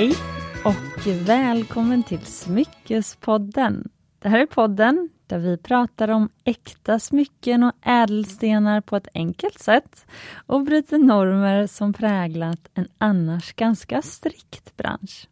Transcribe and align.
Hej 0.00 0.14
och 0.64 1.06
välkommen 1.06 2.02
till 2.02 2.26
Smyckespodden. 2.26 3.88
Det 4.18 4.28
här 4.28 4.38
är 4.38 4.46
podden 4.46 5.08
där 5.26 5.38
vi 5.38 5.56
pratar 5.56 6.08
om 6.08 6.28
äkta 6.44 6.98
smycken 6.98 7.62
och 7.62 7.72
ädelstenar 7.82 8.80
på 8.80 8.96
ett 8.96 9.08
enkelt 9.14 9.58
sätt 9.58 10.06
och 10.46 10.62
bryter 10.62 10.98
normer 10.98 11.66
som 11.66 11.92
präglat 11.92 12.68
en 12.74 12.88
annars 12.98 13.52
ganska 13.52 14.02
strikt 14.02 14.76
bransch. 14.76 15.28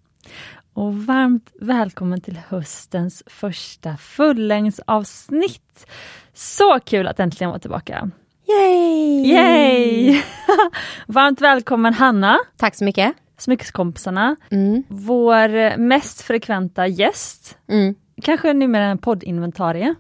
Och 0.73 0.95
varmt 0.95 1.53
välkommen 1.61 2.21
till 2.21 2.41
höstens 2.49 3.23
första 3.27 3.97
fullängdsavsnitt. 3.97 5.87
Så 6.35 6.81
kul 6.81 7.07
att 7.09 7.21
äntligen 7.21 7.51
vara 7.51 7.61
tillbaka! 7.61 8.11
Yay! 8.49 9.27
Yay! 9.27 10.23
varmt 11.07 11.41
välkommen 11.41 11.95
Hanna! 11.95 12.39
Tack 12.57 12.75
så 12.75 12.85
mycket! 12.85 13.15
Smyckeskompisarna, 13.39 14.37
Mm. 14.51 14.83
vår 14.89 15.77
mest 15.77 16.23
frekventa 16.23 16.87
gäst, 16.87 17.59
Mm. 17.69 17.95
kanske 18.23 18.53
numera 18.53 18.85
en 18.85 18.99
poddinventarie. 18.99 19.95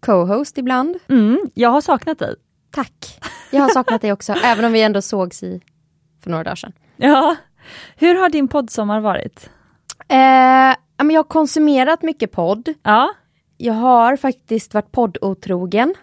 Co-host 0.00 0.58
ibland. 0.58 0.96
Mm, 1.08 1.38
jag 1.54 1.68
har 1.70 1.80
saknat 1.80 2.18
dig. 2.18 2.34
Tack! 2.70 3.20
Jag 3.50 3.62
har 3.62 3.68
saknat 3.68 4.00
dig 4.02 4.12
också, 4.12 4.32
även 4.44 4.64
om 4.64 4.72
vi 4.72 4.82
ändå 4.82 5.02
sågs 5.02 5.42
i 5.42 5.60
för 6.22 6.30
några 6.30 6.44
dagar 6.44 6.54
sedan. 6.56 6.72
Ja. 6.96 7.36
Hur 7.96 8.14
har 8.14 8.28
din 8.28 8.48
poddsommar 8.48 9.00
varit? 9.00 9.50
Eh, 10.08 10.18
jag 11.12 11.18
har 11.18 11.22
konsumerat 11.28 12.02
mycket 12.02 12.32
podd. 12.32 12.68
Ja, 12.82 13.10
Jag 13.56 13.74
har 13.74 14.16
faktiskt 14.16 14.74
varit 14.74 14.92
poddotrogen. 14.92 15.94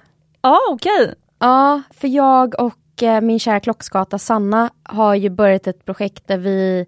ja 0.41 0.59
okej. 0.71 1.15
Ja, 1.39 1.81
för 1.93 2.07
jag 2.07 2.59
och 2.59 2.73
eh, 3.03 3.21
min 3.21 3.39
kära 3.39 3.59
klockskata 3.59 4.17
Sanna 4.17 4.69
har 4.83 5.15
ju 5.15 5.29
börjat 5.29 5.67
ett 5.67 5.85
projekt 5.85 6.27
där 6.27 6.37
vi 6.37 6.85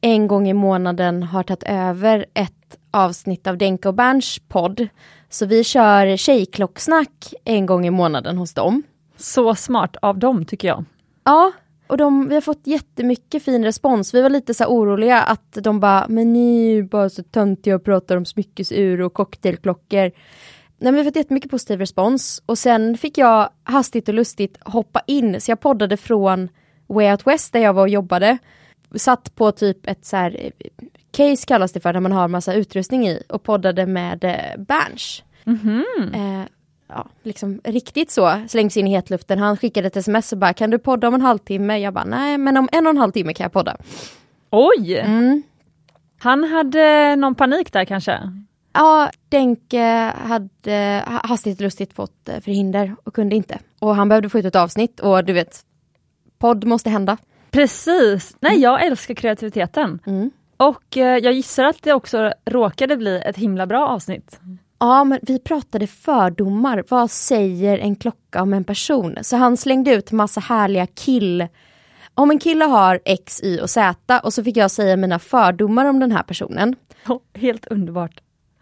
en 0.00 0.26
gång 0.26 0.48
i 0.48 0.52
månaden 0.52 1.22
har 1.22 1.42
tagit 1.42 1.62
över 1.62 2.26
ett 2.34 2.78
avsnitt 2.90 3.46
av 3.46 3.58
Denka 3.58 3.88
och 3.88 3.94
Berns 3.94 4.38
podd. 4.48 4.88
Så 5.28 5.46
vi 5.46 5.64
kör 5.64 6.16
tjejklocksnack 6.16 7.34
en 7.44 7.66
gång 7.66 7.86
i 7.86 7.90
månaden 7.90 8.38
hos 8.38 8.54
dem. 8.54 8.82
Så 9.16 9.54
smart 9.54 9.96
av 10.02 10.18
dem 10.18 10.44
tycker 10.44 10.68
jag. 10.68 10.84
Ja, 11.24 11.52
och 11.86 11.96
de, 11.96 12.28
vi 12.28 12.34
har 12.34 12.40
fått 12.40 12.66
jättemycket 12.66 13.42
fin 13.42 13.64
respons. 13.64 14.14
Vi 14.14 14.22
var 14.22 14.30
lite 14.30 14.54
så 14.54 14.64
oroliga 14.64 15.22
att 15.22 15.58
de 15.60 15.80
bara, 15.80 16.06
men 16.08 16.32
ni 16.32 16.66
är 16.66 16.70
ju 16.70 16.82
bara 16.82 17.10
så 17.10 17.22
töntiga 17.22 17.74
och 17.74 17.84
pratar 17.84 18.16
om 18.16 18.24
smyckesur 18.24 19.00
och 19.00 19.14
cocktailklockor. 19.14 20.10
Nej, 20.80 20.92
men 20.92 20.94
vi 20.94 21.00
har 21.00 21.04
fått 21.04 21.16
jättemycket 21.16 21.50
positiv 21.50 21.78
respons 21.78 22.42
och 22.46 22.58
sen 22.58 22.96
fick 22.98 23.18
jag 23.18 23.48
hastigt 23.64 24.08
och 24.08 24.14
lustigt 24.14 24.56
hoppa 24.64 25.02
in, 25.06 25.40
så 25.40 25.50
jag 25.50 25.60
poddade 25.60 25.96
från 25.96 26.48
Way 26.86 27.10
Out 27.10 27.26
West 27.26 27.52
där 27.52 27.60
jag 27.60 27.72
var 27.72 27.82
och 27.82 27.88
jobbade. 27.88 28.38
Satt 28.94 29.34
på 29.34 29.52
typ 29.52 29.86
ett 29.86 30.04
så 30.04 30.16
här 30.16 30.50
case 31.10 31.46
kallas 31.46 31.72
det 31.72 31.80
för, 31.80 31.92
där 31.92 32.00
man 32.00 32.12
har 32.12 32.28
massa 32.28 32.54
utrustning 32.54 33.08
i 33.08 33.22
och 33.28 33.42
poddade 33.42 33.86
med 33.86 34.24
eh, 34.24 34.62
Berns. 34.62 35.22
Eh, 36.14 36.44
ja, 36.88 37.06
liksom 37.22 37.60
riktigt 37.64 38.10
så, 38.10 38.42
slängs 38.48 38.76
in 38.76 38.86
i 38.86 38.90
hetluften. 38.90 39.38
Han 39.38 39.56
skickade 39.56 39.86
ett 39.86 39.96
sms 39.96 40.32
och 40.32 40.38
bara, 40.38 40.52
kan 40.52 40.70
du 40.70 40.78
podda 40.78 41.08
om 41.08 41.14
en 41.14 41.20
halvtimme? 41.20 41.78
Jag 41.78 41.94
bara, 41.94 42.04
nej 42.04 42.38
men 42.38 42.56
om 42.56 42.68
en 42.72 42.86
och 42.86 42.90
en 42.90 42.96
halv 42.96 43.12
timme 43.12 43.34
kan 43.34 43.44
jag 43.44 43.52
podda. 43.52 43.76
Oj! 44.50 44.98
Mm. 44.98 45.42
Han 46.18 46.44
hade 46.44 47.16
någon 47.16 47.34
panik 47.34 47.72
där 47.72 47.84
kanske? 47.84 48.32
Ja, 48.72 49.10
Denke 49.28 50.12
hade 50.16 51.02
ha- 51.06 51.20
hastigt 51.28 51.60
lustigt 51.60 51.92
fått 51.92 52.28
eh, 52.28 52.40
förhinder 52.40 52.96
och 53.04 53.14
kunde 53.14 53.36
inte. 53.36 53.58
Och 53.78 53.96
han 53.96 54.08
behövde 54.08 54.28
få 54.28 54.38
ut 54.38 54.44
ett 54.44 54.56
avsnitt 54.56 55.00
och 55.00 55.24
du 55.24 55.32
vet, 55.32 55.60
podd 56.38 56.64
måste 56.64 56.90
hända. 56.90 57.16
Precis! 57.50 58.36
Nej, 58.40 58.58
jag 58.58 58.86
älskar 58.86 59.14
kreativiteten. 59.14 59.98
Mm. 60.06 60.30
Och 60.56 60.96
eh, 60.96 61.18
jag 61.18 61.32
gissar 61.32 61.64
att 61.64 61.82
det 61.82 61.92
också 61.92 62.32
råkade 62.46 62.96
bli 62.96 63.22
ett 63.24 63.36
himla 63.36 63.66
bra 63.66 63.88
avsnitt. 63.88 64.40
Ja, 64.78 65.04
men 65.04 65.18
vi 65.22 65.38
pratade 65.38 65.86
fördomar. 65.86 66.84
Vad 66.88 67.10
säger 67.10 67.78
en 67.78 67.96
klocka 67.96 68.42
om 68.42 68.52
en 68.54 68.64
person? 68.64 69.16
Så 69.22 69.36
han 69.36 69.56
slängde 69.56 69.94
ut 69.94 70.12
massa 70.12 70.40
härliga 70.40 70.86
kill... 70.86 71.46
Om 72.14 72.30
en 72.30 72.38
kille 72.38 72.64
har 72.64 73.00
X, 73.04 73.40
Y 73.42 73.60
och 73.60 73.70
Z 73.70 74.20
och 74.24 74.34
så 74.34 74.44
fick 74.44 74.56
jag 74.56 74.70
säga 74.70 74.96
mina 74.96 75.18
fördomar 75.18 75.84
om 75.84 75.98
den 75.98 76.12
här 76.12 76.22
personen. 76.22 76.76
Helt 77.34 77.66
underbart. 77.66 78.20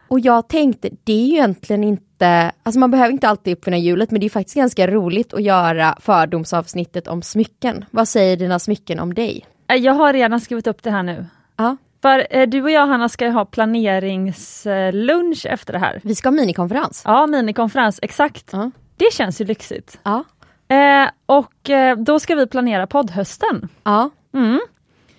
Och 0.09 0.21
jag 0.21 0.49
tänkte, 0.49 0.91
det 1.05 1.13
är 1.13 1.27
ju 1.27 1.33
egentligen 1.35 1.85
inte, 1.85 2.53
alltså 2.63 2.79
man 2.79 2.91
behöver 2.91 3.13
inte 3.13 3.29
alltid 3.29 3.53
uppfinna 3.59 3.77
hjulet, 3.79 4.11
men 4.11 4.21
det 4.21 4.27
är 4.27 4.31
faktiskt 4.31 4.57
ganska 4.57 4.87
roligt 4.87 5.35
att 5.35 5.43
göra 5.43 5.97
fördomsavsnittet 6.01 7.09
om 7.09 7.23
smycken. 7.23 7.85
Vad 7.91 8.09
säger 8.09 8.37
dina 8.37 8.59
smycken 8.59 9.01
om 9.01 9.15
dig? 9.15 9.47
Eh, 9.69 9.77
Jag 9.77 9.93
har 9.93 10.13
redan 10.13 10.41
skrivit 10.41 10.67
upp 10.67 10.83
det 10.83 10.91
här 10.91 11.03
nu. 11.03 11.27
Ja, 11.57 11.77
För 12.03 12.27
eh, 12.31 12.47
du 12.49 12.63
och 12.63 12.71
jag 12.71 12.87
Hanna 12.87 13.09
ska 13.09 13.29
ha 13.29 13.45
planeringslunch 13.45 15.47
efter 15.47 15.73
det 15.73 15.79
här. 15.79 16.01
vi 16.05 16.15
ska 16.15 16.29
ha 16.29 16.35
minikonferens. 16.35 17.03
Ja, 17.05 17.27
minikonferens, 17.27 17.99
exakt. 18.03 18.49
Ja. 18.53 18.71
Det 18.97 19.13
känns 19.13 19.41
ju 19.41 19.45
lyxigt. 19.45 19.99
Ja. 20.03 20.25
Eh, 20.69 21.09
och 21.27 21.71
eh, 21.71 21.97
då 21.99 22.21
ska 22.21 22.35
vi 22.35 22.47
planera 22.47 22.87
poddhösten. 22.87 23.69
Ja, 23.85 24.11
Mm. 24.35 24.61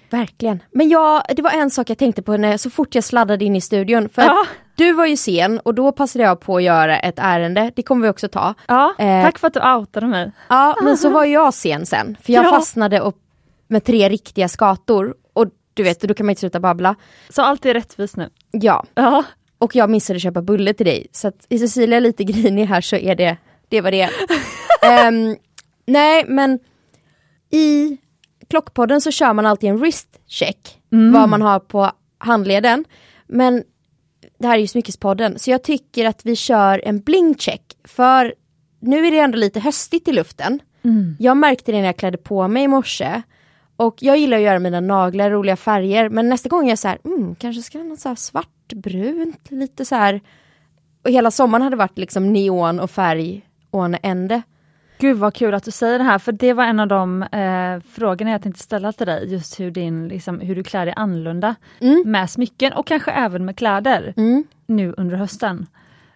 verkligen. 0.10 0.60
Men 0.72 0.90
jag, 0.90 1.22
det 1.36 1.42
var 1.42 1.52
en 1.52 1.70
sak 1.70 1.90
jag 1.90 1.98
tänkte 1.98 2.22
på 2.22 2.38
när, 2.38 2.58
så 2.58 2.70
fort 2.70 2.96
jag 2.96 3.04
sladdade 3.04 3.46
in 3.46 3.56
i 3.56 3.62
studion. 3.62 4.10
För 4.10 4.22
Ja. 4.22 4.46
Du 4.78 4.94
var 4.94 5.06
ju 5.06 5.18
sen 5.18 5.60
och 5.60 5.76
då 5.76 5.92
passade 5.92 6.24
jag 6.26 6.40
på 6.40 6.58
att 6.58 6.64
göra 6.64 7.00
ett 7.00 7.16
ärende, 7.20 7.72
det 7.76 7.84
kommer 7.84 8.04
vi 8.04 8.10
också 8.10 8.28
ta. 8.28 8.54
Ja, 8.68 8.94
Eh. 8.98 9.24
tack 9.26 9.40
för 9.40 9.48
att 9.48 9.54
du 9.54 9.60
outade 9.76 10.08
mig. 10.08 10.32
Ja, 10.48 10.76
men 10.84 10.98
så 10.98 11.10
var 11.10 11.26
jag 11.26 11.54
sen 11.54 11.86
sen. 11.86 12.18
För 12.24 12.34
jag 12.34 12.46
Ja. 12.46 12.50
fastnade 12.50 13.00
upp 13.00 13.18
med 13.68 13.84
tre 13.84 14.10
riktiga 14.10 14.48
skator. 14.48 15.16
Och 15.34 15.46
du 15.74 15.84
vet, 15.84 16.02
då 16.02 16.14
kan 16.14 16.26
man 16.26 16.32
inte 16.32 16.40
sluta 16.40 16.60
babbla. 16.60 16.96
Så 17.30 17.42
allt 17.42 17.66
är 17.66 17.74
rättvist 17.74 18.18
nu. 18.18 18.30
Ja, 18.52 18.86
Ja. 18.96 19.24
Och 19.60 19.76
jag 19.76 19.90
missade 19.90 20.20
köpa 20.20 20.42
bulle 20.42 20.74
till 20.74 20.86
dig. 20.86 21.08
Så 21.12 21.28
att 21.28 21.46
är 21.50 21.58
Cecilia 21.58 22.00
lite 22.00 22.24
grinig 22.32 22.66
här 22.66 22.82
så 22.82 22.96
är 22.96 23.16
det 23.16 23.38
det 23.70 23.82
var 23.82 23.92
det. 23.92 24.10
Ehm, 24.82 25.36
nej 25.86 26.26
men 26.28 26.60
i 27.52 27.98
Klockpodden 28.50 29.02
så 29.02 29.12
kör 29.12 29.34
man 29.34 29.46
alltid 29.46 29.70
en 29.70 29.78
wrist 29.78 30.08
check. 30.28 30.78
Vad 31.14 31.30
man 31.30 31.42
har 31.42 31.60
på 31.60 31.92
handleden. 32.18 32.86
Men 33.28 33.64
det 34.38 34.48
här 34.48 34.56
är 34.56 34.60
ju 34.60 34.68
Smyckespodden 34.68 35.40
så 35.40 35.52
jag 35.52 35.64
tycker 35.64 36.06
att 36.06 36.26
vi 36.26 36.36
kör 36.36 36.82
en 36.84 37.00
bling 37.00 37.36
check. 37.36 37.62
För 37.84 38.34
nu 38.80 39.08
är 39.08 39.12
det 39.12 39.20
ändå 39.20 39.38
lite 39.38 39.60
höstigt 39.60 40.08
i 40.08 40.12
luften. 40.12 40.60
Jag 41.20 41.38
märkte 41.38 41.72
det 41.72 41.78
när 41.78 41.86
jag 41.86 41.98
klädde 41.98 42.18
på 42.18 42.48
mig 42.48 42.64
i 42.64 42.68
morse. 42.68 43.22
Och 43.76 43.96
jag 44.00 44.18
gillar 44.18 44.38
att 44.38 44.44
göra 44.44 44.60
mina 44.60 44.80
naglar 44.80 45.32
roliga 45.32 45.56
färger 45.56 46.10
men 46.10 46.30
nästa 46.30 46.50
gång 46.50 46.66
är 46.66 46.70
jag 46.70 46.80
så 46.80 46.88
här, 46.88 47.00
mm, 47.04 47.36
kanske 47.36 47.62
ska 47.62 47.78
jag 47.78 47.86
ha 47.86 47.98
så 47.98 48.10
här 48.10 48.16
svartbrunt, 48.16 49.52
lite 49.52 49.86
så 49.86 49.96
här. 49.96 50.22
Och 51.04 51.10
hela 51.10 51.32
sommaren 51.32 51.62
hade 51.62 51.76
varit 51.76 51.98
liksom 51.98 52.34
neon 52.34 52.80
och 52.80 52.92
färg 52.92 53.42
och 53.72 53.86
en 53.86 53.98
ände. 54.04 54.42
Gud 55.00 55.18
vad 55.18 55.34
kul 55.34 55.54
att 55.54 55.64
du 55.64 55.72
säger 55.72 55.98
det 55.98 56.04
här, 56.06 56.20
för 56.20 56.32
det 56.32 56.54
var 56.54 56.64
en 56.64 56.80
av 56.80 56.88
de 56.88 57.24
eh, 57.24 57.80
frågorna 57.94 58.32
jag 58.32 58.42
tänkte 58.42 58.64
ställa 58.64 58.92
till 58.92 59.08
dig, 59.08 59.34
just 59.34 59.60
hur, 59.60 59.72
din, 59.72 60.08
liksom, 60.08 60.40
hur 60.40 60.56
du 60.56 60.64
klär 60.64 60.86
dig 60.86 60.94
annorlunda 60.98 61.56
med 62.06 62.30
smycken 62.30 62.74
och 62.74 62.88
kanske 62.88 63.12
även 63.12 63.46
med 63.46 63.58
kläder 63.58 64.14
nu 64.68 64.94
under 64.98 65.16
hösten. 65.16 65.66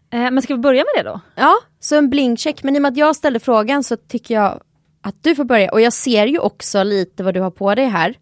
Eh, 0.10 0.20
men 0.32 0.42
ska 0.42 0.54
vi 0.56 0.60
börja 0.60 0.84
med 0.96 1.06
det 1.06 1.10
då? 1.10 1.20
Ja, 1.36 1.54
så 1.80 1.96
en 1.98 2.10
blinkcheck. 2.10 2.64
Men 2.64 2.76
i 2.76 2.78
och 2.78 2.82
med 2.82 2.92
att 2.92 2.98
jag 2.98 3.16
ställde 3.16 3.40
frågan 3.40 3.84
så 3.84 3.98
tycker 3.98 4.36
jag 4.36 4.62
att 5.02 5.16
du 5.24 5.36
får 5.36 5.44
börja. 5.44 5.72
Och 5.72 5.82
jag 5.82 5.94
ser 5.94 6.28
ju 6.28 6.40
också 6.40 6.84
lite 6.84 7.24
vad 7.24 7.34
du 7.34 7.40
har 7.42 7.52
på 7.52 7.76
dig 7.76 7.86
här. 7.86 8.16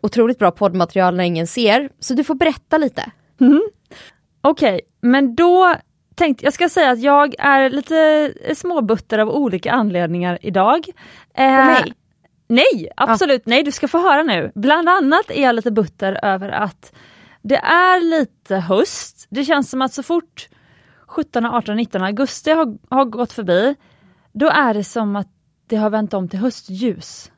Otroligt 0.00 0.38
bra 0.38 0.50
poddmaterial 0.50 1.16
när 1.16 1.24
ingen 1.24 1.46
ser. 1.46 1.88
Så 2.00 2.14
du 2.14 2.24
får 2.24 2.34
berätta 2.34 2.78
lite. 2.78 3.10
Okej, 4.42 4.80
men 5.00 5.34
då 5.34 5.74
tänkte 6.20 6.44
jag 6.44 6.52
ska 6.52 6.68
säga 6.68 6.90
att 6.90 7.00
jag 7.00 7.34
är 7.38 7.70
lite 7.70 8.32
småbutter 8.54 9.18
av 9.18 9.28
olika 9.28 9.72
anledningar 9.72 10.38
idag. 10.42 10.84
På 11.34 11.42
Eh, 11.42 11.66
mig? 11.66 11.92
Nej, 12.46 12.88
absolut 12.96 13.46
nej, 13.46 13.62
du 13.62 13.72
ska 13.72 13.88
få 13.88 13.98
höra 13.98 14.22
nu. 14.22 14.52
Bland 14.54 14.88
annat 14.88 15.30
är 15.30 15.42
jag 15.42 15.54
lite 15.54 15.70
butter 15.70 16.24
över 16.24 16.48
att 16.48 16.92
det 17.42 17.56
är 17.56 18.00
lite 18.00 18.56
höst. 18.56 19.26
Det 19.30 19.44
känns 19.44 19.70
som 19.70 19.82
att 19.82 19.92
så 19.92 20.02
fort 20.02 20.48
17, 21.06 21.46
18, 21.46 21.76
19 21.76 22.02
augusti 22.02 22.50
har, 22.50 22.78
har 22.90 23.04
gått 23.04 23.32
förbi, 23.32 23.74
då 24.32 24.48
är 24.48 24.74
det 24.74 24.84
som 24.84 25.16
att 25.16 25.28
det 25.66 25.76
har 25.76 25.90
vänt 25.90 26.14
om 26.14 26.28
till 26.28 26.38
höstljus. 26.38 27.30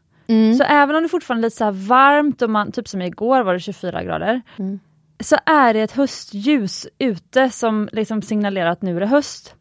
Så 0.58 0.64
även 0.64 0.96
om 0.96 1.02
det 1.02 1.08
fortfarande 1.08 1.46
är 1.46 1.46
lite 1.46 1.56
så 1.56 1.70
varmt 1.70 2.42
och 2.42 2.50
man, 2.50 2.72
typ 2.72 2.88
som 2.88 3.02
igår 3.02 3.42
var 3.42 3.54
det 3.54 3.60
24 3.60 4.02
grader, 4.04 4.42
så 5.22 5.36
är 5.46 5.74
det 5.74 5.80
ett 5.80 5.92
höstljus 5.92 6.86
ute 6.98 7.50
som 7.50 7.88
liksom 7.92 8.22
signalerar 8.22 8.70
att 8.70 8.82
nu 8.82 8.96
är 8.96 9.00
det 9.00 9.06
höst. 9.06 9.54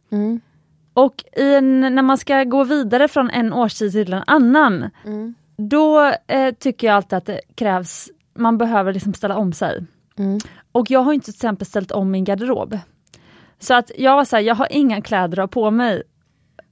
Och 0.94 1.24
i 1.38 1.54
en, 1.56 1.80
när 1.81 2.02
man 2.02 2.18
ska 2.18 2.44
gå 2.44 2.63
vidare 2.63 3.08
från 3.08 3.30
en 3.30 3.54
årstid 3.54 3.92
till 3.92 4.13
en 4.13 4.24
annan, 4.28 4.90
då 5.58 6.13
eh, 6.28 6.54
tycker 6.60 6.88
jag 6.88 6.96
alltid 6.96 7.18
att 7.18 7.25
det 7.25 7.42
krävs, 7.56 8.10
man 8.36 8.58
behöver 8.58 8.94
liksom 8.94 9.13
ställa 9.13 9.38
om 9.38 9.54
sig. 9.54 9.86
Och 10.72 10.92
jag 10.92 11.00
har 11.00 11.13
inte 11.13 11.25
till 11.25 11.36
exempel 11.36 11.68
ställt 11.68 11.92
om 11.92 12.12
min 12.12 12.24
garderob. 12.24 12.78
Så 13.60 13.74
att 13.74 13.92
jag 13.98 14.16
var 14.16 14.25
såhär, 14.25 14.44
jag 14.44 14.56
har 14.56 14.68
inga 14.72 15.02
kläder 15.02 15.40
att 15.40 15.44
ha 15.44 15.48
på 15.64 15.72
mig. 15.72 16.04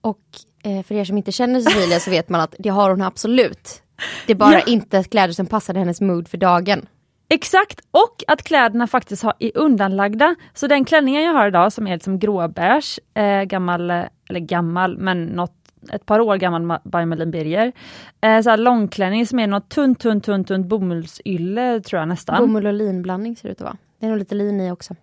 Och 0.01 0.19
eh, 0.63 0.83
för 0.83 0.95
er 0.95 1.05
som 1.05 1.17
inte 1.17 1.31
känner 1.31 1.61
Cecilia 1.61 1.99
så 1.99 2.09
vet 2.11 2.29
man 2.29 2.41
att 2.41 2.55
det 2.59 2.69
har 2.69 2.89
hon 2.89 3.01
absolut. 3.01 3.81
Det 4.27 4.33
är 4.33 4.37
bara 4.37 4.53
Ja. 4.59 4.61
inte 4.67 5.03
kläder 5.03 5.33
som 5.33 5.45
passade 5.45 5.79
hennes 5.79 6.01
mood 6.01 6.27
för 6.27 6.37
dagen. 6.37 6.85
Exakt, 7.31 7.79
och 7.91 8.23
att 8.27 8.43
kläderna 8.43 8.87
faktiskt 8.87 9.23
har, 9.23 9.33
är 9.39 9.57
undanlagda. 9.57 10.35
Så 10.53 10.67
den 10.67 10.85
klänningen 10.85 11.23
jag 11.23 11.33
har 11.33 11.47
idag 11.47 11.73
som 11.73 11.87
är 11.87 11.93
liksom 11.93 12.19
gråbeige, 12.19 12.99
eh, 13.13 13.43
gammal, 13.43 13.91
eller 14.29 14.39
gammal, 14.39 14.97
men 14.97 15.25
något 15.25 15.55
ett 15.91 16.05
par 16.05 16.19
år 16.19 16.37
gammal 16.37 16.79
by 16.83 17.05
Malin 17.05 17.31
Birger. 17.31 17.71
Eh, 18.21 18.41
så 18.41 18.49
här 18.49 18.57
långklänning 18.57 19.25
som 19.25 19.39
är 19.39 19.47
något 19.47 19.69
tunt, 19.69 19.99
tunt, 19.99 20.23
tunt, 20.23 20.47
tunt 20.47 20.67
bomullsylle 20.67 21.81
tror 21.81 21.99
jag 21.99 22.07
nästan. 22.07 22.37
Bomull 22.37 22.65
och 22.65 22.73
linblandning 22.73 23.35
ser 23.35 23.47
det 23.47 23.51
ut 23.51 23.61
att 23.61 23.65
vara. 23.65 23.77
Det 23.99 24.05
är 24.05 24.09
nog 24.09 24.19
lite 24.19 24.35
lin 24.35 24.61
i 24.61 24.71
också. 24.71 24.95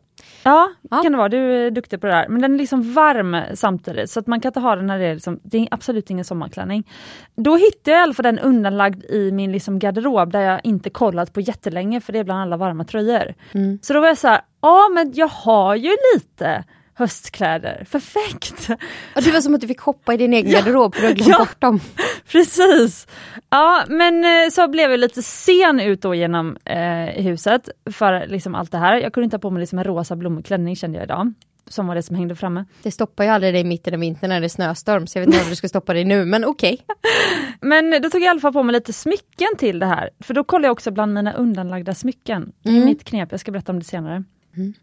Ja, 0.43 0.71
ja, 0.91 1.03
kan 1.03 1.13
det 1.13 1.19
vara. 1.19 1.29
Du 1.29 1.67
är 1.67 1.71
duktig 1.71 2.01
på 2.01 2.07
det 2.07 2.13
där. 2.13 2.29
Men 2.29 2.43
den 2.43 2.55
är 2.55 2.59
liksom 2.59 2.93
varm 2.93 3.37
samtidigt 3.55 4.11
så 4.11 4.21
att 4.21 4.27
man 4.27 4.41
kan 4.41 4.49
inte 4.49 4.61
ha 4.61 4.77
den 4.77 4.87
när 4.87 4.99
det 4.99 5.05
är, 5.05 5.15
liksom, 5.15 5.41
det 5.43 5.59
är 5.59 5.69
absolut 5.71 6.11
ingen 6.11 6.25
sommarklänning. 6.25 6.91
Då 7.37 7.57
hittade 7.57 7.91
jag 7.91 7.99
i 7.99 8.03
alla 8.03 8.15
fall 8.15 8.23
den 8.23 8.39
undanlagd 8.39 9.05
i 9.05 9.33
min 9.33 9.53
liksom 9.53 9.79
garderob 9.79 10.33
där 10.33 10.41
jag 10.41 10.61
inte 10.65 10.91
kollat 10.91 11.33
på 11.33 11.41
jättelänge 11.41 12.01
för 12.01 12.13
det 12.13 12.19
är 12.19 12.25
bland 12.25 12.41
alla 12.41 12.57
varma 12.57 12.85
tröjor. 12.85 13.35
Mm. 13.53 13.79
Så 13.83 13.93
då 13.93 14.01
var 14.01 14.09
jag 14.09 14.19
så 14.19 14.29
här, 14.29 14.41
ja 14.61 14.89
men 14.95 15.13
jag 15.15 15.29
har 15.29 15.75
ju 15.75 15.91
lite 16.15 16.65
höstkläder. 16.99 17.87
Perfekt! 17.93 18.71
Och 19.17 19.23
det 19.23 19.33
var 19.33 19.41
som 19.41 19.55
att 19.55 19.61
du 19.61 19.67
fick 19.67 19.81
hoppa 19.81 20.15
i 20.15 20.17
din 20.17 20.33
egen 20.33 20.51
ja, 20.51 20.59
garderob 20.59 20.95
för 20.95 21.03
du 21.03 21.15
glömt 21.15 21.29
ja, 21.29 21.39
bort 21.39 21.61
dem. 21.61 21.81
Precis! 22.33 23.07
Ja 23.51 23.85
men 23.89 24.25
eh, 24.25 24.51
så 24.51 24.69
blev 24.69 24.91
jag 24.91 25.01
lite 25.01 25.23
sen 25.23 25.81
ut 25.81 26.03
då 26.03 26.15
genom 26.15 26.57
eh, 26.65 27.25
huset 27.25 27.69
för 27.91 28.27
liksom 28.27 28.55
allt 28.55 28.73
det 28.73 28.79
här. 28.79 28.97
Jag 28.97 29.13
kunde 29.13 29.25
inte 29.25 29.37
ha 29.37 29.41
på 29.41 29.51
mig 29.51 29.61
liksom 29.61 29.79
en 29.79 29.85
rosa 29.85 30.17
blommig 30.17 30.47
klänning 30.47 30.77
kände 30.77 30.99
jag 30.99 31.05
idag. 31.05 31.33
Som 31.69 31.87
var 31.87 31.95
det 31.95 32.03
som 32.03 32.17
hängde 32.17 32.35
framme. 32.37 32.65
Det 32.83 32.91
stoppar 32.91 33.25
ju 33.25 33.31
aldrig 33.31 33.55
dig 33.55 33.65
mitt 33.65 33.89
i 33.89 33.97
vintern 33.97 34.29
när 34.31 34.41
det 34.41 34.47
är 34.47 34.49
snöstorm 34.49 35.07
så 35.07 35.19
jag 35.19 35.27
vet 35.27 35.35
inte 35.35 35.45
om 35.45 35.51
du 35.51 35.57
ska 35.57 35.69
stoppa 35.69 35.93
dig 35.93 36.05
nu 36.05 36.25
men 36.25 36.45
okej. 36.45 36.79
Okay. 36.83 37.13
men 37.61 38.03
då 38.03 38.11
tog 38.11 38.21
jag 38.21 38.27
i 38.27 38.29
alla 38.29 38.41
fall 38.41 38.53
på 38.53 38.63
mig 38.63 38.73
lite 38.73 38.93
smycken 38.93 39.49
till 39.59 39.79
det 39.79 39.87
här. 39.87 40.11
För 40.21 40.35
då 40.35 40.45
kollade 40.45 40.67
jag 40.67 40.73
också 40.73 40.91
bland 40.91 41.15
mina 41.15 41.33
undanlagda 41.33 41.95
smycken. 41.95 42.53
Det 42.63 42.69
är 42.69 42.75
mm. 42.75 42.85
mitt 42.85 43.05
knep, 43.05 43.29
jag 43.31 43.41
ska 43.41 43.53
berätta 43.53 43.73
om 43.73 43.79
det 43.79 43.85
senare. 43.85 44.25
Mm. 44.57 44.75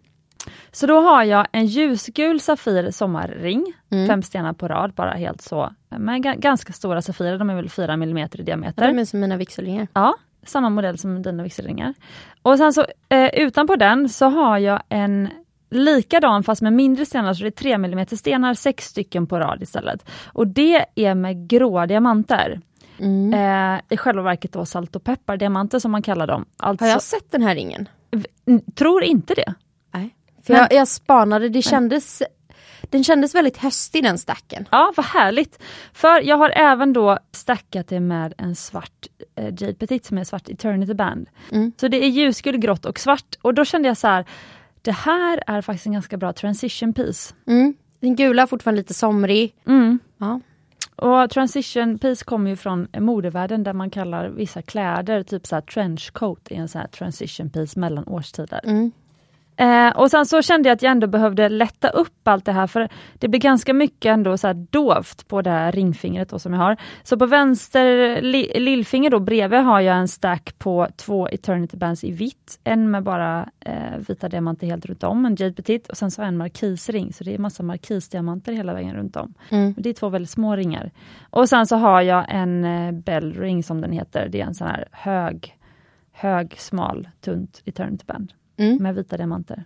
Så 0.72 0.88
då 0.88 1.00
har 1.00 1.24
jag 1.24 1.48
en 1.51 1.66
ljusgul 1.66 2.40
Safir 2.40 2.92
sommarring, 2.92 3.74
mm. 3.92 4.07
fem 4.07 4.22
stenar 4.22 4.54
på 4.54 4.68
rad, 4.68 4.94
bara 4.94 5.12
helt 5.12 5.42
så, 5.42 5.74
med 5.90 6.42
ganska 6.42 6.74
stora 6.74 7.01
Safirer, 7.01 7.38
de 7.38 7.50
är 7.50 7.56
väl 7.56 7.69
4 7.69 7.94
mm 7.94 8.18
i 8.18 8.28
diameter. 8.44 8.88
de 8.88 9.00
är 9.00 9.06
som 9.06 9.19
mina 9.19 9.38
vigselringar. 9.38 9.88
Ja, 9.94 10.16
samma 10.45 10.69
modell 10.69 10.98
som 10.98 11.22
dina 11.22 11.44
vigselringar. 11.44 11.94
Och 12.42 12.57
sen 12.57 12.74
så 12.74 12.86
eh, 13.10 13.30
utanpå 13.34 13.75
den 13.75 14.10
så 14.10 14.25
har 14.25 14.57
jag 14.57 14.84
en 14.90 15.30
likadan 15.69 16.44
fast 16.44 16.62
med 16.62 16.74
mindre 16.74 17.06
stenar, 17.06 17.34
så 17.34 17.44
det 17.44 17.50
är 17.50 17.51
3 17.51 17.74
mm 17.74 18.06
stenar, 18.06 18.54
sex 18.54 18.86
stycken 18.86 19.28
på 19.28 19.39
rad 19.39 19.63
istället. 19.63 20.10
Och 20.25 20.48
det 20.48 20.86
är 20.96 21.16
med 21.16 21.48
gråa 21.50 21.88
diamanter. 21.88 22.62
Mm. 23.00 23.34
Eh, 23.34 23.81
I 23.89 23.98
själva 23.98 24.22
verket 24.22 24.54
då 24.54 24.66
salt 24.66 24.96
och 24.96 25.04
peppardiamanter 25.04 25.80
som 25.80 25.92
man 25.92 26.01
kallar 26.01 26.28
dem. 26.28 26.46
Alltså, 26.57 26.86
har 26.86 26.89
jag 26.92 27.01
sett 27.01 27.31
den 27.31 27.42
här 27.42 27.56
ringen? 27.56 27.89
Tror 28.75 29.04
inte 29.04 29.34
det. 29.34 29.54
För 30.44 30.54
jag, 30.54 30.74
jag 30.74 30.88
spanade, 30.88 31.50
det 31.50 31.62
kändes 31.62 32.22
den 32.90 33.04
kändes 33.04 33.36
väldigt 33.36 33.57
höstig 33.57 34.04
den 34.04 34.18
stacken. 34.18 34.68
Ja, 34.72 34.94
vad 34.98 35.06
härligt! 35.06 35.60
För 35.94 36.22
jag 36.22 36.38
har 36.38 36.50
även 36.50 36.94
då 36.94 37.19
stackat 37.31 37.88
det 37.88 38.00
med 38.00 38.34
en 38.38 38.56
svart 38.56 39.07
eh, 39.36 39.45
Jade 39.45 39.74
Petit 39.74 40.06
som 40.06 40.18
är 40.18 40.24
svart 40.24 40.50
Eternity 40.50 40.94
Band. 40.94 41.30
Mm. 41.51 41.72
Så 41.78 41.88
det 41.88 42.04
är 42.04 42.07
ljusgul, 42.07 42.57
grått 42.57 42.86
och 42.86 43.00
svart 43.00 43.36
och 43.42 43.54
då 43.54 43.66
kände 43.66 43.88
jag 43.88 43.98
så 43.98 44.07
här, 44.07 44.25
det 44.81 44.92
här 44.92 45.44
är 45.48 45.62
faktiskt 45.62 45.86
en 45.86 45.94
ganska 45.94 46.18
bra 46.18 46.34
transition 46.34 46.94
piece. 46.94 47.34
Mm. 47.48 47.74
Den 48.00 48.16
gula 48.16 48.42
är 48.42 48.48
fortfarande 48.48 48.81
lite 48.81 48.94
somrig. 48.94 49.56
Mm. 49.68 50.00
Ja. 50.18 50.39
Och 50.96 51.30
transition 51.30 52.00
piece 52.00 52.25
kommer 52.25 52.50
ju 52.50 52.56
från 52.56 52.88
modevärlden 52.98 53.63
där 53.63 53.74
man 53.74 53.89
kallar 53.89 54.30
vissa 54.30 54.62
kläder, 54.62 55.24
typ 55.24 55.48
så 55.48 55.56
här 55.56 55.62
trenchcoat, 55.62 56.51
är 56.51 56.56
en 56.56 56.68
så 56.68 56.80
här 56.80 56.88
transition 56.88 57.50
piece 57.50 57.80
mellan 57.80 58.07
årstider. 58.07 58.62
Mm. 58.63 58.92
Eh, 59.56 59.90
och 59.90 60.12
sen 60.12 60.26
så 60.26 60.42
kände 60.42 60.70
jag 60.70 60.76
att 60.76 60.82
jag 60.82 60.92
ändå 60.92 61.08
behövde 61.08 61.50
lätta 61.50 61.90
upp 61.90 62.28
allt 62.28 62.46
det 62.46 62.52
här 62.52 62.68
för 62.68 62.90
det 63.14 63.28
blir 63.28 63.40
ganska 63.40 63.74
mycket 63.74 64.10
ändå 64.10 64.38
så 64.38 64.48
här 64.48 64.54
dovt 64.54 65.28
på 65.28 65.42
det 65.42 65.50
här 65.50 65.72
ringfingret 65.72 66.30
då 66.30 66.40
som 66.40 66.54
jag 66.54 66.60
har. 66.60 66.78
Så 67.04 67.20
på 67.20 67.26
vänster 67.26 68.22
li, 68.22 68.60
lillfinger 68.60 69.10
då 69.10 69.20
bredvid 69.20 69.60
har 69.60 69.80
jag 69.80 69.98
en 69.98 70.08
stack 70.08 70.60
på 70.60 70.88
två 70.98 71.28
Eternity 71.28 71.78
Bands 71.78 72.04
i 72.04 72.12
vitt. 72.12 72.60
En 72.64 72.92
med 72.92 73.04
bara 73.04 73.50
eh, 73.60 73.98
vita 74.08 74.30
diamanter 74.30 74.68
helt 74.68 74.86
runt 74.86 75.04
om, 75.04 75.26
en 75.26 75.36
Jade 75.36 75.54
Petit 75.54 75.88
och 75.88 75.98
sen 75.98 76.12
så 76.12 76.22
en 76.22 76.38
markisring 76.38 77.14
så 77.14 77.24
det 77.24 77.34
är 77.34 77.38
massa 77.38 77.64
markisdiamanter 77.64 78.52
hela 78.52 78.74
vägen 78.74 78.96
runt 78.96 79.16
om. 79.16 79.34
Mm. 79.50 79.74
Det 79.78 79.90
är 79.90 79.94
två 79.94 80.10
väldigt 80.10 80.30
små 80.30 80.56
ringar. 80.56 80.92
Och 81.30 81.50
sen 81.50 81.68
så 81.68 81.76
har 81.76 82.02
jag 82.02 82.26
en 82.30 82.66
eh, 82.66 82.92
Bell 82.92 83.34
ring 83.34 83.64
som 83.64 83.82
den 83.82 83.92
heter, 83.92 84.28
det 84.30 84.42
är 84.42 84.46
en 84.46 84.56
sån 84.56 84.68
här 84.68 84.88
hög, 84.92 85.58
hög, 86.12 86.56
smal, 86.58 87.10
tunt 87.22 87.62
Eternity 87.66 88.06
Band 88.06 88.34
mm. 88.58 88.84
med 88.84 88.96
vita 88.96 89.18
diamanter. 89.18 89.66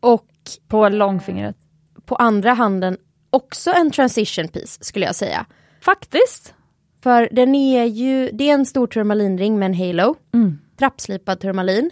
Och 0.00 0.26
på 0.68 0.88
långfingret. 0.88 1.56
På 2.04 2.16
andra 2.16 2.52
handen 2.52 2.96
också 3.30 3.70
en 3.70 3.90
transition 3.90 4.48
piece 4.48 4.84
skulle 4.84 5.06
jag 5.06 5.14
säga. 5.14 5.46
Faktiskt. 5.80 6.54
För 7.02 7.28
den 7.32 7.54
är 7.54 7.84
ju, 7.84 8.30
det 8.32 8.50
är 8.50 8.54
en 8.54 8.66
stor 8.66 8.86
turmalinring 8.86 9.58
med 9.58 9.66
en 9.66 9.74
halo. 9.74 10.16
Mm. 10.34 10.58
Trappslipad 10.78 11.40
turmalin. 11.40 11.90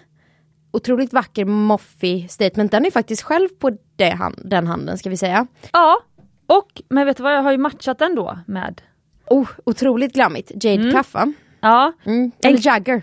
Otroligt 0.70 1.12
vacker 1.12 1.44
moffig 1.44 2.30
statement. 2.30 2.72
Den 2.72 2.86
är 2.86 2.90
faktiskt 2.90 3.22
själv 3.22 3.48
på 3.48 3.76
hand, 4.18 4.42
den 4.44 4.66
handen 4.66 4.98
ska 4.98 5.10
vi 5.10 5.16
säga. 5.16 5.46
Ja, 5.72 5.98
och 6.46 6.82
men 6.88 7.06
vet 7.06 7.16
du 7.16 7.22
vad 7.22 7.32
jag 7.34 7.42
har 7.42 7.52
ju 7.52 7.58
matchat 7.58 7.98
den 7.98 8.14
då 8.14 8.38
med? 8.46 8.82
Oh, 9.26 9.48
otroligt 9.64 10.12
glammigt. 10.12 10.64
Jade 10.64 10.82
mm. 10.82 10.94
Cuff 10.94 11.14
va? 11.14 11.32
Ja. 11.60 11.92
Mm. 12.04 12.30
Eller 12.44 12.66
Jagger. 12.66 13.02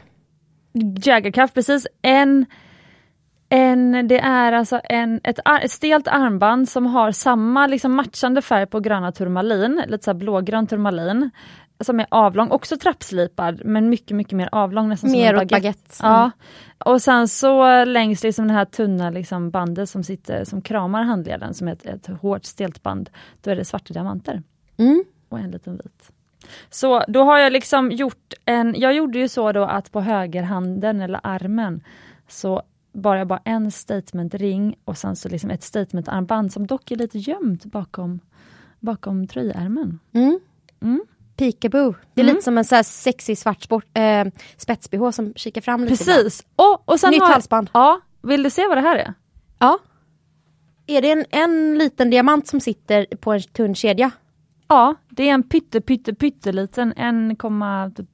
Jagger 1.03 1.31
Cuff, 1.31 1.53
precis. 1.53 1.87
En 2.01 2.45
en, 3.49 4.07
det 4.07 4.19
är 4.19 4.51
alltså 4.51 4.81
en, 4.83 5.21
ett, 5.23 5.39
ett 5.61 5.71
stelt 5.71 6.07
armband 6.07 6.69
som 6.69 6.85
har 6.85 7.11
samma 7.11 7.67
liksom 7.67 7.95
matchande 7.95 8.41
färg 8.41 8.65
på 8.65 8.79
gröna 8.79 9.11
turmalin, 9.11 9.83
lite 9.87 10.03
så 10.03 10.13
blågrön 10.13 10.67
turmalin. 10.67 11.29
Som 11.79 11.99
är 11.99 12.07
avlång, 12.09 12.51
också 12.51 12.77
trappslipad 12.77 13.61
men 13.65 13.89
mycket 13.89 14.17
mycket 14.17 14.33
mer 14.33 14.49
avlång. 14.51 14.89
Nästan 14.89 15.11
mer 15.11 15.27
som 15.27 15.39
en 15.39 15.47
baguette. 15.47 15.55
baguette. 15.55 15.95
Ja. 16.01 16.31
Och 16.77 17.01
sen 17.01 17.27
så 17.27 17.85
längs 17.85 18.23
liksom 18.23 18.47
det 18.47 18.53
här 18.53 18.65
tunna 18.65 19.09
liksom 19.09 19.49
bandet 19.51 19.89
som, 19.89 20.03
sitter, 20.03 20.43
som 20.43 20.61
kramar 20.61 21.03
handleden 21.03 21.53
som 21.53 21.67
är 21.67 21.71
ett, 21.71 21.85
ett 21.85 22.07
hårt 22.21 22.45
stelt 22.45 22.83
band, 22.83 23.09
då 23.41 23.51
är 23.51 23.55
det 23.55 23.65
svarta 23.65 23.93
diamanter. 23.93 24.43
Mm. 24.77 25.03
Och 25.29 25.39
en 25.39 25.51
liten 25.51 25.73
vit. 25.73 26.11
Så 26.69 27.03
då 27.07 27.23
har 27.23 27.37
jag 27.37 27.53
liksom 27.53 27.91
gjort 27.91 28.33
en, 28.45 28.75
jag 28.77 28.93
gjorde 28.93 29.19
ju 29.19 29.27
så 29.27 29.51
då 29.51 29.63
att 29.63 29.91
på 29.91 30.01
högerhanden 30.01 31.01
eller 31.01 31.19
armen 31.23 31.83
så 32.27 32.61
bar 32.95 33.15
jag 33.15 33.27
bara 33.27 33.41
en 33.45 33.71
statementring 33.71 34.75
och 34.85 34.97
sen 34.97 35.15
så 35.15 35.29
liksom 35.29 35.49
ett 35.49 35.63
statementarmband 35.63 36.53
som 36.53 36.67
dock 36.67 36.91
är 36.91 36.95
lite 36.95 37.17
gömt 37.17 37.65
bakom, 37.65 38.19
bakom 38.79 39.27
tröjärmen. 39.27 39.99
Mm. 40.13 40.39
Mm. 40.81 41.05
Peekaboo. 41.35 41.95
Det 42.13 42.21
är 42.21 42.23
mm. 42.23 42.35
lite 42.35 42.43
som 42.43 42.57
en 42.57 42.65
så 42.65 42.75
här 42.75 42.83
sexig 42.83 43.37
svart 43.37 43.61
sport, 43.61 43.85
äh, 43.93 44.25
spets-bh 44.57 45.11
som 45.11 45.33
kikar 45.33 45.61
fram 45.61 45.83
lite. 45.83 46.05
Precis. 46.05 46.45
Och, 46.55 46.89
och 46.89 46.99
sen 46.99 47.11
Nytt 47.11 47.21
har, 47.21 47.31
halsband. 47.31 47.69
Ja, 47.73 48.01
vill 48.21 48.43
du 48.43 48.49
se 48.49 48.67
vad 48.67 48.77
det 48.77 48.81
här 48.81 48.97
är? 48.97 49.13
Ja. 49.59 49.79
Är 50.87 51.01
det 51.01 51.11
en, 51.11 51.25
en 51.29 51.77
liten 51.77 52.09
diamant 52.09 52.47
som 52.47 52.59
sitter 52.59 53.05
på 53.05 53.33
en 53.33 53.41
tunn 53.41 53.75
kedja? 53.75 54.11
Ja, 54.67 54.95
det 55.09 55.29
är 55.29 55.33
en 55.33 55.43
pytte 55.43 55.81
pytte 55.81 56.13
pytteliten 56.13 56.93
1,7 56.93 58.07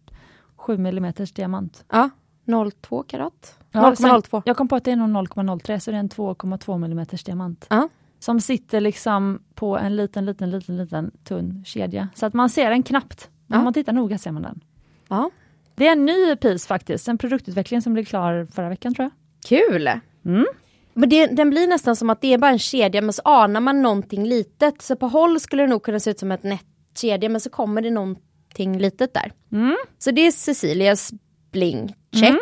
mm 0.67 1.13
diamant. 1.35 1.85
Ja, 1.91 2.09
0,2 2.45 3.03
karat. 3.07 3.60
0,02. 3.71 4.41
Jag 4.45 4.57
kom 4.57 4.67
på 4.67 4.75
att 4.75 4.83
det 4.83 4.91
är 4.91 4.95
nog 4.95 5.27
0,03 5.27 5.79
så 5.79 5.91
det 5.91 5.97
är 5.97 5.99
en 5.99 6.09
2,2 6.09 6.85
mm 6.85 7.05
diamant. 7.25 7.67
Uh. 7.73 7.85
Som 8.19 8.41
sitter 8.41 8.81
liksom 8.81 9.43
på 9.55 9.77
en 9.77 9.95
liten, 9.95 10.25
liten, 10.25 10.51
liten, 10.51 10.77
liten 10.77 11.11
tunn 11.23 11.63
kedja. 11.65 12.07
Så 12.15 12.25
att 12.25 12.33
man 12.33 12.49
ser 12.49 12.69
den 12.69 12.83
knappt. 12.83 13.29
Men 13.47 13.59
om 13.59 13.63
man 13.63 13.73
tittar 13.73 13.93
noga 13.93 14.17
ser 14.17 14.31
man 14.31 14.41
den. 14.41 14.63
Uh. 15.11 15.27
Det 15.75 15.87
är 15.87 15.91
en 15.91 16.05
ny 16.05 16.35
piece 16.35 16.67
faktiskt, 16.67 17.07
en 17.07 17.17
produktutveckling 17.17 17.81
som 17.81 17.93
blev 17.93 18.05
klar 18.05 18.47
förra 18.51 18.69
veckan 18.69 18.93
tror 18.93 19.03
jag. 19.03 19.11
Kul! 19.49 19.87
Mm. 20.25 20.45
Men 20.93 21.09
det, 21.09 21.27
den 21.27 21.49
blir 21.49 21.67
nästan 21.67 21.95
som 21.95 22.09
att 22.09 22.21
det 22.21 22.33
är 22.33 22.37
bara 22.37 22.51
en 22.51 22.59
kedja 22.59 23.01
men 23.01 23.13
så 23.13 23.21
anar 23.25 23.61
man 23.61 23.81
någonting 23.81 24.27
litet. 24.27 24.81
Så 24.81 24.95
på 24.95 25.07
håll 25.07 25.39
skulle 25.39 25.63
det 25.63 25.67
nog 25.67 25.83
kunna 25.83 25.99
se 25.99 26.11
ut 26.11 26.19
som 26.19 26.31
ett 26.31 26.43
nätkedja 26.43 27.29
men 27.29 27.41
så 27.41 27.49
kommer 27.49 27.81
det 27.81 27.91
någonting 27.91 28.77
litet 28.77 29.13
där. 29.13 29.31
Mm. 29.51 29.77
Så 29.99 30.11
det 30.11 30.21
är 30.21 30.31
Cecilias 30.31 31.11
bling 31.51 31.95
check. 32.13 32.29
Mm. 32.29 32.41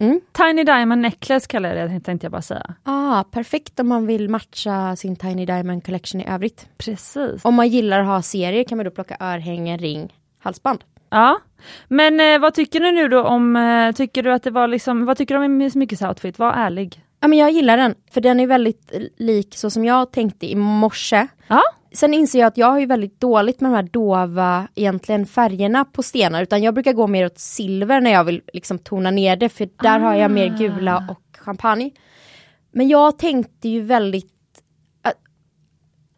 Mm. 0.00 0.20
Tiny 0.32 0.64
Diamond 0.64 1.02
Necklace 1.02 1.46
kallar 1.46 1.74
jag 1.74 1.90
det, 1.90 2.00
tänkte 2.00 2.24
jag 2.24 2.32
bara 2.32 2.42
säga. 2.42 2.74
Ah, 2.82 3.24
perfekt 3.24 3.80
om 3.80 3.88
man 3.88 4.06
vill 4.06 4.28
matcha 4.28 4.96
sin 4.96 5.16
Tiny 5.16 5.46
Diamond 5.46 5.84
Collection 5.84 6.20
i 6.20 6.28
övrigt. 6.28 6.68
Precis. 6.78 7.44
Om 7.44 7.54
man 7.54 7.68
gillar 7.68 8.00
att 8.00 8.06
ha 8.06 8.22
serier 8.22 8.64
kan 8.64 8.78
man 8.78 8.84
då 8.84 8.90
plocka 8.90 9.16
örhängen, 9.20 9.78
ring, 9.78 10.14
halsband. 10.38 10.84
Ja, 11.10 11.38
men 11.88 12.20
eh, 12.20 12.38
vad 12.38 12.54
tycker 12.54 12.80
du 12.80 12.92
nu 12.92 13.08
då 13.08 13.22
om, 13.22 13.56
eh, 13.56 13.92
tycker 13.92 14.22
du 14.22 14.32
att 14.32 14.42
det 14.42 14.50
var 14.50 14.68
liksom, 14.68 15.04
vad 15.04 15.16
tycker 15.16 15.38
du 15.38 15.44
om 15.44 15.56
Miss 15.56 15.74
Myckes 15.74 16.02
outfit? 16.02 16.38
Var 16.38 16.52
ärlig. 16.52 17.04
Ja 17.20 17.28
men 17.28 17.38
jag 17.38 17.50
gillar 17.50 17.76
den, 17.76 17.94
för 18.10 18.20
den 18.20 18.40
är 18.40 18.46
väldigt 18.46 18.92
lik 19.16 19.54
så 19.56 19.70
som 19.70 19.84
jag 19.84 20.12
tänkte 20.12 20.50
i 20.50 20.54
morse. 20.54 21.26
Ja. 21.48 21.62
sen 21.92 22.14
inser 22.14 22.38
jag 22.38 22.46
att 22.46 22.56
jag 22.56 22.66
har 22.66 22.78
ju 22.78 22.86
väldigt 22.86 23.20
dåligt 23.20 23.60
med 23.60 23.70
de 23.70 23.74
här 23.74 23.82
dova 23.82 24.68
egentligen 24.74 25.26
färgerna 25.26 25.84
på 25.84 26.02
stenar 26.02 26.42
utan 26.42 26.62
jag 26.62 26.74
brukar 26.74 26.92
gå 26.92 27.06
mer 27.06 27.26
åt 27.26 27.38
silver 27.38 28.00
när 28.00 28.10
jag 28.10 28.24
vill 28.24 28.42
liksom 28.52 28.78
tona 28.78 29.10
ner 29.10 29.36
det 29.36 29.48
för 29.48 29.68
där 29.82 30.00
har 30.00 30.14
jag 30.14 30.30
mer 30.30 30.58
gula 30.58 31.06
och 31.10 31.38
champagne. 31.38 31.90
Men 32.72 32.88
jag 32.88 33.18
tänkte 33.18 33.68
ju 33.68 33.80
väldigt 33.80 34.32
äh, 35.06 35.12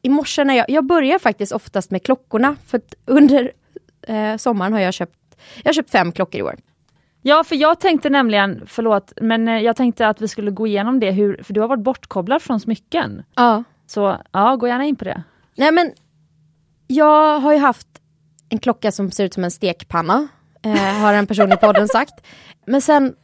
i 0.03 0.09
morse 0.09 0.45
när 0.45 0.55
jag, 0.55 0.71
jag 0.71 0.87
börjar 0.87 1.19
faktiskt 1.19 1.53
oftast 1.53 1.91
med 1.91 2.03
klockorna 2.03 2.57
för 2.67 2.81
under 3.05 3.53
eh, 4.03 4.37
sommaren 4.37 4.73
har 4.73 4.81
jag 4.81 4.95
köpt, 4.95 5.19
jag 5.63 5.69
har 5.69 5.75
köpt 5.75 5.91
fem 5.91 6.13
klockor 6.13 6.41
i 6.41 6.43
år. 6.43 6.57
Ja, 7.23 7.45
för 7.45 7.57
jag 7.57 7.81
tänkte 7.81 8.11
nämligen, 8.11 8.63
förlåt, 8.67 9.13
men 9.21 9.49
eh, 9.49 9.59
jag 9.59 9.77
tänkte 9.77 10.09
att 10.09 10.21
vi 10.21 10.29
skulle 10.29 10.51
gå 10.51 10.67
igenom 10.67 11.01
det, 11.01 11.11
hur, 11.11 11.43
för 11.43 11.53
du 11.55 11.61
har 11.61 11.69
varit 11.69 11.83
bortkopplad 11.83 12.43
från 12.43 12.61
smycken. 12.61 13.23
Ja. 13.35 13.65
Så 13.87 14.17
ja, 14.33 14.57
gå 14.57 14.69
gärna 14.69 14.85
in 14.85 14.97
på 14.97 15.05
det. 15.05 15.23
Nej 15.57 15.73
men, 15.73 15.93
jag 16.87 17.39
har 17.39 17.53
ju 17.53 17.59
haft 17.59 17.89
en 18.49 18.59
klocka 18.59 18.93
som 18.93 19.11
ser 19.11 19.25
ut 19.25 19.35
som 19.35 19.45
en 19.45 19.51
stekpanna, 19.51 20.29
eh, 20.63 21.01
har 21.01 21.15
en 21.15 21.27
person 21.27 21.53
i 21.53 21.57
podden 21.57 21.89
sagt. 21.93 22.15
Men 22.67 22.81
sen 22.81 23.15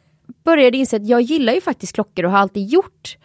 började 0.44 0.76
jag 0.76 0.80
inse 0.80 0.96
att 0.96 1.08
jag 1.08 1.20
gillar 1.20 1.52
ju 1.52 1.60
faktiskt 1.60 1.94
klockor 1.94 2.24
och 2.24 2.30
har 2.30 2.38
alltid 2.38 2.68
gjort. 2.68 3.16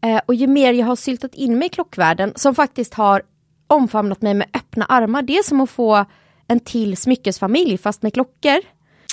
Eh, 0.00 0.20
och 0.26 0.34
ju 0.34 0.46
mer 0.46 0.72
jag 0.72 0.86
har 0.86 0.96
syltat 0.96 1.34
in 1.34 1.58
mig 1.58 1.66
i 1.66 1.68
klockvärlden, 1.68 2.32
som 2.36 2.54
faktiskt 2.54 2.94
har 2.94 3.22
omfamnat 3.66 4.22
mig 4.22 4.34
med 4.34 4.46
öppna 4.54 4.84
armar, 4.84 5.22
det 5.22 5.38
är 5.38 5.42
som 5.42 5.60
att 5.60 5.70
få 5.70 6.04
en 6.48 6.60
till 6.60 6.96
smyckesfamilj 6.96 7.78
fast 7.78 8.02
med 8.02 8.14
klockor. 8.14 8.58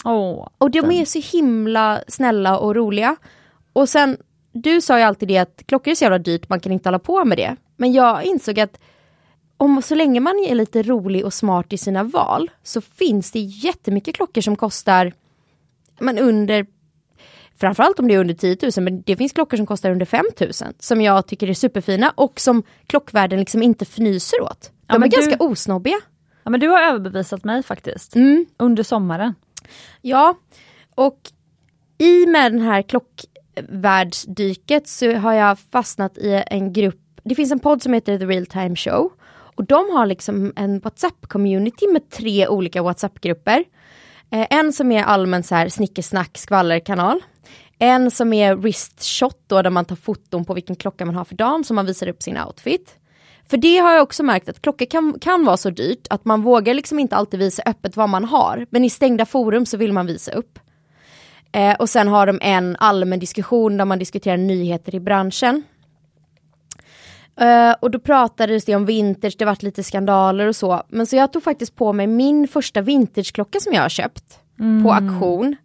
Åh, 0.05 0.47
Och 0.57 0.71
de 0.71 0.91
är 0.91 1.05
så 1.05 1.37
himla 1.37 2.01
snälla 2.07 2.57
och 2.59 2.75
roliga. 2.75 3.15
Och 3.73 3.89
sen, 3.89 4.17
du 4.51 4.81
sa 4.81 4.97
ju 4.97 5.03
alltid 5.03 5.27
det 5.27 5.37
att 5.37 5.63
klockor 5.65 5.91
är 5.91 5.95
så 5.95 6.03
jävla 6.03 6.17
dyrt, 6.19 6.49
man 6.49 6.59
kan 6.59 6.71
inte 6.71 6.89
hålla 6.89 6.99
på 6.99 7.25
med 7.25 7.37
det. 7.37 7.55
Men 7.77 7.93
jag 7.93 8.23
insåg 8.23 8.59
att 8.59 8.79
om 9.57 9.81
så 9.81 9.95
länge 9.95 10.19
man 10.19 10.45
är 10.49 10.55
lite 10.55 10.83
rolig 10.83 11.25
och 11.25 11.33
smart 11.33 11.73
i 11.73 11.77
sina 11.77 12.03
val 12.03 12.51
så 12.63 12.81
finns 12.81 13.31
det 13.31 13.39
jättemycket 13.39 14.15
klockor 14.15 14.41
som 14.41 14.55
kostar 14.55 15.13
men 15.99 16.17
under 16.19 16.65
Framförallt 17.57 17.99
om 17.99 18.07
det 18.07 18.13
är 18.13 18.19
under 18.19 18.33
10 18.33 18.57
000 18.77 18.83
men 18.83 19.01
det 19.01 19.15
finns 19.15 19.31
klockor 19.31 19.57
som 19.57 19.65
kostar 19.65 19.91
under 19.91 20.05
5 20.05 20.25
000 20.41 20.51
som 20.79 21.01
jag 21.01 21.27
tycker 21.27 21.49
är 21.49 21.53
superfina 21.53 22.13
och 22.15 22.39
som 22.39 22.63
klockvärlden 22.87 23.39
liksom 23.39 23.63
inte 23.63 23.83
fnyser 23.85 24.41
åt. 24.41 24.61
De 24.61 24.71
Ja, 24.87 24.95
är 24.95 24.99
du- 24.99 25.07
ganska 25.09 25.43
osnobbiga. 25.43 25.97
Ja 26.43 26.49
men 26.49 26.59
du 26.59 26.67
har 26.67 26.81
överbevisat 26.81 27.43
mig 27.43 27.63
faktiskt. 27.63 28.15
Mm. 28.15 28.45
Under 28.57 28.83
sommaren. 28.83 29.33
Ja, 30.01 30.35
och 30.95 31.19
i 31.97 32.25
med 32.25 32.51
den 32.51 32.61
här 32.61 32.81
klockvärldsdyket 32.81 34.87
så 34.87 35.15
har 35.15 35.33
jag 35.33 35.59
fastnat 35.59 36.17
i 36.17 36.43
en 36.47 36.73
grupp, 36.73 37.01
det 37.23 37.35
finns 37.35 37.51
en 37.51 37.59
podd 37.59 37.81
som 37.81 37.93
heter 37.93 38.19
The 38.19 38.25
Real 38.25 38.45
Time 38.45 38.75
Show 38.75 39.11
och 39.55 39.65
de 39.65 39.89
har 39.89 40.05
liksom 40.05 40.53
en 40.55 40.81
WhatsApp-community 40.81 41.93
med 41.93 42.09
tre 42.09 42.47
olika 42.47 42.81
WhatsApp-grupper. 42.81 43.63
Eh, 44.31 44.47
en 44.49 44.73
som 44.73 44.91
är 44.91 45.03
allmän 45.03 45.43
så 45.43 45.55
här 45.55 45.69
snickesnack 45.69 46.37
skvallerkanal. 46.37 47.23
En 47.79 48.11
som 48.11 48.33
är 48.33 48.55
wrist 48.55 49.03
shot 49.03 49.43
då 49.47 49.61
där 49.61 49.69
man 49.69 49.85
tar 49.85 49.95
foton 49.95 50.45
på 50.45 50.53
vilken 50.53 50.75
klocka 50.75 51.05
man 51.05 51.15
har 51.15 51.25
för 51.25 51.35
dagen 51.35 51.63
som 51.63 51.75
man 51.75 51.85
visar 51.85 52.07
upp 52.07 52.23
sin 52.23 52.37
outfit. 52.37 52.97
För 53.49 53.57
det 53.57 53.77
har 53.77 53.93
jag 53.93 54.03
också 54.03 54.23
märkt 54.23 54.49
att 54.49 54.61
klockor 54.61 54.85
kan, 54.85 55.19
kan 55.21 55.45
vara 55.45 55.57
så 55.57 55.69
dyrt 55.69 56.07
att 56.09 56.25
man 56.25 56.41
vågar 56.41 56.73
liksom 56.73 56.99
inte 56.99 57.15
alltid 57.15 57.39
visa 57.39 57.63
öppet 57.65 57.97
vad 57.97 58.09
man 58.09 58.25
har. 58.25 58.65
Men 58.69 58.83
i 58.83 58.89
stängda 58.89 59.25
forum 59.25 59.65
så 59.65 59.77
vill 59.77 59.93
man 59.93 60.05
visa 60.05 60.31
upp. 60.31 60.59
Eh, 61.51 61.75
och 61.75 61.89
sen 61.89 62.07
har 62.07 62.27
de 62.27 62.39
en 62.41 62.75
allmän 62.79 63.19
diskussion 63.19 63.77
där 63.77 63.85
man 63.85 63.99
diskuterar 63.99 64.37
nyheter 64.37 64.95
i 64.95 64.99
branschen. 64.99 65.63
Eh, 67.39 67.75
och 67.79 67.91
då 67.91 67.99
pratades 67.99 68.65
det 68.65 68.75
om 68.75 68.85
vintage, 68.85 69.35
det 69.37 69.45
varit 69.45 69.63
lite 69.63 69.83
skandaler 69.83 70.47
och 70.47 70.55
så. 70.55 70.83
Men 70.89 71.07
så 71.07 71.15
jag 71.15 71.33
tog 71.33 71.43
faktiskt 71.43 71.75
på 71.75 71.93
mig 71.93 72.07
min 72.07 72.47
första 72.47 72.81
vintageklocka 72.81 73.59
som 73.59 73.73
jag 73.73 73.81
har 73.81 73.89
köpt 73.89 74.39
på 74.83 74.93
auktion 74.93 75.55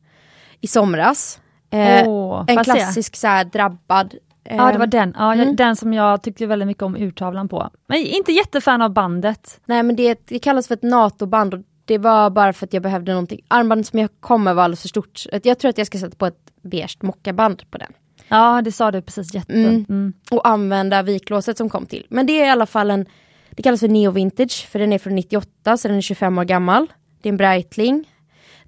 i 0.61 0.67
somras. 0.67 1.41
Eh, 1.71 2.09
Åh, 2.09 2.45
en 2.49 2.55
jag 2.55 2.65
klassisk 2.65 3.17
så 3.17 3.27
här 3.27 3.45
drabbad. 3.45 4.15
Ja 4.45 4.67
det 4.67 4.73
eh, 4.73 4.79
var 4.79 4.87
den, 4.87 5.15
ja, 5.19 5.35
mm. 5.35 5.57
den 5.57 5.77
som 5.77 5.93
jag 5.93 6.23
tyckte 6.23 6.47
väldigt 6.47 6.67
mycket 6.67 6.83
om 6.83 6.97
urtavlan 6.97 7.49
på. 7.49 7.71
Men 7.87 7.99
inte 7.99 8.33
jättefan 8.33 8.83
av 8.83 8.93
bandet. 8.93 9.61
Nej 9.65 9.83
men 9.83 9.97
det, 9.97 10.27
det 10.27 10.39
kallas 10.39 10.69
för 10.69 10.75
ett 10.75 10.83
NATO-band 10.83 11.55
och 11.55 11.61
det 11.85 11.99
var 11.99 12.31
bara 12.31 12.53
för 12.53 12.67
att 12.67 12.73
jag 12.73 12.83
behövde 12.83 13.13
någonting. 13.13 13.41
Armbandet 13.49 13.87
som 13.87 13.99
jag 13.99 14.11
kom 14.21 14.45
med 14.45 14.55
var 14.55 14.63
alldeles 14.63 14.81
för 14.81 14.89
stort. 14.89 15.25
Jag 15.43 15.59
tror 15.59 15.69
att 15.69 15.79
jag 15.79 15.87
ska 15.87 15.99
sätta 15.99 16.17
på 16.17 16.27
ett 16.27 16.53
beige 16.63 16.97
mockaband 17.01 17.71
på 17.71 17.79
den. 17.79 17.93
Ja 18.29 18.63
det 18.63 18.73
sa 18.73 18.91
du 18.91 19.03
precis 19.03 19.35
jättefint. 19.35 19.89
Mm. 19.89 20.01
Mm. 20.03 20.13
Och 20.31 20.49
använda 20.49 21.03
viklåset 21.03 21.59
som 21.59 21.69
kom 21.69 21.87
till. 21.87 22.07
Men 22.11 22.27
det 22.27 22.41
är 22.41 22.47
i 22.47 22.51
alla 22.51 22.67
fall 22.67 22.91
en, 22.91 23.07
det 23.51 23.63
kallas 23.63 23.81
för 23.81 23.89
Neo 23.89 24.11
Vintage 24.11 24.69
för 24.71 24.79
den 24.79 24.93
är 24.93 24.99
från 24.99 25.15
98 25.15 25.77
så 25.77 25.89
den 25.89 25.97
är 25.97 26.01
25 26.01 26.39
år 26.39 26.45
gammal. 26.45 26.87
Det 27.23 27.29
är 27.29 27.33
en 27.33 27.37
Breitling. 27.37 28.10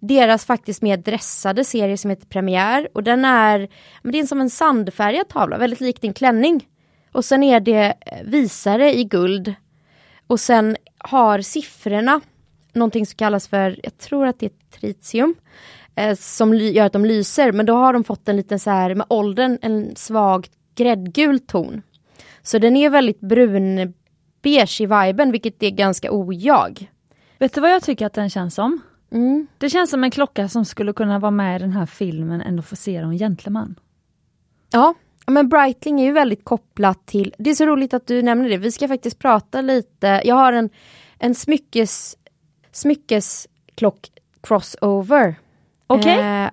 Deras 0.05 0.45
faktiskt 0.45 0.83
mer 0.83 0.97
dressade 0.97 1.65
serie 1.65 1.97
som 1.97 2.11
heter 2.11 2.27
Premiär 2.27 2.89
och 2.93 3.03
den 3.03 3.25
är, 3.25 3.69
men 4.03 4.13
det 4.13 4.19
är 4.19 4.27
som 4.27 4.41
en 4.41 4.51
sandfärgad 4.51 5.29
tavla, 5.29 5.59
väldigt 5.59 5.81
lik 5.81 6.01
din 6.01 6.15
klänning. 6.15 6.69
Och 7.13 7.25
sen 7.25 7.43
är 7.43 7.61
det 7.61 7.95
eh, 8.01 8.23
visare 8.25 8.95
i 8.95 9.05
guld. 9.05 9.55
Och 10.27 10.41
sen 10.41 10.77
har 10.99 11.41
siffrorna 11.41 12.21
någonting 12.73 13.07
som 13.07 13.17
kallas 13.17 13.49
för, 13.49 13.81
jag 13.83 13.99
tror 13.99 14.27
att 14.27 14.39
det 14.39 14.47
är 14.47 14.79
tritium, 14.81 15.35
eh, 15.95 16.17
som 16.17 16.55
gör 16.55 16.87
att 16.87 16.93
de 16.93 17.05
lyser. 17.05 17.53
Men 17.53 17.67
då 17.67 17.75
har 17.75 17.93
de 17.93 18.05
fått 18.05 18.29
en 18.29 18.37
liten 18.37 18.59
så 18.59 18.71
här 18.71 18.95
med 18.95 19.07
åldern 19.09 19.59
en 19.63 19.97
svag 19.97 20.49
gräddgul 20.75 21.41
ton. 21.41 21.83
Så 22.43 22.59
den 22.59 22.77
är 22.77 22.91
väldigt 22.91 23.21
brun 23.21 23.95
beige 24.43 24.81
i 24.81 24.87
viben, 24.87 25.33
vilket 25.33 25.63
är 25.63 25.71
ganska 25.71 26.09
ojag. 26.13 26.91
Vet 27.39 27.55
du 27.55 27.61
vad 27.61 27.71
jag 27.71 27.83
tycker 27.83 28.07
att 28.07 28.15
den 28.15 28.31
känns 28.31 28.55
som? 28.55 28.81
Mm. 29.13 29.47
Det 29.59 29.71
känns 29.71 29.91
som 29.91 30.05
en 30.05 30.11
klocka 30.11 30.49
som 30.49 30.65
skulle 30.65 30.93
kunna 30.93 31.19
vara 31.19 31.31
med 31.31 31.57
i 31.57 31.59
den 31.59 31.73
här 31.73 31.87
filmen 31.87 32.41
Ändå 32.41 32.63
får 32.63 32.77
se 32.77 32.97
en 32.97 33.19
gentleman. 33.19 33.75
Ja, 34.71 34.95
men 35.27 35.49
Breitling 35.49 36.01
är 36.01 36.05
ju 36.05 36.13
väldigt 36.13 36.45
kopplat 36.45 37.07
till, 37.07 37.35
det 37.39 37.51
är 37.51 37.55
så 37.55 37.67
roligt 37.67 37.95
att 37.95 38.07
du 38.07 38.23
nämner 38.23 38.49
det, 38.49 38.57
vi 38.57 38.73
ska 38.73 38.89
faktiskt 38.89 39.19
prata 39.19 39.61
lite, 39.61 40.23
jag 40.25 40.35
har 40.35 40.53
en, 40.53 40.71
en 41.19 41.35
smyckes, 41.35 42.17
smyckesklock 42.73 44.11
crossover. 44.41 45.35
Okej. 45.87 46.21
Eh, 46.21 46.51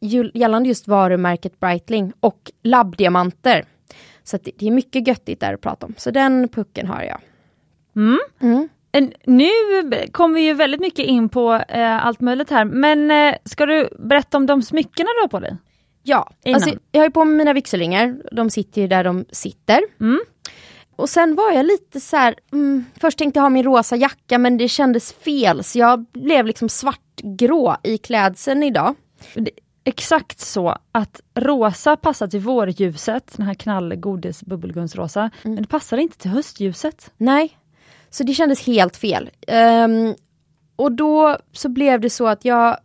ju- 0.00 0.30
gällande 0.34 0.68
just 0.68 0.88
varumärket 0.88 1.60
Breitling 1.60 2.12
och 2.20 2.50
labbdiamanter. 2.62 3.64
Så 4.22 4.38
det, 4.42 4.50
det 4.58 4.66
är 4.66 4.70
mycket 4.70 5.08
göttigt 5.08 5.40
där 5.40 5.54
att 5.54 5.60
prata 5.60 5.86
om, 5.86 5.94
så 5.98 6.10
den 6.10 6.48
pucken 6.48 6.86
har 6.86 7.02
jag. 7.02 7.20
Mm. 7.96 8.18
Mm. 8.40 8.68
Nu 9.24 9.50
kommer 10.12 10.34
vi 10.34 10.40
ju 10.40 10.54
väldigt 10.54 10.80
mycket 10.80 11.04
in 11.04 11.28
på 11.28 11.52
eh, 11.68 12.06
allt 12.06 12.20
möjligt 12.20 12.50
här, 12.50 12.64
men 12.64 13.10
eh, 13.10 13.34
ska 13.44 13.66
du 13.66 13.88
berätta 13.98 14.36
om 14.36 14.46
de 14.46 14.62
smyckena 14.62 15.08
du 15.16 15.20
har 15.20 15.28
på 15.28 15.40
dig? 15.40 15.56
Ja, 16.02 16.30
alltså, 16.46 16.70
jag 16.92 17.00
har 17.00 17.06
ju 17.06 17.10
på 17.10 17.24
mig 17.24 17.36
mina 17.36 17.52
vigselringar, 17.52 18.16
de 18.32 18.50
sitter 18.50 18.80
ju 18.80 18.88
där 18.88 19.04
de 19.04 19.24
sitter. 19.30 19.80
Mm. 20.00 20.20
Och 20.96 21.08
sen 21.08 21.34
var 21.34 21.52
jag 21.52 21.66
lite 21.66 22.00
så 22.00 22.16
här, 22.16 22.34
mm, 22.52 22.84
först 23.00 23.18
tänkte 23.18 23.38
jag 23.38 23.42
ha 23.42 23.50
min 23.50 23.64
rosa 23.64 23.96
jacka 23.96 24.38
men 24.38 24.58
det 24.58 24.68
kändes 24.68 25.12
fel 25.12 25.64
så 25.64 25.78
jag 25.78 26.06
blev 26.12 26.46
liksom 26.46 26.68
svartgrå 26.68 27.76
i 27.82 27.98
klädseln 27.98 28.62
idag. 28.62 28.94
Exakt 29.84 30.40
så 30.40 30.76
att 30.92 31.20
rosa 31.34 31.96
passar 31.96 32.26
till 32.26 32.40
vårljuset, 32.40 33.32
den 33.36 33.46
här 33.46 33.54
knallgodis 33.54 34.42
bubbelgumsrosa, 34.42 35.30
men 35.42 35.56
det 35.56 35.68
passar 35.68 35.96
inte 35.98 36.18
till 36.18 36.30
höstljuset. 36.30 37.10
Nej, 37.16 37.58
så 38.10 38.22
det 38.24 38.34
kändes 38.34 38.66
helt 38.66 38.96
fel. 38.96 39.30
Ehm, 39.46 40.14
och 40.76 40.92
då 40.92 41.38
så 41.52 41.68
blev 41.68 42.00
det 42.00 42.10
så 42.10 42.26
att 42.26 42.44
jag 42.44 42.76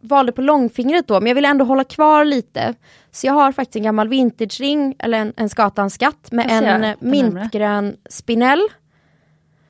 valde 0.00 0.32
på 0.32 0.42
långfingret 0.42 1.08
då, 1.08 1.20
men 1.20 1.26
jag 1.26 1.34
ville 1.34 1.48
ändå 1.48 1.64
hålla 1.64 1.84
kvar 1.84 2.24
lite. 2.24 2.74
Så 3.10 3.26
jag 3.26 3.34
har 3.34 3.52
faktiskt 3.52 3.76
en 3.76 3.82
gammal 3.82 4.08
vintage-ring, 4.08 4.94
eller 4.98 5.18
en, 5.18 5.32
en 5.36 5.48
Skatans 5.48 5.94
skatt 5.94 6.32
med 6.32 6.46
en 6.50 6.96
mintgrön 7.00 7.96
spinell 8.10 8.68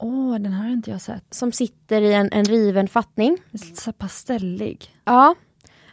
Åh, 0.04 0.32
den 0.38 0.52
här 0.52 0.64
har 0.64 0.72
inte 0.72 0.90
jag 0.90 1.00
sett. 1.00 1.34
som 1.34 1.52
sitter 1.52 2.02
i 2.02 2.12
en, 2.12 2.28
en 2.32 2.44
riven 2.44 2.88
fattning. 2.88 3.38
Lite 3.50 3.80
så 3.80 3.92
pastellig. 3.92 4.90
Ja. 5.04 5.34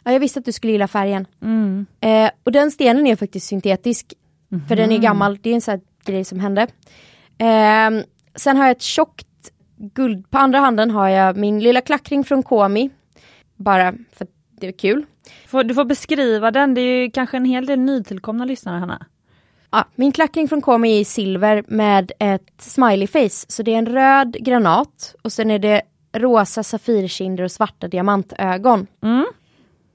ja, 0.04 0.12
jag 0.12 0.20
visste 0.20 0.38
att 0.38 0.44
du 0.44 0.52
skulle 0.52 0.72
gilla 0.72 0.88
färgen. 0.88 1.26
Mm. 1.42 1.86
Eh, 2.00 2.30
och 2.44 2.52
den 2.52 2.70
stenen 2.70 3.06
är 3.06 3.16
faktiskt 3.16 3.46
syntetisk. 3.46 4.14
För 4.68 4.76
den 4.76 4.92
är 4.92 4.98
gammal, 4.98 5.38
det 5.42 5.50
är 5.50 5.54
en 5.54 5.60
sån 5.60 5.80
grej 6.04 6.24
som 6.24 6.40
hände. 6.40 6.62
Eh, 7.38 8.04
sen 8.34 8.56
har 8.56 8.64
jag 8.64 8.70
ett 8.70 8.82
tjockt 8.82 9.26
guld, 9.76 10.30
på 10.30 10.38
andra 10.38 10.58
handen 10.58 10.90
har 10.90 11.08
jag 11.08 11.36
min 11.36 11.60
lilla 11.60 11.80
klackring 11.80 12.24
från 12.24 12.42
Komi. 12.42 12.90
Bara 13.56 13.92
för 14.12 14.24
att 14.24 14.30
det 14.50 14.66
är 14.66 14.72
kul. 14.72 15.06
Du 15.64 15.74
får 15.74 15.84
beskriva 15.84 16.50
den, 16.50 16.74
det 16.74 16.80
är 16.80 17.02
ju 17.02 17.10
kanske 17.10 17.36
en 17.36 17.44
hel 17.44 17.66
del 17.66 17.78
nytillkomna 17.78 18.44
lyssnare 18.44 18.78
Hanna. 18.78 19.06
Ja, 19.70 19.84
min 19.94 20.12
klackring 20.12 20.48
från 20.48 20.62
Komi 20.62 20.96
är 20.96 21.00
i 21.00 21.04
silver 21.04 21.64
med 21.68 22.12
ett 22.18 22.52
smiley 22.58 23.06
face. 23.06 23.46
Så 23.48 23.62
det 23.62 23.74
är 23.74 23.78
en 23.78 23.86
röd 23.86 24.36
granat 24.40 25.14
och 25.22 25.32
sen 25.32 25.50
är 25.50 25.58
det 25.58 25.82
rosa 26.12 26.62
safirkinder 26.62 27.44
och 27.44 27.52
svarta 27.52 27.88
diamantögon. 27.88 28.86
Mm. 29.02 29.26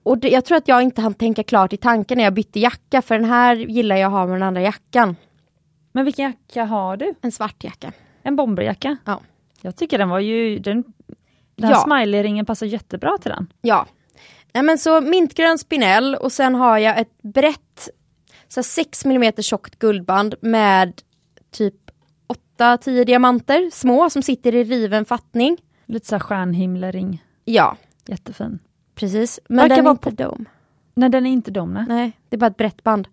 Och 0.04 0.18
det, 0.18 0.30
jag 0.30 0.46
tror 0.46 0.58
att 0.58 0.68
jag 0.68 0.82
inte 0.82 1.02
hann 1.02 1.14
tänka 1.14 1.44
klart 1.44 1.74
i 1.74 1.78
tanken 1.78 2.18
när 2.18 2.24
jag 2.24 2.34
bytte 2.34 2.60
jacka 2.60 3.02
för 3.02 3.16
den 3.16 3.30
här 3.30 3.56
gillar 3.56 3.96
jag 3.96 4.08
att 4.08 4.12
ha 4.12 4.26
med 4.26 4.36
den 4.36 4.44
andra 4.44 4.62
jackan. 4.62 5.16
Men 5.92 6.06
vilken 6.06 6.26
jacka 6.26 6.66
har 6.66 6.98
du? 6.98 7.14
En 7.22 7.32
svart 7.32 7.64
jacka. 7.64 7.92
En 8.26 8.36
bomberjacka. 8.36 8.98
Ja. 9.06 9.22
Jag 9.62 9.76
tycker 9.76 9.98
den 9.98 10.10
var 10.10 10.20
ju, 10.20 10.60
den, 10.60 10.84
den 11.56 11.70
här 11.70 11.76
Ja. 11.76 11.84
smiley-ringen 11.88 12.46
passar 12.46 12.66
jättebra 12.66 13.18
till 13.22 13.32
den. 13.32 13.48
Ja. 13.62 13.86
Nej 14.54 14.64
men 14.64 14.78
så 14.78 15.02
mintgrön 15.02 15.58
spinell 15.58 16.16
och 16.16 16.32
sen 16.32 16.56
har 16.56 16.78
jag 16.78 17.00
ett 17.00 17.22
brett 17.22 17.90
så 18.48 18.60
här 18.60 18.64
6 18.64 19.06
mm 19.06 19.34
tjockt 19.42 19.80
guldband 19.80 20.36
med 20.42 21.02
typ 21.52 21.76
8-10 22.58 23.04
diamanter, 23.06 23.70
små 23.74 24.10
som 24.10 24.22
sitter 24.22 24.56
i 24.56 24.64
riven 24.64 25.06
fattning. 25.06 25.58
Lite 25.86 26.08
såhär 26.08 26.20
stjärnhimlering. 26.20 27.24
Ja, 27.46 27.78
Jättefin. 28.08 28.60
precis. 28.96 29.40
Men 29.50 29.58
Verkar 29.70 29.76
den 29.76 29.88
är 29.88 29.92
inte 29.92 30.12
dom. 30.12 30.46
Nej 30.94 31.10
den 31.10 31.26
är 31.26 31.32
inte 31.32 31.52
dom 31.52 31.74
nej. 31.74 31.86
Nej, 31.88 32.12
det 32.30 32.36
är 32.36 32.40
bara 32.40 32.48
ett 32.48 32.58
brett 32.58 32.84
band. 32.84 33.08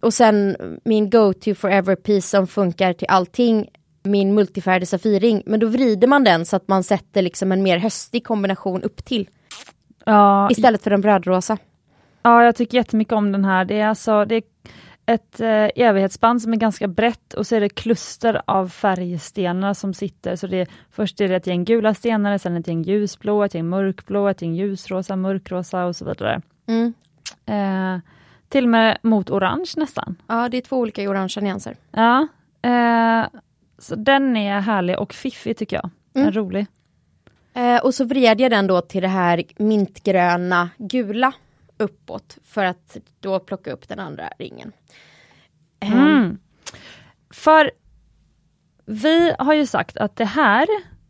Och 0.00 0.14
sen 0.14 0.56
min 0.84 1.10
go-to 1.10 1.54
forever 1.54 1.96
piece 1.96 2.28
som 2.28 2.46
funkar 2.46 2.92
till 2.92 3.08
allting, 3.08 3.68
min 4.04 4.34
multifärdig 4.34 4.88
Safirring. 4.88 5.42
Men 5.46 5.60
då 5.60 5.66
vrider 5.66 6.08
man 6.08 6.24
den 6.24 6.46
så 6.46 6.56
att 6.56 6.68
man 6.68 6.82
sätter 6.82 7.22
liksom 7.22 7.52
en 7.52 7.62
mer 7.62 7.78
höstig 7.78 8.24
kombination 8.26 8.82
upp 8.82 9.04
till 9.04 9.28
Ja, 10.06 10.50
istället 10.50 10.82
för 10.82 10.90
den 10.90 11.00
brödrosa. 11.00 11.58
ja, 12.22 12.44
jag 12.44 12.56
tycker 12.56 12.78
jättemycket 12.78 13.12
om 13.12 13.32
den 13.32 13.44
här. 13.44 13.64
Det 13.64 13.80
är 13.80 13.86
alltså 13.86 14.24
det 14.24 14.34
är 14.34 14.42
ett 15.06 15.40
eh, 15.40 15.84
evighetsband 15.84 16.42
som 16.42 16.52
är 16.52 16.56
ganska 16.56 16.88
brett 16.88 17.34
och 17.34 17.46
så 17.46 17.56
är 17.56 17.60
det 17.60 17.68
kluster 17.68 18.42
av 18.46 18.68
färgstenar 18.68 19.74
som 19.74 19.94
sitter. 19.94 20.36
Så 20.36 20.46
det 20.46 20.56
är, 20.60 20.68
först 20.90 21.20
är 21.20 21.28
det 21.28 21.36
ett 21.36 21.46
gäng 21.46 21.64
gula 21.64 21.94
stenar, 21.94 22.38
sen 22.38 22.56
ett 22.56 22.68
gäng 22.68 22.82
ljusblå, 22.82 23.44
ett 23.44 23.54
gäng 23.54 23.68
mörkblå, 23.68 24.28
ett 24.28 24.42
gäng 24.42 24.54
ljusrosa, 24.54 25.16
mörkrosa 25.16 25.84
och 25.84 25.96
så 25.96 26.04
vidare. 26.04 26.42
Mm. 26.66 26.94
Eh, 27.46 28.00
till 28.48 28.64
och 28.64 28.70
med 28.70 28.98
mot 29.02 29.30
orange 29.30 29.72
nästan. 29.76 30.16
Ja, 30.26 30.48
det 30.48 30.56
är 30.56 30.60
två 30.60 30.76
olika 30.76 31.10
orangea 31.10 31.42
nyanser. 31.44 31.76
Ja, 31.90 32.26
eh, 32.62 33.26
så 33.78 33.94
den 33.94 34.36
är 34.36 34.60
härlig 34.60 34.98
och 34.98 35.12
fiffig 35.14 35.56
tycker 35.56 35.76
jag. 35.76 35.90
Den 36.12 36.22
är 36.22 36.28
Mm. 36.28 36.34
rolig. 36.44 36.66
Eh, 37.54 37.76
och 37.84 37.94
så 37.94 38.04
vred 38.04 38.40
jag 38.40 38.50
den 38.50 38.66
då 38.66 38.80
till 38.80 39.02
det 39.02 39.08
här 39.08 39.42
mintgröna 39.56 40.70
gula 40.78 41.32
uppåt 41.78 42.38
för 42.44 42.64
att 42.64 42.96
då 43.20 43.40
plocka 43.40 43.72
upp 43.72 43.88
den 43.88 43.98
andra 43.98 44.28
ringen. 44.38 44.72
Eh, 45.80 45.92
Mm. 45.92 46.38
För 47.30 47.70
vi 48.86 49.34
har 49.38 49.54
ju 49.54 49.66
sagt 49.66 49.96
att 49.96 50.16
det 50.16 50.24
här 50.24 50.66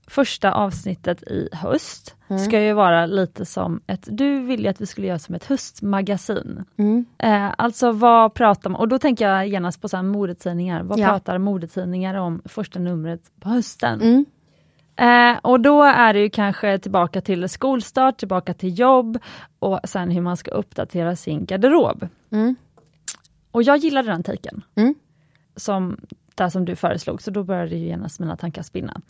första 0.06 0.52
avsnittet 0.52 1.22
i 1.22 1.48
höst 1.52 2.14
ska 2.38 2.60
ju 2.60 2.72
vara 2.72 3.06
lite 3.06 3.44
som 3.44 3.80
ett, 3.86 4.08
du 4.10 4.40
ville 4.40 4.70
att 4.70 4.80
vi 4.80 4.86
skulle 4.86 5.06
göra 5.06 5.18
som 5.18 5.34
ett 5.34 5.44
höstmagasin. 5.44 6.64
Mm. 6.76 7.04
Eh, 7.18 7.52
alltså 7.58 7.92
vad 7.92 8.34
pratar 8.34 8.70
man, 8.70 8.80
och 8.80 8.88
då 8.88 8.98
tänker 8.98 9.28
jag 9.28 9.48
genast 9.48 9.80
på 9.80 9.88
så 9.88 9.96
här 9.96 10.04
modetidningar, 10.04 10.82
vad 10.82 10.98
Ja. 10.98 11.08
pratar 11.08 11.38
modetidningar 11.38 12.14
om 12.14 12.42
första 12.44 12.78
numret 12.78 13.20
på 13.40 13.48
hösten? 13.48 14.00
Mm. 14.00 14.24
Eh, 14.96 15.38
och 15.42 15.60
då 15.60 15.82
är 15.82 16.12
det 16.14 16.20
ju 16.20 16.30
kanske 16.30 16.78
tillbaka 16.78 17.20
till 17.20 17.48
skolstart, 17.48 18.16
tillbaka 18.18 18.54
till 18.54 18.78
jobb 18.78 19.18
och 19.58 19.80
sen 19.84 20.10
hur 20.10 20.20
man 20.20 20.36
ska 20.36 20.50
uppdatera 20.50 21.16
sin 21.16 21.44
garderob. 21.44 22.08
Mm. 22.30 22.56
Och 23.50 23.62
jag 23.62 23.76
gillade 23.76 24.08
den 24.08 24.22
taken. 24.22 24.64
Mm. 24.74 24.94
Som, 25.56 25.96
där 26.34 26.48
som 26.48 26.64
du 26.64 26.76
föreslog, 26.76 27.22
så 27.22 27.30
då 27.30 27.44
började 27.44 27.76
ju 27.76 27.86
genast 27.86 28.20
mina 28.20 28.36
tankar 28.36 28.62
spinna. 28.62 29.00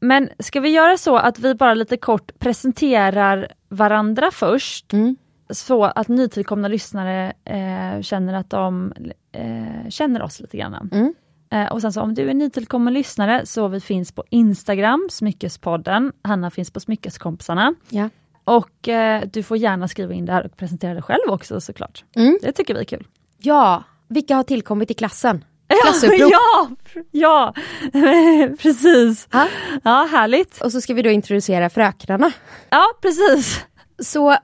Men 0.00 0.28
ska 0.38 0.60
vi 0.60 0.68
göra 0.68 0.96
så 0.96 1.16
att 1.16 1.38
vi 1.38 1.54
bara 1.54 1.74
lite 1.74 1.96
kort 1.96 2.38
presenterar 2.38 3.48
varandra 3.68 4.30
först, 4.32 4.92
Mm. 4.92 5.16
så 5.50 5.84
att 5.84 6.08
nytillkomna 6.08 6.68
lyssnare 6.68 7.32
eh, 7.44 8.02
känner 8.02 8.34
att 8.34 8.50
de 8.50 8.92
eh, 9.32 9.88
känner 9.90 10.22
oss 10.22 10.40
lite 10.40 10.56
grann. 10.56 10.90
Mm. 10.92 11.14
Eh, 11.50 11.72
och 11.72 11.80
sen 11.80 11.92
så 11.92 12.00
om 12.02 12.14
du 12.14 12.30
är 12.30 12.34
nytillkommen 12.34 12.94
lyssnare 12.94 13.46
så 13.46 13.68
vi 13.68 13.80
finns 13.80 14.12
på 14.12 14.24
Instagram, 14.30 15.08
Smyckespodden, 15.10 16.12
Hanna 16.22 16.50
finns 16.50 16.70
på 16.70 16.80
Smyckeskompisarna. 16.80 17.74
Ja. 17.88 18.08
Och 18.44 18.88
eh, 18.88 19.22
du 19.32 19.42
får 19.42 19.56
gärna 19.56 19.88
skriva 19.88 20.12
in 20.14 20.24
det 20.24 20.32
här 20.32 20.44
och 20.46 20.56
presentera 20.56 20.94
dig 20.94 21.02
själv 21.02 21.28
också 21.30 21.60
såklart. 21.60 22.04
Mm. 22.16 22.38
Det 22.42 22.52
tycker 22.52 22.74
vi 22.74 22.80
är 22.80 22.84
kul. 22.84 23.06
ja, 23.38 23.82
vilka 24.08 24.36
har 24.36 24.42
tillkommit 24.42 24.90
i 24.90 24.94
klassen? 24.94 25.44
Klassupprop. 25.82 26.30
ja, 26.30 26.70
ja, 27.10 27.54
precis. 28.62 29.28
Ja. 29.32 29.48
Ja, 29.84 30.08
härligt. 30.10 30.60
Och 30.60 30.72
så 30.72 30.80
ska 30.80 30.94
vi 30.94 31.02
då 31.02 31.10
introducera 31.10 31.70
fröknarna. 31.70 32.32
Ja, 32.70 32.84
precis. 33.02 33.64
Så 34.02 34.36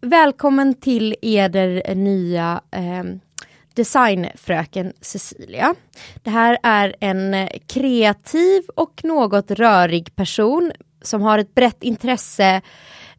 välkommen 0.00 0.74
till 0.74 1.16
eder 1.22 1.94
nya 1.94 2.60
eh, 2.70 3.04
designfröken 3.74 4.92
Cecilia. 5.00 5.74
Det 6.22 6.30
här 6.30 6.58
är 6.62 6.96
en 7.00 7.48
kreativ 7.66 8.62
och 8.74 9.04
något 9.04 9.50
rörig 9.50 10.16
person 10.16 10.72
som 11.02 11.22
har 11.22 11.38
ett 11.38 11.54
brett 11.54 11.82
intresse 11.82 12.60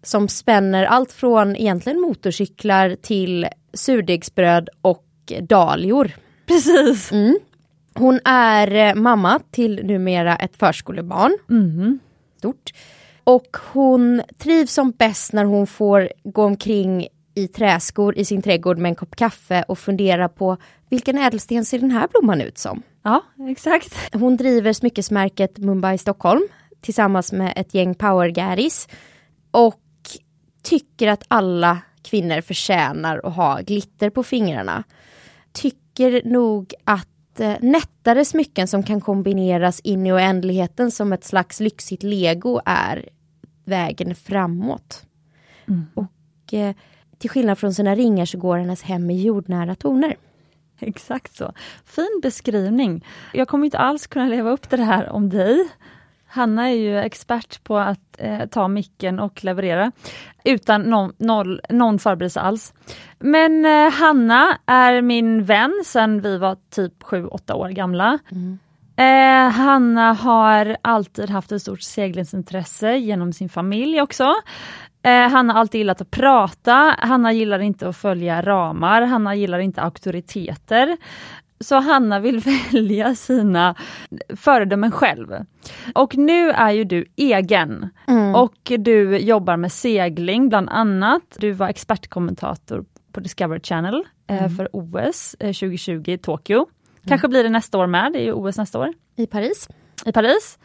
som 0.04 0.28
spänner 0.28 0.86
allt 0.86 1.12
från 1.12 1.56
egentligen 1.56 2.02
motorcyklar 2.02 2.96
till 3.02 3.48
surdegsbröd 3.74 4.70
och 4.82 5.06
dahlior. 5.42 6.12
Precis. 6.52 7.12
Mm. 7.12 7.40
Hon 7.94 8.20
är 8.26 8.76
eh, 8.76 8.96
mamma 8.96 9.40
till 9.52 9.86
numera 9.86 10.36
ett 10.36 10.58
förskolebarn. 10.58 11.38
Mm. 11.50 12.00
Stort. 12.38 12.72
Och 13.24 13.58
hon 13.74 14.22
trivs 14.38 14.74
som 14.74 14.92
bäst 14.92 15.34
när 15.34 15.46
hon 15.46 15.68
får 15.68 16.10
gå 16.24 16.44
omkring 16.44 17.08
i 17.36 17.48
träskor 17.48 18.18
i 18.18 18.26
sin 18.26 18.42
trädgård 18.42 18.78
med 18.78 18.90
en 18.90 18.96
kopp 18.96 19.16
kaffe 19.16 19.64
och 19.68 19.80
fundera 19.80 20.30
på 20.30 20.58
vilken 20.90 21.18
ädelsten 21.18 21.66
ser 21.66 21.80
den 21.80 21.92
här 21.92 22.08
blomman 22.08 22.42
ut 22.42 22.58
som? 22.58 22.84
Ja, 23.04 23.22
exakt. 23.50 24.14
Hon 24.14 24.38
driver 24.38 24.74
smyckesmärket 24.74 25.58
Mumbai 25.58 25.98
Stockholm 25.98 26.48
tillsammans 26.82 27.32
med 27.32 27.54
ett 27.56 27.74
gäng 27.74 27.96
powergaris 27.96 28.88
och 29.52 29.80
tycker 30.64 31.08
att 31.08 31.24
alla 31.28 31.78
kvinnor 32.04 32.42
förtjänar 32.42 33.22
att 33.24 33.36
ha 33.36 33.62
glitter 33.62 34.10
på 34.10 34.24
fingrarna. 34.24 34.84
Tycker 35.54 35.81
nog 36.24 36.74
att 36.84 37.40
eh, 37.40 37.56
nättare 37.62 38.26
smycken 38.26 38.68
som 38.68 38.84
kan 38.84 39.02
kombineras 39.02 39.80
in 39.80 40.08
i 40.08 40.12
oändligheten 40.12 40.92
som 40.92 41.14
ett 41.14 41.24
slags 41.24 41.60
lyxigt 41.60 42.04
lego 42.04 42.62
är 42.66 43.10
vägen 43.66 44.16
framåt. 44.16 45.06
Och 45.94 46.54
eh, 46.54 46.76
till 47.18 47.30
skillnad 47.30 47.58
från 47.58 47.74
sina 47.74 47.96
ringar 47.96 48.26
så 48.26 48.38
går 48.38 48.58
hennes 48.58 48.82
hem 48.82 49.10
i 49.10 49.22
jordnära 49.22 49.76
toner. 49.76 50.16
Exakt 50.80 51.36
så. 51.36 51.54
Fin 51.86 52.20
beskrivning. 52.22 53.06
Jag 53.34 53.48
kommer 53.48 53.66
inte 53.66 53.78
alls 53.78 54.08
kunna 54.08 54.28
leva 54.28 54.50
upp 54.50 54.70
till 54.70 54.80
det 54.80 54.86
här 54.86 55.10
om 55.10 55.30
dig. 55.30 55.70
Hanna 56.34 56.70
är 56.70 56.76
ju 56.76 57.00
expert 57.00 57.64
på 57.64 57.78
att 57.78 58.00
eh, 58.18 58.46
ta 58.46 58.68
micken 58.68 59.20
och 59.20 59.44
leverera 59.44 59.92
utan 60.44 60.82
någon, 60.82 61.14
noll, 61.18 61.62
någon 61.70 62.00
förberedelse 62.00 62.40
alls. 62.40 62.74
Men 63.20 63.66
eh, 63.66 63.92
Hanna 63.92 64.58
är 64.66 65.02
min 65.02 65.44
vän 65.44 65.84
sedan 65.86 66.22
vi 66.22 66.38
var 66.38 66.58
typ 66.70 67.04
7-8 67.04 67.54
år 67.54 67.70
gamla. 67.70 68.20
Eh, 68.96 69.50
Hanna 69.50 70.14
har 70.14 70.78
alltid 70.82 71.30
haft 71.30 71.52
ett 71.52 71.62
stort 71.62 71.82
seglingsintresse 71.82 72.96
genom 72.98 73.34
sin 73.34 73.50
familj 73.50 74.02
också. 74.02 74.34
Eh, 75.04 75.30
Hanna 75.30 75.54
har 75.54 75.60
alltid 75.60 75.80
gillat 75.80 76.02
att 76.02 76.12
prata, 76.12 76.96
Hanna 77.00 77.34
gillar 77.34 77.60
inte 77.60 77.90
att 77.90 77.98
följa 77.98 78.42
ramar, 78.42 79.02
Hanna 79.02 79.36
gillar 79.36 79.60
inte 79.60 79.82
auktoriteter. 79.82 80.98
Så 81.62 81.76
Hanna 81.76 82.20
vill 82.20 82.40
välja 82.72 83.16
sina 83.16 83.76
föredömen 84.36 84.92
själv. 84.92 85.46
Och 85.96 86.18
nu 86.18 86.50
är 86.50 86.72
ju 86.72 86.84
du 86.84 87.06
egen 87.16 87.90
och 88.36 88.72
du 88.80 89.18
jobbar 89.18 89.58
med 89.58 89.72
segling 89.72 90.50
bland 90.50 90.70
annat. 90.70 91.24
Du 91.38 91.52
var 91.52 91.70
expertkommentator 91.70 92.86
på 93.12 93.20
Discovery 93.20 93.60
Channel 93.64 94.04
eh, 94.28 94.50
för 94.50 94.70
OS 94.74 95.36
eh, 95.40 95.48
2020 95.48 96.04
i 96.12 96.18
Tokyo. 96.18 96.68
Kanske 97.08 97.28
blir 97.28 97.44
det 97.44 97.50
nästa 97.50 97.78
år 97.78 97.88
med, 97.88 98.14
det 98.14 98.20
är 98.20 98.24
ju 98.24 98.34
OS 98.34 98.58
nästa 98.58 98.80
år 98.80 98.94
I 99.16 99.28
Paris. 99.28 99.70
i 100.06 100.12
Paris. 100.12 100.60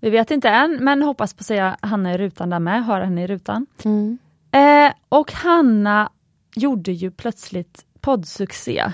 Vi 0.00 0.10
vet 0.10 0.30
inte 0.30 0.48
än, 0.48 0.78
men 0.80 1.02
hoppas 1.02 1.34
på 1.34 1.40
att 1.40 1.46
se 1.46 1.72
Hanna 1.80 2.14
i 2.14 2.18
rutan 2.18 2.50
där 2.50 2.58
med, 2.58 2.84
höra 2.84 3.04
henne 3.04 3.24
i 3.24 3.26
rutan. 3.26 3.66
Mm. 3.84 4.18
Eh, 4.52 4.92
och 5.08 5.32
Hanna 5.32 6.10
gjorde 6.56 6.92
ju 6.92 7.10
plötsligt 7.10 7.84
poddsuccé 8.00 8.92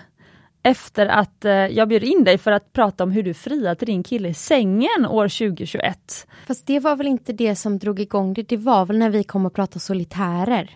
efter 0.69 1.07
att 1.07 1.45
eh, 1.45 1.53
jag 1.53 1.89
bjöd 1.89 2.03
in 2.05 2.25
dig 2.25 2.39
för 2.39 2.53
att 2.53 2.73
prata 2.73 3.05
om 3.05 3.11
hur 3.11 3.23
du 3.23 3.35
friade 3.35 3.75
till 3.75 3.87
din 3.87 4.03
kille 4.03 4.29
i 4.29 4.35
sängen 4.35 5.07
år 5.09 5.29
2021. 5.49 6.27
Fast 6.47 6.67
det 6.67 6.81
var 6.81 6.97
väl 6.97 7.07
inte 7.07 7.33
det 7.33 7.57
som 7.57 7.79
drog 7.79 8.01
igång 8.01 8.35
det, 8.35 8.43
det 8.43 8.57
var 8.57 8.87
väl 8.87 8.99
när 8.99 9.11
vi 9.11 9.25
kom 9.25 9.47
och 9.47 9.55
pratade 9.55 9.81
solitärer. 9.81 10.71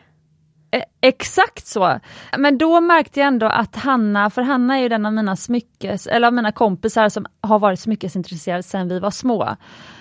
Eh, 0.71 0.83
exakt 1.01 1.67
så. 1.67 2.01
Men 2.39 2.59
då 2.59 2.81
märkte 2.81 3.21
jag 3.21 3.27
ändå 3.27 3.47
att 3.47 3.77
Hanna, 3.77 4.31
för 4.31 4.43
Hanna 4.43 4.79
är 4.79 4.83
ju 4.83 4.89
den 4.89 5.07
av 5.07 5.13
mina 5.13 5.37
smyckes, 5.37 6.07
eller 6.07 6.27
av 6.27 6.35
mina 6.35 6.53
kompisar 6.53 7.09
som 7.09 7.27
har 7.41 7.59
varit 7.59 7.81
smyckesintresserad 7.81 8.65
sedan 8.65 8.89
vi 8.89 8.99
var 8.99 9.11
små. 9.11 9.57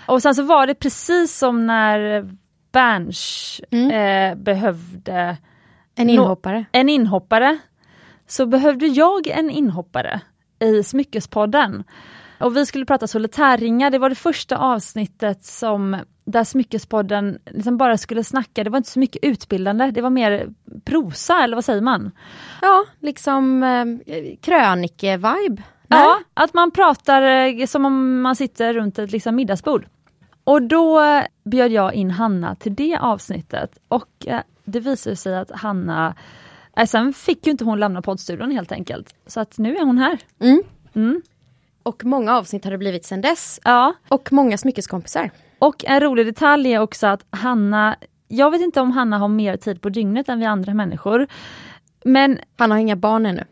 Och 0.08 0.22
sen 0.22 0.36
så 0.36 0.44
var 0.44 0.68
det 0.68 0.76
precis 0.76 1.38
som 1.38 1.68
när 1.68 2.30
Berns 2.72 3.60
eh, 3.72 4.36
behövde 4.36 5.38
En 5.96 6.10
inhoppare. 6.10 6.66
en 6.72 6.90
inhoppare, 6.90 7.60
så 8.32 8.46
behövde 8.46 8.88
jag 8.88 9.28
en 9.28 9.50
inhoppare 9.50 10.22
i 10.60 10.84
Smyckespodden. 10.84 11.84
Och 12.40 12.58
vi 12.58 12.66
skulle 12.66 12.86
prata 12.86 13.08
solitärringar, 13.08 13.90
det 13.90 13.98
var 14.00 14.10
det 14.10 14.16
första 14.16 14.58
avsnittet 14.58 15.46
som 15.46 15.98
där 16.26 16.44
Smyckespodden 16.44 17.40
liksom 17.46 17.78
bara 17.78 17.98
skulle 17.98 18.24
snacka, 18.24 18.64
det 18.64 18.70
var 18.70 18.78
inte 18.78 18.90
så 18.90 19.00
mycket 19.00 19.24
utbildande, 19.24 19.92
det 19.92 20.02
var 20.02 20.10
mer 20.10 20.50
prosa 20.86 21.44
eller 21.44 21.56
vad 21.56 21.66
säger 21.66 21.82
man? 21.82 22.12
Ja, 22.62 22.86
liksom 23.00 23.64
eh, 23.64 24.38
krönike-vibe. 24.42 25.62
Ja, 25.88 26.20
att 26.34 26.54
man 26.54 26.72
pratar 26.72 27.22
eh, 27.22 27.66
som 27.66 27.86
om 27.86 28.22
man 28.22 28.36
sitter 28.36 28.74
runt 28.74 29.00
ett 29.00 29.12
liksom, 29.12 29.36
middagsbord. 29.36 29.86
Och 30.44 30.62
då 30.62 31.02
bjöd 31.44 31.72
jag 31.72 31.94
in 31.94 32.12
Hanna 32.12 32.56
till 32.56 32.76
det 32.76 32.98
avsnittet 32.98 33.78
och 33.88 34.28
eh, 34.28 34.40
det 34.64 34.80
visade 34.80 35.16
sig 35.16 35.38
att 35.38 35.52
Hanna, 35.52 36.08
eh, 36.08 36.14
sen 36.86 37.14
fick 37.14 37.46
ju 37.46 37.52
inte 37.52 37.64
hon 37.64 37.80
lämna 37.80 38.02
poddstudion 38.02 38.52
helt 38.52 38.72
enkelt. 38.72 39.16
Så 39.28 39.40
att 39.40 39.58
nu 39.58 39.76
är 39.78 39.86
hon 39.86 39.98
här. 39.98 40.18
Mm. 40.40 40.64
Mm. 40.96 41.22
Och 41.84 42.06
många 42.06 42.38
avsnitt 42.38 42.64
har 42.64 42.72
det 42.72 42.78
blivit 42.78 43.06
sedan 43.06 43.22
dess. 43.22 43.60
Ja, 43.64 43.94
Och 44.08 44.34
många 44.34 44.58
smyckeskompisar. 44.58 45.32
och 45.60 45.86
en 45.86 46.00
rolig 46.00 46.26
detalj 46.26 46.74
är 46.74 46.80
också 46.80 47.08
att 47.08 47.26
Hanna, 47.30 47.96
jag 48.28 48.52
vet 48.52 48.62
inte 48.62 48.82
om 48.82 48.92
Hanna 48.92 49.18
har 49.18 49.28
mer 49.28 49.58
tid 49.58 49.82
på 49.82 49.90
dygnet 49.90 50.30
än 50.30 50.40
vi 50.40 50.46
andra 50.46 50.74
människor. 50.74 51.28
Men 52.06 52.40
Han 52.58 52.72
har 52.72 52.78
inga 52.78 52.96
barn 52.96 53.26
ännu. 53.26 53.44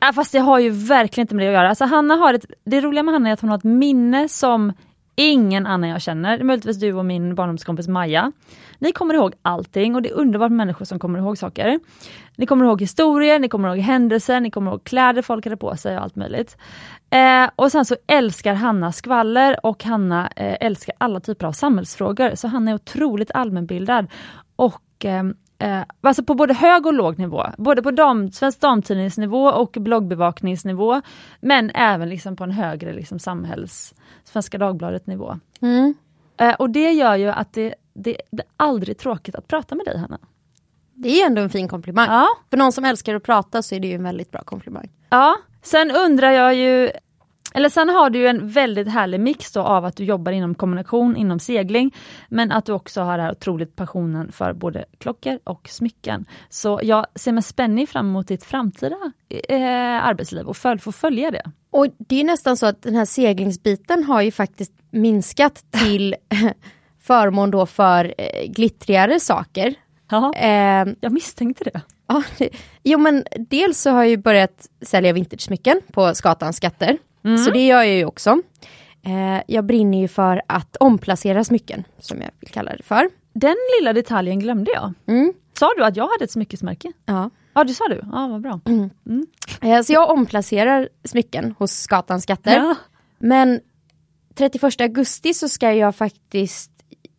Ja, 0.00 0.12
fast 0.12 0.32
det 0.32 0.38
har 0.38 0.58
ju 0.58 0.70
verkligen 0.70 1.24
inte 1.24 1.34
med 1.34 1.44
det 1.46 1.48
att 1.48 1.54
göra. 1.54 1.68
Alltså 1.68 1.84
Hanna 1.84 2.14
har 2.14 2.34
ett, 2.34 2.44
det 2.64 2.80
roliga 2.80 3.02
med 3.02 3.14
Hanna 3.14 3.28
är 3.28 3.32
att 3.32 3.40
hon 3.40 3.50
har 3.50 3.58
ett 3.58 3.64
minne 3.64 4.28
som 4.28 4.72
ingen 5.14 5.66
annan 5.66 5.90
jag 5.90 6.02
känner. 6.02 6.42
Möjligtvis 6.44 6.80
du 6.80 6.92
och 6.92 7.04
min 7.04 7.34
barndomskompis 7.34 7.88
Maja. 7.88 8.32
Ni 8.78 8.92
kommer 8.92 9.14
ihåg 9.14 9.34
allting 9.42 9.94
och 9.94 10.02
det 10.02 10.08
är 10.08 10.14
underbart 10.14 10.50
med 10.50 10.56
människor 10.56 10.84
som 10.84 10.98
kommer 10.98 11.18
ihåg 11.18 11.38
saker. 11.38 11.80
Ni 12.36 12.46
kommer 12.46 12.64
ihåg 12.64 12.80
historier, 12.80 13.38
ni 13.38 13.48
kommer 13.48 13.68
ihåg 13.68 13.78
händelser, 13.78 14.40
ni 14.40 14.50
kommer 14.50 14.70
ihåg 14.70 14.84
kläder 14.84 15.22
folk 15.22 15.46
hade 15.46 15.56
på 15.56 15.76
sig 15.76 15.96
och 15.96 16.02
allt 16.02 16.16
möjligt. 16.16 16.56
Eh, 17.10 17.50
och 17.56 17.72
sen 17.72 17.84
så 17.84 17.96
älskar 18.06 18.54
Hanna 18.54 18.92
skvaller 18.92 19.66
och 19.66 19.84
Hanna 19.84 20.30
eh, 20.36 20.56
älskar 20.60 20.94
alla 20.98 21.20
typer 21.20 21.46
av 21.46 21.52
samhällsfrågor. 21.52 22.34
Så 22.34 22.48
Hanna 22.48 22.70
är 22.70 22.74
otroligt 22.74 23.30
allmänbildad. 23.30 24.06
Och 24.56 25.04
eh, 25.04 25.24
Eh, 25.60 25.82
alltså 26.00 26.24
på 26.24 26.34
både 26.34 26.54
hög 26.54 26.86
och 26.86 26.94
låg 26.94 27.18
nivå, 27.18 27.46
både 27.58 27.82
på 27.82 27.90
dam, 27.90 28.32
Svensk 28.32 28.60
Damtidningsnivå 28.60 29.46
och 29.46 29.76
bloggbevakningsnivå, 29.80 31.02
men 31.40 31.70
även 31.74 32.08
liksom 32.08 32.36
på 32.36 32.44
en 32.44 32.50
högre 32.50 32.92
liksom 32.92 33.18
samhälls, 33.18 33.94
Svenska 34.24 34.58
Dagbladet 34.58 35.06
nivå. 35.06 35.38
Mm. 35.60 35.94
Eh, 36.36 36.54
och 36.54 36.70
det 36.70 36.92
gör 36.92 37.16
ju 37.16 37.28
att 37.28 37.52
det, 37.52 37.74
det, 37.94 38.16
det 38.30 38.42
är 38.42 38.48
aldrig 38.56 38.98
tråkigt 38.98 39.34
att 39.34 39.48
prata 39.48 39.74
med 39.74 39.86
dig 39.86 39.98
Hanna. 39.98 40.18
Det 40.94 41.22
är 41.22 41.26
ändå 41.26 41.42
en 41.42 41.50
fin 41.50 41.68
komplimang. 41.68 42.06
Ja. 42.08 42.26
För 42.50 42.56
någon 42.56 42.72
som 42.72 42.84
älskar 42.84 43.14
att 43.14 43.22
prata 43.22 43.62
så 43.62 43.74
är 43.74 43.80
det 43.80 43.88
ju 43.88 43.94
en 43.94 44.04
väldigt 44.04 44.30
bra 44.30 44.42
komplimang. 44.42 44.88
Ja, 45.10 45.36
sen 45.62 45.90
undrar 45.90 46.30
jag 46.30 46.54
ju 46.54 46.90
eller 47.54 47.68
sen 47.68 47.88
har 47.88 48.10
du 48.10 48.18
ju 48.18 48.26
en 48.26 48.48
väldigt 48.48 48.88
härlig 48.88 49.20
mix 49.20 49.52
då 49.52 49.60
av 49.60 49.84
att 49.84 49.96
du 49.96 50.04
jobbar 50.04 50.32
inom 50.32 50.54
kommunikation, 50.54 51.16
inom 51.16 51.38
segling, 51.38 51.94
men 52.28 52.52
att 52.52 52.64
du 52.64 52.72
också 52.72 53.00
har 53.00 53.16
den 53.18 53.26
här 53.26 53.32
otroligt 53.32 53.76
passionen 53.76 54.32
för 54.32 54.52
både 54.52 54.84
klockor 54.98 55.38
och 55.44 55.68
smycken. 55.68 56.26
Så 56.48 56.80
jag 56.82 57.06
ser 57.14 57.32
med 57.32 57.44
spänning 57.44 57.86
fram 57.86 58.08
emot 58.08 58.28
ditt 58.28 58.44
framtida 58.44 58.96
eh, 59.48 60.04
arbetsliv 60.04 60.46
och 60.46 60.56
följ, 60.56 60.80
få 60.80 60.92
följa 60.92 61.30
det. 61.30 61.42
Och 61.70 61.86
det 61.98 62.20
är 62.20 62.24
nästan 62.24 62.56
så 62.56 62.66
att 62.66 62.82
den 62.82 62.94
här 62.94 63.04
seglingsbiten 63.04 64.04
har 64.04 64.22
ju 64.22 64.30
faktiskt 64.30 64.72
minskat 64.90 65.64
till 65.70 66.14
förmån 67.00 67.50
då 67.50 67.66
för 67.66 68.14
eh, 68.18 68.46
glittrigare 68.50 69.20
saker. 69.20 69.74
Ja, 70.10 70.34
Eh, 70.36 70.86
jag 71.00 71.12
misstänkte 71.12 71.64
det. 71.64 71.80
ja, 72.06 72.22
det, 72.38 72.48
jo 72.82 72.98
men 72.98 73.24
dels 73.38 73.80
så 73.80 73.90
har 73.90 74.02
jag 74.02 74.10
ju 74.10 74.16
börjat 74.16 74.66
sälja 74.82 75.12
vintage-smycken 75.12 75.80
på 75.92 76.14
Skatans 76.14 76.56
skatter. 76.56 76.98
Så 77.44 77.50
det 77.50 77.66
gör 77.66 77.82
jag 77.82 77.96
ju 77.96 78.04
också. 78.04 78.42
Eh, 79.02 79.42
jag 79.46 79.64
brinner 79.64 79.98
ju 79.98 80.08
för 80.08 80.42
att 80.46 80.76
omplacera 80.76 81.44
smycken, 81.44 81.84
som 81.98 82.20
jag 82.20 82.30
vill 82.40 82.50
kalla 82.50 82.76
det 82.76 82.82
för. 82.82 83.10
Den 83.32 83.56
lilla 83.78 83.92
detaljen 83.92 84.38
glömde 84.38 84.70
jag. 84.70 84.92
Mm. 85.06 85.32
Sa 85.58 85.70
du 85.76 85.84
att 85.84 85.96
jag 85.96 86.08
hade 86.08 86.24
ett 86.24 86.30
smyckesmärke? 86.30 86.92
Ja. 87.06 87.30
Ja, 87.52 87.64
det 87.64 87.74
sa 87.74 87.88
du. 87.88 88.00
Ja, 88.12 88.28
vad 88.28 88.40
bra. 88.40 88.60
Eh, 89.62 89.82
så 89.82 89.92
jag 89.92 90.10
omplacerar 90.10 90.88
smycken 91.04 91.54
hos 91.58 91.72
Skatans 91.72 92.22
skatter. 92.22 92.56
Ja. 92.56 92.74
Men 93.18 93.60
31 94.34 94.80
augusti 94.80 95.34
så 95.34 95.48
ska 95.48 95.72
jag 95.72 95.96
faktiskt, 95.96 96.70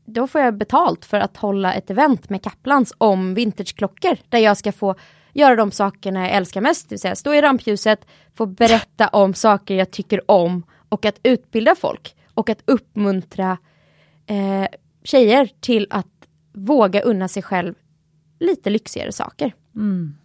då 0.06 0.28
får 0.28 0.42
jag 0.42 0.58
betalt 0.58 1.06
för 1.06 1.20
att 1.20 1.38
hålla 1.38 1.74
ett 1.74 1.90
event 1.90 2.30
med 2.30 2.44
Kaplans 2.44 2.94
om 2.98 3.34
vintageklockor. 3.34 4.18
Där 4.30 4.40
jag 4.40 4.58
ska 4.58 4.72
få 4.72 4.96
göra 5.34 5.56
de 5.56 5.72
sakerna 5.72 6.20
jag 6.20 6.32
älskar 6.32 6.62
mest, 6.62 6.90
det 6.90 6.94
vill 6.94 7.00
säga 7.00 7.16
stå 7.16 7.34
i 7.34 7.42
rampljuset, 7.42 8.06
få 8.34 8.46
berätta 8.46 9.08
om 9.08 9.34
saker 9.34 9.76
jag 9.76 9.92
tycker 9.92 10.32
om 10.32 10.64
och 10.90 11.06
att 11.06 11.20
utbilda 11.24 11.76
folk. 11.76 12.16
Och 12.34 12.50
att 12.50 12.62
uppmuntra 12.66 13.58
eh, 14.26 14.68
tjejer 15.04 15.50
till 15.60 15.88
att 15.90 16.08
våga 16.54 17.02
unna 17.02 17.28
sig 17.28 17.44
själv 17.44 17.74
lite 18.40 18.70
lyxigare 18.70 19.12
saker. 19.12 19.54
Mm. 19.76 20.18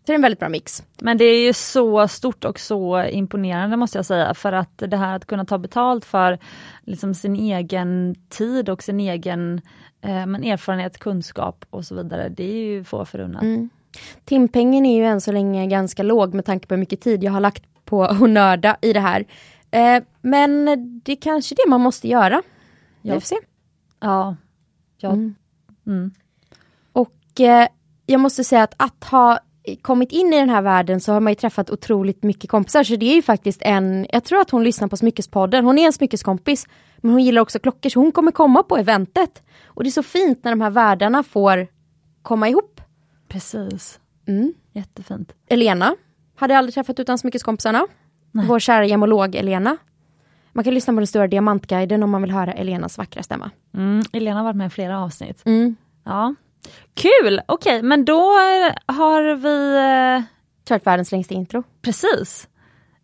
Så 0.00 0.06
det 0.06 0.12
är 0.12 0.14
en 0.14 0.22
väldigt 0.22 0.38
bra 0.38 0.48
mix. 0.48 0.82
Men 1.00 1.18
det 1.18 1.24
är 1.24 1.46
ju 1.46 1.52
så 1.52 2.08
stort 2.08 2.44
och 2.44 2.60
så 2.60 3.04
imponerande 3.04 3.76
måste 3.76 3.98
jag 3.98 4.06
säga, 4.06 4.34
för 4.34 4.52
att 4.52 4.82
det 4.86 4.96
här 4.96 5.16
att 5.16 5.26
kunna 5.26 5.44
ta 5.44 5.58
betalt 5.58 6.04
för 6.04 6.38
liksom 6.84 7.14
sin 7.14 7.36
egen 7.36 8.14
tid 8.28 8.68
och 8.68 8.82
sin 8.82 9.00
egen 9.00 9.60
eh, 10.00 10.26
men 10.26 10.44
erfarenhet, 10.44 10.98
kunskap 10.98 11.64
och 11.70 11.84
så 11.84 11.94
vidare, 11.94 12.28
det 12.28 12.44
är 12.44 12.64
ju 12.64 12.84
få 12.84 13.04
förunnat. 13.04 13.42
Mm. 13.42 13.70
Timpengen 14.24 14.86
är 14.86 14.96
ju 14.96 15.04
än 15.04 15.20
så 15.20 15.32
länge 15.32 15.66
ganska 15.66 16.02
låg 16.02 16.34
med 16.34 16.44
tanke 16.44 16.66
på 16.66 16.74
hur 16.74 16.80
mycket 16.80 17.00
tid 17.00 17.24
jag 17.24 17.32
har 17.32 17.40
lagt 17.40 17.84
på 17.84 18.04
att 18.04 18.30
nörda 18.30 18.76
i 18.82 18.92
det 18.92 19.00
här. 19.00 19.24
Eh, 19.70 20.02
men 20.20 20.64
det 21.04 21.12
är 21.12 21.16
kanske 21.16 21.54
det 21.54 21.70
man 21.70 21.80
måste 21.80 22.08
göra. 22.08 22.42
Ja. 23.02 23.14
Vi 23.14 23.20
får 23.20 23.26
se. 23.26 23.36
Ja. 24.00 24.36
ja. 24.98 25.10
Mm. 25.10 25.34
Mm. 25.86 26.10
Och 26.92 27.40
eh, 27.40 27.68
jag 28.06 28.20
måste 28.20 28.44
säga 28.44 28.62
att 28.62 28.74
att 28.76 29.04
ha 29.04 29.38
kommit 29.82 30.12
in 30.12 30.32
i 30.32 30.36
den 30.36 30.50
här 30.50 30.62
världen 30.62 31.00
så 31.00 31.12
har 31.12 31.20
man 31.20 31.30
ju 31.30 31.34
träffat 31.34 31.70
otroligt 31.70 32.22
mycket 32.22 32.50
kompisar. 32.50 32.84
Så 32.84 32.96
det 32.96 33.06
är 33.06 33.14
ju 33.14 33.22
faktiskt 33.22 33.62
en, 33.62 34.06
jag 34.12 34.24
tror 34.24 34.40
att 34.40 34.50
hon 34.50 34.64
lyssnar 34.64 34.88
på 34.88 34.96
Smyckespodden, 34.96 35.64
hon 35.64 35.78
är 35.78 35.86
en 35.86 35.92
smyckeskompis. 35.92 36.66
Men 36.98 37.12
hon 37.12 37.22
gillar 37.22 37.42
också 37.42 37.58
klockor 37.58 37.90
så 37.90 38.00
hon 38.00 38.12
kommer 38.12 38.32
komma 38.32 38.62
på 38.62 38.76
eventet. 38.76 39.42
Och 39.66 39.82
det 39.82 39.88
är 39.88 39.92
så 39.92 40.02
fint 40.02 40.44
när 40.44 40.52
de 40.52 40.60
här 40.60 40.70
världarna 40.70 41.22
får 41.22 41.66
komma 42.22 42.48
ihop. 42.48 42.79
Precis. 43.30 44.00
Mm. 44.26 44.52
Jättefint. 44.72 45.32
Elena 45.48 45.96
hade 46.36 46.54
jag 46.54 46.58
aldrig 46.58 46.74
träffat 46.74 47.00
utan 47.00 47.18
smyckeskompisarna. 47.18 47.86
Nej. 48.32 48.46
Vår 48.46 48.58
kära 48.58 48.84
gemolog 48.86 49.34
Elena. 49.34 49.76
Man 50.52 50.64
kan 50.64 50.74
lyssna 50.74 50.92
på 50.92 51.00
den 51.00 51.06
stora 51.06 51.26
diamantguiden 51.26 52.02
om 52.02 52.10
man 52.10 52.22
vill 52.22 52.30
höra 52.30 52.52
Elenas 52.52 52.98
vackra 52.98 53.22
stämma. 53.22 53.50
Mm. 53.74 54.02
Elena 54.12 54.36
har 54.38 54.44
varit 54.44 54.56
med 54.56 54.66
i 54.66 54.70
flera 54.70 55.00
avsnitt. 55.00 55.42
Mm. 55.46 55.76
Ja. 56.04 56.34
Kul! 56.94 57.40
Okej, 57.46 57.82
men 57.82 58.04
då 58.04 58.20
har 58.86 59.34
vi 59.34 59.76
eh, 60.18 60.24
Kört 60.68 60.86
världens 60.86 61.12
längsta 61.12 61.34
intro. 61.34 61.62
precis. 61.82 62.48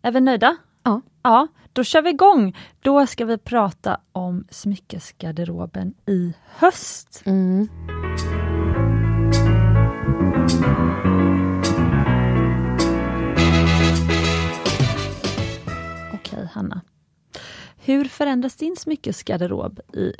Är 0.01 0.11
vi 0.11 0.21
nöjda? 0.21 0.55
Ja. 0.83 1.01
Ja, 1.23 1.47
då 1.73 1.83
kör 1.83 2.01
vi 2.01 2.09
igång. 2.09 2.57
Då 2.79 3.07
ska 3.07 3.25
vi 3.25 3.37
prata 3.37 3.99
om 4.11 4.45
smyckesgarderoben 4.49 5.93
i 6.07 6.33
höst. 6.57 7.21
Mm. 7.25 7.67
Okej, 16.13 16.49
Hanna. 16.53 16.81
Hur 17.77 18.05
förändras 18.05 18.55
din 18.55 18.75
smyckesgarderob 18.75 19.79
i 19.93 20.13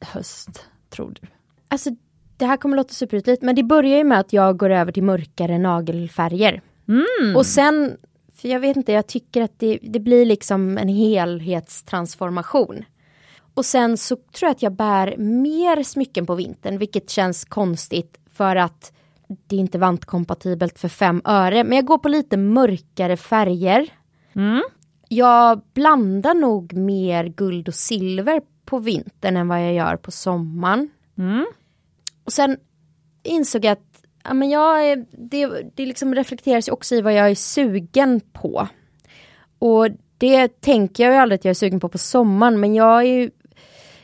höst, 0.00 0.66
tror 0.90 1.14
du? 1.20 1.28
Alltså 1.68 1.90
det 2.36 2.46
här 2.46 2.56
kommer 2.56 2.76
låta 2.76 2.94
superytligt 2.94 3.42
men 3.42 3.54
det 3.54 3.62
börjar 3.62 3.98
ju 3.98 4.04
med 4.04 4.20
att 4.20 4.32
jag 4.32 4.56
går 4.56 4.70
över 4.70 4.92
till 4.92 5.02
mörkare 5.02 5.58
nagelfärger. 5.58 6.62
Mm. 6.88 7.36
Och 7.36 7.46
sen, 7.46 7.96
för 8.34 8.48
jag 8.48 8.60
vet 8.60 8.76
inte, 8.76 8.92
jag 8.92 9.06
tycker 9.06 9.42
att 9.42 9.58
det, 9.58 9.78
det 9.82 10.00
blir 10.00 10.26
liksom 10.26 10.78
en 10.78 10.88
helhetstransformation. 10.88 12.84
Och 13.54 13.64
sen 13.64 13.96
så 13.96 14.16
tror 14.16 14.48
jag 14.48 14.50
att 14.50 14.62
jag 14.62 14.72
bär 14.72 15.16
mer 15.16 15.82
smycken 15.82 16.26
på 16.26 16.34
vintern 16.34 16.78
vilket 16.78 17.10
känns 17.10 17.44
konstigt 17.44 18.18
för 18.32 18.56
att 18.56 18.92
det 19.26 19.56
är 19.56 19.60
inte 19.60 19.78
vantkompatibelt 19.78 20.78
för 20.78 20.88
fem 20.88 21.22
öre. 21.24 21.64
Men 21.64 21.76
jag 21.76 21.84
går 21.84 21.98
på 21.98 22.08
lite 22.08 22.36
mörkare 22.36 23.16
färger. 23.16 23.88
Mm. 24.34 24.62
Jag 25.08 25.62
blandar 25.74 26.34
nog 26.34 26.72
mer 26.72 27.24
guld 27.24 27.68
och 27.68 27.74
silver 27.74 28.42
på 28.64 28.78
vintern 28.78 29.36
än 29.36 29.48
vad 29.48 29.64
jag 29.64 29.74
gör 29.74 29.96
på 29.96 30.10
sommaren. 30.10 30.90
Mm. 31.18 31.46
Och 32.24 32.32
sen 32.32 32.56
insåg 33.22 33.64
jag 33.64 33.72
att 33.72 34.02
ja, 34.24 34.34
men 34.34 34.50
jag 34.50 35.04
det, 35.10 35.46
det 35.74 35.86
liksom 35.86 36.14
reflekteras 36.14 36.68
också 36.68 36.94
i 36.94 37.00
vad 37.00 37.12
jag 37.14 37.30
är 37.30 37.34
sugen 37.34 38.20
på. 38.32 38.68
Och 39.58 39.88
det 40.18 40.60
tänker 40.60 41.04
jag 41.04 41.12
ju 41.12 41.18
aldrig 41.18 41.38
att 41.38 41.44
jag 41.44 41.50
är 41.50 41.54
sugen 41.54 41.80
på 41.80 41.88
på 41.88 41.98
sommaren 41.98 42.60
men 42.60 42.74
jag 42.74 42.98
är 42.98 43.06
ju, 43.06 43.30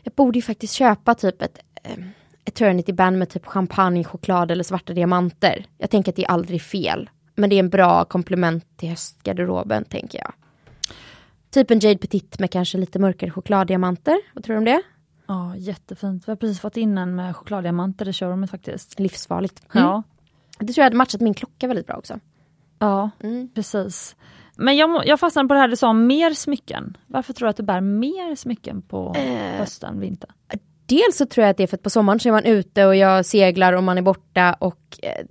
jag 0.03 0.15
borde 0.15 0.39
ju 0.39 0.43
faktiskt 0.43 0.75
köpa 0.75 1.15
typ 1.15 1.43
ett 1.43 1.59
eh, 1.83 2.05
Eternity 2.45 2.93
Band 2.93 3.19
med 3.19 3.29
typ 3.29 3.47
champagne, 3.47 4.05
choklad 4.05 4.51
eller 4.51 4.65
svarta 4.65 4.93
diamanter. 4.93 5.67
Jag 5.79 5.91
tänker 5.91 6.13
att 6.13 6.17
det 6.17 6.25
är 6.25 6.31
aldrig 6.31 6.63
fel. 6.63 7.11
Men 7.35 7.51
det 7.51 7.57
är 7.57 7.61
en 7.61 7.69
bra 7.71 8.05
komplement 8.05 8.77
till 8.77 8.89
höstgarderoben 8.89 9.85
tänker 9.85 10.19
jag. 10.19 10.33
Typ 11.51 11.71
en 11.71 11.79
Jade 11.79 11.99
Petit 11.99 12.39
med 12.39 12.51
kanske 12.51 12.79
lite 12.79 12.99
mörkare 12.99 13.31
chokladdiamanter. 13.31 14.21
Vad 14.35 14.45
tror 14.45 14.55
du 14.55 14.59
om 14.59 14.65
det? 14.65 14.83
Ja, 15.27 15.57
jättefint. 15.57 16.29
Vi 16.29 16.33
har 16.33 16.37
precis 16.37 16.61
fått 16.61 16.77
in 16.77 16.99
en 16.99 17.15
med 17.15 17.37
chokladdiamanter 17.37 18.09
i 18.09 18.13
showroomet 18.13 18.51
faktiskt. 18.51 19.01
Livsfarligt. 19.01 19.63
Ja, 19.73 20.03
Det 20.59 20.67
tror 20.67 20.79
jag 20.79 20.85
hade 20.85 20.97
matchat 20.97 21.21
min 21.21 21.35
klocka 21.35 21.67
väldigt 21.67 21.87
bra 21.87 21.97
också. 21.97 22.19
ja 22.79 23.11
precis. 23.55 24.17
Men 24.57 24.77
jag, 24.77 25.07
jag 25.07 25.21
fastnade 25.21 25.49
på 25.49 25.55
det 25.55 25.61
här 25.61 25.69
du 25.69 25.77
sa 25.77 25.89
om 25.89 26.07
mer 26.07 26.31
smycken. 26.35 26.97
Varför 27.07 27.33
tror 27.33 27.47
du 27.47 27.51
att 27.51 27.57
du 27.57 27.63
bär 27.63 27.81
mer 27.81 28.35
smycken 28.37 28.83
på 28.83 29.15
hösten, 29.59 30.01
vintern? 30.01 30.31
Dels 30.93 31.17
så 31.17 31.27
tror 31.27 31.43
jag 31.43 31.51
att 31.51 31.57
det 31.57 31.63
är 31.63 31.67
för 31.67 31.77
att 31.77 31.83
på 31.83 31.91
sommaren 31.91 32.21
så 32.21 32.29
är 32.29 32.33
man 32.33 32.45
ute 32.45 32.87
och 32.87 32.97
jag 32.97 33.27
seglar 33.27 33.73
och 33.73 33.83
man 33.83 33.99
är 33.99 34.03
borta 34.03 34.57
och 34.59 34.99
eh, 35.03 35.27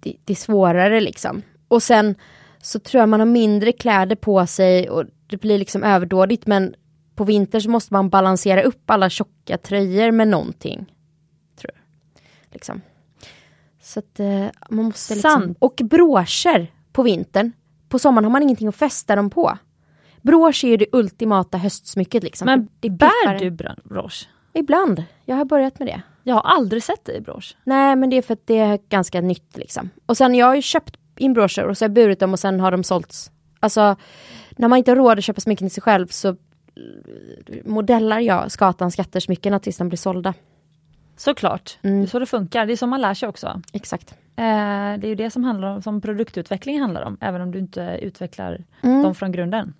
det, 0.00 0.16
det 0.24 0.32
är 0.32 0.36
svårare 0.36 1.00
liksom. 1.00 1.42
Och 1.68 1.82
sen 1.82 2.14
så 2.62 2.78
tror 2.78 3.00
jag 3.00 3.08
man 3.08 3.20
har 3.20 3.26
mindre 3.26 3.72
kläder 3.72 4.16
på 4.16 4.46
sig 4.46 4.90
och 4.90 5.04
det 5.26 5.36
blir 5.36 5.58
liksom 5.58 5.82
överdådigt 5.82 6.46
men 6.46 6.74
på 7.14 7.24
vintern 7.24 7.60
så 7.60 7.70
måste 7.70 7.94
man 7.94 8.08
balansera 8.08 8.62
upp 8.62 8.90
alla 8.90 9.10
tjocka 9.10 9.58
tröjor 9.58 10.10
med 10.10 10.28
någonting. 10.28 10.78
Tror 11.56 11.70
jag. 11.74 11.82
Liksom. 12.52 12.80
Så 13.82 13.98
att 13.98 14.20
eh, 14.20 14.46
man 14.70 14.84
måste 14.84 15.14
liksom... 15.14 15.30
Sant. 15.30 15.56
Och 15.60 15.80
broscher 15.84 16.72
på 16.92 17.02
vintern. 17.02 17.52
På 17.88 17.98
sommaren 17.98 18.24
har 18.24 18.32
man 18.32 18.42
ingenting 18.42 18.68
att 18.68 18.76
fästa 18.76 19.16
dem 19.16 19.30
på. 19.30 19.58
Brosch 20.22 20.64
är 20.64 20.68
ju 20.68 20.76
det 20.76 20.86
ultimata 20.92 21.58
höstsmycket 21.58 22.22
liksom. 22.22 22.46
Men 22.46 22.68
det 22.80 22.90
bär 22.90 23.38
du 23.38 23.50
brosch? 23.84 24.28
Ibland. 24.52 25.04
Jag 25.24 25.36
har 25.36 25.44
börjat 25.44 25.78
med 25.78 25.88
det. 25.88 26.02
Jag 26.22 26.34
har 26.34 26.42
aldrig 26.42 26.82
sett 26.82 27.04
dig 27.04 27.16
i 27.16 27.20
brosch. 27.20 27.56
Nej 27.64 27.96
men 27.96 28.10
det 28.10 28.16
är 28.16 28.22
för 28.22 28.32
att 28.34 28.46
det 28.46 28.58
är 28.58 28.78
ganska 28.88 29.20
nytt 29.20 29.56
liksom. 29.56 29.90
Och 30.06 30.16
sen 30.16 30.34
jag 30.34 30.46
har 30.46 30.54
ju 30.54 30.62
köpt 30.62 30.96
in 31.16 31.32
broscher 31.32 31.64
och 31.68 31.78
så 31.78 31.84
har 31.84 31.88
jag 31.88 31.94
burit 31.94 32.20
dem 32.20 32.32
och 32.32 32.38
sen 32.38 32.60
har 32.60 32.70
de 32.70 32.84
sålts. 32.84 33.30
Alltså 33.60 33.96
när 34.56 34.68
man 34.68 34.78
inte 34.78 34.90
har 34.90 34.96
råd 34.96 35.18
att 35.18 35.24
köpa 35.24 35.40
smycken 35.40 35.68
till 35.68 35.74
sig 35.74 35.82
själv 35.82 36.06
så 36.06 36.28
eh, 36.28 36.34
modellar 37.64 38.20
jag 38.20 38.52
Skatan 38.52 38.90
skatter-smyckena 38.90 39.58
tills 39.58 39.76
de 39.76 39.88
blir 39.88 39.96
sålda. 39.98 40.34
Såklart, 41.16 41.78
det 41.82 41.88
är 41.88 42.06
så 42.06 42.18
det 42.18 42.26
funkar. 42.26 42.66
Det 42.66 42.72
är 42.72 42.76
så 42.76 42.86
man 42.86 43.00
lär 43.00 43.14
sig 43.14 43.28
också. 43.28 43.60
Exakt. 43.72 44.10
Eh, 44.36 44.44
det 44.98 45.04
är 45.04 45.06
ju 45.06 45.14
det 45.14 45.30
som, 45.30 45.44
handlar 45.44 45.68
om, 45.74 45.82
som 45.82 46.00
produktutveckling 46.00 46.80
handlar 46.80 47.02
om, 47.02 47.16
även 47.20 47.40
om 47.40 47.50
du 47.50 47.58
inte 47.58 47.98
utvecklar 48.02 48.64
Mm. 48.82 49.02
dem 49.02 49.14
från 49.14 49.32
grunden. 49.32 49.74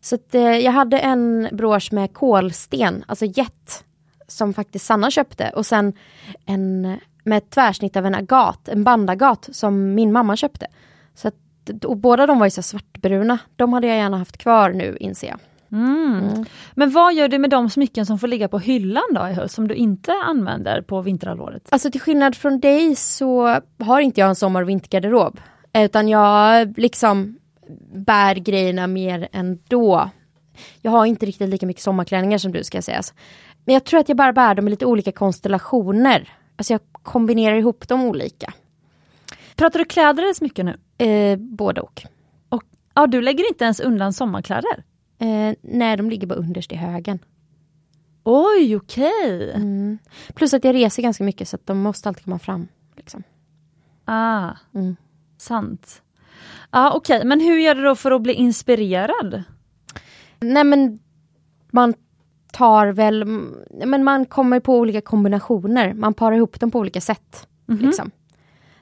Så 0.00 0.14
att, 0.14 0.34
eh, 0.34 0.42
jag 0.42 0.72
hade 0.72 0.98
en 0.98 1.48
brosch 1.52 1.92
med 1.92 2.14
kolsten, 2.14 3.04
alltså 3.08 3.24
jet, 3.26 3.84
som 4.30 4.54
faktiskt 4.54 4.86
Sanna 4.86 5.10
köpte 5.10 5.50
och 5.54 5.66
sen 5.66 5.92
en 6.46 6.98
med 7.24 7.38
ett 7.38 7.50
tvärsnitt 7.50 7.96
av 7.96 8.06
en 8.06 8.14
agat, 8.14 8.68
en 8.68 8.84
bandagat 8.84 9.48
som 9.52 9.94
min 9.94 10.12
mamma 10.12 10.36
köpte. 10.36 10.66
Så 11.14 11.28
att, 11.28 11.34
och 11.84 11.96
båda 11.96 12.26
de 12.26 12.38
var 12.38 12.46
ju 12.46 12.50
så 12.50 12.62
svartbruna, 12.62 13.38
de 13.56 13.72
hade 13.72 13.86
jag 13.86 13.96
gärna 13.96 14.18
haft 14.18 14.36
kvar 14.36 14.70
nu 14.70 14.96
inser 15.00 15.28
jag. 15.28 15.38
Mm. 15.72 16.44
Men 16.74 16.90
vad 16.90 17.14
gör 17.14 17.28
du 17.28 17.38
med 17.38 17.50
de 17.50 17.70
smycken 17.70 18.06
som 18.06 18.18
får 18.18 18.28
ligga 18.28 18.48
på 18.48 18.58
hyllan 18.58 19.02
då 19.14 19.28
i 19.28 19.32
höst, 19.32 19.54
som 19.54 19.68
du 19.68 19.74
inte 19.74 20.12
använder 20.12 20.82
på 20.82 21.02
vinterhalvåret? 21.02 21.68
Alltså 21.68 21.90
till 21.90 22.00
skillnad 22.00 22.36
från 22.36 22.60
dig 22.60 22.96
så 22.96 23.60
har 23.78 24.00
inte 24.00 24.20
jag 24.20 24.28
en 24.28 24.36
sommar 24.36 24.62
och 24.62 24.68
vintergarderob. 24.68 25.40
Utan 25.72 26.08
jag 26.08 26.78
liksom 26.78 27.38
bär 27.94 28.34
grejerna 28.34 28.86
mer 28.86 29.28
ändå. 29.32 30.10
Jag 30.82 30.90
har 30.90 31.06
inte 31.06 31.26
riktigt 31.26 31.48
lika 31.48 31.66
mycket 31.66 31.82
sommarklänningar 31.82 32.38
som 32.38 32.52
du 32.52 32.64
ska 32.64 32.82
sägas. 32.82 33.14
Men 33.64 33.72
jag 33.74 33.84
tror 33.84 34.00
att 34.00 34.08
jag 34.08 34.16
bara 34.16 34.32
bär 34.32 34.54
dem 34.54 34.66
i 34.66 34.70
lite 34.70 34.86
olika 34.86 35.12
konstellationer. 35.12 36.28
Alltså 36.56 36.72
jag 36.72 36.80
kombinerar 36.92 37.56
ihop 37.56 37.88
dem 37.88 38.04
olika. 38.04 38.52
Pratar 39.56 39.78
du 39.78 39.84
kläder 39.84 40.22
eller 40.22 40.34
smycken 40.34 40.66
nu? 40.66 41.04
Eh, 41.06 41.36
både 41.38 41.80
och. 41.80 42.02
Och, 42.48 42.62
ja, 42.94 43.06
du 43.06 43.22
lägger 43.22 43.48
inte 43.48 43.64
ens 43.64 43.80
undan 43.80 44.12
sommarkläder? 44.12 44.84
Eh, 45.18 45.54
nej, 45.62 45.96
de 45.96 46.10
ligger 46.10 46.26
bara 46.26 46.34
underst 46.38 46.72
i 46.72 46.76
högen. 46.76 47.18
Oj, 48.24 48.76
okej. 48.76 49.52
Mm. 49.54 49.98
Plus 50.34 50.54
att 50.54 50.64
jag 50.64 50.74
reser 50.74 51.02
ganska 51.02 51.24
mycket 51.24 51.48
så 51.48 51.56
att 51.56 51.66
de 51.66 51.78
måste 51.78 52.08
alltid 52.08 52.24
komma 52.24 52.38
fram. 52.38 52.68
Liksom. 52.96 53.22
Ah, 54.04 54.50
Mm. 54.74 54.96
sant. 55.38 56.02
Ja, 56.70 56.92
okej, 56.94 57.24
men 57.24 57.40
hur 57.40 57.58
gör 57.58 57.74
du 57.74 57.82
då 57.82 57.94
för 57.96 58.10
att 58.10 58.22
bli 58.22 58.32
inspirerad? 58.32 59.42
Nej 60.40 60.64
men 60.64 60.98
man 61.70 61.94
tar 62.52 62.86
väl, 62.86 63.24
men 63.70 64.04
man 64.04 64.26
kommer 64.26 64.60
på 64.60 64.78
olika 64.78 65.00
kombinationer. 65.00 65.94
Man 65.94 66.14
parar 66.14 66.36
ihop 66.36 66.60
dem 66.60 66.70
på 66.70 66.78
olika 66.78 67.00
sätt. 67.00 67.48
Liksom. 67.66 68.10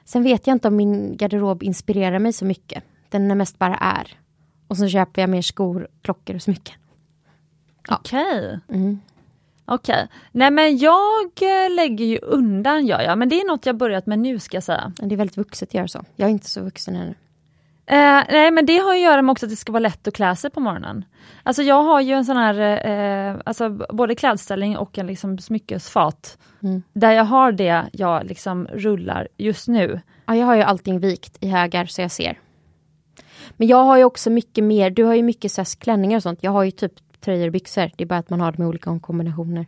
Sen 0.05 0.23
vet 0.23 0.47
jag 0.47 0.55
inte 0.55 0.67
om 0.67 0.75
min 0.75 1.17
garderob 1.17 1.63
inspirerar 1.63 2.19
mig 2.19 2.33
så 2.33 2.45
mycket. 2.45 2.83
Den 3.09 3.31
är 3.31 3.35
mest 3.35 3.59
bara 3.59 3.75
är. 3.75 4.17
Och 4.67 4.77
så 4.77 4.87
köper 4.87 5.21
jag 5.21 5.29
mer 5.29 5.41
skor, 5.41 5.87
klockor 6.01 6.35
och 6.35 6.41
smycken. 6.41 6.75
Okej. 7.89 8.59
Mm. 8.69 8.99
Okej. 9.65 10.07
Nej 10.31 10.51
men 10.51 10.77
jag 10.77 11.25
eh, 11.41 11.75
lägger 11.75 12.05
ju 12.05 12.17
undan 12.17 12.85
gör 12.85 13.01
jag, 13.01 13.17
men 13.17 13.29
det 13.29 13.41
är 13.41 13.47
något 13.47 13.65
jag 13.65 13.77
börjat 13.77 14.05
med 14.05 14.19
nu 14.19 14.39
ska 14.39 14.57
jag 14.57 14.63
säga. 14.63 14.93
Det 14.95 15.15
är 15.15 15.17
väldigt 15.17 15.37
vuxet 15.37 15.69
att 15.69 15.73
göra 15.73 15.87
så. 15.87 16.05
Jag 16.15 16.27
är 16.27 16.31
inte 16.31 16.49
så 16.49 16.61
vuxen 16.61 16.95
ännu. 16.95 17.15
Eh, 17.89 18.23
nej 18.29 18.51
men 18.51 18.65
det 18.65 18.77
har 18.77 18.93
att 18.93 18.99
göra 18.99 19.21
med 19.21 19.31
också 19.31 19.45
att 19.45 19.49
det 19.49 19.55
ska 19.55 19.71
vara 19.71 19.79
lätt 19.79 20.07
att 20.07 20.13
klä 20.13 20.35
sig 20.35 20.49
på 20.49 20.59
morgonen. 20.59 21.05
Alltså 21.43 21.63
jag 21.63 21.83
har 21.83 22.01
ju 22.01 22.13
en 22.13 22.25
sån 22.25 22.37
här, 22.37 22.87
eh, 22.87 23.35
alltså 23.45 23.69
både 23.69 24.15
klädställning 24.15 24.77
och 24.77 24.97
en 24.97 25.07
liksom 25.07 25.37
smyckesfat. 25.37 26.37
Mm. 26.63 26.83
Där 26.93 27.11
jag 27.11 27.23
har 27.23 27.51
det 27.51 27.85
jag 27.93 28.25
liksom 28.25 28.67
rullar 28.73 29.27
just 29.37 29.67
nu. 29.67 30.01
Ja, 30.25 30.35
jag 30.35 30.45
har 30.45 30.55
ju 30.55 30.61
allting 30.61 30.99
vikt 30.99 31.37
i 31.39 31.47
högar 31.47 31.85
så 31.85 32.01
jag 32.01 32.11
ser. 32.11 32.39
Men 33.57 33.67
jag 33.67 33.83
har 33.83 33.97
ju 33.97 34.03
också 34.03 34.29
mycket 34.29 34.63
mer, 34.63 34.89
du 34.89 35.03
har 35.03 35.15
ju 35.15 35.23
mycket 35.23 35.51
så 35.51 35.63
klänningar 35.79 36.17
och 36.17 36.23
sånt. 36.23 36.39
Jag 36.43 36.51
har 36.51 36.63
ju 36.63 36.71
typ 36.71 36.93
tröjor 37.21 37.45
och 37.45 37.53
byxor. 37.53 37.91
Det 37.95 38.03
är 38.03 38.07
bara 38.07 38.19
att 38.19 38.29
man 38.29 38.41
har 38.41 38.51
dem 38.51 38.63
i 38.63 38.67
olika 38.67 38.99
kombinationer. 38.99 39.65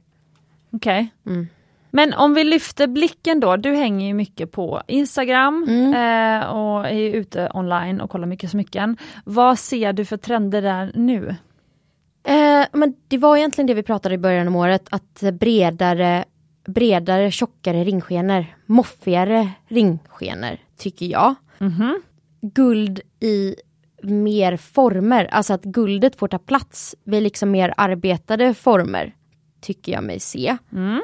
Okej. 0.72 1.14
Mm. 1.26 1.48
Men 1.92 2.14
om 2.14 2.34
vi 2.34 2.44
lyfter 2.44 2.88
blicken 2.88 3.40
då, 3.40 3.56
du 3.56 3.76
hänger 3.76 4.08
ju 4.08 4.14
mycket 4.14 4.52
på 4.52 4.82
Instagram 4.88 5.66
Mm. 5.68 5.94
eh, 6.42 6.48
och 6.50 6.88
är 6.88 7.16
ute 7.16 7.52
online 7.54 8.02
och 8.02 8.10
kollar 8.10 8.28
mycket 8.28 8.52
smycken. 8.52 8.98
Vad 9.26 9.60
ser 9.60 9.94
du 9.94 10.06
för 10.06 10.18
trender 10.18 10.62
där 10.62 10.92
nu? 10.96 11.36
Eh, 12.24 12.66
men 12.72 12.94
det 13.08 13.18
var 13.18 13.38
egentligen 13.38 13.68
det 13.68 13.74
vi 13.74 13.84
pratade 13.84 14.16
i 14.16 14.18
början 14.18 14.48
av 14.48 14.58
året, 14.58 14.88
att 14.92 15.24
bredare, 15.34 16.26
bredare, 16.68 17.32
tjockare 17.32 17.84
ringskenor, 17.84 18.46
moffigare 18.66 19.50
ringskenor, 19.68 20.58
tycker 20.78 21.06
jag. 21.06 21.36
Mhm. 21.58 22.02
Guld 22.42 23.00
i 23.20 23.56
mer 24.04 24.58
former, 24.58 25.26
alltså 25.26 25.54
att 25.54 25.64
guldet 25.64 26.16
får 26.16 26.28
ta 26.28 26.40
plats 26.40 26.96
vid 27.04 27.24
liksom 27.24 27.52
mer 27.52 27.74
arbetade 27.78 28.54
former, 28.54 29.16
tycker 29.62 29.92
jag 29.92 30.04
mig 30.04 30.20
se. 30.20 30.58
Mm. 30.72 31.02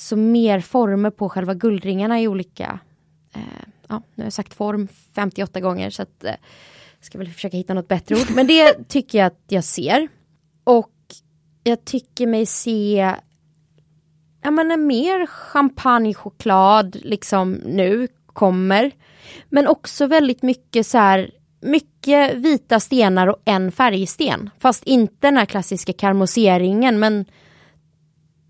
Så 0.00 0.16
mer 0.16 0.60
former 0.60 1.10
på 1.10 1.28
själva 1.28 1.54
guldringarna 1.54 2.20
i 2.20 2.28
olika, 2.28 2.78
eh, 3.34 3.40
ja, 3.88 4.02
nu 4.14 4.22
har 4.22 4.26
jag 4.26 4.32
sagt 4.32 4.54
form 4.54 4.88
58 5.14 5.60
gånger 5.60 5.90
så 5.90 6.02
att 6.02 6.24
eh, 6.24 6.34
ska 7.00 7.18
väl 7.18 7.28
försöka 7.28 7.56
hitta 7.56 7.74
något 7.74 7.88
bättre 7.88 8.14
ord. 8.14 8.30
Men 8.34 8.46
det 8.46 8.88
tycker 8.88 9.18
jag 9.18 9.26
att 9.26 9.44
jag 9.48 9.64
ser. 9.64 10.08
Och 10.64 10.92
jag 11.62 11.84
tycker 11.84 12.26
mig 12.26 12.46
se 12.46 13.14
ja, 14.42 14.50
men 14.50 14.70
en 14.70 14.86
mer 14.86 15.26
champagnechoklad 15.26 16.96
liksom 17.02 17.52
nu 17.52 18.08
kommer. 18.26 18.90
Men 19.48 19.66
också 19.66 20.06
väldigt 20.06 20.42
mycket 20.42 20.86
så 20.86 20.98
här 20.98 21.30
mycket 21.60 22.34
vita 22.34 22.80
stenar 22.80 23.26
och 23.26 23.42
en 23.44 23.72
färgsten. 23.72 24.50
Fast 24.58 24.84
inte 24.84 25.16
den 25.20 25.36
här 25.36 25.46
klassiska 25.46 25.92
karmoseringen 25.92 26.98
men 26.98 27.24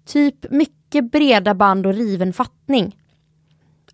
typ 0.06 0.50
mycket 0.50 0.79
breda 0.90 1.54
band 1.54 1.86
och 1.86 1.94
riven 1.94 2.32
fattning. 2.32 2.96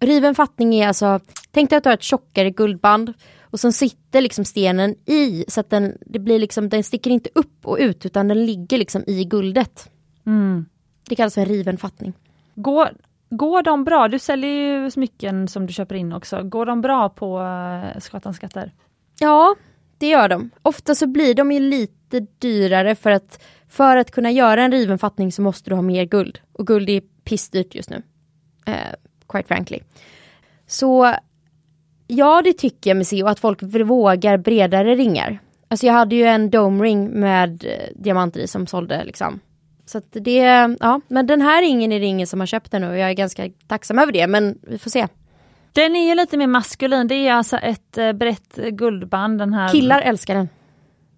Riven 0.01 0.35
fattning 0.35 0.75
är 0.75 0.89
alltså, 0.89 1.21
tänk 1.51 1.71
dig 1.71 1.77
att 1.77 1.85
du 1.85 1.91
har 1.91 1.95
ett 1.95 2.03
tjockare 2.03 2.51
guldband 2.51 3.13
och 3.43 3.61
sen 3.61 3.73
sitter 3.73 4.21
liksom 4.21 4.45
stenen 4.45 4.95
i 5.07 5.45
så 5.49 5.61
att 5.61 5.71
den, 5.71 5.99
det 6.01 6.19
blir 6.19 6.39
liksom, 6.39 6.69
den 6.69 6.85
sticker 6.85 7.11
inte 7.11 7.31
upp 7.35 7.67
och 7.67 7.77
ut 7.81 8.07
utan 8.07 8.29
den 8.29 8.47
ligger 8.47 8.79
liksom 8.79 9.05
i 9.07 9.25
guldet. 9.25 9.91
Mm. 10.27 10.67
Det 11.09 11.17
kallas 11.17 11.35
för 11.35 11.41
en 11.41 11.49
riven 11.49 11.79
fattning. 11.79 12.13
Går, 12.55 12.89
går 13.31 13.63
de 13.63 13.85
bra? 13.85 14.09
Du 14.09 14.19
säljer 14.19 14.51
ju 14.51 14.91
smycken 14.91 15.49
som 15.49 15.67
du 15.67 15.73
köper 15.73 15.95
in 15.95 16.13
också. 16.13 16.43
Går 16.43 16.67
de 16.67 16.81
bra 16.81 17.09
på 17.09 17.39
uh, 17.39 18.01
Skatans 18.01 18.37
skatter? 18.37 18.73
Ja, 19.19 19.57
det 19.99 20.09
gör 20.09 20.29
de. 20.29 20.51
Ofta 20.63 20.95
så 20.95 21.07
blir 21.07 21.35
de 21.35 21.53
ju 21.53 21.61
lite 21.61 22.27
dyrare 22.39 22.95
för 22.95 23.11
att 23.11 23.43
för 23.69 23.97
att 23.97 24.11
kunna 24.11 24.31
göra 24.31 24.63
en 24.63 24.73
riven 24.73 24.99
fattning 24.99 25.33
så 25.33 25.43
måste 25.43 25.71
du 25.71 25.75
ha 25.75 25.83
mer 25.83 26.05
guld. 26.05 26.39
Och 26.53 26.67
guld 26.67 26.89
är 26.89 27.03
pissdyrt 27.25 27.75
just 27.75 27.91
nu. 27.91 28.03
Eh, 28.67 28.75
quite 29.29 29.49
frankly. 29.49 29.79
Så 30.67 31.15
ja, 32.07 32.43
det 32.43 32.53
tycker 32.53 32.91
jag 32.91 32.97
mig 32.97 33.05
se 33.05 33.23
och 33.23 33.31
att 33.31 33.41
folk 33.41 33.63
vågar 33.63 34.37
bredare 34.37 34.95
ringar. 34.95 35.39
Alltså 35.69 35.87
jag 35.87 35.95
hade 35.95 36.17
ju 36.17 36.25
en 36.25 36.51
dome 36.51 36.85
ring 36.85 37.11
med 37.11 37.65
eh, 37.65 38.03
diamanter 38.03 38.41
i 38.41 38.49
som 38.49 38.67
sålde 38.67 39.05
liksom. 39.05 39.41
Så 39.87 39.99
att 39.99 40.07
det, 40.11 40.77
ja, 40.81 41.01
men 41.09 41.27
den 41.27 41.41
här 41.41 41.63
ringen 41.63 41.93
är 41.93 42.01
ringen 42.01 42.27
som 42.27 42.41
har 42.41 42.47
köpt 42.47 42.71
den 42.71 42.83
nu 42.83 42.89
och 42.89 42.99
jag 42.99 43.11
är 43.11 43.15
ganska 43.15 43.51
tacksam 43.67 43.99
över 43.99 44.13
det, 44.13 44.27
men 44.27 44.59
vi 44.63 44.79
får 44.79 44.91
se. 44.91 45.09
Den 45.73 45.97
är 45.97 46.09
ju 46.09 46.15
lite 46.15 46.37
mer 46.37 46.47
maskulin, 46.47 47.09
det 47.09 47.15
är 47.15 47.33
alltså 47.33 47.57
ett 47.57 47.99
eh, 47.99 48.13
brett 48.13 48.57
guldband 48.57 49.39
den 49.39 49.55
här. 49.55 49.69
Killar 49.69 50.01
älskar 50.01 50.35
den. 50.35 50.49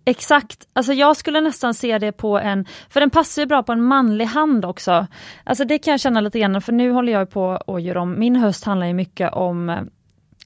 Exakt, 0.09 0.69
alltså 0.73 0.93
jag 0.93 1.17
skulle 1.17 1.41
nästan 1.41 1.75
se 1.75 1.99
det 1.99 2.13
på 2.13 2.39
en, 2.39 2.65
för 2.91 3.01
den 3.01 3.11
passar 3.11 3.43
ju 3.43 3.47
bra 3.47 3.63
på 3.63 3.73
en 3.73 3.83
manlig 3.83 4.25
hand 4.25 4.65
också. 4.65 5.07
Alltså 5.45 5.65
det 5.65 5.79
kan 5.79 5.91
jag 5.91 6.01
känna 6.01 6.21
lite 6.21 6.39
grann, 6.39 6.61
för 6.63 6.73
nu 6.73 6.91
håller 6.91 7.13
jag 7.13 7.31
på 7.31 7.51
att 7.67 7.83
göra 7.83 8.01
om, 8.03 8.19
min 8.21 8.37
höst 8.37 8.65
handlar 8.65 8.87
ju 8.87 8.95
mycket 8.95 9.33
om 9.33 9.69
eh, 9.71 9.81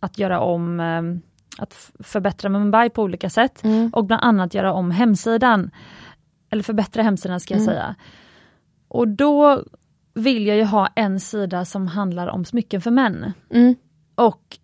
att 0.01 0.18
göra 0.18 0.40
om, 0.40 0.81
eh, 0.81 1.03
att 1.62 1.90
förbättra 2.01 2.48
Mumbai 2.51 2.90
på 2.90 3.03
olika 3.03 3.31
sätt 3.31 3.64
Mm. 3.64 3.90
och 3.94 4.05
bland 4.05 4.22
annat 4.25 4.55
göra 4.55 4.72
om 4.72 4.90
hemsidan. 4.90 5.70
Eller 6.51 6.62
förbättra 6.62 7.03
hemsidan 7.03 7.40
ska 7.40 7.55
jag 7.55 7.62
Mm. 7.62 7.75
säga. 7.75 7.94
Och 8.88 9.09
då 9.09 9.62
vill 10.14 10.46
jag 10.46 10.57
ju 10.57 10.64
ha 10.64 10.87
en 10.94 11.20
sida 11.20 11.64
som 11.64 11.87
handlar 11.87 12.27
om 12.29 12.44
smycken 12.44 12.81
för 12.81 12.90
män. 12.90 13.33
Mm. 13.51 13.75
Och 14.14 14.59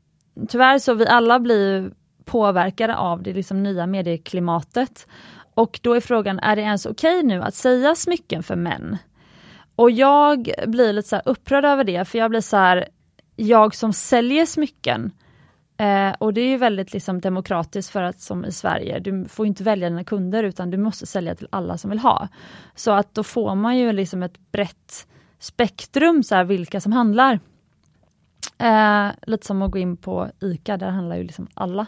tyvärr 0.49 0.79
så 0.79 0.95
vi 0.95 1.07
alla 1.07 1.39
blir 1.41 1.91
påverkade 2.29 2.97
av 2.97 3.23
det 3.23 3.33
liksom 3.33 3.63
nya 3.63 3.87
medieklimatet. 3.87 5.07
Och 5.55 5.81
då 5.83 5.95
är 5.95 6.01
frågan, 6.01 6.39
är 6.39 6.57
det 6.57 6.63
ens 6.63 6.87
okej 6.87 7.23
nu 7.23 7.43
att 7.43 7.55
säga 7.55 7.95
smycken 7.95 8.43
för 8.43 8.57
män? 8.57 8.99
Och 9.77 9.91
jag 9.91 10.51
blir 10.67 10.93
lite 10.93 11.09
så 11.09 11.17
här 11.17 11.23
upprörd 11.29 11.65
över 11.65 11.85
det, 11.85 12.05
för 12.05 12.19
jag 12.19 12.31
blir 12.31 12.41
så 12.41 12.57
här, 12.57 12.89
jag 13.37 13.75
som 13.75 13.93
säljer 13.93 14.47
smycken, 14.47 15.13
eh, 15.79 16.15
och 16.19 16.35
det 16.35 16.41
är 16.41 16.49
ju 16.49 16.57
väldigt 16.57 16.93
liksom 16.93 17.21
demokratiskt 17.21 17.93
för 17.93 18.03
att 18.03 18.21
som 18.21 18.45
i 18.45 18.53
Sverige, 18.53 18.99
du 18.99 19.25
får 19.29 19.47
inte 19.47 19.65
välja 19.65 19.89
dina 19.89 20.05
kunder 20.05 20.45
utan 20.45 20.71
du 20.71 20.79
måste 20.79 21.07
sälja 21.07 21.35
till 21.35 21.49
alla 21.51 21.79
som 21.79 21.91
vill 21.91 21.99
ha. 21.99 22.29
Så 22.75 22.91
att 22.91 23.15
då 23.15 23.23
får 23.23 23.55
man 23.55 23.79
ju 23.79 23.93
liksom 23.93 24.23
ett 24.23 24.53
brett 24.53 25.07
spektrum, 25.39 26.23
så 26.23 26.35
här, 26.35 26.45
vilka 26.45 26.81
som 26.81 26.93
handlar. 26.93 27.41
Eh, 28.59 29.09
lite 29.27 29.47
som 29.47 29.63
att 29.63 29.71
gå 29.71 29.79
in 29.79 29.97
på 29.97 30.29
ICA, 30.41 30.77
där 30.77 30.91
handlar 30.91 31.17
ju 31.17 31.23
liksom 31.23 31.49
alla. 31.55 31.87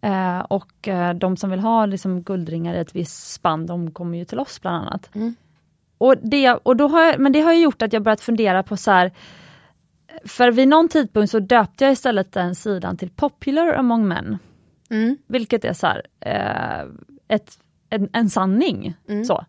Eh, 0.00 0.38
och 0.38 0.88
eh, 0.88 1.14
de 1.14 1.36
som 1.36 1.50
vill 1.50 1.60
ha 1.60 1.86
liksom 1.86 2.22
guldringar 2.22 2.74
i 2.74 2.78
ett 2.78 2.94
visst 2.94 3.32
spann, 3.32 3.66
de 3.66 3.90
kommer 3.90 4.18
ju 4.18 4.24
till 4.24 4.38
oss 4.38 4.60
bland 4.60 4.76
annat. 4.76 5.14
Mm. 5.14 5.34
Och 5.98 6.14
det, 6.22 6.52
och 6.52 6.76
då 6.76 6.88
har 6.88 7.02
jag, 7.02 7.18
men 7.18 7.32
det 7.32 7.40
har 7.40 7.52
ju 7.52 7.62
gjort 7.62 7.82
att 7.82 7.92
jag 7.92 8.02
börjat 8.02 8.20
fundera 8.20 8.62
på 8.62 8.76
så 8.76 8.90
här, 8.90 9.12
för 10.24 10.50
vid 10.50 10.68
någon 10.68 10.88
tidpunkt 10.88 11.30
så 11.30 11.38
döpte 11.38 11.84
jag 11.84 11.92
istället 11.92 12.32
den 12.32 12.54
sidan 12.54 12.96
till 12.96 13.10
Popular 13.10 13.74
among 13.74 14.08
men. 14.08 14.38
Mm. 14.90 15.16
Vilket 15.26 15.64
är 15.64 15.72
så 15.72 15.86
här, 15.86 16.02
eh, 16.20 16.90
ett, 17.28 17.58
en, 17.90 18.08
en 18.12 18.30
sanning. 18.30 18.94
Mm. 19.08 19.24
Så. 19.24 19.44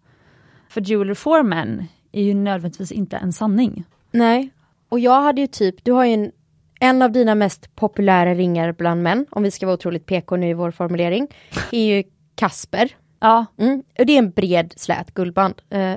För 0.69 0.81
Jewelry 0.81 1.15
for 1.15 1.43
men 1.43 1.87
är 2.11 2.23
ju 2.23 2.33
nödvändigtvis 2.33 2.91
inte 2.91 3.17
en 3.17 3.33
sanning. 3.33 3.83
Nej, 4.11 4.49
och 4.89 4.99
jag 4.99 5.21
hade 5.21 5.41
ju 5.41 5.47
typ, 5.47 5.83
du 5.83 5.91
har 5.91 6.05
ju 6.05 6.13
en, 6.13 6.31
en 6.79 7.01
av 7.01 7.11
dina 7.11 7.35
mest 7.35 7.75
populära 7.75 8.35
ringar 8.35 8.71
bland 8.71 9.03
män, 9.03 9.25
om 9.29 9.43
vi 9.43 9.51
ska 9.51 9.65
vara 9.65 9.73
otroligt 9.73 10.05
PK 10.05 10.35
nu 10.35 10.49
i 10.49 10.53
vår 10.53 10.71
formulering, 10.71 11.27
är 11.71 11.85
ju 11.85 12.03
Kasper. 12.35 12.89
Ja, 13.19 13.45
Mm. 13.57 13.83
Och 13.99 14.05
det 14.05 14.13
är 14.13 14.19
en 14.19 14.31
bred 14.31 14.73
slät 14.77 15.13
guldband. 15.13 15.61
Eh, 15.69 15.93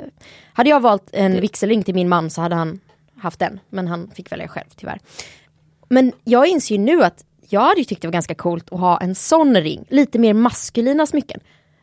hade 0.53 0.71
jag 0.71 0.81
valt 0.81 1.09
en 1.13 1.41
vigselring 1.41 1.83
till 1.83 1.95
min 1.95 2.09
man 2.09 2.31
så 2.31 2.41
hade 2.41 2.55
han 2.55 2.81
haft 3.17 3.39
den, 3.39 3.61
men 3.69 3.89
han 3.89 4.11
fick 4.11 4.33
välja 4.33 4.49
själv 4.49 4.67
tyvärr. 4.77 4.99
Men 5.89 6.13
jag 6.25 6.47
inser 6.47 6.75
ju 6.75 6.81
nu 6.81 7.05
att 7.05 7.25
jag 7.49 7.61
hade 7.61 7.81
ju 7.81 7.85
tyckt 7.85 8.03
det 8.03 8.09
var 8.09 8.13
ganska 8.13 8.35
coolt 8.35 8.73
att 8.73 8.81
ha 8.81 9.01
en 9.01 9.15
sån 9.15 9.57
ring, 9.57 9.85
lite 9.89 10.19
mer 10.19 10.35
maskulina 10.35 11.07
smycken. 11.07 11.41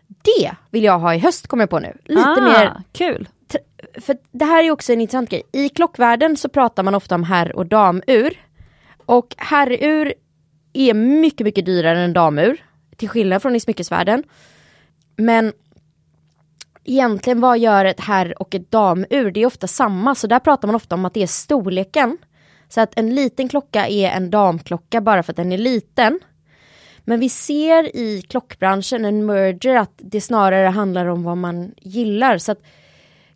Det 0.07 0.51
vill 0.71 0.83
jag 0.83 0.99
ha 0.99 1.15
i 1.15 1.19
höst 1.19 1.47
kommer 1.47 1.63
jag 1.63 1.69
på 1.69 1.79
nu. 1.79 1.97
Lite 2.05 2.29
ah, 2.29 2.41
mer 2.41 2.81
kul. 2.91 3.29
för 3.99 4.17
det 4.31 4.45
här 4.45 4.63
är 4.63 4.71
också 4.71 4.93
en 4.93 5.01
intressant 5.01 5.29
grej. 5.29 5.43
I 5.51 5.69
klockvärlden 5.69 6.37
så 6.37 6.49
pratar 6.49 6.83
man 6.83 6.95
ofta 6.95 7.15
om 7.15 7.23
herr 7.23 7.55
och 7.55 7.65
damur. 7.65 8.44
Och 9.05 9.35
herrur 9.37 10.13
är 10.73 10.93
mycket, 10.93 11.45
mycket 11.45 11.65
dyrare 11.65 11.99
än 11.99 12.13
damur. 12.13 12.63
Till 12.97 13.09
skillnad 13.09 13.41
från 13.41 13.55
i 13.55 13.59
smyckesvärlden. 13.59 14.23
Men 15.15 15.53
egentligen 16.83 17.41
vad 17.41 17.59
gör 17.59 17.85
ett 17.85 17.99
herr 17.99 18.41
och 18.41 18.55
ett 18.55 18.71
damur? 18.71 19.31
Det 19.31 19.41
är 19.41 19.45
ofta 19.45 19.67
samma, 19.67 20.15
så 20.15 20.27
där 20.27 20.39
pratar 20.39 20.67
man 20.67 20.75
ofta 20.75 20.95
om 20.95 21.05
att 21.05 21.13
det 21.13 21.23
är 21.23 21.27
storleken. 21.27 22.17
Så 22.69 22.81
att 22.81 22.99
en 22.99 23.15
liten 23.15 23.49
klocka 23.49 23.87
är 23.87 24.09
en 24.09 24.29
damklocka 24.29 25.01
bara 25.01 25.23
för 25.23 25.33
att 25.33 25.37
den 25.37 25.51
är 25.51 25.57
liten. 25.57 26.19
Men 26.99 27.19
vi 27.19 27.29
ser 27.29 27.95
i 27.95 28.21
klockbranschen 28.21 29.05
en 29.05 29.25
merger 29.25 29.75
att 29.75 29.93
det 29.97 30.21
snarare 30.21 30.67
handlar 30.67 31.05
om 31.05 31.23
vad 31.23 31.37
man 31.37 31.71
gillar. 31.77 32.37
Så 32.37 32.51
att 32.51 32.61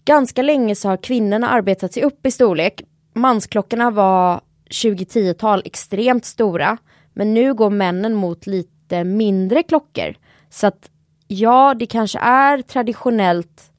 ganska 0.06 0.42
länge 0.42 0.76
så 0.76 0.90
har 0.90 0.98
kvinnorna 0.98 1.50
arbetat 1.50 1.94
sig 1.94 2.04
upp 2.04 2.26
i 2.26 2.32
storlek. 2.32 2.82
Mansklockorna 3.14 3.92
var 3.92 4.42
2010-tal 4.70 5.62
extremt 5.66 6.26
stora. 6.26 6.78
Men 7.14 7.34
nu 7.34 7.54
går 7.54 7.70
männen 7.70 8.14
mot 8.14 8.48
lite 8.48 9.04
mindre 9.04 9.64
klockor. 9.64 10.16
Så 10.50 10.68
att 10.68 10.90
ja, 11.28 11.74
det 11.80 11.86
kanske 11.86 12.20
är 12.20 12.62
traditionellt 12.62 13.72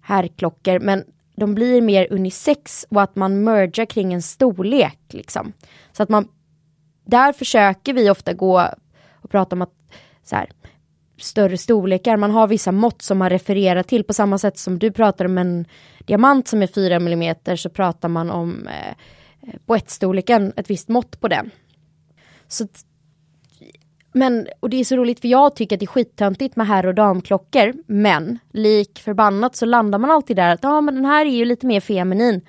herrklockor 0.00 0.78
men 0.78 1.04
de 1.36 1.54
blir 1.54 1.82
mer 1.82 2.12
unisex 2.12 2.86
och 2.90 3.02
att 3.02 3.16
man 3.16 3.44
mergar 3.44 3.84
kring 3.84 4.12
en 4.12 4.22
storlek 4.22 5.00
liksom. 5.08 5.52
Så 5.92 6.02
att 6.02 6.08
man, 6.08 6.28
där 7.04 7.32
försöker 7.32 7.92
vi 7.92 8.10
ofta 8.10 8.32
gå 8.32 8.68
och 9.22 9.30
prata 9.30 9.56
om 9.56 9.62
att 9.62 9.72
så 10.24 10.36
här, 10.36 10.50
större 11.18 11.58
storlekar, 11.58 12.16
man 12.16 12.30
har 12.30 12.46
vissa 12.46 12.72
mått 12.72 13.02
som 13.02 13.18
man 13.18 13.30
refererar 13.30 13.82
till 13.82 14.04
på 14.04 14.12
samma 14.12 14.38
sätt 14.38 14.58
som 14.58 14.78
du 14.78 14.92
pratar 14.92 15.24
om 15.24 15.38
en 15.38 15.66
diamant 16.04 16.48
som 16.48 16.62
är 16.62 16.66
4 16.66 16.96
mm 16.96 17.36
så 17.56 17.68
pratar 17.68 18.08
man 18.08 18.30
om 18.30 18.66
eh, 18.66 18.94
boettstorleken, 19.66 20.52
ett 20.56 20.70
visst 20.70 20.88
mått 20.88 21.20
på 21.20 21.28
den. 21.28 21.50
Så 22.48 22.66
men, 24.16 24.46
och 24.60 24.70
det 24.70 24.76
är 24.76 24.84
så 24.84 24.96
roligt 24.96 25.20
för 25.20 25.28
jag 25.28 25.56
tycker 25.56 25.76
att 25.76 25.80
det 25.80 25.84
är 25.84 25.86
skittöntigt 25.86 26.56
med 26.56 26.66
herr 26.66 26.86
och 26.86 26.94
damklockor. 26.94 27.74
Men 27.86 28.38
lik 28.52 28.98
förbannat 28.98 29.56
så 29.56 29.66
landar 29.66 29.98
man 29.98 30.10
alltid 30.10 30.36
där 30.36 30.54
att 30.54 30.62
ja 30.62 30.80
men 30.80 30.94
den 30.94 31.04
här 31.04 31.26
är 31.26 31.30
ju 31.30 31.44
lite 31.44 31.66
mer 31.66 31.80
feminin. 31.80 32.40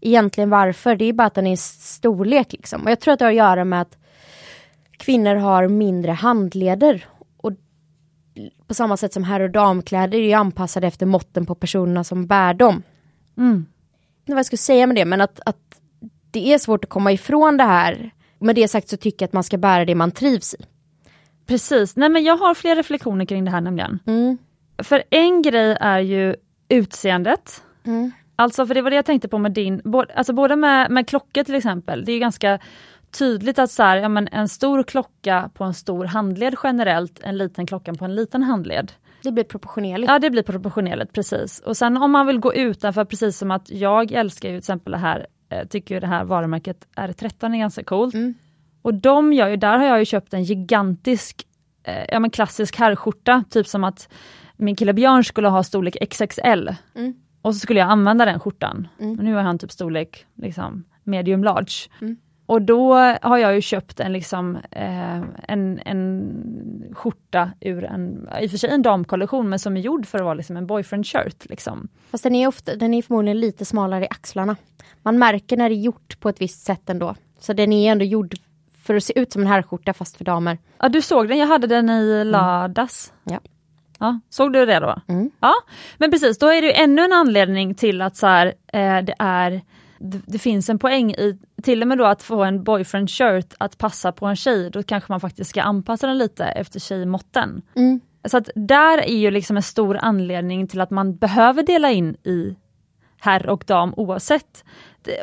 Egentligen 0.00 0.50
varför? 0.50 0.96
Det 0.96 1.04
är 1.04 1.12
bara 1.12 1.26
att 1.26 1.34
den 1.34 1.46
är 1.46 1.56
storlek 1.56 2.52
liksom. 2.52 2.82
Och 2.82 2.90
jag 2.90 3.00
tror 3.00 3.12
att 3.12 3.18
det 3.18 3.24
har 3.24 3.32
att 3.32 3.36
göra 3.36 3.64
med 3.64 3.80
att 3.80 3.98
kvinnor 4.96 5.34
har 5.34 5.68
mindre 5.68 6.12
handleder. 6.12 7.06
Och 7.36 7.52
på 8.66 8.74
samma 8.74 8.96
sätt 8.96 9.12
som 9.12 9.24
herr 9.24 9.40
och 9.40 9.50
damkläder 9.50 10.18
är 10.18 10.22
ju 10.22 10.32
anpassade 10.32 10.86
efter 10.86 11.06
måtten 11.06 11.46
på 11.46 11.54
personerna 11.54 12.04
som 12.04 12.26
bär 12.26 12.54
dem. 12.54 12.82
Mm. 13.38 13.50
Jag 13.50 13.56
vet 13.56 14.28
inte 14.28 14.32
vad 14.34 14.38
jag 14.38 14.46
skulle 14.46 14.58
säga 14.58 14.86
med 14.86 14.96
det 14.96 15.04
men 15.04 15.20
att, 15.20 15.40
att 15.46 15.79
det 16.30 16.52
är 16.52 16.58
svårt 16.58 16.84
att 16.84 16.90
komma 16.90 17.12
ifrån 17.12 17.56
det 17.56 17.64
här. 17.64 18.10
Med 18.38 18.54
det 18.54 18.68
sagt 18.68 18.88
så 18.88 18.96
tycker 18.96 19.24
jag 19.24 19.28
att 19.28 19.32
man 19.32 19.44
ska 19.44 19.58
bära 19.58 19.84
det 19.84 19.94
man 19.94 20.10
trivs 20.10 20.54
i. 20.54 20.64
Precis, 21.46 21.96
nej 21.96 22.08
men 22.08 22.24
jag 22.24 22.36
har 22.36 22.54
fler 22.54 22.76
reflektioner 22.76 23.24
kring 23.24 23.44
det 23.44 23.50
här 23.50 23.60
nämligen. 23.60 23.98
Mm. 24.06 24.38
För 24.82 25.02
en 25.10 25.42
grej 25.42 25.76
är 25.80 25.98
ju 25.98 26.36
utseendet. 26.68 27.62
Mm. 27.86 28.12
Alltså 28.36 28.66
för 28.66 28.74
det 28.74 28.82
var 28.82 28.90
det 28.90 28.96
jag 28.96 29.04
tänkte 29.04 29.28
på 29.28 29.38
med 29.38 29.52
din, 29.52 29.82
alltså 30.14 30.32
både 30.32 30.56
med, 30.56 30.90
med 30.90 31.08
klockor 31.08 31.44
till 31.44 31.54
exempel, 31.54 32.04
det 32.04 32.12
är 32.12 32.14
ju 32.14 32.20
ganska 32.20 32.58
tydligt 33.18 33.58
att 33.58 33.70
så 33.70 33.82
här, 33.82 33.96
ja, 33.96 34.08
men 34.08 34.28
en 34.32 34.48
stor 34.48 34.82
klocka 34.82 35.50
på 35.54 35.64
en 35.64 35.74
stor 35.74 36.04
handled 36.04 36.54
generellt, 36.62 37.20
en 37.22 37.38
liten 37.38 37.66
klocka 37.66 37.94
på 37.94 38.04
en 38.04 38.14
liten 38.14 38.42
handled. 38.42 38.92
Det 39.22 39.32
blir 39.32 39.44
proportionerligt. 39.44 40.10
Ja 40.10 40.18
det 40.18 40.30
blir 40.30 40.42
proportionerligt 40.42 41.12
precis. 41.12 41.60
Och 41.60 41.76
sen 41.76 41.96
om 41.96 42.10
man 42.10 42.26
vill 42.26 42.38
gå 42.38 42.54
utanför, 42.54 43.04
precis 43.04 43.38
som 43.38 43.50
att 43.50 43.70
jag 43.70 44.12
älskar 44.12 44.48
ju 44.48 44.54
till 44.54 44.58
exempel 44.58 44.92
det 44.92 44.98
här, 44.98 45.26
tycker 45.68 45.94
ju 45.94 46.00
det 46.00 46.06
här 46.06 46.24
varumärket 46.24 46.86
R13 46.96 47.54
är 47.54 47.58
ganska 47.58 47.84
coolt. 47.84 48.14
Mm. 48.14 48.34
Och 48.82 48.94
de 48.94 49.32
gör 49.32 49.48
ju, 49.48 49.56
där 49.56 49.78
har 49.78 49.84
jag 49.84 49.98
ju 49.98 50.04
köpt 50.04 50.34
en 50.34 50.42
gigantisk, 50.42 51.46
eh, 51.82 52.04
ja 52.08 52.20
men 52.20 52.30
klassisk 52.30 52.76
herrskjorta, 52.76 53.44
typ 53.50 53.66
som 53.66 53.84
att 53.84 54.08
min 54.56 54.76
kille 54.76 54.92
Björn 54.92 55.24
skulle 55.24 55.48
ha 55.48 55.62
storlek 55.62 55.96
XXL. 56.10 56.68
Mm. 56.94 57.14
Och 57.42 57.54
så 57.54 57.60
skulle 57.60 57.80
jag 57.80 57.88
använda 57.88 58.24
den 58.24 58.40
skjortan. 58.40 58.88
Mm. 59.00 59.18
Och 59.18 59.24
nu 59.24 59.34
har 59.34 59.42
han 59.42 59.58
typ 59.58 59.72
storlek 59.72 60.26
liksom, 60.34 60.84
medium 61.04 61.44
large. 61.44 61.88
Mm. 62.50 62.54
Och 62.54 62.62
då 62.62 62.94
har 63.22 63.38
jag 63.38 63.54
ju 63.54 63.60
köpt 63.60 64.00
en, 64.00 64.12
liksom, 64.12 64.58
eh, 64.70 65.20
en, 65.48 65.80
en 65.84 66.94
skjorta 66.94 67.50
ur 67.60 67.84
en, 67.84 68.28
i 68.40 68.46
och 68.46 68.50
för 68.50 68.58
sig 68.58 68.70
en 68.70 68.82
damkollektion, 68.82 69.48
men 69.48 69.58
som 69.58 69.76
är 69.76 69.80
gjord 69.80 70.06
för 70.06 70.18
att 70.18 70.24
vara 70.24 70.34
liksom 70.34 70.56
en 70.56 70.66
boyfriend 70.66 71.06
shirt. 71.06 71.48
Liksom. 71.48 71.88
Fast 72.10 72.24
den 72.24 72.34
är, 72.34 72.46
ofta, 72.46 72.76
den 72.76 72.94
är 72.94 73.02
förmodligen 73.02 73.40
lite 73.40 73.64
smalare 73.64 74.04
i 74.04 74.08
axlarna. 74.10 74.56
Man 75.02 75.18
märker 75.18 75.56
när 75.56 75.68
det 75.68 75.74
är 75.74 75.82
gjort 75.82 76.20
på 76.20 76.28
ett 76.28 76.40
visst 76.40 76.64
sätt 76.64 76.90
ändå. 76.90 77.14
Så 77.38 77.52
den 77.52 77.72
är 77.72 77.92
ändå 77.92 78.04
gjord 78.04 78.34
för 78.82 78.94
att 78.94 79.04
se 79.04 79.18
ut 79.18 79.32
som 79.32 79.42
en 79.42 79.48
herrskjorta 79.48 79.92
fast 79.92 80.16
för 80.16 80.24
damer. 80.24 80.58
Ja 80.78 80.88
du 80.88 81.02
såg 81.02 81.28
den, 81.28 81.38
jag 81.38 81.46
hade 81.46 81.66
den 81.66 81.90
i 81.90 82.24
lördags. 82.24 83.12
Ja. 83.24 83.40
Ja, 84.00 84.20
såg 84.30 84.52
du 84.52 84.66
det 84.66 84.80
då? 84.80 85.00
Mm. 85.08 85.30
Ja, 85.40 85.52
men 85.98 86.10
precis, 86.10 86.38
då 86.38 86.46
är 86.46 86.62
det 86.62 86.80
ännu 86.80 87.02
en 87.02 87.12
anledning 87.12 87.74
till 87.74 88.02
att 88.02 88.16
så 88.16 88.26
här, 88.26 88.46
eh, 88.46 88.98
det 89.02 89.14
är 89.18 89.60
det, 90.00 90.20
det 90.26 90.38
finns 90.38 90.68
en 90.68 90.78
poäng 90.78 91.10
i, 91.10 91.38
till 91.62 91.82
och 91.82 91.88
med 91.88 91.98
då 91.98 92.04
att 92.04 92.22
få 92.22 92.44
en 92.44 92.64
boyfriend 92.64 93.10
shirt 93.10 93.54
att 93.58 93.78
passa 93.78 94.12
på 94.12 94.26
en 94.26 94.36
tjej, 94.36 94.70
då 94.70 94.82
kanske 94.82 95.12
man 95.12 95.20
faktiskt 95.20 95.50
ska 95.50 95.62
anpassa 95.62 96.06
den 96.06 96.18
lite 96.18 96.44
efter 96.44 96.80
tjejmåtten. 96.80 97.62
Mm. 97.76 98.00
Så 98.24 98.36
att 98.36 98.50
där 98.54 98.98
är 98.98 99.16
ju 99.16 99.30
liksom 99.30 99.56
en 99.56 99.62
stor 99.62 99.96
anledning 99.96 100.66
till 100.66 100.80
att 100.80 100.90
man 100.90 101.16
behöver 101.16 101.62
dela 101.62 101.90
in 101.90 102.16
i 102.24 102.56
herr 103.20 103.48
och 103.48 103.64
dam 103.66 103.94
oavsett. 103.96 104.64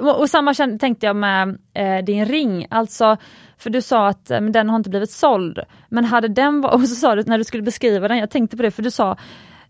Och, 0.01 0.29
samma 0.29 0.53
tänkte 0.53 1.05
jag 1.05 1.15
med 1.15 1.57
eh, 1.73 2.05
din 2.05 2.25
ring, 2.25 2.67
alltså 2.69 3.17
för 3.57 3.69
du 3.69 3.81
sa 3.81 4.07
att 4.07 4.31
eh, 4.31 4.41
den 4.41 4.69
har 4.69 4.77
inte 4.77 4.89
blivit 4.89 5.11
såld. 5.11 5.59
Men 5.89 6.05
hade 6.05 6.27
den 6.27 6.61
varit, 6.61 6.73
och 6.81 6.89
så 6.89 6.95
sa 6.95 7.15
du 7.15 7.23
när 7.23 7.37
du 7.37 7.43
skulle 7.43 7.63
beskriva 7.63 8.07
den, 8.07 8.17
jag 8.17 8.29
tänkte 8.29 8.57
på 8.57 8.63
det 8.63 8.71
för 8.71 8.83
du 8.83 8.91
sa 8.91 9.17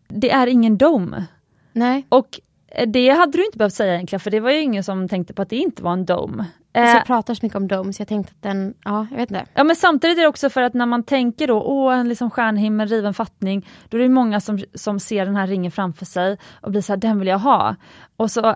det 0.08 0.32
är 0.32 0.48
ingen 0.48 0.78
dom. 0.78 1.16
Nej. 1.74 2.06
Och 2.10 2.40
det 2.88 3.10
hade 3.10 3.38
du 3.38 3.46
inte 3.46 3.58
behövt 3.58 3.74
säga 3.74 3.94
egentligen 3.94 4.20
för 4.20 4.32
det 4.32 4.40
var 4.40 4.52
ju 4.52 4.62
ingen 4.62 4.84
som 4.84 5.10
tänkte 5.10 5.34
på 5.34 5.42
att 5.42 5.50
det 5.50 5.56
inte 5.56 5.84
var 5.84 5.94
en. 5.94 6.06
Alltså 6.74 6.98
jag 6.98 7.06
pratar 7.06 7.34
så 7.34 7.46
mycket 7.46 7.56
om 7.56 7.68
dome 7.68 7.94
så 7.94 8.02
jag 8.02 8.08
tänkte 8.08 8.34
att 8.36 8.44
den, 8.44 8.74
ja 8.86 9.08
jag 9.12 9.18
vet 9.18 9.32
inte. 9.32 9.46
Ja 9.54 9.64
men 9.64 9.76
samtidigt 9.76 10.18
är 10.18 10.22
det 10.22 10.28
också 10.28 10.50
för 10.50 10.62
att 10.62 10.74
när 10.74 10.86
man 10.86 11.04
tänker 11.04 11.48
då, 11.48 11.62
åh 11.62 11.98
en 11.98 12.10
liksom 12.10 12.32
stjärnhimmel, 12.32 12.88
riven 12.88 13.14
fattning, 13.14 13.68
då 13.90 13.98
är 13.98 14.02
det 14.02 14.10
många 14.10 14.40
som, 14.40 14.60
som 14.74 15.00
ser 15.00 15.26
den 15.26 15.36
här 15.36 15.48
ringen 15.48 15.72
framför 15.72 16.06
sig 16.06 16.38
och 16.62 16.72
blir 16.72 16.82
så 16.82 16.94
här, 16.94 16.98
den 16.98 17.20
vill 17.20 17.28
jag 17.28 17.40
ha. 17.40 17.76
Och 18.18 18.32
så 18.32 18.56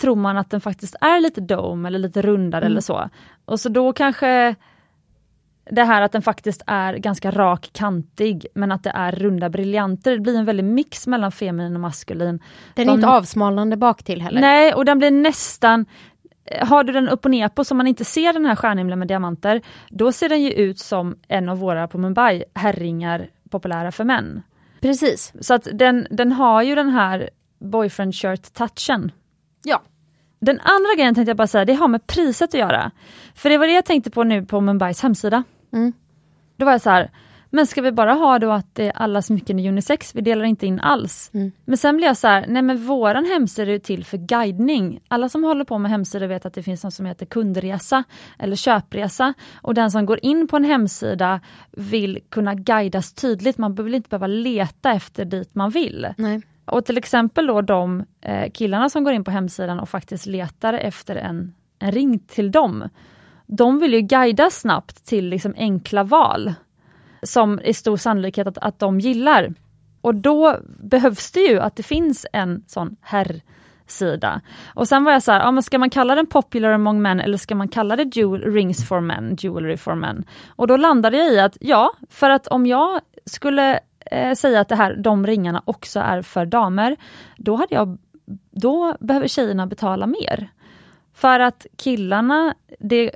tror 0.00 0.16
man 0.16 0.36
att 0.36 0.50
den 0.50 0.60
faktiskt 0.60 0.96
är 1.00 1.20
lite 1.20 1.40
dome 1.40 1.88
eller 1.88 1.98
lite 1.98 2.22
rundare 2.22 2.62
mm. 2.62 2.72
eller 2.72 2.80
så. 2.80 3.10
Och 3.44 3.60
så 3.60 3.68
då 3.68 3.92
kanske 3.92 4.54
det 5.70 5.84
här 5.84 6.02
att 6.02 6.12
den 6.12 6.22
faktiskt 6.22 6.62
är 6.66 6.94
ganska 6.94 7.30
rak, 7.30 7.70
kantig, 7.72 8.46
men 8.54 8.72
att 8.72 8.82
det 8.82 8.92
är 8.94 9.12
runda 9.12 9.48
briljanter. 9.48 10.12
Det 10.12 10.20
blir 10.20 10.36
en 10.36 10.44
väldig 10.44 10.64
mix 10.64 11.06
mellan 11.06 11.32
feminin 11.32 11.74
och 11.74 11.80
maskulin. 11.80 12.42
Den 12.74 12.82
är 12.82 12.92
De, 12.92 12.94
inte 12.94 13.08
avsmalnande 13.08 13.76
bak 13.76 14.02
till 14.02 14.22
heller. 14.22 14.40
Nej, 14.40 14.74
och 14.74 14.84
den 14.84 14.98
blir 14.98 15.10
nästan 15.10 15.86
har 16.60 16.84
du 16.84 16.92
den 16.92 17.08
upp 17.08 17.24
och 17.24 17.30
ner 17.30 17.48
på 17.48 17.64
så 17.64 17.74
man 17.74 17.86
inte 17.86 18.04
ser 18.04 18.32
den 18.32 18.46
här 18.46 18.56
stjärnhimlen 18.56 18.98
med 18.98 19.08
diamanter, 19.08 19.62
då 19.90 20.12
ser 20.12 20.28
den 20.28 20.42
ju 20.42 20.52
ut 20.52 20.78
som 20.78 21.16
en 21.28 21.48
av 21.48 21.58
våra 21.58 21.88
på 21.88 21.98
Mumbai 21.98 22.44
herringar 22.54 23.30
populära 23.50 23.92
för 23.92 24.04
män. 24.04 24.42
Precis. 24.80 25.32
Så 25.40 25.54
att 25.54 25.68
den, 25.72 26.06
den 26.10 26.32
har 26.32 26.62
ju 26.62 26.74
den 26.74 26.88
här 26.88 27.30
boyfriend 27.60 28.14
shirt 28.14 28.52
touchen. 28.52 29.12
Ja. 29.64 29.82
Den 30.40 30.60
andra 30.60 30.94
grejen 30.96 31.14
tänkte 31.14 31.30
jag 31.30 31.36
bara 31.36 31.46
säga, 31.46 31.64
det 31.64 31.74
har 31.74 31.88
med 31.88 32.06
priset 32.06 32.48
att 32.48 32.60
göra. 32.60 32.90
För 33.34 33.50
det 33.50 33.58
var 33.58 33.66
det 33.66 33.72
jag 33.72 33.84
tänkte 33.84 34.10
på 34.10 34.24
nu 34.24 34.46
på 34.46 34.60
Mumbais 34.60 35.02
hemsida. 35.02 35.44
Mm. 35.72 35.92
Då 36.56 36.64
var 36.64 36.72
jag 36.72 36.80
så 36.80 36.90
här, 36.90 37.10
men 37.50 37.66
ska 37.66 37.82
vi 37.82 37.92
bara 37.92 38.12
ha 38.12 38.38
då 38.38 38.50
att 38.50 38.74
det 38.74 38.90
alla 38.90 39.22
smycken 39.22 39.58
är 39.58 39.68
unisex, 39.68 40.14
vi 40.14 40.20
delar 40.20 40.44
inte 40.44 40.66
in 40.66 40.80
alls. 40.80 41.30
Mm. 41.34 41.52
Men 41.64 41.76
sen 41.76 41.96
blir 41.96 42.06
jag 42.06 42.16
så 42.16 42.28
här, 42.28 42.44
nej 42.48 42.62
men 42.62 42.86
våran 42.86 43.24
hemsida 43.24 43.72
är 43.72 43.78
till 43.78 44.04
för 44.04 44.18
guidning. 44.18 45.00
Alla 45.08 45.28
som 45.28 45.44
håller 45.44 45.64
på 45.64 45.78
med 45.78 45.90
hemsidor 45.90 46.26
vet 46.26 46.46
att 46.46 46.54
det 46.54 46.62
finns 46.62 46.84
något 46.84 46.94
som 46.94 47.06
heter 47.06 47.26
kundresa 47.26 48.04
eller 48.38 48.56
köpresa. 48.56 49.34
Och 49.62 49.74
den 49.74 49.90
som 49.90 50.06
går 50.06 50.18
in 50.22 50.48
på 50.48 50.56
en 50.56 50.64
hemsida 50.64 51.40
vill 51.70 52.18
kunna 52.28 52.54
guidas 52.54 53.12
tydligt, 53.12 53.58
man 53.58 53.74
vill 53.74 53.94
inte 53.94 54.08
behöva 54.08 54.26
leta 54.26 54.92
efter 54.92 55.24
dit 55.24 55.54
man 55.54 55.70
vill. 55.70 56.08
Nej. 56.16 56.42
Och 56.64 56.84
till 56.84 56.98
exempel 56.98 57.46
då 57.46 57.60
de 57.60 58.04
eh, 58.20 58.50
killarna 58.50 58.90
som 58.90 59.04
går 59.04 59.12
in 59.12 59.24
på 59.24 59.30
hemsidan 59.30 59.80
och 59.80 59.88
faktiskt 59.88 60.26
letar 60.26 60.74
efter 60.74 61.16
en, 61.16 61.54
en 61.78 61.92
ring 61.92 62.18
till 62.18 62.50
dem. 62.50 62.88
De 63.48 63.78
vill 63.78 63.94
ju 63.94 64.00
guida 64.00 64.50
snabbt 64.50 65.06
till 65.06 65.28
liksom 65.28 65.54
enkla 65.56 66.04
val 66.04 66.54
som 67.22 67.60
är 67.64 67.72
stor 67.72 67.96
sannolikhet 67.96 68.46
att, 68.46 68.58
att 68.58 68.78
de 68.78 69.00
gillar. 69.00 69.54
Och 70.00 70.14
då 70.14 70.56
behövs 70.82 71.30
det 71.30 71.40
ju 71.40 71.60
att 71.60 71.76
det 71.76 71.82
finns 71.82 72.26
en 72.32 72.64
sån 72.66 72.96
herrsida. 73.00 74.40
Och 74.74 74.88
sen 74.88 75.04
var 75.04 75.12
jag 75.12 75.22
så 75.22 75.32
här, 75.32 75.40
ja, 75.40 75.50
men 75.50 75.62
ska 75.62 75.78
man 75.78 75.90
kalla 75.90 76.14
den 76.14 76.26
popular 76.26 76.72
among 76.72 77.02
men 77.02 77.20
eller 77.20 77.38
ska 77.38 77.54
man 77.54 77.68
kalla 77.68 77.96
det 77.96 78.16
jewel, 78.16 78.52
rings 78.52 78.88
for 78.88 79.00
men, 79.00 79.36
jewelry 79.38 79.76
for 79.76 79.94
men? 79.94 80.24
Och 80.48 80.66
då 80.66 80.76
landade 80.76 81.16
jag 81.16 81.32
i 81.32 81.40
att 81.40 81.56
ja, 81.60 81.92
för 82.10 82.30
att 82.30 82.46
om 82.46 82.66
jag 82.66 83.00
skulle 83.24 83.80
eh, 84.10 84.34
säga 84.34 84.60
att 84.60 84.68
det 84.68 84.76
här, 84.76 84.96
de 84.96 85.26
ringarna 85.26 85.62
också 85.64 86.00
är 86.00 86.22
för 86.22 86.46
damer, 86.46 86.96
då 87.36 87.56
hade 87.56 87.74
jag 87.74 87.98
då 88.50 88.96
behöver 89.00 89.28
tjejerna 89.28 89.66
betala 89.66 90.06
mer. 90.06 90.50
För 91.18 91.40
att 91.40 91.66
killarna, 91.76 92.54
det, 92.78 93.10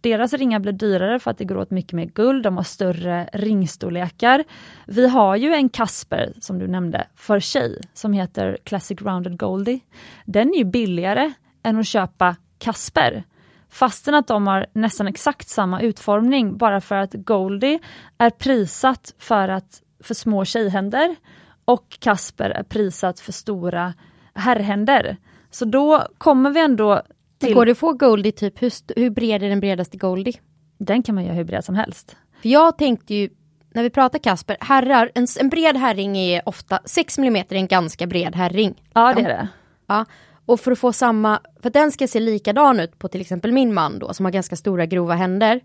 deras 0.00 0.32
ringar 0.32 0.58
blir 0.58 0.72
dyrare 0.72 1.18
för 1.18 1.30
att 1.30 1.38
det 1.38 1.44
går 1.44 1.56
åt 1.56 1.70
mycket 1.70 1.92
mer 1.92 2.04
guld, 2.06 2.42
de 2.42 2.56
har 2.56 2.64
större 2.64 3.28
ringstorlekar. 3.32 4.44
Vi 4.86 5.08
har 5.08 5.36
ju 5.36 5.54
en 5.54 5.68
Casper, 5.68 6.32
som 6.40 6.58
du 6.58 6.68
nämnde, 6.68 7.06
för 7.14 7.40
tjej, 7.40 7.80
som 7.94 8.12
heter 8.12 8.58
Classic 8.64 9.02
Rounded 9.02 9.38
Goldie. 9.38 9.80
Den 10.24 10.54
är 10.54 10.58
ju 10.58 10.64
billigare 10.64 11.32
än 11.62 11.78
att 11.78 11.86
köpa 11.86 12.36
Casper. 12.58 13.24
Fastän 13.68 14.14
att 14.14 14.26
de 14.26 14.46
har 14.46 14.66
nästan 14.72 15.06
exakt 15.06 15.48
samma 15.48 15.80
utformning, 15.80 16.56
bara 16.56 16.80
för 16.80 16.96
att 16.96 17.14
Goldie 17.14 17.78
är 18.18 18.30
prissatt 18.30 19.14
för, 19.18 19.48
att, 19.48 19.82
för 20.00 20.14
små 20.14 20.44
tjejhänder 20.44 21.16
och 21.64 21.98
Casper 22.00 22.50
är 22.50 22.62
prissatt 22.62 23.20
för 23.20 23.32
stora 23.32 23.94
herrhänder. 24.34 25.16
Så 25.50 25.64
då 25.64 26.06
kommer 26.18 26.50
vi 26.50 26.60
ändå 26.60 27.02
till... 27.38 27.54
Går 27.54 27.66
det 27.66 27.72
att 27.72 27.78
få 27.78 27.92
Goldie, 27.92 28.32
typ, 28.32 28.62
hur, 28.62 28.72
hur 29.00 29.10
bred 29.10 29.42
är 29.42 29.48
den 29.48 29.60
bredaste 29.60 29.96
Goldie? 29.96 30.40
Den 30.78 31.02
kan 31.02 31.14
man 31.14 31.24
göra 31.24 31.34
hur 31.34 31.44
bred 31.44 31.64
som 31.64 31.74
helst. 31.74 32.16
För 32.42 32.48
jag 32.48 32.78
tänkte 32.78 33.14
ju, 33.14 33.28
när 33.74 33.82
vi 33.82 33.90
pratar 33.90 34.18
Kasper, 34.18 34.56
herrar, 34.60 35.10
en, 35.14 35.26
en 35.40 35.48
bred 35.48 35.76
herring 35.76 36.16
är 36.16 36.48
ofta, 36.48 36.80
6 36.84 37.18
mm 37.18 37.36
är 37.36 37.54
en 37.54 37.66
ganska 37.66 38.06
bred 38.06 38.34
herring. 38.34 38.82
Ja 38.94 39.14
det 39.14 39.22
är 39.22 39.28
det. 39.28 39.48
Ja. 39.86 40.04
Och 40.46 40.60
för 40.60 40.72
att 40.72 40.78
få 40.78 40.92
samma, 40.92 41.40
för 41.62 41.68
att 41.68 41.74
den 41.74 41.92
ska 41.92 42.08
se 42.08 42.20
likadan 42.20 42.80
ut 42.80 42.98
på 42.98 43.08
till 43.08 43.20
exempel 43.20 43.52
min 43.52 43.74
man 43.74 43.98
då, 43.98 44.14
som 44.14 44.24
har 44.24 44.32
ganska 44.32 44.56
stora 44.56 44.86
grova 44.86 45.14
händer. 45.14 45.60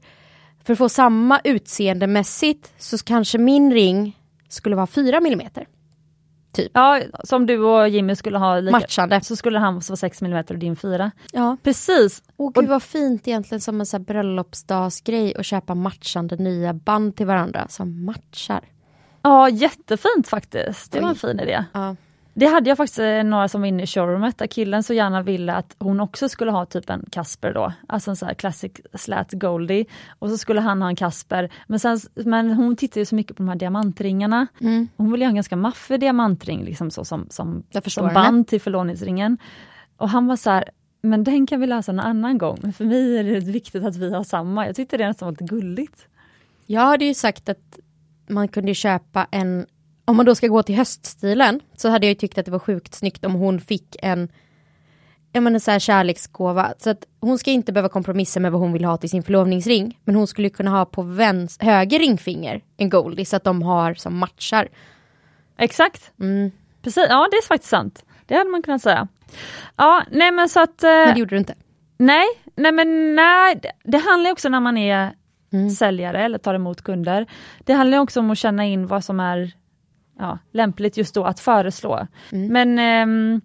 För 0.63 0.73
att 0.73 0.77
få 0.77 0.89
samma 0.89 1.41
utseendemässigt 1.43 2.73
så 2.77 2.97
kanske 2.97 3.37
min 3.37 3.73
ring 3.73 4.17
skulle 4.49 4.75
vara 4.75 4.87
4 4.87 5.17
mm. 5.17 5.49
Typ. 6.51 6.71
Ja, 6.73 7.01
som 7.23 7.45
du 7.45 7.63
och 7.63 7.89
Jimmy 7.89 8.15
skulle 8.15 8.37
ha 8.37 8.59
lika, 8.59 8.71
matchande. 8.71 9.21
Så 9.21 9.35
skulle 9.35 9.59
han 9.59 9.73
vara 9.73 9.95
6 9.95 10.21
mm 10.21 10.43
och 10.49 10.57
din 10.57 10.75
4. 10.75 11.11
Ja. 11.31 11.57
Precis. 11.63 12.23
Åh 12.37 12.51
gud 12.53 12.69
vad 12.69 12.83
fint 12.83 13.27
egentligen 13.27 13.61
som 13.61 13.79
en 13.79 13.85
så 13.85 13.97
här 13.97 14.03
bröllopsdagsgrej 14.03 15.35
att 15.35 15.45
köpa 15.45 15.75
matchande 15.75 16.35
nya 16.35 16.73
band 16.73 17.15
till 17.15 17.25
varandra 17.25 17.67
som 17.67 18.05
matchar. 18.05 18.61
Ja 19.21 19.49
jättefint 19.49 20.27
faktiskt, 20.27 20.91
det 20.91 20.99
var 20.99 21.09
en 21.09 21.15
fin 21.15 21.39
idé. 21.39 21.63
Ja. 21.73 21.95
Det 22.33 22.45
hade 22.45 22.69
jag 22.69 22.77
faktiskt 22.77 22.99
eh, 22.99 23.23
några 23.23 23.47
som 23.47 23.61
var 23.61 23.67
inne 23.67 23.83
i 23.83 23.87
showroomet 23.87 24.37
där 24.37 24.47
killen 24.47 24.83
så 24.83 24.93
gärna 24.93 25.21
ville 25.21 25.53
att 25.53 25.75
hon 25.79 25.99
också 25.99 26.29
skulle 26.29 26.51
ha 26.51 26.65
typ 26.65 26.89
en 26.89 27.05
Casper 27.11 27.53
då, 27.53 27.73
alltså 27.87 28.09
en 28.09 28.15
sån 28.15 28.27
här 28.27 28.35
classic 28.35 28.71
slat 28.93 29.31
goldie. 29.31 29.85
Och 30.19 30.29
så 30.29 30.37
skulle 30.37 30.61
han 30.61 30.81
ha 30.81 30.89
en 30.89 30.95
Casper. 30.95 31.49
Men, 31.67 31.79
sen, 31.79 31.99
men 32.15 32.53
hon 32.53 32.75
tittar 32.75 33.01
ju 33.01 33.05
så 33.05 33.15
mycket 33.15 33.37
på 33.37 33.43
de 33.43 33.49
här 33.49 33.55
diamantringarna. 33.55 34.47
Mm. 34.61 34.87
Hon 34.97 35.11
vill 35.11 35.21
ju 35.21 35.25
ha 35.25 35.29
en 35.29 35.35
ganska 35.35 35.55
maffig 35.55 35.99
diamantring 35.99 36.63
liksom 36.63 36.91
så 36.91 37.05
som, 37.05 37.27
som, 37.29 37.63
som 37.87 38.13
band 38.13 38.47
till 38.47 38.61
förlovningsringen. 38.61 39.37
Och 39.97 40.09
han 40.09 40.27
var 40.27 40.35
så 40.35 40.49
här, 40.49 40.69
men 41.01 41.23
den 41.23 41.47
kan 41.47 41.59
vi 41.59 41.67
lösa 41.67 41.91
en 41.91 41.99
annan 41.99 42.37
gång. 42.37 42.59
Men 42.61 42.73
för 42.73 42.85
mig 42.85 43.17
är 43.17 43.23
det 43.23 43.39
viktigt 43.39 43.83
att 43.83 43.95
vi 43.95 44.13
har 44.13 44.23
samma. 44.23 44.65
Jag 44.65 44.75
tyckte 44.75 44.97
det 44.97 45.07
nästan 45.07 45.25
var 45.25 45.31
lite 45.31 45.43
gulligt. 45.43 46.07
Jag 46.65 46.81
hade 46.81 47.05
ju 47.05 47.13
sagt 47.13 47.49
att 47.49 47.79
man 48.27 48.47
kunde 48.47 48.73
köpa 48.73 49.27
en 49.31 49.65
om 50.11 50.17
man 50.17 50.25
då 50.25 50.35
ska 50.35 50.47
gå 50.47 50.63
till 50.63 50.75
höststilen 50.75 51.59
så 51.77 51.89
hade 51.89 52.07
jag 52.07 52.19
tyckt 52.19 52.37
att 52.37 52.45
det 52.45 52.51
var 52.51 52.59
sjukt 52.59 52.95
snyggt 52.95 53.25
om 53.25 53.33
hon 53.33 53.61
fick 53.61 53.95
en 54.01 54.29
jag 55.33 55.43
menar 55.43 55.59
så 55.59 55.71
här 55.71 55.79
kärleksgåva. 55.79 56.73
Så 56.77 56.89
att 56.89 57.05
hon 57.21 57.37
ska 57.37 57.51
inte 57.51 57.71
behöva 57.71 57.89
kompromissa 57.89 58.39
med 58.39 58.51
vad 58.51 58.61
hon 58.61 58.73
vill 58.73 58.85
ha 58.85 58.97
till 58.97 59.09
sin 59.09 59.23
förlovningsring. 59.23 59.99
Men 60.03 60.15
hon 60.15 60.27
skulle 60.27 60.49
kunna 60.49 60.71
ha 60.71 60.85
på 60.85 61.01
väns 61.01 61.57
höger 61.59 61.99
ringfinger 61.99 62.61
en 62.77 62.89
Goldie 62.89 63.25
så 63.25 63.35
att 63.35 63.43
de 63.43 63.61
har 63.61 63.93
som 63.93 64.17
matchar. 64.17 64.67
Exakt. 65.57 66.11
Mm. 66.19 66.51
Precis, 66.81 67.05
ja 67.09 67.27
det 67.31 67.37
är 67.37 67.47
faktiskt 67.47 67.69
sant. 67.69 68.05
Det 68.25 68.35
hade 68.35 68.49
man 68.49 68.61
kunnat 68.61 68.81
säga. 68.81 69.07
Ja, 69.75 70.03
nej 70.11 70.31
men 70.31 70.49
så 70.49 70.59
att... 70.59 70.83
Eh, 70.83 70.89
men 70.89 71.13
det 71.13 71.19
gjorde 71.19 71.35
du 71.35 71.39
inte? 71.39 71.55
Nej, 71.97 72.25
nej 72.55 72.71
men 72.71 73.15
nej. 73.15 73.59
Det, 73.61 73.71
det 73.83 73.97
handlar 73.97 74.31
också 74.31 74.49
när 74.49 74.59
man 74.59 74.77
är 74.77 75.13
mm. 75.53 75.69
säljare 75.69 76.23
eller 76.23 76.37
tar 76.37 76.53
emot 76.53 76.81
kunder. 76.81 77.25
Det 77.59 77.73
handlar 77.73 77.97
också 77.97 78.19
om 78.19 78.31
att 78.31 78.37
känna 78.37 78.65
in 78.65 78.87
vad 78.87 79.03
som 79.03 79.19
är 79.19 79.51
ja, 80.21 80.39
lämpligt 80.51 80.97
just 80.97 81.15
då 81.15 81.23
att 81.23 81.39
föreslå. 81.39 82.07
Mm. 82.31 82.47
Men 82.53 83.03
um, 83.09 83.41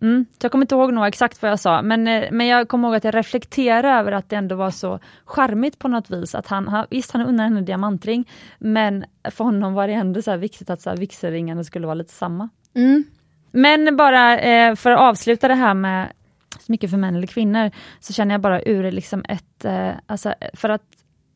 Mm, 0.00 0.26
jag 0.42 0.52
kommer 0.52 0.64
inte 0.64 0.74
ihåg 0.74 0.92
nog 0.92 1.06
exakt 1.06 1.42
vad 1.42 1.50
jag 1.50 1.60
sa, 1.60 1.82
men, 1.82 2.08
eh, 2.08 2.28
men 2.30 2.46
jag 2.46 2.68
kommer 2.68 2.88
ihåg 2.88 2.96
att 2.96 3.04
jag 3.04 3.14
reflekterade 3.14 3.88
över 3.88 4.12
att 4.12 4.28
det 4.28 4.36
ändå 4.36 4.56
var 4.56 4.70
så 4.70 4.98
charmigt 5.24 5.78
på 5.78 5.88
något 5.88 6.10
vis. 6.10 6.34
Att 6.34 6.46
han, 6.46 6.68
han, 6.68 6.86
visst, 6.90 7.10
han 7.10 7.26
unnade 7.26 7.48
henne 7.48 7.60
diamantring, 7.60 8.28
men 8.58 9.04
för 9.30 9.44
honom 9.44 9.74
var 9.74 9.88
det 9.88 9.94
ändå 9.94 10.22
så 10.22 10.36
viktigt 10.36 10.70
att 10.70 10.80
så 10.80 10.90
här, 10.90 10.96
vigselringarna 10.96 11.64
skulle 11.64 11.86
vara 11.86 11.94
lite 11.94 12.12
samma. 12.12 12.48
Mm. 12.74 13.04
Men 13.50 13.96
bara 13.96 14.38
eh, 14.38 14.74
för 14.74 14.90
att 14.90 15.00
avsluta 15.00 15.48
det 15.48 15.54
här 15.54 15.74
med 15.74 16.12
så 16.60 16.72
mycket 16.72 16.90
för 16.90 16.96
män 16.96 17.16
eller 17.16 17.26
kvinnor, 17.26 17.70
så 18.00 18.12
känner 18.12 18.34
jag 18.34 18.40
bara 18.40 18.62
ur 18.62 18.92
liksom 18.92 19.24
ett, 19.28 19.64
eh, 19.64 19.90
alltså, 20.06 20.34
för 20.54 20.68
att 20.68 20.82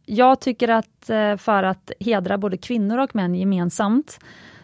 jag 0.06 0.40
tycker 0.40 0.68
att 0.68 1.10
eh, 1.10 1.36
för 1.36 1.62
att 1.62 1.90
hedra 2.00 2.38
både 2.38 2.56
kvinnor 2.56 2.98
och 2.98 3.14
män 3.14 3.34
gemensamt, 3.34 4.18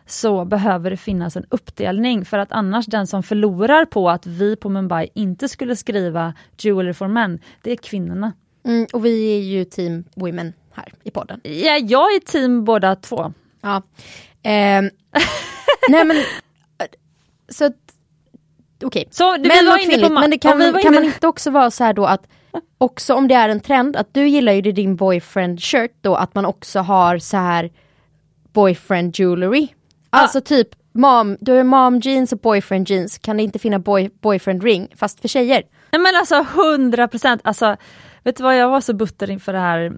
så 0.06 0.44
behöver 0.44 0.90
det 0.90 0.96
finnas 0.96 1.36
en 1.36 1.46
uppdelning 1.48 2.24
för 2.24 2.38
att 2.38 2.52
annars 2.52 2.86
den 2.86 3.06
som 3.06 3.22
förlorar 3.22 3.84
på 3.84 4.10
att 4.10 4.26
vi 4.26 4.56
på 4.56 4.68
Mumbai 4.68 5.08
inte 5.14 5.48
skulle 5.48 5.76
skriva 5.76 6.34
Jewelry 6.58 6.92
for 6.92 7.08
Men, 7.08 7.40
det 7.62 7.70
är 7.70 7.76
kvinnorna. 7.76 8.32
Mm, 8.64 8.86
och 8.92 9.04
vi 9.04 9.36
är 9.36 9.42
ju 9.42 9.64
team 9.64 10.04
women 10.14 10.52
här 10.72 10.92
i 11.02 11.10
podden. 11.10 11.40
Ja, 11.42 11.78
jag 11.78 12.14
är 12.14 12.20
team 12.20 12.64
båda 12.64 12.96
två. 12.96 13.32
Ja. 13.60 13.76
Eh, 14.42 14.82
nej 15.88 16.04
men, 16.04 16.16
så 17.48 17.64
att, 17.64 17.76
okej. 18.84 19.08
Så 19.10 19.36
det, 19.36 19.42
vi 19.42 19.48
Män 19.48 19.66
var 19.66 20.20
men 20.20 20.30
det 20.30 20.38
kan, 20.38 20.58
vi 20.58 20.82
kan 20.82 20.94
man 20.94 21.04
inte 21.04 21.26
också 21.26 21.50
vara 21.50 21.70
så 21.70 21.84
här 21.84 21.92
då 21.92 22.06
att 22.06 22.26
också 22.78 23.14
om 23.14 23.28
det 23.28 23.34
är 23.34 23.48
en 23.48 23.60
trend 23.60 23.96
att 23.96 24.14
du 24.14 24.28
gillar 24.28 24.52
ju 24.52 24.72
din 24.72 24.96
boyfriend 24.96 25.62
shirt 25.62 25.92
då 26.00 26.14
att 26.14 26.34
man 26.34 26.44
också 26.44 26.80
har 26.80 27.18
så 27.18 27.36
här 27.36 27.70
boyfriend 28.52 29.18
jewelry. 29.18 29.68
Alltså 30.14 30.40
typ 30.40 30.68
mom, 30.92 31.36
du 31.40 31.52
har 31.52 31.64
mom 31.64 32.00
jeans 32.00 32.32
och 32.32 32.38
boyfriend 32.38 32.90
jeans, 32.90 33.18
kan 33.18 33.36
det 33.36 33.42
inte 33.42 33.58
finna 33.58 33.78
boy, 33.78 34.10
boyfriend 34.20 34.62
ring 34.62 34.88
fast 34.96 35.20
för 35.20 35.28
tjejer? 35.28 35.62
Nej 35.92 36.00
men 36.00 36.16
alltså 36.16 36.46
100 36.60 37.08
procent, 37.08 37.40
alltså 37.44 37.76
vet 38.22 38.36
du 38.36 38.42
vad 38.42 38.56
jag 38.56 38.68
var 38.68 38.80
så 38.80 38.92
butter 38.92 39.30
inför 39.30 39.52
det 39.52 39.58
här. 39.58 39.92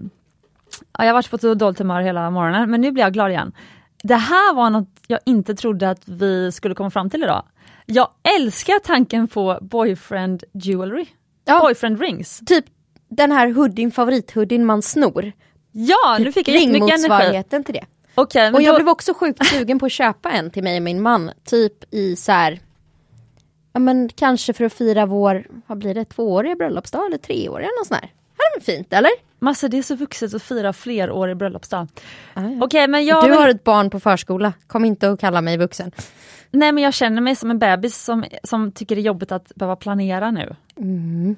Ja, 0.97 1.05
jag 1.05 1.05
har 1.05 1.13
varit 1.13 1.29
på 1.29 1.35
ett 1.35 1.59
dåligt 1.59 1.79
humör 1.79 2.01
hela 2.01 2.31
morgonen 2.31 2.71
men 2.71 2.81
nu 2.81 2.91
blir 2.91 3.03
jag 3.03 3.13
glad 3.13 3.31
igen. 3.31 3.51
Det 4.03 4.15
här 4.15 4.53
var 4.53 4.69
något 4.69 4.89
jag 5.07 5.19
inte 5.25 5.55
trodde 5.55 5.89
att 5.89 6.01
vi 6.05 6.51
skulle 6.51 6.75
komma 6.75 6.89
fram 6.89 7.09
till 7.09 7.23
idag. 7.23 7.43
Jag 7.85 8.09
älskar 8.39 8.79
tanken 8.79 9.27
på 9.27 9.57
boyfriend 9.61 10.43
jewelry. 10.53 11.05
Ja. 11.45 11.59
Boyfriend 11.61 12.01
rings. 12.01 12.39
Typ 12.45 12.65
den 13.09 13.31
här 13.31 13.53
hoodien, 13.53 13.91
favorithoodien 13.91 14.65
man 14.65 14.81
snor. 14.81 15.31
Ja, 15.71 16.17
nu 16.19 16.31
fick 16.31 16.47
jag 16.47 16.55
jättemycket 16.55 17.05
energi. 17.05 17.63
Till 17.63 17.73
det. 17.73 17.85
Men 18.17 18.55
Och 18.55 18.61
jag 18.61 18.73
då, 18.73 18.77
blev 18.77 18.89
också 18.89 19.13
sjukt 19.13 19.45
sugen 19.45 19.79
på 19.79 19.85
att 19.85 19.91
köpa 19.91 20.29
en 20.29 20.51
till 20.51 20.63
mig 20.63 20.77
och 20.77 20.83
min 20.83 21.01
man. 21.01 21.31
Typ 21.43 21.93
i 21.93 22.15
så 22.15 22.31
här, 22.31 22.59
ja 23.73 23.79
men 23.79 24.09
kanske 24.15 24.53
för 24.53 24.65
att 24.65 24.73
fira 24.73 25.05
vår, 25.05 25.47
vad 25.67 25.77
blir 25.77 25.93
det, 25.93 26.05
tvååriga 26.05 26.55
bröllopsdag 26.55 27.05
eller 27.05 27.17
treåriga 27.17 27.69
något 27.79 27.87
sånt 27.87 28.01
där. 28.01 28.11
Det 28.37 28.43
är 28.43 28.59
väl 28.59 28.77
fint 28.77 28.93
eller? 28.93 29.11
Massa, 29.39 29.67
det 29.67 29.77
är 29.77 29.81
så 29.81 29.95
vuxet 29.95 30.33
att 30.33 30.43
fira 30.43 30.73
flerårig 30.73 31.37
bröllopsdag. 31.37 31.87
Ah, 32.33 32.41
ja. 32.41 32.59
Okej 32.61 32.87
men 32.87 33.05
jag 33.05 33.25
du 33.25 33.33
har 33.33 33.49
ett 33.49 33.63
barn 33.63 33.89
på 33.89 33.99
förskola, 33.99 34.53
kom 34.67 34.85
inte 34.85 35.09
att 35.09 35.19
kalla 35.19 35.41
mig 35.41 35.57
vuxen. 35.57 35.91
Nej 36.51 36.71
men 36.71 36.83
jag 36.83 36.93
känner 36.93 37.21
mig 37.21 37.35
som 37.35 37.51
en 37.51 37.59
bebis 37.59 38.03
som, 38.03 38.25
som 38.43 38.71
tycker 38.71 38.95
det 38.95 39.01
är 39.01 39.03
jobbigt 39.03 39.31
att 39.31 39.55
behöva 39.55 39.75
planera 39.75 40.31
nu. 40.31 40.55
Mm. 40.77 41.35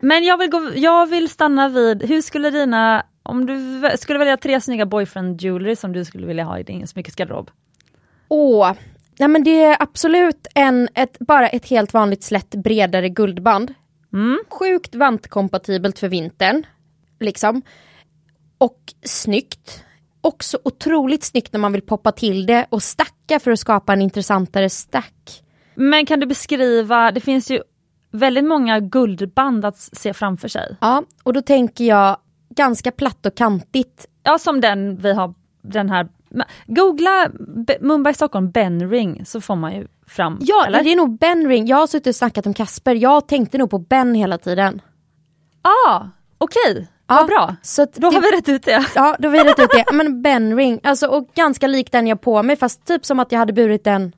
Men 0.00 0.24
jag 0.24 0.38
vill, 0.38 0.50
gå, 0.50 0.70
jag 0.74 1.06
vill 1.06 1.28
stanna 1.28 1.68
vid, 1.68 2.02
hur 2.02 2.22
skulle 2.22 2.50
dina, 2.50 3.06
om 3.22 3.46
du 3.46 3.82
skulle 3.96 4.18
välja 4.18 4.36
tre 4.36 4.60
snygga 4.60 4.86
boyfriend 4.86 5.42
jewelry 5.42 5.76
som 5.76 5.92
du 5.92 6.04
skulle 6.04 6.26
vilja 6.26 6.44
ha 6.44 6.58
i 6.58 6.62
din 6.62 6.86
smyckesgarderob? 6.86 7.50
Åh, 8.28 8.72
nej 9.18 9.28
men 9.28 9.44
det 9.44 9.62
är 9.62 9.76
absolut 9.82 10.46
en, 10.54 10.88
ett, 10.94 11.18
bara 11.18 11.48
ett 11.48 11.68
helt 11.68 11.94
vanligt 11.94 12.22
slätt 12.22 12.50
bredare 12.50 13.08
guldband. 13.08 13.74
Mm. 14.12 14.38
Sjukt 14.48 14.94
vantkompatibelt 14.94 15.98
för 15.98 16.08
vintern. 16.08 16.66
Liksom. 17.20 17.62
Och 18.58 18.78
snyggt. 19.04 19.84
Också 20.20 20.58
otroligt 20.64 21.24
snyggt 21.24 21.52
när 21.52 21.60
man 21.60 21.72
vill 21.72 21.82
poppa 21.82 22.12
till 22.12 22.46
det 22.46 22.66
och 22.68 22.82
stacka 22.82 23.40
för 23.40 23.50
att 23.50 23.58
skapa 23.58 23.92
en 23.92 24.02
intressantare 24.02 24.70
stack. 24.70 25.42
Men 25.74 26.06
kan 26.06 26.20
du 26.20 26.26
beskriva, 26.26 27.10
det 27.10 27.20
finns 27.20 27.50
ju 27.50 27.62
väldigt 28.10 28.44
många 28.44 28.80
guldband 28.80 29.64
att 29.64 29.78
se 29.78 30.14
framför 30.14 30.48
sig. 30.48 30.76
Ja, 30.80 31.02
och 31.22 31.32
då 31.32 31.42
tänker 31.42 31.84
jag 31.84 32.16
ganska 32.56 32.90
platt 32.90 33.26
och 33.26 33.34
kantigt. 33.34 34.06
Ja 34.22 34.38
som 34.38 34.60
den 34.60 34.96
vi 34.96 35.12
har, 35.12 35.34
den 35.62 35.90
här, 35.90 36.08
googla 36.66 37.28
Mumbai 37.80 38.14
Stockholm 38.14 38.50
Ben 38.50 38.90
Ring 38.90 39.24
så 39.26 39.40
får 39.40 39.56
man 39.56 39.74
ju 39.74 39.86
fram. 40.06 40.38
Ja, 40.40 40.66
eller? 40.66 40.82
det 40.84 40.92
är 40.92 40.96
nog 40.96 41.18
Ben 41.18 41.48
Ring. 41.48 41.66
Jag 41.66 41.76
har 41.76 41.86
suttit 41.86 42.06
och 42.06 42.16
snackat 42.16 42.46
om 42.46 42.54
Kasper. 42.54 42.94
Jag 42.94 43.28
tänkte 43.28 43.58
nog 43.58 43.70
på 43.70 43.78
Ben 43.78 44.14
hela 44.14 44.38
tiden. 44.38 44.80
Ah, 45.88 46.00
okej, 46.38 46.88
Ja, 47.06 47.14
vad 47.14 47.26
bra. 47.26 47.56
Så 47.62 47.84
Då 47.84 47.90
det- 48.10 48.16
har 48.16 48.22
vi 48.22 48.36
rätt 48.36 48.48
ut 48.48 48.62
det. 48.62 48.86
Ja, 48.94 49.16
då 49.18 49.28
har 49.28 49.32
vi 49.32 49.44
rätt 49.44 49.58
ut 49.58 49.70
det. 49.70 49.84
Men 49.92 50.22
Ben 50.22 50.56
Ring, 50.56 50.80
alltså 50.82 51.06
och 51.06 51.28
ganska 51.34 51.66
lik 51.66 51.92
den 51.92 52.06
jag 52.06 52.20
på 52.20 52.42
mig 52.42 52.56
fast 52.56 52.84
typ 52.86 53.04
som 53.06 53.20
att 53.20 53.32
jag 53.32 53.38
hade 53.38 53.52
burit 53.52 53.84
den 53.84 54.12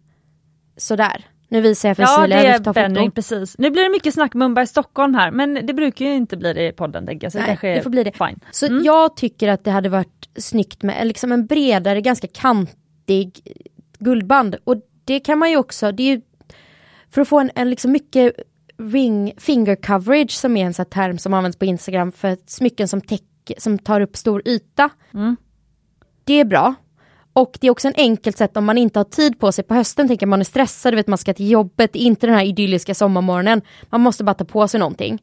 sådär. 0.77 1.25
Nu 1.49 1.61
visar 1.61 1.89
jag 1.89 1.97
för 1.97 2.03
Ja 2.03 2.09
Cecilia, 2.17 2.37
det 2.43 2.49
jag 2.49 2.65
ta 2.65 2.73
Ben 2.73 2.91
foto. 2.91 3.01
Ring, 3.01 3.11
precis. 3.11 3.59
Nu 3.59 3.71
blir 3.71 3.83
det 3.83 3.91
mycket 3.91 4.15
snack 4.15 4.35
Mumbai 4.35 4.67
Stockholm 4.67 5.15
här 5.15 5.31
men 5.31 5.67
det 5.67 5.75
brukar 5.75 6.05
ju 6.05 6.15
inte 6.15 6.37
bli 6.37 6.53
det 6.53 6.69
i 6.69 6.73
podden 6.73 7.07
tänker 7.07 7.25
jag. 7.25 7.33
Så 7.33 7.39
Nej, 7.39 7.47
kanske 7.47 7.75
det 7.75 7.83
får 7.83 7.91
bli 7.91 8.05
det. 8.05 8.13
Fine. 8.13 8.41
Så 8.51 8.67
Mm. 8.67 8.85
jag 8.85 9.17
tycker 9.17 9.49
att 9.49 9.65
det 9.65 9.71
hade 9.71 9.89
varit 9.89 10.29
snyggt 10.37 10.83
med 10.83 11.07
liksom 11.07 11.33
en 11.33 11.47
bredare, 11.47 12.01
ganska 12.01 12.27
kantig 12.27 13.41
guldband. 13.99 14.57
Och 14.65 14.77
det 15.05 15.21
kan 15.21 15.39
man 15.39 15.51
ju 15.51 15.57
också, 15.57 15.93
det 15.93 16.03
är 16.03 16.15
ju 16.17 16.21
för 17.11 17.21
att 17.21 17.29
få 17.29 17.41
en, 17.41 17.51
en 17.55 17.71
liksom 17.71 17.93
mycket 17.93 18.33
ring 18.79 19.33
finger 19.39 19.77
coverage 19.77 20.31
som 20.31 20.57
är 20.57 20.65
en 20.67 20.75
sån 20.75 20.87
här 20.91 21.03
term 21.09 21.19
som 21.19 21.35
används 21.35 21.59
på 21.59 21.65
Instagram 21.65 22.13
för 22.13 22.37
smycken 22.47 22.89
som, 22.89 23.01
täcker, 23.01 23.55
som 23.59 23.79
tar 23.79 24.01
upp 24.01 24.17
stor 24.17 24.43
yta. 24.49 24.91
Mm. 25.15 25.37
Det 26.25 26.41
är 26.41 26.45
bra. 26.45 26.75
Och 27.37 27.59
det 27.61 27.67
är 27.67 27.71
också 27.71 27.89
en 27.89 27.95
enkelt 27.97 28.39
sätt 28.39 28.57
om 28.57 28.65
man 28.65 28.79
inte 28.79 28.99
har 28.99 29.05
tid 29.05 29.39
på 29.41 29.53
sig 29.53 29.65
på 29.65 29.75
hösten, 29.75 30.09
tänker 30.09 30.27
man 30.27 30.41
är 30.41 30.45
stressad, 30.45 30.93
du 30.93 30.97
vet 30.97 31.07
man 31.07 31.19
ska 31.19 31.35
till 31.35 31.51
jobbet, 31.51 31.95
inte 31.97 32.27
den 32.27 32.37
här 32.37 32.45
idylliska 32.45 32.95
sommarmorgonen. 32.95 33.63
Man 33.91 34.01
måste 34.01 34.25
bara 34.25 34.35
ta 34.35 34.45
på 34.45 34.69
sig 34.69 34.81
någonting. 34.81 35.23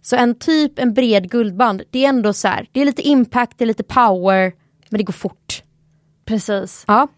Så 0.00 0.16
en 0.16 0.34
typ, 0.38 0.78
en 0.78 0.94
bred 0.94 1.30
guldband, 1.30 1.82
det 1.90 2.04
är 2.04 2.08
ändå 2.08 2.32
så 2.32 2.48
här, 2.48 2.68
det 2.72 2.80
är 2.80 2.84
lite 2.84 3.02
impact, 3.08 3.58
det 3.58 3.64
är 3.64 3.66
lite 3.66 3.82
power, 3.82 4.52
men 4.88 4.98
det 4.98 5.04
går 5.04 5.12
fort. 5.12 5.62
Precis. 6.24 6.84
Ja, 6.86 7.08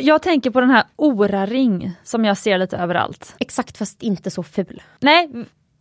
Jag 0.00 0.22
tänker 0.22 0.50
på 0.50 0.60
den 0.60 0.70
här 0.70 0.84
Ora-ring 0.96 1.92
som 2.04 2.24
jag 2.24 2.38
ser 2.38 2.58
lite 2.58 2.76
överallt. 2.76 3.34
exakt 3.38 3.78
fast 3.78 4.02
inte 4.02 4.30
så 4.30 4.42
ful. 4.42 4.82
Nej, 5.00 5.30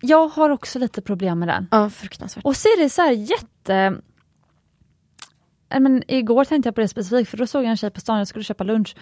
jag 0.02 0.28
har 0.28 0.50
också 0.50 0.80
lite 0.80 1.02
problem 1.02 1.40
med 1.40 1.48
den. 1.48 1.68
Ja, 1.72 1.90
fruktansvärt. 1.90 2.46
Och 2.46 2.56
så 2.56 2.68
är 2.68 2.84
det 2.84 2.90
så 2.90 3.02
här 3.02 3.12
jätte... 3.12 4.02
Nej, 5.70 5.80
Men 5.80 6.04
igår 6.08 6.46
tänkte 6.46 6.68
jag 6.68 6.76
på 6.76 6.82
det 6.82 6.88
specifikt 6.88 7.30
för 7.30 7.38
då 7.38 7.48
såg 7.48 7.64
jag 7.64 7.70
en 7.70 7.78
tjej 7.78 7.90
på 7.90 8.00
stan, 8.00 8.18
jag 8.18 8.28
skulle 8.28 8.44
köpa 8.44 8.64
lunch. 8.64 8.96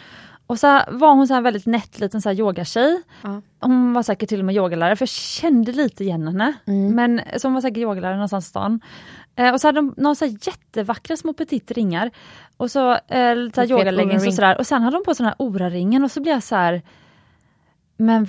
Och 0.47 0.59
så 0.59 0.81
var 0.87 1.13
hon 1.13 1.27
så 1.27 1.33
här 1.33 1.41
väldigt 1.41 1.65
nätt 1.65 1.99
liten 1.99 2.21
så 2.21 2.29
här 2.29 2.35
yogatjej. 2.35 3.01
Ja. 3.21 3.41
Hon 3.59 3.93
var 3.93 4.03
säkert 4.03 4.29
till 4.29 4.39
och 4.39 4.45
med 4.45 4.55
yogalärare 4.55 4.95
för 4.95 5.03
jag 5.03 5.09
kände 5.09 5.71
lite 5.71 6.03
igen 6.03 6.27
henne. 6.27 6.53
Mm. 6.65 6.95
Men, 6.95 7.21
så 7.37 7.47
hon 7.47 7.53
var 7.53 7.61
säkert 7.61 7.77
yogalärare 7.77 8.15
någonstans 8.15 8.45
i 8.45 8.49
stan. 8.49 8.81
Eh, 9.35 9.53
och 9.53 9.61
så 9.61 9.67
hade 9.67 9.77
de 9.77 9.93
några 9.97 10.15
så 10.15 10.25
här 10.25 10.37
jättevackra 10.41 11.17
små 11.17 11.33
petit 11.33 11.71
ringar. 11.71 12.11
Och 12.57 12.71
så 12.71 12.91
eh, 12.91 13.35
så 13.55 13.61
här 13.61 13.71
yogaleggings 13.71 14.27
och 14.27 14.33
sådär. 14.33 14.57
Och 14.57 14.67
sen 14.67 14.81
hade 14.81 14.97
de 14.97 15.03
på 15.03 15.15
sån 15.15 15.25
här 15.25 15.35
Ora-ringen 15.39 16.03
och 16.03 16.11
så 16.11 16.21
blev 16.21 16.33
jag 16.33 16.43
så 16.43 16.55
här. 16.55 16.81
Men 17.97 18.27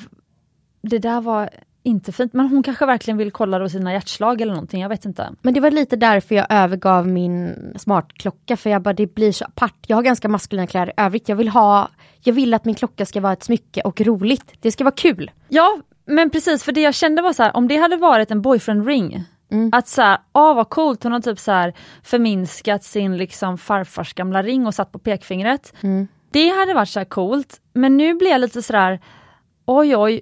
det 0.83 0.99
där 0.99 1.21
var 1.21 1.51
inte 1.87 2.13
fint. 2.13 2.33
Men 2.33 2.49
hon 2.49 2.63
kanske 2.63 2.87
verkligen 2.87 3.19
vill 3.19 3.31
kolla 3.31 3.59
då 3.59 3.69
sina 3.69 3.93
hjärtslag 3.93 4.41
eller 4.41 4.53
någonting, 4.53 4.83
jag 4.83 4.89
vet 4.89 5.05
inte. 5.05 5.31
Men 5.43 5.55
det 5.55 5.61
var 5.61 5.71
lite 5.71 5.97
därför 5.97 6.35
jag 6.35 6.47
övergav 6.51 7.09
min 7.09 7.55
smartklocka 7.79 8.57
för 8.57 8.71
jag 8.71 8.83
bara 8.83 8.95
det 8.95 9.15
blir 9.15 9.33
så 9.33 9.45
apart. 9.45 9.75
Jag 9.87 9.97
har 9.97 10.03
ganska 10.03 10.29
maskulina 10.29 10.67
kläder 10.67 10.89
i 10.97 11.01
övrigt. 11.03 11.29
Jag 11.29 11.37
vill 11.37 11.49
ha, 11.49 11.89
jag 12.21 12.33
vill 12.33 12.55
att 12.55 12.65
min 12.65 12.75
klocka 12.75 13.07
ska 13.07 13.21
vara 13.21 13.33
ett 13.33 13.45
smycke 13.45 13.81
och 13.81 14.01
roligt. 14.01 14.53
Det 14.61 14.73
ska 14.73 14.85
vara 14.85 14.95
kul. 14.95 15.31
Ja, 15.49 15.79
men 16.07 16.31
precis 16.31 16.63
för 16.63 16.73
det 16.73 16.81
jag 16.81 16.95
kände 16.95 17.23
var 17.23 17.33
så 17.33 17.43
här, 17.43 17.57
om 17.57 17.69
det 17.69 17.77
hade 17.77 17.97
varit 17.97 18.31
en 18.31 18.43
boyfriend 18.43 18.87
ring, 18.87 19.25
Mm. 19.51 19.71
att 19.73 19.89
så 19.89 20.03
här, 20.03 20.19
åh 20.33 20.55
vad 20.55 20.69
coolt, 20.71 21.03
hon 21.03 21.13
har 21.13 21.21
typ 21.21 21.39
så 21.39 21.53
här 21.53 21.75
förminskat 22.03 22.85
sin 22.85 23.17
liksom 23.17 23.59
farfars 23.59 24.15
gamla 24.15 24.43
ring 24.43 24.67
och 24.67 24.75
satt 24.75 24.93
på 24.93 24.99
pekfingret. 24.99 25.73
Mm. 25.81 26.09
Det 26.31 26.49
hade 26.49 26.75
varit 26.75 26.89
så 26.89 27.01
här 27.01 27.05
coolt, 27.05 27.61
men 27.73 27.97
nu 27.97 28.15
blir 28.15 28.31
jag 28.31 28.41
lite 28.41 28.63
sådär, 28.63 29.01
oj 29.67 29.97
oj, 29.97 30.21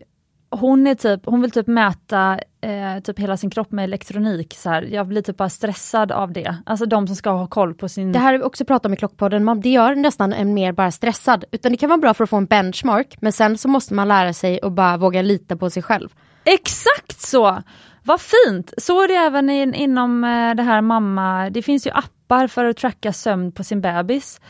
hon 0.60 0.86
är 0.86 0.94
typ, 0.94 1.20
hon 1.26 1.40
vill 1.42 1.50
typ 1.50 1.66
mäta 1.66 2.38
eh, 2.60 3.00
typ 3.04 3.18
hela 3.18 3.36
sin 3.36 3.50
kropp 3.50 3.72
med 3.72 3.84
elektronik. 3.84 4.54
Så 4.56 4.70
här. 4.70 4.82
Jag 4.82 5.06
blir 5.06 5.22
typ 5.22 5.36
bara 5.36 5.48
stressad 5.48 6.12
av 6.12 6.32
det. 6.32 6.56
Alltså 6.66 6.86
de 6.86 7.06
som 7.06 7.16
ska 7.16 7.30
ha 7.30 7.46
koll 7.46 7.74
på 7.74 7.88
sin... 7.88 8.12
Det 8.12 8.18
här 8.18 8.32
har 8.32 8.38
vi 8.38 8.44
också 8.44 8.64
pratat 8.64 8.86
om 8.86 8.92
i 8.94 8.96
Klockpodden, 8.96 9.44
man, 9.44 9.60
det 9.60 9.68
gör 9.68 9.94
nästan 9.94 10.32
en 10.32 10.54
mer 10.54 10.72
bara 10.72 10.90
stressad. 10.90 11.44
Utan 11.52 11.72
det 11.72 11.78
kan 11.78 11.88
vara 11.88 11.98
bra 11.98 12.14
för 12.14 12.24
att 12.24 12.30
få 12.30 12.36
en 12.36 12.46
benchmark, 12.46 13.16
men 13.20 13.32
sen 13.32 13.58
så 13.58 13.68
måste 13.68 13.94
man 13.94 14.08
lära 14.08 14.32
sig 14.32 14.60
att 14.62 14.72
bara 14.72 14.96
våga 14.96 15.22
lita 15.22 15.56
på 15.56 15.70
sig 15.70 15.82
själv. 15.82 16.08
Exakt 16.44 17.20
så! 17.20 17.62
Vad 18.02 18.20
fint! 18.20 18.74
Så 18.78 19.02
är 19.02 19.08
det 19.08 19.14
även 19.14 19.50
in, 19.50 19.74
inom 19.74 20.24
eh, 20.24 20.54
det 20.54 20.62
här 20.62 20.80
mamma, 20.80 21.50
det 21.50 21.62
finns 21.62 21.86
ju 21.86 21.90
appar 21.90 22.46
för 22.46 22.64
att 22.64 22.76
tracka 22.76 23.12
sömn 23.12 23.52
på 23.52 23.64
sin 23.64 23.80
bebis. 23.80 24.40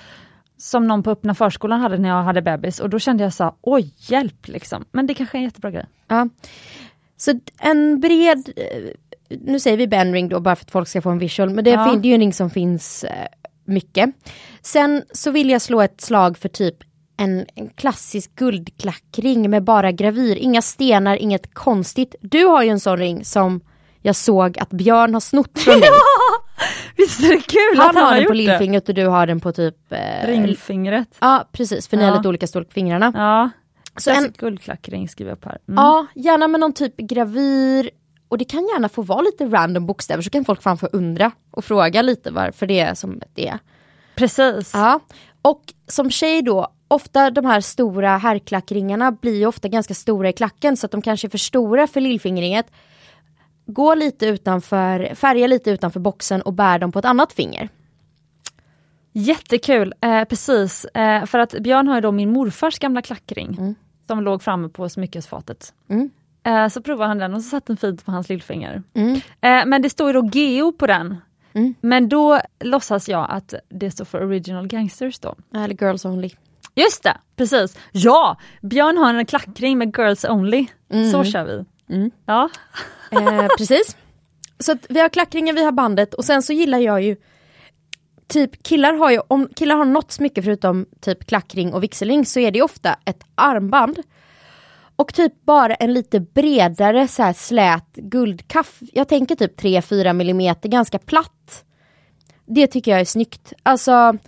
Som 0.56 0.86
någon 0.86 1.02
på 1.02 1.10
öppna 1.10 1.34
förskolan 1.34 1.80
hade 1.80 1.98
när 1.98 2.08
jag 2.08 2.22
hade 2.22 2.42
bebis 2.42 2.80
och 2.80 2.90
då 2.90 2.98
kände 2.98 3.22
jag 3.24 3.32
så 3.32 3.44
här, 3.44 3.52
oj 3.60 3.94
hjälp 3.96 4.48
liksom. 4.48 4.84
Men 4.92 5.06
det 5.06 5.14
kanske 5.14 5.36
är 5.36 5.38
en 5.38 5.44
jättebra 5.44 5.70
grej. 5.70 5.86
Ja. 6.08 6.28
Så 7.16 7.40
en 7.58 8.00
bred, 8.00 8.48
eh, 8.56 8.90
nu 9.40 9.60
säger 9.60 9.76
vi 9.76 9.86
benring 9.86 10.28
då 10.28 10.40
bara 10.40 10.56
för 10.56 10.64
att 10.64 10.70
folk 10.70 10.88
ska 10.88 11.02
få 11.02 11.10
en 11.10 11.18
visual, 11.18 11.50
men 11.50 11.64
det, 11.64 11.70
Ja. 11.70 11.92
är 11.92 12.02
ju 12.04 12.14
en 12.14 12.20
ring 12.20 12.32
som 12.32 12.50
finns 12.50 13.04
eh, 13.04 13.26
mycket. 13.64 14.10
Sen 14.62 15.02
så 15.12 15.30
vill 15.30 15.50
jag 15.50 15.62
slå 15.62 15.80
ett 15.80 16.00
slag 16.00 16.38
för 16.38 16.48
typ 16.48 16.76
en, 17.16 17.46
en 17.54 17.68
klassisk 17.68 18.34
guldklackring 18.34 19.50
med 19.50 19.62
bara 19.64 19.92
gravyr, 19.92 20.36
inga 20.36 20.62
stenar, 20.62 21.16
inget 21.16 21.54
konstigt. 21.54 22.14
Du 22.20 22.44
har 22.44 22.62
ju 22.62 22.68
en 22.68 22.80
sån 22.80 22.96
ring 22.98 23.24
som 23.24 23.60
jag 24.02 24.16
såg 24.16 24.58
att 24.58 24.70
Björn 24.70 25.14
har 25.14 25.20
snott 25.20 25.58
från 25.58 25.80
dig. 25.80 25.88
Visst 26.96 27.20
är 27.24 27.28
det 27.28 27.40
kul 27.40 27.78
Han 27.78 27.88
att 27.88 27.94
han 27.94 28.04
har 28.04 28.12
har 28.12 28.18
den 28.20 28.26
på 28.26 28.32
lillfingret 28.34 28.88
och 28.88 28.94
du 28.94 29.06
har 29.06 29.26
den 29.26 29.40
på 29.40 29.52
typ... 29.52 29.76
Eh, 29.92 30.26
Ringfingret. 30.26 31.08
Ja 31.20 31.48
precis, 31.52 31.88
för 31.88 31.96
ni 31.96 32.02
har 32.02 32.10
Ja. 32.10 32.16
lite 32.16 32.28
olika 32.28 32.46
storlek 32.46 32.68
på 32.68 32.72
fingrarna. 32.74 33.12
Ja. 33.14 33.50
Så 34.00 34.10
en- 34.10 34.32
guldklackring 34.38 35.08
skriver 35.08 35.30
jag 35.30 35.36
upp 35.36 35.44
här. 35.44 35.58
Mm. 35.68 35.84
Ja, 35.84 36.06
gärna 36.14 36.48
med 36.48 36.60
någon 36.60 36.72
typ 36.72 36.96
gravyr. 36.96 37.90
Och 38.28 38.38
det 38.38 38.44
kan 38.44 38.60
gärna 38.74 38.88
få 38.88 39.02
vara 39.02 39.20
lite 39.22 39.44
random 39.46 39.86
bokstäver 39.86 40.22
så 40.22 40.30
kan 40.30 40.44
folk 40.44 40.62
fan 40.62 40.78
få 40.78 40.86
undra 40.92 41.30
och 41.50 41.64
fråga 41.64 42.02
lite 42.02 42.30
varför 42.30 42.66
det 42.66 42.80
är 42.80 42.94
som 42.94 43.20
det 43.34 43.48
är. 43.48 43.58
Precis. 44.14 44.70
Ja. 44.74 45.00
Och 45.42 45.62
som 45.88 46.10
tjej 46.10 46.42
då, 46.42 46.68
ofta 46.88 47.30
de 47.30 47.44
här 47.44 47.60
stora 47.60 48.16
herrklackringarna 48.16 49.12
blir 49.12 49.36
ju 49.38 49.46
ofta 49.46 49.68
ganska 49.68 49.94
stora 49.94 50.28
i 50.28 50.32
klacken 50.32 50.76
så 50.76 50.86
att 50.86 50.92
de 50.92 51.02
kanske 51.02 51.26
är 51.26 51.30
för 51.30 51.38
stora 51.38 51.86
för 51.86 52.00
lillfingret. 52.00 52.66
Gå 53.66 53.94
lite 53.94 54.26
utanför, 54.26 55.14
färga 55.14 55.46
lite 55.46 55.70
utanför 55.70 56.00
boxen 56.00 56.42
och 56.42 56.52
bär 56.52 56.78
dem 56.78 56.92
på 56.92 56.98
ett 56.98 57.04
annat 57.04 57.32
finger. 57.32 57.68
Jättekul, 59.12 59.94
eh, 60.00 60.24
precis. 60.24 60.84
Eh, 60.84 61.24
för 61.24 61.38
att 61.38 61.54
Björn 61.60 61.88
har 61.88 61.94
ju 61.94 62.00
då 62.00 62.12
min 62.12 62.32
morfars 62.32 62.78
gamla 62.78 63.02
klackring 63.02 63.56
Mm. 63.58 63.74
som 64.06 64.22
låg 64.22 64.42
framme 64.42 64.68
på 64.68 64.88
smyckesfatet. 64.88 65.74
Mm. 65.88 66.10
Eh, 66.44 66.68
så 66.68 66.82
provade 66.82 67.08
han 67.08 67.18
den 67.18 67.34
och 67.34 67.42
så 67.42 67.48
satt 67.48 67.66
den 67.66 67.76
fint 67.76 68.04
på 68.04 68.10
hans 68.12 68.28
lillfinger. 68.28 68.82
Mm. 68.94 69.14
Eh, 69.40 69.66
men 69.66 69.82
det 69.82 69.90
står 69.90 70.06
ju 70.06 70.12
då 70.22 70.30
Geo 70.32 70.72
på 70.72 70.86
den. 70.86 71.16
Mm. 71.52 71.74
Men 71.80 72.08
då 72.08 72.40
låtsas 72.64 73.08
jag 73.08 73.26
att 73.30 73.54
det 73.68 73.90
står 73.90 74.04
för 74.04 74.24
Original 74.24 74.66
Gangsters 74.66 75.18
då. 75.18 75.34
Eller 75.54 75.82
girls 75.82 76.04
only. 76.04 76.30
Just 76.74 77.02
det, 77.02 77.16
precis. 77.36 77.78
Ja, 77.92 78.36
Björn 78.62 78.96
har 78.96 79.14
en 79.14 79.26
klackring 79.26 79.78
med 79.78 79.96
Girls 79.98 80.24
Only. 80.24 80.66
Så 81.12 81.24
kör 81.24 81.44
vi. 81.44 81.64
Mm. 81.90 82.10
Ja. 82.26 82.50
Eh, 83.10 83.46
precis. 83.58 83.96
Så 84.58 84.76
vi 84.88 85.00
har 85.00 85.08
klackringen, 85.08 85.54
vi 85.54 85.64
har 85.64 85.72
bandet 85.72 86.14
och 86.14 86.24
sen 86.24 86.42
så 86.42 86.52
gillar 86.52 86.78
jag 86.78 87.02
ju 87.02 87.16
Typ 88.26 88.62
killar 88.62 88.92
har 88.92 89.10
ju, 89.10 89.20
om 89.28 89.48
killar 89.56 89.76
har 89.76 89.84
något 89.84 90.12
smycke 90.12 90.42
förutom 90.42 90.86
typ 91.00 91.26
klackring 91.26 91.74
och 91.74 91.82
vigselring 91.82 92.26
så 92.26 92.40
är 92.40 92.50
det 92.50 92.58
ju 92.58 92.64
ofta 92.64 92.96
ett 93.04 93.24
armband. 93.34 93.98
Och 94.96 95.14
typ 95.14 95.44
bara 95.44 95.74
en 95.74 95.92
lite 95.92 96.20
bredare 96.20 97.08
så 97.08 97.22
här 97.22 97.32
slät 97.32 97.94
guldkaff. 97.94 98.78
Jag 98.92 99.08
tänker 99.08 99.36
typ 99.36 99.60
3-4 99.60 100.12
millimeter, 100.12 100.68
ganska 100.68 100.98
platt. 100.98 101.64
Det 102.46 102.66
tycker 102.66 102.90
jag 102.90 103.00
är 103.00 103.04
snyggt. 103.04 103.52
Alltså 103.62 104.18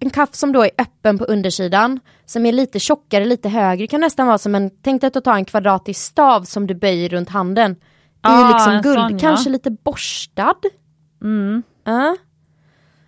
en 0.00 0.10
kaff 0.10 0.34
som 0.34 0.52
då 0.52 0.62
är 0.64 0.70
öppen 0.78 1.18
på 1.18 1.24
undersidan, 1.24 2.00
som 2.24 2.46
är 2.46 2.52
lite 2.52 2.80
tjockare, 2.80 3.24
lite 3.24 3.48
högre, 3.48 3.86
kan 3.86 4.00
nästan 4.00 4.26
vara 4.26 4.38
som 4.38 4.54
en, 4.54 4.70
tänk 4.82 5.00
dig 5.00 5.08
att 5.14 5.24
tar 5.24 5.34
en 5.34 5.44
kvadratisk 5.44 6.00
stav 6.00 6.42
som 6.42 6.66
du 6.66 6.74
böjer 6.74 7.08
runt 7.08 7.28
handen. 7.28 7.76
Ah, 8.20 8.50
I 8.50 8.52
liksom 8.52 8.82
guld, 8.82 8.98
sån, 8.98 9.12
ja. 9.12 9.18
kanske 9.18 9.50
lite 9.50 9.70
borstad. 9.70 10.54
Mm. 11.22 11.62
Ja. 11.84 12.16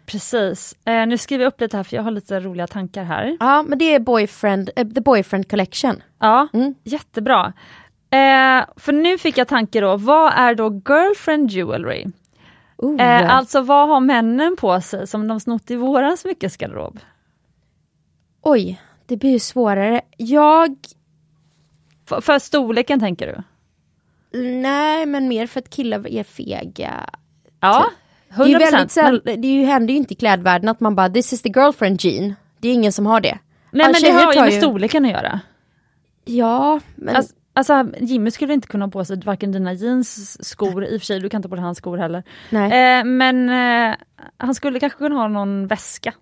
Precis. 0.07 0.75
Eh, 0.85 1.07
nu 1.07 1.19
skriver 1.19 1.45
jag 1.45 1.51
upp 1.53 1.61
lite 1.61 1.77
här 1.77 1.85
för 1.85 1.97
jag 1.97 2.03
har 2.03 2.11
lite 2.11 2.41
roliga 2.41 2.67
tankar 2.67 3.05
här. 3.05 3.37
ja, 3.41 3.63
men 3.63 3.79
det 3.79 3.95
är 3.95 4.01
boyfriend, 4.01 4.71
eh, 4.77 4.89
the 4.89 5.01
boyfriend 5.01 5.51
collection. 5.51 6.03
Ja, 6.21 6.49
Mm. 6.53 6.75
jättebra. 6.85 7.53
Eh, 8.11 8.65
för 8.77 8.93
nu 8.93 9.19
fick 9.19 9.39
jag 9.39 9.49
tanke 9.49 9.81
då, 9.81 9.97
vad 9.97 10.33
är 10.37 10.55
då 10.55 10.83
girlfriend 10.89 11.51
jewelry? 11.51 12.07
Oh. 12.79 13.01
Eh, 13.01 13.35
alltså 13.37 13.61
vad 13.61 13.89
har 13.89 14.01
männen 14.01 14.57
på 14.57 14.81
sig 14.81 15.07
som 15.07 15.29
de 15.29 15.41
snott 15.41 15.71
i 15.71 15.77
våran 15.77 16.17
smyckesgarderob? 16.17 17.01
Oj, 18.43 18.81
det 19.07 19.17
blir 19.17 19.31
ju 19.31 19.39
svårare. 19.39 20.01
Jag, 20.17 20.77
För, 22.09 22.21
för 22.21 22.39
storleken 22.39 23.01
tänker 23.01 23.27
du? 23.27 23.43
nej 24.39 25.07
men 25.07 25.29
mer 25.29 25.47
för 25.47 25.61
att 25.61 25.71
killar 25.71 26.09
är 26.09 26.25
fega. 26.25 27.11
Ja, 27.61 27.85
Det 28.37 28.43
är 28.43 28.47
ju 28.47 28.53
100 28.55 28.59
väldigt 28.59 28.71
procent. 28.81 28.93
säll- 28.93 29.23
det 29.43 29.49
är 29.49 29.53
ju, 29.53 29.65
händer 29.65 29.93
ju 29.95 29.99
inte 29.99 30.13
i 30.15 30.17
klädvärlden 30.17 30.69
att 30.69 30.81
man 30.81 30.95
bara 30.95 31.09
this 31.09 31.33
is 31.33 31.43
the 31.43 31.49
girlfriend 31.49 32.05
jean. 32.05 32.35
Det 32.61 32.69
är 32.69 32.73
ingen 32.75 32.93
som 32.93 33.07
har 33.07 33.21
det. 33.21 33.39
Nej 33.71 33.87
Ja, 33.87 33.93
men 33.93 34.03
det 34.03 34.11
har 34.11 34.35
ju 34.35 34.41
med 34.41 34.53
storleken 34.55 35.05
att 35.05 35.11
göra. 35.11 35.41
Ja, 36.25 36.81
men 36.97 37.17
Alltså, 37.17 37.35
alltså 37.59 37.87
Jimmy 38.01 38.31
skulle 38.31 38.55
inte 38.55 38.69
kunna 38.69 38.85
ha 38.85 38.91
på 38.91 39.05
sig 39.05 39.21
varken 39.21 39.53
dina 39.53 39.73
jeans, 39.73 40.45
skor, 40.49 40.85
i 40.85 40.97
och 40.97 41.01
för 41.01 41.07
sig 41.07 41.21
du 41.21 41.29
kan 41.29 41.39
inte 41.39 41.47
ha 41.47 41.51
på 41.51 41.57
dig 41.57 41.65
hans 41.65 41.79
skor 41.79 41.97
heller. 41.97 42.23
nej, 42.51 42.99
Eh, 42.99 43.05
men 43.05 43.49
eh, 43.49 43.97
han 44.37 44.55
skulle 44.55 44.81
kanske 44.81 44.99
kunna 44.99 45.15
ha 45.15 45.29
någon 45.29 45.67
väska, 45.67 46.15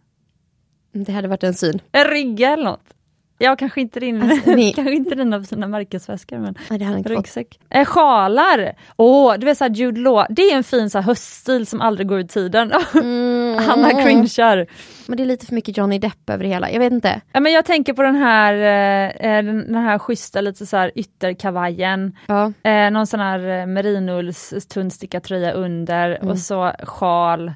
det 0.92 1.12
hade 1.12 1.28
varit 1.28 1.44
en 1.44 1.54
syn. 1.54 1.80
en 1.92 2.04
rigga 2.04 2.52
eller 2.52 2.64
något. 2.64 2.94
Ja 3.38 3.56
kanske 3.56 3.80
inte 3.80 4.00
din, 4.00 4.22
Alltså, 4.22 4.50
ni- 4.50 4.72
kanske 4.76 4.94
inte 4.94 5.14
dina 5.14 5.42
fina 5.42 5.66
märkesväskor 5.68 6.38
men 6.38 6.54
Nej, 6.70 6.78
det 6.78 6.84
hade 6.84 6.98
inte 6.98 7.10
ryggsäck. 7.10 7.58
Eh, 7.70 7.84
sjalar! 7.84 8.72
Åh, 8.96 9.34
du 9.38 9.46
vet 9.46 9.58
såhär 9.58 9.70
Jude 9.70 10.00
Law, 10.00 10.26
det 10.30 10.42
är 10.42 10.56
en 10.56 10.64
fin 10.64 10.90
så 10.90 10.98
här, 10.98 11.02
höststil 11.02 11.66
som 11.66 11.80
aldrig 11.80 12.08
går 12.08 12.18
ur 12.18 12.22
tiden. 12.24 12.72
Mm. 12.94 13.64
Hanna 13.64 13.90
cringear. 14.02 14.66
Men 15.06 15.16
det 15.16 15.22
är 15.22 15.26
lite 15.26 15.46
för 15.46 15.54
mycket 15.54 15.76
Johnny 15.76 15.98
Depp 15.98 16.30
över 16.30 16.42
det 16.44 16.48
hela, 16.50 16.70
jag 16.70 16.78
vet 16.78 16.92
inte. 16.92 17.20
Ja, 17.32 17.40
men 17.40 17.52
jag 17.52 17.64
tänker 17.64 17.92
på 17.92 18.02
den 18.02 18.14
här, 18.14 18.54
eh, 18.54 19.30
eh, 19.36 19.44
den, 19.44 19.74
här 19.74 19.98
schyssta 19.98 20.40
lite 20.40 20.66
så 20.66 20.76
här 20.76 20.92
ytterkavajen. 20.94 22.16
Ja. 22.26 22.52
Eh, 22.62 22.90
någon 22.90 23.06
sån 23.06 23.20
här 23.20 23.60
eh, 23.60 23.66
merinulls 23.66 24.54
tunnsticka 24.68 25.20
tröja 25.20 25.52
under 25.52 26.10
Mm. 26.16 26.28
och 26.28 26.38
så 26.38 26.72
sjal. 26.82 27.52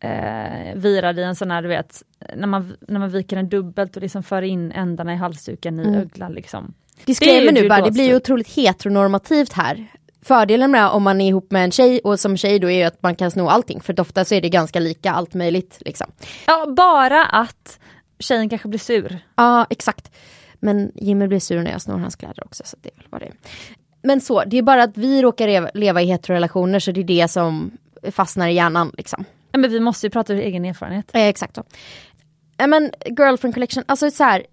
Eh, 0.00 0.74
virad 0.74 1.18
i 1.18 1.22
en 1.22 1.36
sån 1.36 1.50
här 1.50 1.62
du 1.62 1.68
vet, 1.68 2.02
när 2.36 2.46
man, 2.46 2.76
när 2.88 3.00
man 3.00 3.10
viker 3.10 3.36
den 3.36 3.48
dubbelt 3.48 3.96
och 3.96 4.02
liksom 4.02 4.22
för 4.22 4.42
in 4.42 4.72
ändarna 4.72 5.12
i 5.12 5.16
halsduken 5.16 5.80
i 5.80 5.82
Mm. 5.82 5.94
öglan 6.00 6.32
liksom. 6.32 6.74
Disclaimer 7.04 7.52
nu 7.52 7.68
bara, 7.68 7.84
det 7.84 7.90
blir 7.90 8.04
ju 8.04 8.16
otroligt 8.16 8.48
heteronormativt 8.56 9.52
här. 9.52 9.86
Fördelen 10.22 10.70
med 10.70 10.88
om 10.88 11.02
man 11.02 11.20
är 11.20 11.28
ihop 11.28 11.50
med 11.50 11.64
en 11.64 11.70
tjej 11.70 12.00
och 12.04 12.20
som 12.20 12.36
tjej 12.36 12.58
då 12.58 12.70
är 12.70 12.76
ju 12.78 12.82
att 12.82 13.02
man 13.02 13.16
kan 13.16 13.30
sno 13.30 13.48
allting 13.48 13.80
för 13.80 14.00
ofta 14.00 14.24
så 14.24 14.34
är 14.34 14.40
det 14.40 14.48
ganska 14.48 14.80
lika 14.80 15.10
allt 15.12 15.34
möjligt 15.34 15.78
liksom. 15.80 16.10
Ja, 16.46 16.66
bara 16.76 17.24
att 17.24 17.80
tjejen 18.18 18.48
kanske 18.48 18.68
blir 18.68 18.78
sur. 18.80 19.18
Ja, 19.36 19.66
exakt. 19.70 20.12
Men 20.60 20.92
Jimmy 20.94 21.26
blir 21.26 21.40
sur 21.40 21.62
när 21.62 21.70
jag 21.70 21.82
snor 21.82 21.98
hans 21.98 22.16
kläder 22.16 22.44
också 22.44 22.62
så 22.66 22.76
det 22.82 22.88
är 22.88 22.96
väl 22.96 23.06
vad 23.10 23.20
det 23.20 23.26
är. 23.26 23.32
Men 24.02 24.20
så, 24.20 24.44
det 24.44 24.58
är 24.58 24.62
bara 24.62 24.82
att 24.82 24.96
vi 24.96 25.22
råkar 25.22 25.46
leva- 25.48 25.70
leva 25.74 26.02
i 26.02 26.06
heterorelationer 26.06 26.78
så 26.78 26.92
det 26.92 27.00
är 27.00 27.04
det 27.04 27.28
som 27.28 27.70
fastnar 28.10 28.48
i 28.48 28.52
hjärnan 28.54 28.92
liksom. 28.96 29.24
Men 29.52 29.70
vi 29.70 29.80
måste 29.80 30.06
ju 30.06 30.10
prata 30.10 30.32
ur 30.34 30.38
egen 30.40 30.64
erfarenhet. 30.64 31.10
Eh, 31.14 31.26
exakt 31.26 31.54
så. 31.54 31.64
Ja 32.56 32.66
men 32.66 32.90
girlfriend 33.18 33.54
collection, 33.54 33.84
alltså 33.86 34.10
så 34.10 34.24
här. 34.24 34.46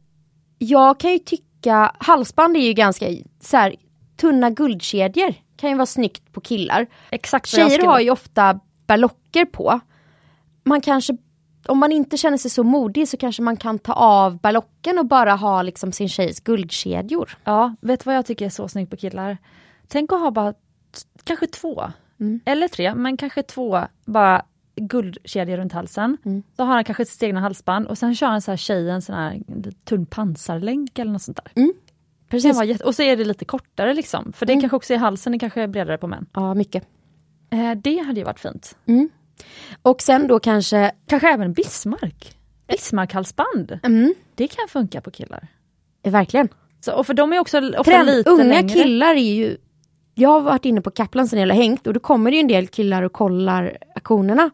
Jag 0.58 1.00
kan 1.00 1.12
ju 1.12 1.20
tycka, 1.20 1.96
halsband 2.00 2.58
är 2.58 2.62
ju 2.62 2.74
ganska 2.74 3.06
så 3.42 3.58
här, 3.58 3.76
tunna 4.18 4.50
guldkedjor 4.50 5.34
kan 5.58 5.70
ju 5.70 5.76
vara 5.76 5.86
snyggt 5.86 6.32
på 6.34 6.42
killar. 6.42 6.88
Exakt 7.10 7.48
Tjejer 7.48 7.70
skulle- 7.70 7.88
har 7.88 8.00
ju 8.00 8.10
ofta 8.12 8.60
berlocker 8.88 9.46
på. 9.46 9.80
Man 10.64 10.82
kanske, 10.82 11.18
om 11.68 11.78
man 11.78 11.92
inte 11.92 12.18
känner 12.18 12.38
sig 12.38 12.52
så 12.52 12.64
modig 12.64 13.08
så 13.08 13.18
kanske 13.18 13.42
man 13.42 13.58
kan 13.58 13.80
ta 13.80 13.94
av 13.94 14.40
berlocken 14.40 15.00
och 15.00 15.06
bara 15.06 15.34
ha 15.36 15.62
liksom 15.62 15.92
sin 15.92 16.10
tjejs 16.10 16.40
guldkedjor. 16.40 17.38
Ja, 17.44 17.76
vet 17.82 18.00
du 18.00 18.04
vad 18.04 18.16
jag 18.16 18.26
tycker 18.26 18.46
är 18.46 18.50
så 18.50 18.68
snyggt 18.68 18.90
på 18.92 18.98
killar? 18.98 19.38
Tänk 19.88 20.12
att 20.14 20.20
ha 20.20 20.32
bara 20.32 20.54
kanske 21.24 21.48
två, 21.48 21.84
Mm. 22.20 22.40
eller 22.46 22.68
tre, 22.68 22.96
men 22.96 23.18
kanske 23.18 23.44
två 23.44 23.80
bara 24.06 24.46
guldkedjor 24.76 25.58
runt 25.58 25.74
halsen. 25.74 26.18
Mm. 26.26 26.44
Så 26.58 26.64
har 26.64 26.74
han 26.74 26.84
kanske 26.84 27.06
sitt 27.06 27.24
egna 27.24 27.40
halsband 27.40 27.88
och 27.88 27.98
sen 27.98 28.16
kör 28.16 28.28
han 28.28 28.42
så 28.42 28.52
här 28.52 28.58
tjejen 28.58 29.02
sån 29.02 29.16
här 29.16 29.42
tunn 29.86 30.06
pansarlänk 30.06 31.00
eller 31.00 31.12
något 31.12 31.22
sånt 31.22 31.40
där. 31.44 31.64
Det 31.66 31.74
Precis. 32.30 32.56
var 32.56 32.64
jätte- 32.64 32.84
och 32.84 32.96
så 32.96 33.02
är 33.04 33.18
det 33.18 33.26
lite 33.26 33.46
kortare 33.46 33.94
liksom, 33.94 34.34
för 34.34 34.46
det 34.46 34.54
Mm. 34.54 34.62
kanske 34.62 34.76
också 34.76 34.94
är 34.94 34.98
halsen, 34.98 35.32
det 35.32 35.40
kanske 35.40 35.62
är 35.62 35.68
bredare 35.68 35.98
på 35.98 36.08
män. 36.08 36.26
Ja, 36.34 36.54
mycket. 36.54 36.84
Eh, 37.50 37.72
det 37.72 37.98
hade 37.98 38.20
ju 38.20 38.24
varit 38.26 38.40
fint. 38.40 38.78
Och 39.82 40.02
sen 40.02 40.28
då 40.28 40.40
kanske, 40.40 40.92
Kanske 41.08 41.30
även 41.34 41.54
Bismarck. 41.54 42.38
Bismarck-halsband, 42.68 43.80
mm, 43.84 44.14
det 44.36 44.48
kan 44.48 44.68
funka 44.70 45.02
på 45.02 45.12
killar. 45.12 45.48
verkligen. 46.04 46.50
Så, 46.80 46.94
och 46.94 47.06
för 47.08 47.14
de 47.14 47.34
är 47.34 47.40
också 47.40 47.58
ofta 47.60 47.84
Trend, 47.84 48.06
lite 48.10 48.30
unga 48.30 48.44
längre. 48.44 48.70
killar 48.84 49.16
är 49.16 49.36
ju 49.36 49.58
Jag 50.16 50.30
har 50.30 50.42
varit 50.42 50.66
inne 50.66 50.82
på 50.82 50.92
Kaplan 50.92 51.28
sen 51.28 51.40
jag 51.40 51.48
hängt 51.56 51.88
och 51.88 51.94
då 51.94 52.00
kommer 52.00 52.32
det 52.32 52.38
ju 52.38 52.42
en 52.42 52.48
del 52.48 52.68
killar 52.68 53.04
och 53.04 53.14
kollar 53.14 53.78
auktionerna. 54.06 54.50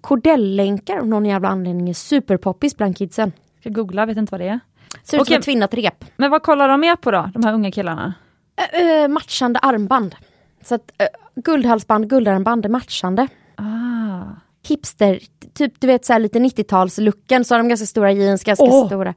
Kordellänkar 0.00 0.98
av 0.98 1.06
någon 1.06 1.24
jävla 1.24 1.48
anledning 1.48 1.88
är 1.88 1.94
superpoppis 1.94 2.76
bland 2.76 2.96
kidsen. 2.96 3.32
Ska 3.60 3.70
googla, 3.70 4.06
vet 4.06 4.16
inte 4.16 4.30
vad 4.30 4.40
det 4.40 4.48
är. 4.48 4.60
Ser 5.02 5.16
ut 5.16 5.20
Okej. 5.20 5.26
som 5.26 5.38
ett 5.38 5.44
tvinnat 5.44 5.74
rep. 5.74 6.04
Men 6.16 6.30
vad 6.30 6.42
kollar 6.42 6.68
de 6.68 6.80
mer 6.80 6.96
på 6.96 7.10
då, 7.10 7.30
de 7.34 7.44
här 7.44 7.54
unga 7.54 7.70
killarna? 7.70 8.14
Ö, 8.56 8.78
ö, 8.82 9.08
matchande 9.08 9.58
armband. 9.58 10.14
Så 10.62 10.74
att 10.74 10.92
ö, 10.98 11.04
guldhalsband, 11.34 12.10
guldarmband 12.10 12.64
är 12.64 12.68
matchande. 12.68 13.28
Ah. 13.54 14.22
Hipster, 14.68 15.20
typ 15.54 15.80
du 15.80 15.86
vet 15.86 16.04
såhär 16.04 16.20
lite 16.20 16.38
90-talslooken 16.38 17.44
så 17.44 17.54
har 17.54 17.58
de 17.58 17.68
ganska 17.68 17.86
stora 17.86 18.12
jeans, 18.12 18.44
ganska 18.44 18.64
Åh! 18.64 18.86
stora. 18.86 19.14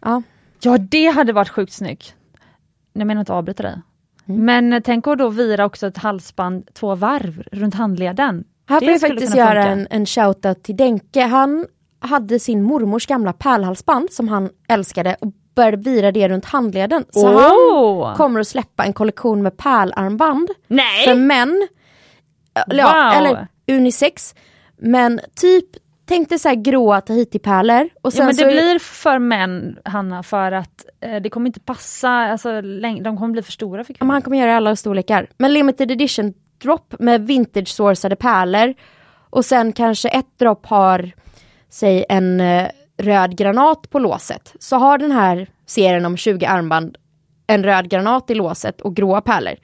Ja. 0.00 0.22
Ja 0.60 0.78
det 0.78 1.06
hade 1.06 1.32
varit 1.32 1.48
sjukt 1.48 1.72
snyggt. 1.72 2.14
Jag 2.92 3.06
menar 3.06 3.20
inte 3.20 3.32
avbryta 3.32 3.62
dig. 3.62 3.80
Mm. 4.26 4.44
Men 4.44 4.82
tänk 4.82 5.06
att 5.06 5.18
då 5.18 5.28
vira 5.28 5.64
också 5.64 5.86
ett 5.86 5.98
halsband 5.98 6.68
två 6.74 6.94
varv 6.94 7.42
runt 7.52 7.74
handleden. 7.74 8.44
Här 8.68 8.80
får 8.80 8.88
jag 8.88 9.00
faktiskt 9.00 9.36
göra 9.36 9.62
funka. 9.62 9.68
en, 9.68 9.86
en 9.90 10.06
shoutout 10.06 10.62
till 10.62 10.76
Denke. 10.76 11.20
Han 11.22 11.66
hade 12.00 12.38
sin 12.38 12.62
mormors 12.62 13.06
gamla 13.06 13.32
pärlhalsband 13.32 14.12
som 14.12 14.28
han 14.28 14.50
älskade 14.68 15.16
och 15.20 15.32
började 15.54 15.76
vira 15.76 16.12
det 16.12 16.28
runt 16.28 16.44
handleden. 16.44 17.04
Så 17.10 17.34
Åh! 17.34 18.06
han 18.06 18.16
kommer 18.16 18.40
att 18.40 18.48
släppa 18.48 18.84
en 18.84 18.92
kollektion 18.92 19.42
med 19.42 19.56
pärlarmband 19.56 20.48
Nej! 20.68 21.04
för 21.06 21.14
män. 21.14 21.68
Ja, 22.54 22.64
Wow. 23.12 23.18
eller 23.18 23.46
unisex. 23.68 24.34
Men 24.76 25.20
typ, 25.40 25.64
tänk 26.06 26.28
dig 26.28 26.38
så 26.38 26.48
här 26.48 26.54
gråa 26.54 27.00
tahitipärlor. 27.00 27.88
Och 28.02 28.12
sen 28.12 28.20
Ja, 28.20 28.26
men 28.26 28.36
det 28.36 28.42
så, 28.42 28.48
blir 28.48 28.78
för 28.78 29.18
män 29.18 29.78
Hanna 29.84 30.22
för 30.22 30.52
att 30.52 30.84
eh, 31.00 31.16
det 31.22 31.30
kommer 31.30 31.46
inte 31.46 31.60
passa, 31.60 32.08
alltså, 32.10 32.48
läng- 32.60 33.02
de 33.02 33.16
kommer 33.18 33.32
bli 33.32 33.42
för 33.42 33.52
stora 33.52 33.84
för 33.84 33.92
Ja, 33.92 33.94
men 33.94 33.98
kvinnor. 33.98 34.12
han 34.12 34.22
kommer 34.22 34.36
göra 34.36 34.56
alla 34.56 34.76
storlekar. 34.76 35.26
Men 35.38 35.52
limited 35.52 35.90
edition 35.90 36.34
dropp 36.64 36.94
med 36.98 37.26
vintage 37.26 37.68
sourcade 37.68 38.16
pärlor. 38.16 38.74
Och 39.30 39.44
sen 39.44 39.72
kanske 39.72 40.08
ett 40.08 40.38
dropp 40.38 40.66
har, 40.66 41.12
säg 41.68 42.04
en, 42.08 42.40
eh, 42.40 42.68
röd 42.96 43.36
granat 43.36 43.90
på 43.90 43.98
låset 43.98 44.54
så 44.58 44.76
har 44.76 44.98
den 44.98 45.12
här 45.12 45.48
serien 45.66 46.06
om 46.06 46.16
20 46.16 46.46
armband 46.46 46.96
en 47.46 47.64
röd 47.64 47.90
granat 47.90 48.30
i 48.30 48.34
låset 48.34 48.80
och 48.80 48.96
gråa 48.96 49.20
pärlor. 49.20 49.54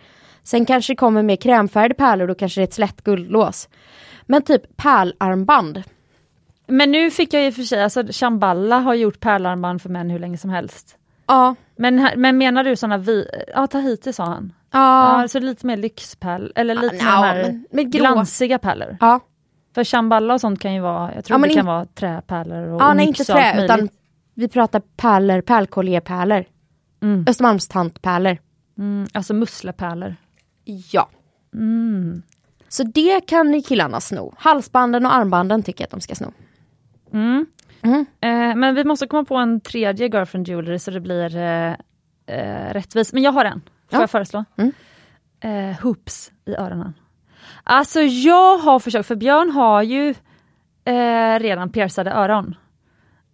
Sen 0.43 0.67
kanske 0.67 0.93
det 0.93 0.97
kommer 0.97 1.23
mer 1.23 1.37
krämfärgade 1.37 1.95
pärlor, 1.95 2.27
då 2.27 2.35
kanske 2.35 2.61
det 2.61 2.63
är 2.63 2.69
ett 2.69 2.75
slätt 2.75 3.05
guldlås. 3.05 3.69
Men 4.27 4.43
typ 4.43 4.77
pärlarmband. 4.77 5.83
Men 6.67 6.91
nu 6.91 7.11
fick 7.11 7.35
jag 7.35 7.47
i 7.47 7.51
och 7.51 7.55
för 7.55 7.63
sig, 7.63 7.83
alltså 7.83 8.03
Chamballa 8.11 8.79
har 8.79 8.95
gjort 8.95 9.21
pärlarmband 9.21 9.83
för 9.83 9.89
män 9.89 10.11
hur 10.11 10.19
länge 10.19 10.39
som 10.39 10.51
helst. 10.51 10.97
Ja. 11.31 11.55
Men, 11.77 12.09
men 12.17 12.39
menar 12.39 12.65
du 12.65 12.77
sådana 12.77 12.99
vi... 12.99 13.27
Ja, 13.55 13.67
Tahiti 13.67 14.13
sa 14.13 14.25
han. 14.25 14.53
Ja. 14.73 15.21
Ja, 15.23 15.29
så 15.29 15.39
lite 15.41 15.67
mer 15.67 15.77
lyxpärl, 15.77 16.53
eller 16.55 16.75
lite 16.75 16.97
Ja, 16.97 17.21
mer 17.21 17.35
de 17.35 17.43
här 17.43 17.43
men- 17.43 17.67
men 17.71 17.91
glansiga 17.91 18.59
pärlor. 18.59 18.97
ja. 19.01 19.21
För 19.75 19.85
Shamballa 19.85 20.35
och 20.35 20.41
sånt 20.41 20.61
kan 20.61 20.75
ju 20.75 20.81
vara, 20.81 21.15
jag 21.15 21.25
tror 21.25 21.41
Ja, 21.41 21.47
det 21.47 21.55
kan 21.55 21.67
vara 21.67 21.87
träpärlor 21.87 22.69
och 22.69 22.81
Ja, 22.81 22.95
nej 22.95 23.07
inte 23.07 23.25
trä 23.25 23.35
möjligt. 23.55 23.65
utan 23.65 23.89
vi 24.35 24.49
pratar 24.49 24.81
pärlor, 24.97 25.41
pärlkoljepärlor. 25.41 26.45
Mm. 27.03 27.25
Östermalmstantpärlor. 27.29 28.39
Mm, 28.79 29.07
alltså 29.13 29.35
muslepärlor. 29.35 30.17
Ja. 30.65 31.09
Mm. 31.55 32.23
Så 32.69 32.83
det 32.83 33.21
kan 33.27 33.63
killarna 33.63 34.01
sno. 34.01 34.35
Halsbanden 34.39 35.07
och 35.07 35.15
armbanden 35.15 35.63
tycker 35.63 35.83
jag 35.83 35.87
att 35.87 35.91
de 35.91 36.01
ska 36.01 36.15
sno. 36.15 36.33
Mm. 37.13 37.47
Mm. 37.83 38.07
Eh, 38.21 38.57
men 38.57 38.75
vi 38.75 38.85
måste 38.85 39.07
komma 39.07 39.25
på 39.25 39.37
en 39.37 39.61
tredje 39.61 40.07
girlfriend 40.09 40.49
jewelry 40.49 40.79
så 40.79 40.91
det 40.91 41.01
blir 41.01 41.37
eh, 41.37 41.73
eh, 42.27 42.73
rättvist. 42.73 43.13
Men 43.13 43.23
jag 43.23 43.33
har 43.33 43.45
en, 43.45 43.61
får 43.61 43.97
Ja. 43.97 44.01
jag 44.01 44.11
föreslå? 44.11 44.45
Mm. 44.57 44.73
Eh, 45.41 45.81
hoops 45.83 46.33
i 46.45 46.55
öronen. 46.55 46.95
Alltså 47.65 48.01
jag 48.01 48.59
har 48.59 48.79
försökt, 48.79 49.09
för 49.09 49.17
Björn 49.17 49.51
har 49.51 49.83
ju 49.83 50.15
eh, 50.85 51.39
redan 51.39 51.71
piercade 51.71 52.11
öron. 52.13 52.55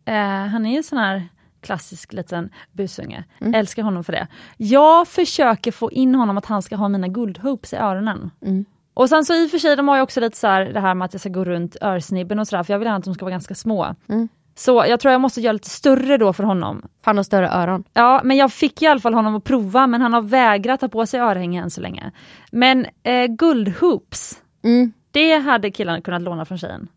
Eh, 0.05 0.15
han 0.47 0.67
är 0.67 0.77
ju 0.77 0.83
sån 0.83 0.99
här 0.99 1.29
klassisk 1.61 2.13
liten 2.13 2.51
busunge. 2.73 3.25
Mm. 3.41 3.55
Älskar 3.55 3.83
honom 3.83 4.05
för 4.05 4.13
det. 4.13 4.27
Jag 4.57 5.09
försöker 5.09 5.73
få 5.73 5.91
in 5.93 6.15
honom 6.15 6.39
att 6.39 6.47
han 6.47 6.63
ska 6.63 6.77
ha 6.77 6.89
mina 6.89 7.09
guldhoops 7.09 7.73
i 7.73 7.77
öronen. 7.77 8.31
Mm. 8.43 8.65
Och 8.95 9.09
sen 9.09 9.25
så 9.25 9.35
i 9.35 9.47
och 9.47 9.51
för 9.51 9.59
sig, 9.59 9.77
de 9.77 9.89
har 9.89 9.97
ju 9.97 10.03
också 10.03 10.21
lite 10.21 10.37
så 10.37 10.47
här 10.47 10.65
det 10.65 10.81
här 10.81 10.95
med 10.95 11.05
att 11.07 11.15
jag 11.15 11.21
ska 11.21 11.29
gå 11.29 11.45
runt 11.45 11.77
örsnibben 11.83 12.39
och 12.39 12.49
sådär, 12.49 12.63
för 12.63 12.73
jag 12.75 12.79
vill 12.79 12.87
gärna 12.87 12.99
att 12.99 13.05
de 13.05 13.15
ska 13.15 13.25
vara 13.25 13.31
ganska 13.31 13.55
små. 13.55 13.95
Mm. 14.09 14.29
Så 14.59 14.85
jag 14.89 15.01
tror 15.01 15.13
jag 15.13 15.21
måste 15.21 15.41
göra 15.41 15.53
lite 15.53 15.71
större 15.71 16.17
då 16.17 16.33
för 16.33 16.45
honom. 16.45 16.83
Han 17.03 17.17
har 17.17 17.25
större 17.25 17.49
öron. 17.51 17.85
Ja, 17.93 18.21
men 18.25 18.37
jag 18.37 18.53
fick 18.53 18.83
i 18.83 18.87
alla 18.87 19.01
fall 19.01 19.15
honom 19.15 19.35
att 19.37 19.45
prova, 19.45 19.87
men 19.87 20.01
han 20.03 20.13
har 20.13 20.23
vägrat 20.23 20.81
ta 20.81 20.89
på 20.89 21.07
sig 21.07 21.21
örhängen 21.21 21.65
än 21.65 21.71
så 21.71 21.81
länge. 21.81 22.11
Men 22.53 22.87
eh, 23.03 23.27
guldhoops, 23.27 24.39
Mm. 24.65 24.93
det 25.11 25.35
hade 25.37 25.71
killarna 25.71 26.01
kunnat 26.01 26.23
låna 26.23 26.45
från 26.45 26.59
tjejen. 26.59 26.89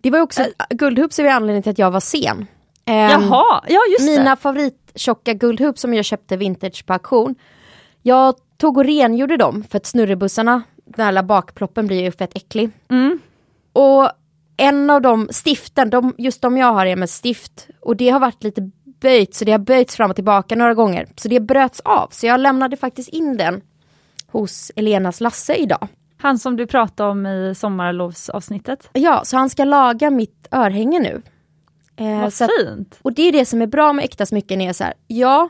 Det 0.00 0.10
var 0.10 0.20
också, 0.20 0.44
guldhoops 0.70 1.18
är 1.18 1.24
anledningen 1.24 1.62
till 1.62 1.70
att 1.72 1.78
jag 1.78 1.90
var 1.90 2.00
sen. 2.00 2.46
Ehm, 2.84 3.10
Jaha, 3.10 3.64
ja 3.68 3.80
just 3.98 4.10
Mina 4.10 4.30
det. 4.30 4.36
favorittjocka 4.36 5.32
guldhoops 5.34 5.80
som 5.80 5.94
jag 5.94 6.04
köpte 6.04 6.36
vintage 6.36 6.86
på 6.86 6.92
auktion. 6.92 7.34
Jag 8.02 8.34
tog 8.56 8.76
och 8.76 8.84
rengjorde 8.84 9.36
dem 9.36 9.64
för 9.70 9.76
att 9.76 9.86
snurrebussarna, 9.86 10.62
den 10.84 11.16
här 11.16 11.22
bakploppen 11.22 11.86
blir 11.86 12.02
ju 12.02 12.12
fett 12.12 12.36
äcklig. 12.36 12.70
Mm. 12.90 13.18
Och 13.72 14.10
en 14.56 14.90
av 14.90 15.02
de 15.02 15.28
stiften, 15.44 15.90
de, 15.90 16.14
just 16.18 16.42
de 16.42 16.56
jag 16.56 16.72
har 16.72 16.86
är 16.86 16.96
med 16.96 17.10
stift 17.10 17.68
och 17.80 17.96
det 17.96 18.08
har 18.10 18.20
varit 18.20 18.44
lite 18.44 18.70
böjt 19.00 19.34
så 19.34 19.44
det 19.44 19.52
har 19.52 19.58
böjts 19.58 19.96
fram 19.96 20.10
och 20.10 20.16
tillbaka 20.16 20.56
några 20.56 20.74
gånger. 20.74 21.08
Så 21.16 21.28
det 21.28 21.40
bröts 21.40 21.80
av 21.80 22.08
så 22.10 22.26
jag 22.26 22.40
lämnade 22.40 22.76
faktiskt 22.76 23.08
in 23.08 23.36
den 23.36 23.60
hos 24.26 24.72
Elenas 24.76 25.20
Lasse 25.20 25.54
idag. 25.54 25.88
Han 26.18 26.38
som 26.38 26.56
du 26.56 26.66
pratade 26.66 27.10
om 27.10 27.26
i 27.26 27.54
sommarlovsavsnittet. 27.56 28.88
Ja, 28.92 29.22
så 29.24 29.36
han 29.36 29.50
ska 29.50 29.64
laga 29.64 30.10
mitt 30.10 30.48
örhänge 30.50 30.98
nu. 31.00 31.22
Eh, 31.96 32.18
Vad 32.20 32.26
att- 32.26 32.50
fint. 32.60 32.98
Och 33.02 33.12
det 33.12 33.22
är 33.22 33.32
det 33.32 33.46
som 33.46 33.62
är 33.62 33.66
bra 33.66 33.92
med 33.92 34.04
äkta 34.04 34.26
smycken 34.26 34.60
är 34.60 34.72
så 34.72 34.84
här, 34.84 34.94
ja, 35.06 35.48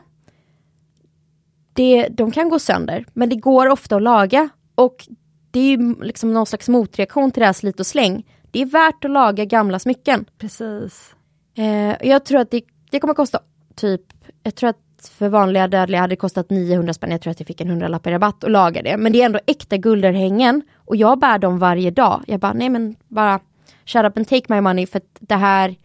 det, 1.73 2.07
de 2.11 2.31
kan 2.31 2.49
gå 2.49 2.59
sönder, 2.59 3.05
men 3.13 3.29
det 3.29 3.35
går 3.35 3.67
ofta 3.69 3.95
att 3.95 4.01
laga. 4.01 4.49
Och 4.75 5.07
det 5.51 5.59
är 5.59 5.77
ju 5.77 5.95
liksom 6.03 6.33
någon 6.33 6.45
slags 6.45 6.69
motreaktion 6.69 7.31
till 7.31 7.39
det 7.41 7.45
här 7.45 7.53
slit 7.53 7.79
och 7.79 7.87
släng. 7.87 8.25
Det 8.55 8.61
är 8.61 8.65
värt 8.65 9.05
att 9.05 9.11
laga 9.11 9.45
gamla 9.45 9.79
smycken. 9.79 10.25
Precis. 10.37 11.15
Eh, 11.57 12.07
jag 12.07 12.25
tror 12.25 12.39
att 12.39 12.51
det, 12.51 12.61
det 12.91 12.99
kommer 12.99 13.13
kosta 13.13 13.39
typ, 13.75 14.01
jag 14.43 14.55
tror 14.55 14.69
att 14.69 15.11
för 15.11 15.29
vanliga 15.29 15.67
dödliga 15.67 16.01
hade 16.01 16.11
det 16.11 16.15
kostat 16.15 16.49
900 16.49 16.93
spänn, 16.93 17.11
jag 17.11 17.21
tror 17.21 17.31
att 17.31 17.39
jag 17.39 17.47
fick 17.47 17.61
en 17.61 17.69
hundralapp 17.69 18.07
i 18.07 18.11
rabatt 18.11 18.43
att 18.43 18.51
laga 18.51 18.81
det. 18.81 18.97
Men 18.97 19.11
det 19.11 19.21
är 19.21 19.25
ändå 19.25 19.39
äkta 19.47 19.77
guldörhängen 19.77 20.61
och 20.75 20.95
jag 20.95 21.19
bär 21.19 21.37
dem 21.39 21.59
varje 21.59 21.91
dag. 21.91 22.23
Jag 22.27 22.39
bara, 22.39 22.53
nej 22.53 22.69
men 22.69 22.95
bara 23.07 23.39
shut 23.85 24.05
up 24.05 24.17
and 24.17 24.27
take 24.27 24.53
my 24.55 24.61
money 24.61 24.87
för 24.87 24.97
att 24.97 25.17
det 25.19 25.35
här 25.35 25.75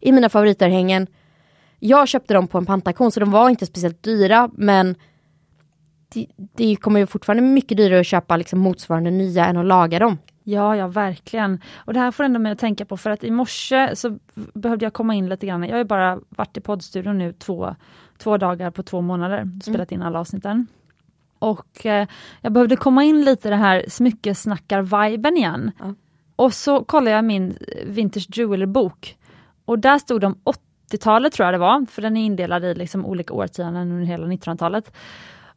är 0.00 0.12
mina 0.12 0.28
favoritörhängen. 0.28 1.06
Jag 1.78 2.08
köpte 2.08 2.34
dem 2.34 2.48
på 2.48 2.58
en 2.58 2.66
pantaktion 2.66 3.12
så 3.12 3.20
de 3.20 3.30
var 3.30 3.50
inte 3.50 3.66
speciellt 3.66 4.02
dyra 4.02 4.50
men 4.52 4.94
det, 6.14 6.26
det 6.56 6.76
kommer 6.76 7.00
ju 7.00 7.06
fortfarande 7.06 7.42
mycket 7.42 7.76
dyrare 7.76 8.00
att 8.00 8.06
köpa 8.06 8.36
liksom 8.36 8.58
motsvarande 8.58 9.10
nya 9.10 9.46
än 9.46 9.56
att 9.56 9.66
laga 9.66 9.98
dem. 9.98 10.18
Ja, 10.44 10.76
ja 10.76 10.86
verkligen. 10.86 11.60
Och 11.76 11.94
det 11.94 12.00
här 12.00 12.10
får 12.10 12.24
ändå 12.24 12.40
mig 12.40 12.52
att 12.52 12.58
tänka 12.58 12.84
på 12.84 12.96
för 12.96 13.10
att 13.10 13.24
i 13.24 13.30
morse 13.30 13.96
så 13.96 14.18
behövde 14.34 14.86
jag 14.86 14.92
komma 14.92 15.14
in 15.14 15.28
lite 15.28 15.46
grann. 15.46 15.62
Jag 15.62 15.70
har 15.70 15.78
ju 15.78 15.84
bara 15.84 16.20
varit 16.28 16.56
i 16.56 16.60
poddstudion 16.60 17.18
nu 17.18 17.32
två, 17.32 17.74
två 18.18 18.36
dagar 18.36 18.70
på 18.70 18.82
två 18.82 19.00
månader, 19.00 19.50
spelat 19.62 19.92
in 19.92 20.02
alla 20.02 20.20
avsnitten. 20.20 20.66
Och 21.38 21.86
eh, 21.86 22.06
jag 22.40 22.52
behövde 22.52 22.76
komma 22.76 23.04
in 23.04 23.24
lite 23.24 23.48
i 23.48 23.50
det 23.50 23.56
här 23.56 23.84
smyckesnackar-viben 23.88 25.36
igen. 25.36 25.70
Ja. 25.78 25.94
Och 26.36 26.54
så 26.54 26.84
kollade 26.84 27.16
jag 27.16 27.24
min 27.24 27.58
Vintage 27.86 28.26
Jewelry-bok. 28.30 29.16
Och 29.64 29.78
där 29.78 29.98
stod 29.98 30.24
om 30.24 30.38
80-talet 30.90 31.32
tror 31.32 31.46
jag 31.46 31.54
det 31.54 31.58
var, 31.58 31.86
för 31.90 32.02
den 32.02 32.16
är 32.16 32.26
indelad 32.26 32.64
i 32.64 32.74
liksom 32.74 33.06
olika 33.06 33.34
årtionden 33.34 33.92
under 33.92 34.06
hela 34.06 34.26
1900-talet. 34.26 34.92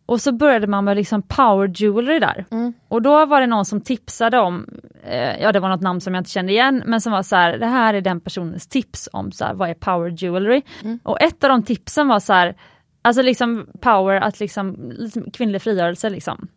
Och 0.05 0.21
så 0.21 0.31
började 0.31 0.67
man 0.67 0.83
med 0.85 0.97
liksom 0.97 1.21
power 1.21 1.71
jewelry 1.75 2.19
där. 2.19 2.45
Och 2.87 3.01
då 3.01 3.25
var 3.25 3.41
det 3.41 3.47
någon 3.47 3.65
som 3.65 3.81
tipsade 3.81 4.39
om, 4.39 4.65
eh, 5.03 5.41
ja 5.41 5.51
det 5.51 5.59
var 5.59 5.69
något 5.69 5.81
namn 5.81 6.01
som 6.01 6.13
jag 6.13 6.21
inte 6.21 6.29
kände 6.29 6.51
igen, 6.51 6.83
men 6.85 7.01
som 7.01 7.11
var 7.11 7.23
så 7.23 7.35
här, 7.35 7.57
det 7.57 7.65
här 7.65 7.93
är 7.93 8.01
den 8.01 8.19
personens 8.21 8.67
tips 8.67 9.09
om 9.13 9.31
så 9.31 9.45
här, 9.45 9.53
vad 9.53 9.69
är 9.69 9.73
power 9.73 10.23
jewelry. 10.23 10.61
Och 11.03 11.21
ett 11.21 11.43
av 11.43 11.49
de 11.49 11.63
tipsen 11.63 12.07
var 12.07 12.19
så 12.19 12.33
här, 12.33 12.55
alltså 13.01 13.21
liksom 13.21 13.67
power, 13.81 14.21
att 14.21 14.39
liksom, 14.39 14.91
liksom 14.97 15.31
kvinnlig 15.31 15.61
frigörelse 15.61 16.09
liksom. 16.09 16.47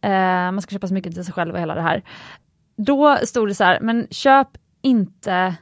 Eh, 0.00 0.10
man 0.52 0.62
ska 0.62 0.72
köpa 0.72 0.88
smycken 0.88 1.12
till 1.12 1.24
sig 1.24 1.34
själv 1.34 1.54
och 1.54 1.60
hela 1.60 1.74
det 1.74 1.82
här. 1.82 2.02
Då 2.76 3.16
stod 3.16 3.48
det 3.48 3.54
så 3.54 3.64
här, 3.64 3.80
men 3.80 4.06
köp 4.10 4.48
inte 4.82 5.54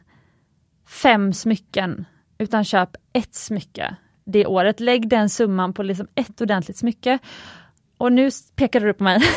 fem 0.88 1.32
smycken, 1.32 2.04
utan 2.38 2.64
köp 2.64 2.96
ett 3.12 3.34
smycke 3.34 3.96
det 4.24 4.46
året. 4.46 4.80
Lägg 4.80 5.08
den 5.08 5.30
summan 5.30 5.72
på 5.72 5.82
liksom 5.82 6.06
ett 6.14 6.40
ordentligt 6.40 6.76
smycke. 6.76 7.18
Och 7.98 8.12
nu 8.12 8.30
pekade 8.56 8.86
du 8.86 8.94
på 8.94 9.04
mig. 9.04 9.20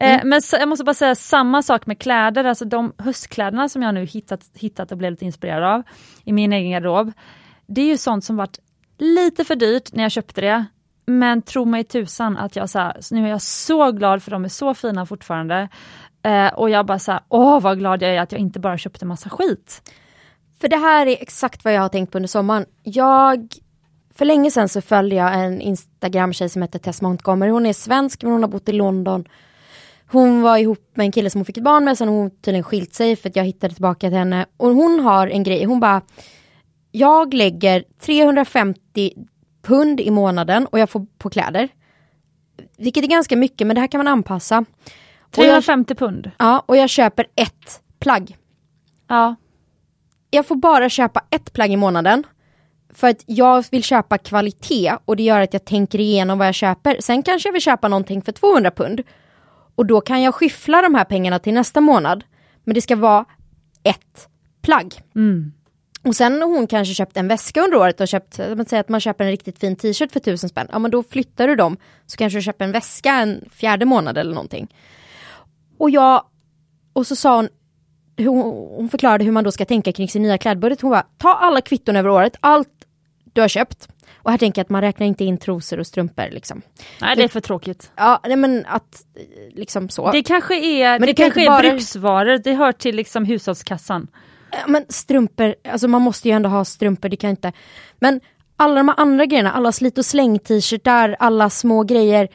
Eh, 0.00 0.20
Men 0.24 0.42
så, 0.42 0.56
jag 0.56 0.68
måste 0.68 0.84
bara 0.84 0.94
säga 0.94 1.14
samma 1.14 1.62
sak 1.62 1.86
med 1.86 1.98
kläder, 1.98 2.44
alltså 2.44 2.64
de 2.64 2.92
höstkläderna 2.98 3.68
som 3.68 3.82
jag 3.82 3.94
nu 3.94 4.04
hittat, 4.04 4.40
hittat 4.54 4.92
och 4.92 4.98
blev 4.98 5.10
lite 5.10 5.24
inspirerad 5.24 5.74
av 5.74 5.82
i 6.24 6.32
min 6.32 6.52
egen 6.52 6.70
garderob. 6.70 7.12
Det 7.66 7.80
är 7.80 7.86
ju 7.86 7.96
sånt 7.96 8.24
som 8.24 8.36
varit 8.36 8.58
lite 8.98 9.44
för 9.44 9.56
dyrt 9.56 9.92
när 9.92 10.02
jag 10.02 10.12
köpte 10.12 10.40
det. 10.40 10.64
Men 11.06 11.42
tro 11.42 11.64
mig 11.64 11.84
tusan 11.84 12.36
att 12.36 12.56
jag 12.56 12.70
så 12.70 12.78
här, 12.78 12.96
så 13.00 13.14
nu 13.14 13.24
är 13.24 13.30
jag 13.30 13.42
så 13.42 13.92
glad 13.92 14.22
för 14.22 14.30
de 14.30 14.44
är 14.44 14.48
så 14.48 14.74
fina 14.74 15.06
fortfarande. 15.06 15.68
Eh, 16.22 16.48
och 16.48 16.70
jag 16.70 16.86
bara 16.86 16.98
så 16.98 17.12
här, 17.12 17.20
åh 17.28 17.60
vad 17.60 17.78
glad 17.78 18.02
jag 18.02 18.10
är 18.14 18.20
att 18.20 18.32
jag 18.32 18.40
inte 18.40 18.60
bara 18.60 18.78
köpte 18.78 19.06
massa 19.06 19.30
skit. 19.30 19.92
För 20.60 20.68
det 20.68 20.76
här 20.76 21.06
är 21.06 21.22
exakt 21.22 21.64
vad 21.64 21.74
jag 21.74 21.80
har 21.80 21.88
tänkt 21.88 22.12
på 22.12 22.18
under 22.18 22.28
sommaren. 22.28 22.66
Jag, 22.82 23.48
för 24.18 24.24
länge 24.24 24.50
sedan 24.50 24.68
så 24.68 24.80
följde 24.80 25.16
jag 25.16 25.44
en 25.44 25.60
Instagram-tjej 25.60 26.48
som 26.48 26.62
heter 26.62 26.78
Tess 26.78 27.02
Montgomery. 27.02 27.50
Hon 27.50 27.66
är 27.66 27.72
svensk 27.72 28.22
men 28.22 28.32
hon 28.32 28.42
har 28.42 28.48
bott 28.48 28.68
i 28.68 28.72
London. 28.72 29.24
Hon 30.10 30.42
var 30.42 30.58
ihop 30.58 30.90
med 30.94 31.04
en 31.04 31.12
kille 31.12 31.30
som 31.30 31.38
hon 31.38 31.44
fick 31.44 31.56
ett 31.56 31.64
barn 31.64 31.84
med, 31.84 31.98
sen 31.98 32.08
har 32.08 32.14
hon 32.14 32.30
tydligen 32.30 32.64
skilt 32.64 32.94
sig 32.94 33.16
för 33.16 33.28
att 33.28 33.36
jag 33.36 33.44
hittade 33.44 33.74
tillbaka 33.74 34.08
till 34.08 34.18
henne. 34.18 34.46
Och 34.56 34.68
hon 34.74 35.00
har 35.00 35.26
en 35.26 35.42
grej, 35.42 35.64
hon 35.64 35.80
bara, 35.80 36.02
jag 36.90 37.34
lägger 37.34 37.84
350 38.00 39.12
pund 39.62 40.00
i 40.00 40.10
månaden 40.10 40.66
och 40.66 40.78
jag 40.78 40.90
får 40.90 41.06
på 41.18 41.30
kläder. 41.30 41.68
Vilket 42.78 43.04
är 43.04 43.08
ganska 43.08 43.36
mycket 43.36 43.66
men 43.66 43.74
det 43.74 43.80
här 43.80 43.88
kan 43.88 43.98
man 43.98 44.08
anpassa. 44.08 44.58
Och 44.58 45.38
jag, 45.38 45.44
350 45.44 45.94
pund. 45.94 46.30
ja, 46.38 46.64
och 46.66 46.76
jag 46.76 46.88
köper 46.88 47.26
ett 47.34 47.80
plagg 47.98 48.36
Ja. 49.08 49.34
jag 50.30 50.46
får 50.46 50.56
bara 50.56 50.88
köpa 50.88 51.24
ett 51.30 51.52
plagg 51.52 51.72
i 51.72 51.76
månaden. 51.76 52.24
För 52.98 53.08
att 53.08 53.22
jag 53.26 53.64
vill 53.70 53.82
köpa 53.82 54.18
kvalitet 54.18 54.96
och 55.04 55.16
det 55.16 55.22
gör 55.22 55.40
att 55.40 55.52
jag 55.52 55.64
tänker 55.64 56.00
igenom 56.00 56.38
vad 56.38 56.46
jag 56.46 56.54
köper. 56.54 56.96
Sen 57.00 57.22
kanske 57.22 57.48
jag 57.48 57.52
vill 57.52 57.62
köpa 57.62 57.88
någonting 57.88 58.22
för 58.22 58.32
200 58.32 58.70
pund. 58.70 59.02
Och 59.74 59.86
då 59.86 60.00
kan 60.00 60.22
jag 60.22 60.34
skyffla 60.34 60.82
de 60.82 60.94
här 60.94 61.04
pengarna 61.04 61.38
till 61.38 61.54
nästa 61.54 61.80
månad. 61.80 62.24
Men 62.64 62.74
det 62.74 62.80
ska 62.80 62.96
vara 62.96 63.24
ett 63.82 64.28
plagg. 64.62 64.94
Mm. 65.14 65.52
Och 66.02 66.16
sen 66.16 66.42
har 66.42 66.48
hon 66.48 66.66
kanske 66.66 66.94
köpt 66.94 67.16
en 67.16 67.28
väska 67.28 67.60
under 67.60 67.78
året 67.78 68.00
och 68.00 68.08
köpt, 68.08 68.38
man 68.38 68.66
säger 68.66 68.80
att 68.80 68.88
man 68.88 69.00
köper 69.00 69.24
en 69.24 69.30
riktigt 69.30 69.58
fin 69.58 69.76
t-shirt 69.76 70.12
för 70.12 70.20
tusen 70.20 70.48
spänn. 70.48 70.68
Ja 70.72 70.78
men 70.78 70.90
då 70.90 71.02
flyttar 71.02 71.48
du 71.48 71.56
dem. 71.56 71.76
Så 72.06 72.16
kanske 72.16 72.38
du 72.38 72.42
köper 72.42 72.64
en 72.64 72.72
väska 72.72 73.12
en 73.12 73.44
fjärde 73.52 73.84
månad 73.84 74.18
eller 74.18 74.34
någonting. 74.34 74.74
Och 75.78 75.90
jag, 75.90 76.22
och 76.92 77.06
så 77.06 77.16
sa 77.16 77.36
hon, 77.36 77.48
hon, 78.16 78.42
hon 78.76 78.88
förklarade 78.88 79.24
hur 79.24 79.32
man 79.32 79.44
då 79.44 79.52
ska 79.52 79.64
tänka 79.64 79.92
kring 79.92 80.08
sin 80.08 80.22
nya 80.22 80.38
klädbudget. 80.38 80.80
Hon 80.80 80.90
bara, 80.90 81.06
ta 81.18 81.34
alla 81.34 81.60
kvitton 81.60 81.96
över 81.96 82.08
året, 82.08 82.36
allt 82.40 82.68
du 83.38 83.42
har 83.42 83.48
köpt. 83.48 83.88
Och 84.16 84.30
här 84.30 84.38
tänker 84.38 84.58
jag 84.60 84.64
att 84.64 84.70
man 84.70 84.80
räknar 84.80 85.06
inte 85.06 85.24
in 85.24 85.38
trosor 85.38 85.80
och 85.80 85.86
strumpor 85.86 86.30
liksom. 86.30 86.62
Nej 87.00 87.16
det 87.16 87.24
är 87.24 87.28
för 87.28 87.40
tråkigt. 87.40 87.90
Ja, 87.96 88.20
nej 88.26 88.36
men 88.36 88.66
att 88.66 89.02
liksom 89.54 89.88
så. 89.88 90.10
Det 90.10 90.22
kanske 90.22 90.54
är, 90.56 90.90
Men 90.90 91.00
det 91.00 91.06
det 91.06 91.14
kan 91.14 91.24
kanske 91.24 91.42
är 91.42 91.46
bara- 91.46 91.60
bruksvaror, 91.62 92.38
det 92.38 92.52
hör 92.54 92.72
till 92.72 92.96
liksom 92.96 93.24
hushållskassan. 93.24 94.08
Men 94.66 94.84
strumpor, 94.88 95.54
alltså 95.68 95.88
man 95.88 96.02
måste 96.02 96.28
ju 96.28 96.34
ändå 96.34 96.48
ha 96.48 96.64
strumpor, 96.64 97.08
det 97.08 97.16
kan 97.16 97.30
inte. 97.30 97.52
Men 98.00 98.20
alla 98.56 98.74
de 98.74 98.88
här 98.88 99.00
andra 99.00 99.26
grejerna, 99.26 99.52
alla 99.52 99.72
slit 99.72 99.98
och 99.98 100.04
släng 100.06 100.38
t-shirtar, 100.38 101.16
alla 101.18 101.50
små 101.50 101.82
grejer. 101.82 102.28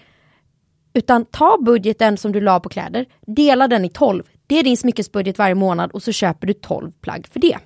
Utan 0.94 1.26
ta 1.26 1.58
budgeten 1.62 2.18
som 2.18 2.32
du 2.32 2.42
la 2.42 2.60
på 2.60 2.70
kläder, 2.70 3.06
dela 3.28 3.68
den 3.68 3.86
i 3.86 3.90
12. 3.90 4.24
Det 4.48 4.60
är 4.60 4.64
din 4.64 4.78
smyckesbudget 4.78 5.38
varje 5.38 5.56
månad 5.56 5.92
och 5.92 6.04
så 6.04 6.12
köper 6.12 6.48
du 6.48 6.54
12 6.54 6.92
plagg 7.02 7.28
för 7.34 7.40
det. 7.40 7.58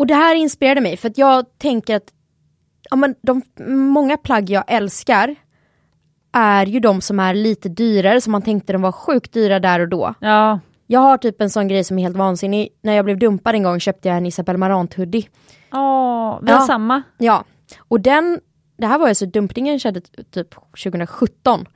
Och 0.00 0.06
det 0.06 0.14
här 0.14 0.34
inspirerade 0.34 0.80
mig 0.80 0.96
för 0.96 1.08
att 1.08 1.18
jag 1.18 1.58
tänker 1.58 1.96
att 1.96 2.12
ja, 2.90 2.96
men 2.96 3.14
de 3.22 3.42
många 3.74 4.16
plagg 4.16 4.50
jag 4.50 4.64
älskar 4.66 5.36
är 6.32 6.66
ju 6.66 6.80
de 6.80 7.00
som 7.00 7.20
är 7.20 7.34
lite 7.34 7.68
dyrare, 7.68 8.20
som 8.20 8.32
man 8.32 8.42
tänkte 8.42 8.72
de 8.72 8.82
var 8.82 8.92
sjukt 8.92 9.32
dyra 9.32 9.58
där 9.60 9.80
och 9.80 9.88
då. 9.88 10.14
Ja, 10.20 10.60
Jag 10.86 11.00
har 11.00 11.16
typ 11.18 11.40
en 11.40 11.50
sån 11.50 11.68
grej 11.68 11.84
som 11.84 11.98
är 11.98 12.02
helt 12.02 12.16
vansinnig. 12.16 12.68
När 12.82 12.92
jag 12.92 13.04
blev 13.04 13.18
dumpad 13.18 13.54
en 13.54 13.62
gång 13.62 13.80
köpte 13.80 14.08
jag 14.08 14.16
en 14.16 14.26
Isabelle 14.26 14.58
Marant 14.58 14.94
hoodie. 14.94 15.28
Åh, 15.72 16.38
vi 16.42 16.50
har 16.52 16.58
Ja. 16.60 16.66
samma. 16.66 17.02
Ja, 17.18 17.44
och 17.88 18.00
den, 18.00 18.40
det 18.78 18.86
här 18.86 18.98
var 18.98 19.08
alltså 19.08 19.26
dumpningen 19.26 19.78
skedde 19.78 20.00
typ 20.30 20.54
2017. 20.82 21.66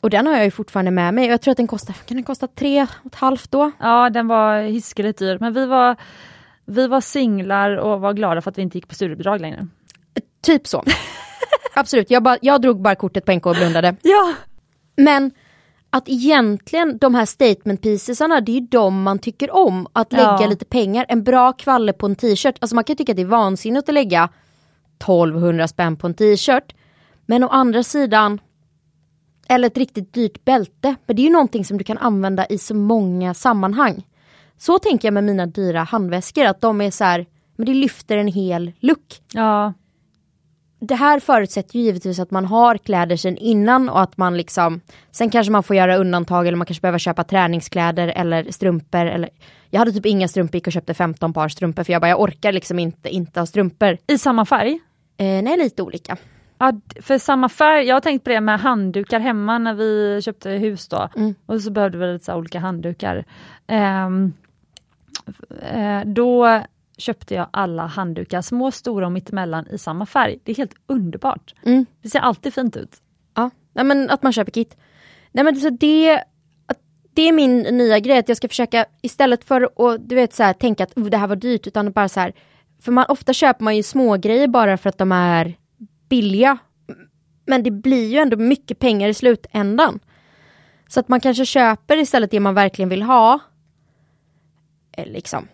Och 0.00 0.10
den 0.10 0.26
har 0.26 0.34
jag 0.34 0.44
ju 0.44 0.50
fortfarande 0.50 0.90
med 0.90 1.14
mig 1.14 1.24
och 1.26 1.32
jag 1.32 1.40
tror 1.40 1.52
att 1.52 1.56
den 1.56 1.66
kostar, 1.66 1.92
kan 1.94 2.16
den 2.16 2.24
kosta 2.24 2.46
tre 2.46 2.82
och 2.82 3.06
ett 3.06 3.14
halvt 3.14 3.50
då? 3.50 3.70
Ja 3.80 4.10
den 4.10 4.28
var 4.28 4.62
hiskeligt 4.62 5.18
dyr 5.18 5.38
men 5.40 5.52
vi 5.54 5.66
var, 5.66 5.96
vi 6.68 6.86
var 6.86 7.00
singlar 7.00 7.76
och 7.76 8.00
var 8.00 8.12
glada 8.12 8.40
för 8.40 8.50
att 8.50 8.58
vi 8.58 8.62
inte 8.62 8.78
gick 8.78 8.88
på 8.88 8.94
studiebidrag 8.94 9.40
längre. 9.40 9.66
Typ 10.42 10.66
så. 10.66 10.84
Absolut, 11.74 12.10
jag, 12.10 12.22
bara, 12.22 12.38
jag 12.42 12.62
drog 12.62 12.80
bara 12.82 12.94
kortet 12.94 13.24
på 13.24 13.32
NK 13.32 13.46
och 13.46 13.54
blundade. 13.54 13.96
Ja! 14.02 14.34
Men 14.96 15.30
att 15.90 16.08
egentligen 16.08 16.98
de 16.98 17.14
här 17.14 17.26
statement 17.26 17.82
piecesarna, 17.82 18.40
det 18.40 18.52
är 18.52 18.60
ju 18.60 18.66
de 18.66 19.02
man 19.02 19.18
tycker 19.18 19.50
om. 19.56 19.86
Att 19.92 20.12
lägga 20.12 20.36
Ja. 20.40 20.46
lite 20.46 20.64
pengar. 20.64 21.06
En 21.08 21.24
bra 21.24 21.52
kvalle 21.52 21.92
på 21.92 22.06
en 22.06 22.16
t-shirt. 22.16 22.56
Alltså 22.60 22.74
man 22.74 22.84
kan 22.84 22.96
tycka 22.96 23.12
att 23.12 23.16
det 23.16 23.22
är 23.22 23.26
vansinnigt 23.26 23.88
att 23.88 23.94
lägga 23.94 24.28
1200 25.00 25.68
spänn 25.68 25.96
på 25.96 26.06
en 26.06 26.14
t-shirt. 26.14 26.74
Men 27.26 27.44
å 27.44 27.48
andra 27.48 27.82
sidan, 27.82 28.40
eller 29.48 29.66
ett 29.66 29.76
riktigt 29.78 30.12
dyrt 30.14 30.44
bälte. 30.44 30.94
Men 31.06 31.16
det 31.16 31.22
är 31.22 31.24
ju 31.24 31.32
någonting 31.32 31.64
som 31.64 31.78
du 31.78 31.84
kan 31.84 31.98
använda 31.98 32.46
i 32.46 32.58
så 32.58 32.74
många 32.74 33.34
sammanhang. 33.34 34.06
Så 34.58 34.78
tänker 34.78 35.08
jag 35.08 35.14
med 35.14 35.24
mina 35.24 35.46
dyra 35.46 35.82
handväskor, 35.82 36.44
att 36.44 36.60
de 36.60 36.80
är 36.80 36.90
så 36.90 37.04
här, 37.04 37.26
men 37.56 37.66
det 37.66 37.74
lyfter 37.74 38.16
en 38.16 38.28
hel 38.28 38.72
look 38.80 39.20
Ja, 39.32 39.72
det 40.80 40.94
här 40.94 41.20
förutsätter 41.20 41.78
ju 41.78 41.84
givetvis 41.84 42.18
att 42.18 42.30
man 42.30 42.44
har 42.44 42.76
kläder 42.76 43.16
sen 43.16 43.36
innan 43.36 43.88
och 43.88 44.00
att 44.00 44.16
man 44.16 44.36
liksom 44.36 44.80
Sen 45.10 45.30
kanske 45.30 45.52
man 45.52 45.62
får 45.62 45.76
göra 45.76 45.96
undantag 45.96 46.46
eller 46.46 46.56
man 46.56 46.66
kanske 46.66 46.82
behöver 46.82 46.98
köpa 46.98 47.24
träningskläder 47.24 48.08
eller 48.08 48.52
strumpor 48.52 49.06
eller 49.06 49.30
Jag 49.70 49.78
hade 49.78 49.92
typ 49.92 50.06
inga 50.06 50.28
strumpor, 50.28 50.54
gick 50.54 50.66
och 50.66 50.72
köpte 50.72 50.94
15 50.94 51.32
par 51.32 51.48
strumpor 51.48 51.84
för 51.84 51.92
jag 51.92 52.02
bara 52.02 52.08
jag 52.08 52.20
orkar 52.20 52.52
liksom 52.52 52.78
inte 52.78 53.08
inte 53.08 53.40
ha 53.40 53.46
strumpor. 53.46 53.98
i 54.06 54.18
samma 54.18 54.44
färg. 54.44 54.80
Eh, 55.16 55.42
nej 55.42 55.58
lite 55.58 55.82
olika. 55.82 56.16
Ja, 56.58 56.72
för 57.02 57.18
samma 57.18 57.48
färg, 57.48 57.86
jag 57.86 57.96
har 57.96 58.00
tänkt 58.00 58.24
på 58.24 58.30
det 58.30 58.40
med 58.40 58.60
handdukar 58.60 59.20
hemma 59.20 59.58
när 59.58 59.74
vi 59.74 60.20
köpte 60.22 60.50
hus 60.50 60.88
då. 60.88 61.08
Mm. 61.16 61.34
Och 61.46 61.60
så 61.60 61.70
behövde 61.70 61.98
vi 61.98 62.12
lite 62.12 62.34
olika 62.34 62.60
handdukar. 62.60 63.24
Eh, 63.66 64.08
då 66.04 66.62
köpte 66.98 67.34
jag 67.34 67.46
alla 67.50 67.86
handdukar, 67.86 68.42
små, 68.42 68.70
stora 68.70 69.06
och 69.06 69.12
mittemellan 69.12 69.66
i 69.66 69.78
samma 69.78 70.06
färg. 70.06 70.38
Det 70.44 70.52
är 70.52 70.56
helt 70.56 70.74
underbart. 70.86 71.54
Mm. 71.62 71.86
Det 72.02 72.08
ser 72.10 72.18
alltid 72.18 72.54
fint 72.54 72.76
ut. 72.76 72.96
Ja, 73.34 73.50
nej 73.72 73.84
men 73.84 74.10
att 74.10 74.22
man 74.22 74.32
köper 74.32 74.52
kit. 74.52 74.76
Nej 75.32 75.44
men 75.44 75.56
så 75.56 75.70
det, 75.70 76.22
det 77.14 77.22
är 77.22 77.32
min 77.32 77.58
nya 77.58 77.98
grej, 77.98 78.18
att 78.18 78.28
jag 78.28 78.36
ska 78.36 78.48
försöka 78.48 78.84
istället 79.02 79.44
för 79.44 79.62
att 79.62 80.08
du 80.08 80.14
vet, 80.14 80.34
så 80.34 80.42
här, 80.42 80.52
tänka 80.52 80.84
att 80.84 80.98
"Oh, 80.98 81.04
det 81.04 81.16
här 81.16 81.26
var 81.26 81.36
dyrt, 81.36 81.66
utan 81.66 81.92
bara 81.92 82.08
så 82.08 82.20
här, 82.20 82.32
för 82.82 82.92
man, 82.92 83.04
ofta 83.08 83.32
köper 83.32 83.64
man 83.64 83.76
ju 83.76 83.82
små 83.82 84.16
grejer 84.16 84.48
bara 84.48 84.76
för 84.76 84.88
att 84.88 84.98
de 84.98 85.12
är 85.12 85.56
billiga. 86.08 86.58
Men 87.46 87.62
det 87.62 87.70
blir 87.70 88.08
ju 88.08 88.18
ändå 88.18 88.36
mycket 88.36 88.78
pengar 88.78 89.08
i 89.08 89.14
slutändan. 89.14 90.00
Så 90.88 91.00
att 91.00 91.08
man 91.08 91.20
kanske 91.20 91.46
köper 91.46 91.96
istället 91.96 92.30
det 92.30 92.40
man 92.40 92.54
verkligen 92.54 92.88
vill 92.88 93.02
ha. 93.02 93.38
Eh, 94.98 95.06
Liksom. 95.06 95.48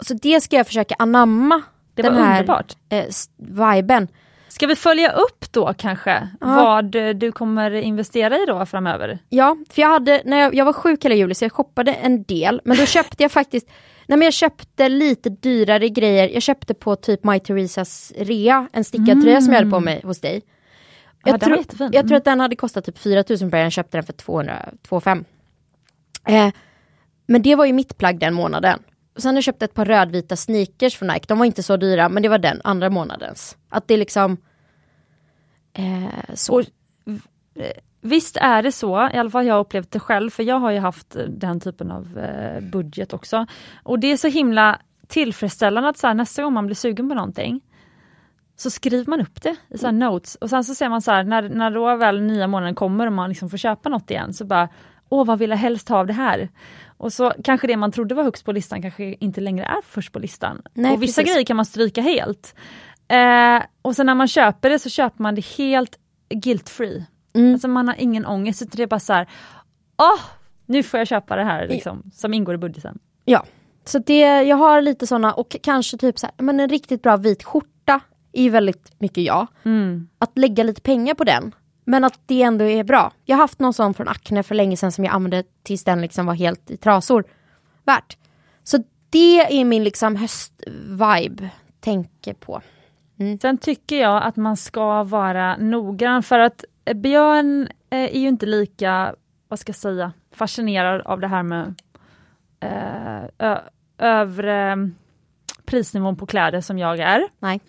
Så 0.00 0.14
det 0.14 0.40
ska 0.40 0.56
jag 0.56 0.66
försöka 0.66 0.94
anamma. 0.98 1.62
Det 1.94 2.02
den 2.02 2.14
här 2.14 2.40
underbart. 2.40 2.72
eh, 2.88 3.04
viben. 3.36 4.08
Ska 4.48 4.66
vi 4.66 4.76
följa 4.76 5.12
upp 5.12 5.52
då 5.52 5.74
kanske 5.78 6.28
vad 6.40 6.94
eh, 6.94 7.08
du 7.08 7.32
kommer 7.32 7.70
investera 7.72 8.38
i 8.38 8.46
då 8.46 8.66
framöver? 8.66 9.18
Ja, 9.28 9.56
för 9.70 9.82
jag 9.82 9.88
hade, 9.88 10.22
när 10.24 10.36
jag, 10.36 10.54
jag 10.54 10.64
var 10.64 10.72
sjuk 10.72 11.04
hela 11.04 11.14
juli 11.14 11.34
så 11.34 11.44
jag 11.44 11.52
shoppade 11.52 11.94
en 11.94 12.22
del, 12.22 12.60
men 12.64 12.76
då 12.76 12.86
köpte 12.86 13.22
jag 13.22 13.32
faktiskt 13.32 13.66
Nej 14.06 14.18
men 14.18 14.26
jag 14.26 14.32
köpte 14.34 14.88
lite 14.88 15.30
dyrare 15.30 15.88
grejer, 15.88 16.28
jag 16.28 16.42
köpte 16.42 16.74
på 16.74 16.96
typ 16.96 17.24
My 17.24 17.40
Theresas 17.40 18.12
rea, 18.16 18.68
en 18.72 18.84
stickad 18.84 19.22
tröja 19.22 19.40
som 19.40 19.52
jag 19.52 19.60
hade 19.60 19.70
på 19.70 19.80
mig 19.80 20.00
hos 20.04 20.20
dig. 20.20 20.42
Ja, 21.24 21.30
Jag, 21.30 21.40
tror, 21.40 21.56
jättefin. 21.56 21.90
jag 21.92 22.08
tror 22.08 22.16
att 22.16 22.24
den 22.24 22.40
hade 22.40 22.56
kostat 22.56 22.84
typ 22.84 22.98
4000 22.98 23.50
per, 23.50 23.58
jag 23.58 23.72
köpte 23.72 23.96
den 23.96 24.04
för 24.04 24.12
200, 24.12 24.68
2,5. 24.88 25.24
Eh, 26.26 26.52
men 27.32 27.42
det 27.42 27.54
var 27.54 27.64
ju 27.64 27.72
mitt 27.72 27.98
plagg 27.98 28.18
den 28.18 28.34
månaden. 28.34 28.78
Och 29.14 29.22
sen 29.22 29.28
har 29.28 29.36
jag 29.36 29.44
köpt 29.44 29.62
ett 29.62 29.74
par 29.74 29.84
rödvita 29.84 30.36
sneakers 30.36 30.96
från 30.96 31.08
Nike, 31.08 31.24
de 31.28 31.38
var 31.38 31.46
inte 31.46 31.62
så 31.62 31.76
dyra 31.76 32.08
men 32.08 32.22
det 32.22 32.28
var 32.28 32.38
den 32.38 32.60
andra 32.64 32.90
månadens. 32.90 33.56
Att 33.68 33.88
det 33.88 33.96
liksom 33.96 34.36
eh, 35.72 36.34
så. 36.34 36.58
Och, 36.58 36.64
Visst 38.04 38.36
är 38.36 38.62
det 38.62 38.72
så, 38.72 39.10
i 39.14 39.16
alla 39.16 39.30
fall 39.30 39.46
jag 39.46 39.54
har 39.54 39.60
upplevt 39.60 39.90
det 39.90 40.00
själv, 40.00 40.30
för 40.30 40.42
jag 40.42 40.56
har 40.56 40.70
ju 40.70 40.78
haft 40.78 41.16
den 41.28 41.60
typen 41.60 41.90
av 41.90 42.18
eh, 42.18 42.60
budget 42.60 43.12
också. 43.12 43.46
Och 43.82 43.98
det 43.98 44.12
är 44.12 44.16
så 44.16 44.28
himla 44.28 44.78
tillfredsställande 45.08 45.88
att 45.88 45.98
så 45.98 46.06
här, 46.06 46.14
nästa 46.14 46.42
gång 46.42 46.52
man 46.52 46.66
blir 46.66 46.76
sugen 46.76 47.08
på 47.08 47.14
någonting 47.14 47.60
så 48.56 48.70
skriver 48.70 49.10
man 49.10 49.20
upp 49.20 49.42
det 49.42 49.56
i 49.68 49.78
så 49.78 49.86
här 49.86 49.92
notes 49.92 50.34
och 50.34 50.50
sen 50.50 50.64
så 50.64 50.74
ser 50.74 50.88
man 50.88 51.02
så 51.02 51.10
här, 51.10 51.24
när, 51.24 51.48
när 51.48 51.70
då 51.70 51.96
väl 51.96 52.22
nya 52.22 52.46
månaden 52.46 52.74
kommer 52.74 53.06
och 53.06 53.12
man 53.12 53.28
liksom 53.28 53.50
får 53.50 53.58
köpa 53.58 53.88
något 53.88 54.10
igen 54.10 54.34
så 54.34 54.44
bara 54.44 54.68
Åh 55.12 55.26
vad 55.26 55.38
vill 55.38 55.50
jag 55.50 55.56
helst 55.56 55.88
ha 55.88 55.98
av 55.98 56.06
det 56.06 56.12
här? 56.12 56.48
Och 57.02 57.12
så 57.12 57.32
kanske 57.44 57.66
det 57.66 57.76
man 57.76 57.92
trodde 57.92 58.14
var 58.14 58.24
högst 58.24 58.44
på 58.44 58.52
listan 58.52 58.82
kanske 58.82 59.04
inte 59.20 59.40
längre 59.40 59.64
är 59.64 59.82
först 59.82 60.12
på 60.12 60.18
listan. 60.18 60.62
Nej, 60.74 60.92
och 60.92 61.02
vissa 61.02 61.22
precis. 61.22 61.34
grejer 61.34 61.46
kan 61.46 61.56
man 61.56 61.66
stryka 61.66 62.00
helt. 62.00 62.54
Eh, 63.08 63.62
och 63.82 63.96
sen 63.96 64.06
när 64.06 64.14
man 64.14 64.28
köper 64.28 64.70
det 64.70 64.78
så 64.78 64.90
köper 64.90 65.22
man 65.22 65.34
det 65.34 65.46
helt 65.46 65.98
guilt 66.34 66.68
free. 66.68 67.04
Mm. 67.34 67.52
Alltså 67.52 67.68
man 67.68 67.88
har 67.88 67.96
ingen 67.98 68.26
ångest 68.26 68.62
utan 68.62 68.72
det 68.76 68.82
är 68.82 68.86
bara 68.86 69.00
så 69.00 69.12
här, 69.12 69.28
åh, 69.98 70.20
nu 70.66 70.82
får 70.82 70.98
jag 70.98 71.06
köpa 71.06 71.36
det 71.36 71.44
här 71.44 71.68
liksom, 71.68 72.02
som 72.14 72.34
ingår 72.34 72.54
i 72.54 72.58
budgeten. 72.58 72.98
Ja, 73.24 73.44
så 73.84 73.98
det, 73.98 74.42
jag 74.42 74.56
har 74.56 74.80
lite 74.80 75.06
såna 75.06 75.32
och 75.32 75.56
kanske 75.62 75.98
typ 75.98 76.18
så 76.18 76.26
här, 76.26 76.34
men 76.44 76.60
en 76.60 76.68
riktigt 76.68 77.02
bra 77.02 77.16
vit 77.16 77.42
skjorta 77.42 78.00
är 78.32 78.42
ju 78.42 78.50
väldigt 78.50 78.92
mycket 78.98 79.24
jag. 79.24 79.46
Mm. 79.64 80.08
Att 80.18 80.38
lägga 80.38 80.64
lite 80.64 80.80
pengar 80.80 81.14
på 81.14 81.24
den. 81.24 81.54
Men 81.84 82.04
att 82.04 82.20
det 82.26 82.42
ändå 82.42 82.64
är 82.64 82.84
bra. 82.84 83.12
Jag 83.24 83.36
har 83.36 83.42
haft 83.42 83.58
någon 83.58 83.72
sån 83.72 83.94
från 83.94 84.08
Acne 84.08 84.42
för 84.42 84.54
länge 84.54 84.76
sedan 84.76 84.92
som 84.92 85.04
jag 85.04 85.14
använde 85.14 85.44
tills 85.62 85.84
den 85.84 86.00
liksom 86.00 86.26
var 86.26 86.34
helt 86.34 86.70
i 86.70 86.76
trasor. 86.76 87.24
Värt. 87.84 88.16
Så 88.64 88.82
det 89.10 89.60
är 89.60 89.64
min 89.64 89.84
liksom 89.84 90.16
höstvibe. 90.16 91.50
Tänker 91.80 92.34
på. 92.34 92.62
Sen 93.40 93.58
tycker 93.58 94.00
jag 94.00 94.22
att 94.22 94.36
man 94.36 94.56
ska 94.56 95.04
vara 95.04 95.56
noggrann 95.56 96.22
för 96.22 96.38
att 96.38 96.64
eh, 96.84 96.94
Björn 96.94 97.68
eh, 97.90 97.98
är 97.98 98.18
ju 98.18 98.28
inte 98.28 98.46
lika, 98.46 99.14
vad 99.48 99.58
ska 99.58 99.70
jag 99.70 99.76
säga, 99.76 100.12
fascinerad 100.34 101.00
av 101.00 101.20
det 101.20 101.28
här 101.28 101.42
med 101.42 101.74
eh, 102.60 103.58
övre 103.98 104.90
prisnivån 105.64 106.16
på 106.16 106.26
kläder 106.26 106.60
som 106.60 106.78
jag 106.78 106.98
är. 106.98 107.28
Nej. 107.38 107.60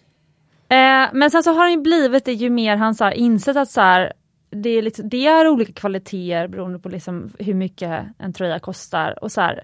Eh, 0.73 1.09
men 1.13 1.31
sen 1.31 1.43
så 1.43 1.51
har 1.51 1.59
han 1.59 1.71
ju 1.71 1.81
blivit 1.81 2.25
det 2.25 2.33
ju 2.33 2.49
mer 2.49 2.75
han 2.75 2.95
så 2.95 3.03
här, 3.03 3.11
insett 3.11 3.57
att 3.57 3.69
så 3.69 3.81
här, 3.81 4.13
det, 4.49 4.69
är 4.69 4.81
liksom, 4.81 5.09
det 5.09 5.27
är 5.27 5.47
olika 5.47 5.73
kvaliteter 5.73 6.47
beroende 6.47 6.79
på 6.79 6.89
liksom 6.89 7.33
hur 7.39 7.53
mycket 7.53 8.05
en 8.17 8.33
tröja 8.33 8.59
kostar. 8.59 9.23
Och 9.23 9.31
så 9.31 9.41
här, 9.41 9.63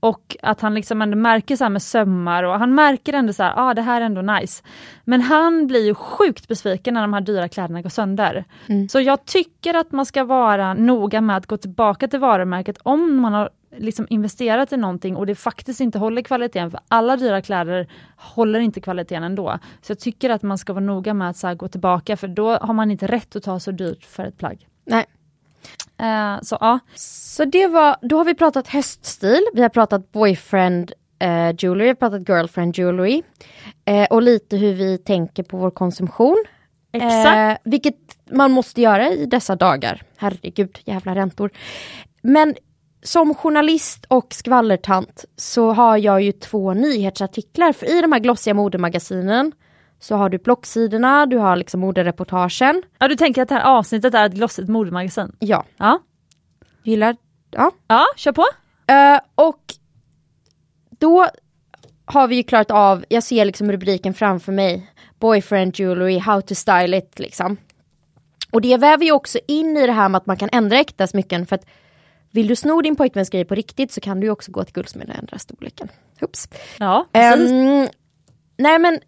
och 0.00 0.36
att 0.42 0.60
han 0.60 0.74
liksom 0.74 1.02
ändå 1.02 1.16
märker 1.16 1.56
så 1.56 1.64
här 1.64 1.68
med 1.70 1.82
sömmar 1.82 2.42
och 2.42 2.58
han 2.58 2.74
märker 2.74 3.12
ändå 3.12 3.32
så 3.32 3.42
här, 3.42 3.52
ah, 3.56 3.74
det 3.74 3.82
här 3.82 4.00
är 4.00 4.04
ändå 4.04 4.22
nice. 4.22 4.62
Men 5.04 5.20
han 5.20 5.66
blir 5.66 5.86
ju 5.86 5.94
sjukt 5.94 6.48
besviken 6.48 6.94
när 6.94 7.00
de 7.00 7.12
här 7.12 7.20
dyra 7.20 7.48
kläderna 7.48 7.82
går 7.82 7.90
sönder. 7.90 8.44
Så 8.88 9.00
jag 9.00 9.24
tycker 9.24 9.74
att 9.74 9.92
man 9.92 10.06
ska 10.06 10.24
vara 10.24 10.74
noga 10.74 11.20
med 11.20 11.36
att 11.36 11.46
gå 11.46 11.56
tillbaka 11.56 12.08
till 12.08 12.18
varumärket 12.18 12.78
om 12.82 13.16
man 13.16 13.32
har 13.32 13.50
liksom 13.76 14.06
investerat 14.10 14.72
i 14.72 14.76
någonting 14.76 15.16
och 15.16 15.26
det 15.26 15.34
faktiskt 15.34 15.80
inte 15.80 15.98
håller 15.98 16.22
kvaliteten, 16.22 16.70
för 16.70 16.80
alla 16.88 17.16
dyra 17.16 17.42
kläder 17.42 17.88
håller 18.16 18.60
inte 18.60 18.80
kvaliteten 18.80 19.22
ändå. 19.22 19.58
Så 19.82 19.90
jag 19.90 19.98
tycker 19.98 20.30
att 20.30 20.42
man 20.42 20.58
ska 20.58 20.72
vara 20.72 20.84
noga 20.84 21.14
med 21.14 21.30
att 21.30 21.36
så 21.36 21.54
gå 21.54 21.68
tillbaka, 21.68 22.16
för 22.16 22.28
då 22.28 22.56
har 22.56 22.74
man 22.74 22.90
inte 22.90 23.06
rätt 23.06 23.36
att 23.36 23.42
ta 23.42 23.60
så 23.60 23.70
dyrt 23.70 24.04
för 24.04 24.24
ett 24.24 24.38
plagg. 24.38 24.66
Nej. 24.84 25.06
Eh, 25.98 26.40
så 26.42 26.58
ja. 26.60 26.78
Så 26.94 27.44
det 27.44 27.66
var, 27.66 27.96
då 28.02 28.16
har 28.16 28.24
vi 28.24 28.34
pratat 28.34 28.68
höststil, 28.68 29.46
vi 29.54 29.62
har 29.62 29.68
pratat 29.68 30.12
boyfriend 30.12 30.92
eh, 31.18 31.54
jewelry, 31.58 31.82
vi 31.84 31.88
har 31.88 31.94
pratat 31.94 32.28
girlfriend 32.28 32.78
jewelry. 32.78 33.22
Eh, 33.84 34.06
och 34.10 34.22
lite 34.22 34.56
hur 34.56 34.74
vi 34.74 34.98
tänker 34.98 35.42
på 35.42 35.56
vår 35.56 35.70
konsumtion. 35.70 36.44
Exakt. 36.92 37.36
Eh, 37.66 37.70
vilket 37.70 37.96
man 38.30 38.50
måste 38.50 38.80
göra 38.80 39.10
i 39.10 39.26
dessa 39.26 39.56
dagar. 39.56 40.02
Herregud, 40.16 40.78
jävla 40.84 41.14
räntor. 41.14 41.50
Men 42.22 42.54
som 43.02 43.34
journalist 43.34 44.04
och 44.08 44.34
skvallertant 44.34 45.24
så 45.36 45.72
har 45.72 45.96
jag 45.96 46.22
ju 46.22 46.32
två 46.32 46.74
nyhetsartiklar. 46.74 47.72
För 47.72 47.98
i 47.98 48.00
de 48.00 48.12
här 48.12 48.20
glossiga 48.20 48.54
modemagasinen 48.54 49.52
så 49.98 50.16
har 50.16 50.28
du 50.28 50.38
blocksidorna, 50.38 51.26
du 51.26 51.36
har 51.36 51.56
liksom 51.56 51.80
modereportagen. 51.80 52.82
ja, 52.98 53.08
du 53.08 53.16
tänker 53.16 53.42
att 53.42 53.48
det 53.48 53.54
här 53.54 53.62
avsnittet 53.78 54.14
är 54.14 54.26
ett 54.26 54.32
glossigt 54.34 54.68
modemagasin? 54.68 55.36
Ja, 55.38 55.64
Ja. 55.76 55.98
gillar, 56.82 57.16
ja. 57.50 57.70
Ja, 57.88 58.04
kör 58.16 58.32
på. 58.32 58.44
Eh, 58.92 59.20
och 59.34 59.60
då 60.98 61.26
har 62.04 62.28
vi 62.28 62.36
ju 62.36 62.42
klarat 62.42 62.70
av, 62.70 63.04
jag 63.08 63.22
ser 63.22 63.44
liksom 63.44 63.72
rubriken 63.72 64.14
framför 64.14 64.52
mig. 64.52 64.90
Boyfriend 65.18 65.78
jewelry, 65.78 66.18
how 66.18 66.40
to 66.40 66.54
style 66.54 66.96
it 66.98 67.18
liksom. 67.18 67.56
Och 68.52 68.60
det 68.60 68.76
väver 68.76 69.04
ju 69.04 69.12
också 69.12 69.38
in 69.48 69.76
i 69.76 69.86
det 69.86 69.92
här 69.92 70.08
med 70.08 70.16
att 70.18 70.26
man 70.26 70.36
kan 70.36 70.48
ändra 70.52 70.78
äkta 70.78 71.06
smycken 71.06 71.46
för 71.46 71.56
att 71.56 71.66
vill 72.32 72.46
du 72.46 72.56
sno 72.56 72.80
din 72.80 72.96
pojkväns 72.96 73.30
grej 73.30 73.44
på 73.44 73.54
riktigt 73.54 73.92
så 73.92 74.00
kan 74.00 74.20
du 74.20 74.30
också 74.30 74.52
gå 74.52 74.64
till 74.64 74.74
guldsmeden 74.74 75.10
och 75.10 75.18
ändra 75.18 75.38
storleken. 75.38 75.88
Oops. 76.20 76.48
Ja, 76.78 77.06
precis. 77.12 77.50
Ehm, 77.50 77.88
nej 78.58 78.78
men 78.78 78.98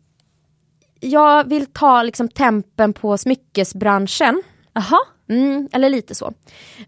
jag 1.00 1.48
vill 1.48 1.66
ta 1.66 2.02
liksom 2.02 2.28
tempen 2.28 2.92
på 2.92 3.18
smyckesbranschen. 3.18 4.42
Jaha. 4.72 4.98
Mm, 5.28 5.68
eller 5.72 5.90
lite 5.90 6.14
så. 6.14 6.32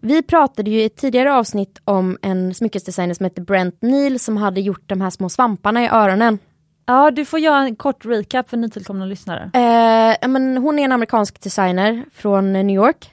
Vi 0.01 0.23
pratade 0.23 0.71
ju 0.71 0.81
i 0.81 0.85
ett 0.85 0.95
tidigare 0.95 1.33
avsnitt 1.33 1.81
om 1.85 2.17
en 2.21 2.53
smyckesdesigner 2.53 3.13
som 3.13 3.23
heter 3.23 3.41
Brent 3.41 3.81
Neal 3.81 4.19
som 4.19 4.37
hade 4.37 4.61
gjort 4.61 4.89
de 4.89 5.01
här 5.01 5.09
små 5.09 5.29
svamparna 5.29 5.83
i 5.83 5.87
öronen. 5.87 6.39
Ja, 6.85 7.11
du 7.11 7.25
får 7.25 7.39
göra 7.39 7.59
en 7.59 7.75
kort 7.75 8.05
recap 8.05 8.49
för 8.49 8.57
nytillkomna 8.57 9.05
lyssnare. 9.05 9.43
Eh, 9.43 10.27
men 10.27 10.57
hon 10.57 10.79
är 10.79 10.83
en 10.83 10.91
amerikansk 10.91 11.41
designer 11.41 12.05
från 12.13 12.53
New 12.53 12.75
York. 12.75 13.11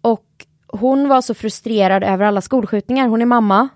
Och 0.00 0.26
hon 0.68 1.08
var 1.08 1.20
så 1.20 1.34
frustrerad 1.34 2.04
över 2.04 2.24
alla 2.24 2.40
skolskjutningar. 2.40 3.08
Hon 3.08 3.22
är 3.22 3.26
mamma. 3.26 3.68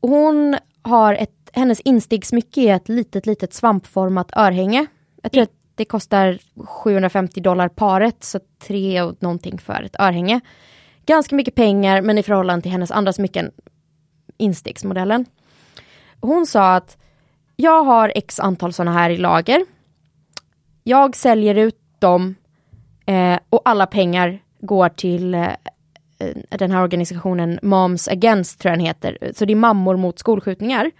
Hon 0.00 0.56
har 0.82 1.14
ett, 1.14 1.50
hennes 1.52 1.80
instegsmycke 1.80 2.60
är 2.60 2.76
ett 2.76 2.88
litet, 2.88 3.26
litet 3.26 3.54
svampformat 3.54 4.30
örhänge. 4.36 4.86
Jag 5.22 5.32
tror 5.32 5.42
att 5.42 5.52
det 5.74 5.84
kostar 5.84 6.38
750 6.66 7.40
dollar 7.40 7.68
paret, 7.68 8.24
så 8.24 8.40
tre 8.62 9.02
och 9.02 9.16
någonting 9.22 9.58
för 9.58 9.82
ett 9.82 10.00
örhänge. 10.00 10.40
Ganska 11.06 11.36
mycket 11.36 11.54
pengar, 11.54 12.02
men 12.02 12.18
i 12.18 12.22
förhållande 12.22 12.62
till 12.62 12.70
hennes 12.70 12.90
andra 12.90 13.12
smycken, 13.12 13.50
instegsmodellen. 14.36 15.26
Hon 16.20 16.46
sa 16.46 16.74
att 16.74 16.96
jag 17.56 17.84
har 17.84 18.12
x 18.14 18.40
antal 18.40 18.72
sådana 18.72 18.92
här 18.92 19.10
i 19.10 19.16
lager. 19.16 19.66
Jag 20.84 21.16
säljer 21.16 21.54
ut 21.54 21.80
dem 21.98 22.34
eh, 23.06 23.38
och 23.50 23.62
alla 23.64 23.86
pengar 23.86 24.38
går 24.60 24.88
till 24.88 25.34
eh, 25.34 25.48
Eh, 26.20 26.58
den 26.58 26.70
här 26.70 26.82
organisationen 26.82 27.58
Moms 27.62 28.08
Against 28.08 28.58
tror 28.58 28.70
jag 28.70 28.78
den 28.78 28.86
heter. 28.86 29.32
Så 29.34 29.44
det 29.44 29.52
är 29.52 29.56
mammor 29.56 29.96
mot 29.96 30.18
skolskjutningar. 30.18 30.90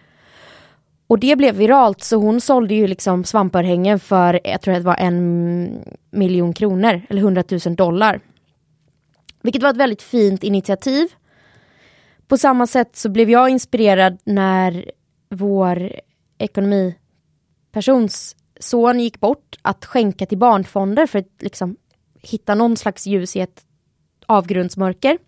Och 1.06 1.18
det 1.18 1.36
blev 1.36 1.54
viralt 1.54 2.02
så 2.02 2.16
hon 2.16 2.40
sålde 2.40 2.74
ju 2.74 2.86
liksom 2.86 3.24
svampörhängen 3.24 4.00
för, 4.00 4.40
jag 4.44 4.60
tror 4.60 4.74
det 4.74 4.80
var 4.80 4.96
en 4.96 5.84
miljon 6.10 6.52
kronor 6.52 7.02
eller 7.08 7.22
hundratusen 7.22 7.74
dollar. 7.74 8.20
Vilket 9.42 9.62
var 9.62 9.70
ett 9.70 9.76
väldigt 9.76 10.02
fint 10.02 10.44
initiativ. 10.44 11.08
På 12.28 12.36
samma 12.36 12.66
sätt 12.66 12.96
så 12.96 13.08
blev 13.08 13.30
jag 13.30 13.48
inspirerad 13.48 14.18
när 14.24 14.90
vår 15.30 15.92
ekonomipersons 16.38 18.36
son 18.60 19.00
gick 19.00 19.20
bort 19.20 19.58
att 19.62 19.84
skänka 19.84 20.26
till 20.26 20.38
barnfonder 20.38 21.06
för 21.06 21.18
att 21.18 21.42
liksom 21.42 21.76
hitta 22.22 22.54
någon 22.54 22.76
slags 22.76 23.06
ljus 23.06 23.36
i 23.36 23.40
ett 23.40 23.62
avgrundsmörker. 24.30 25.18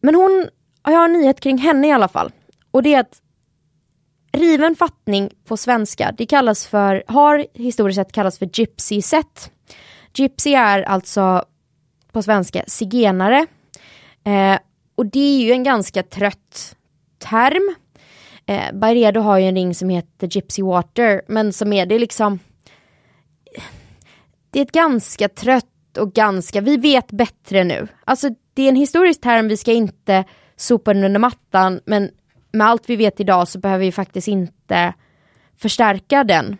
Men 0.00 0.14
hon, 0.14 0.48
jag 0.84 0.92
har 0.92 1.04
en 1.04 1.12
nyhet 1.12 1.40
kring 1.40 1.58
henne 1.58 1.88
i 1.88 1.92
alla 1.92 2.08
fall. 2.08 2.32
Och 2.70 2.82
det 2.82 2.94
är 2.94 3.00
att 3.00 3.22
riven 4.32 4.76
fattning 4.76 5.30
på 5.44 5.56
svenska, 5.56 6.14
det 6.18 6.26
kallas 6.26 6.66
för, 6.66 7.04
har 7.06 7.46
historiskt 7.54 7.96
sett 7.96 8.12
kallats 8.12 8.38
för 8.38 8.48
gypsy 8.52 9.02
set. 9.02 9.50
Gypsy 10.14 10.54
är 10.54 10.82
alltså 10.82 11.44
på 12.12 12.22
svenska 12.22 12.64
zigenare. 12.66 13.46
Eh, 14.24 14.58
och 14.94 15.06
det 15.06 15.36
är 15.36 15.38
ju 15.38 15.52
en 15.52 15.64
ganska 15.64 16.02
trött 16.02 16.76
term. 17.18 17.74
Eh, 18.46 18.72
Byredo 18.72 19.20
har 19.20 19.38
ju 19.38 19.48
en 19.48 19.54
ring 19.54 19.74
som 19.74 19.88
heter 19.88 20.28
Gypsy 20.30 20.62
Water, 20.62 21.22
men 21.28 21.52
som 21.52 21.72
är 21.72 21.86
det 21.86 21.98
liksom 21.98 22.38
det 24.54 24.60
är 24.60 24.62
ett 24.62 24.72
ganska 24.72 25.28
trött 25.28 25.73
och 25.98 26.12
ganska, 26.12 26.60
vi 26.60 26.76
vet 26.76 27.12
bättre 27.12 27.64
nu. 27.64 27.88
Alltså 28.04 28.28
det 28.54 28.62
är 28.62 28.68
en 28.68 28.76
historisk 28.76 29.20
term, 29.20 29.48
vi 29.48 29.56
ska 29.56 29.72
inte 29.72 30.24
sopa 30.56 30.94
den 30.94 31.04
under 31.04 31.20
mattan, 31.20 31.80
men 31.84 32.10
med 32.52 32.66
allt 32.66 32.90
vi 32.90 32.96
vet 32.96 33.20
idag 33.20 33.48
så 33.48 33.58
behöver 33.58 33.84
vi 33.84 33.92
faktiskt 33.92 34.28
inte 34.28 34.94
förstärka 35.56 36.24
den. 36.24 36.56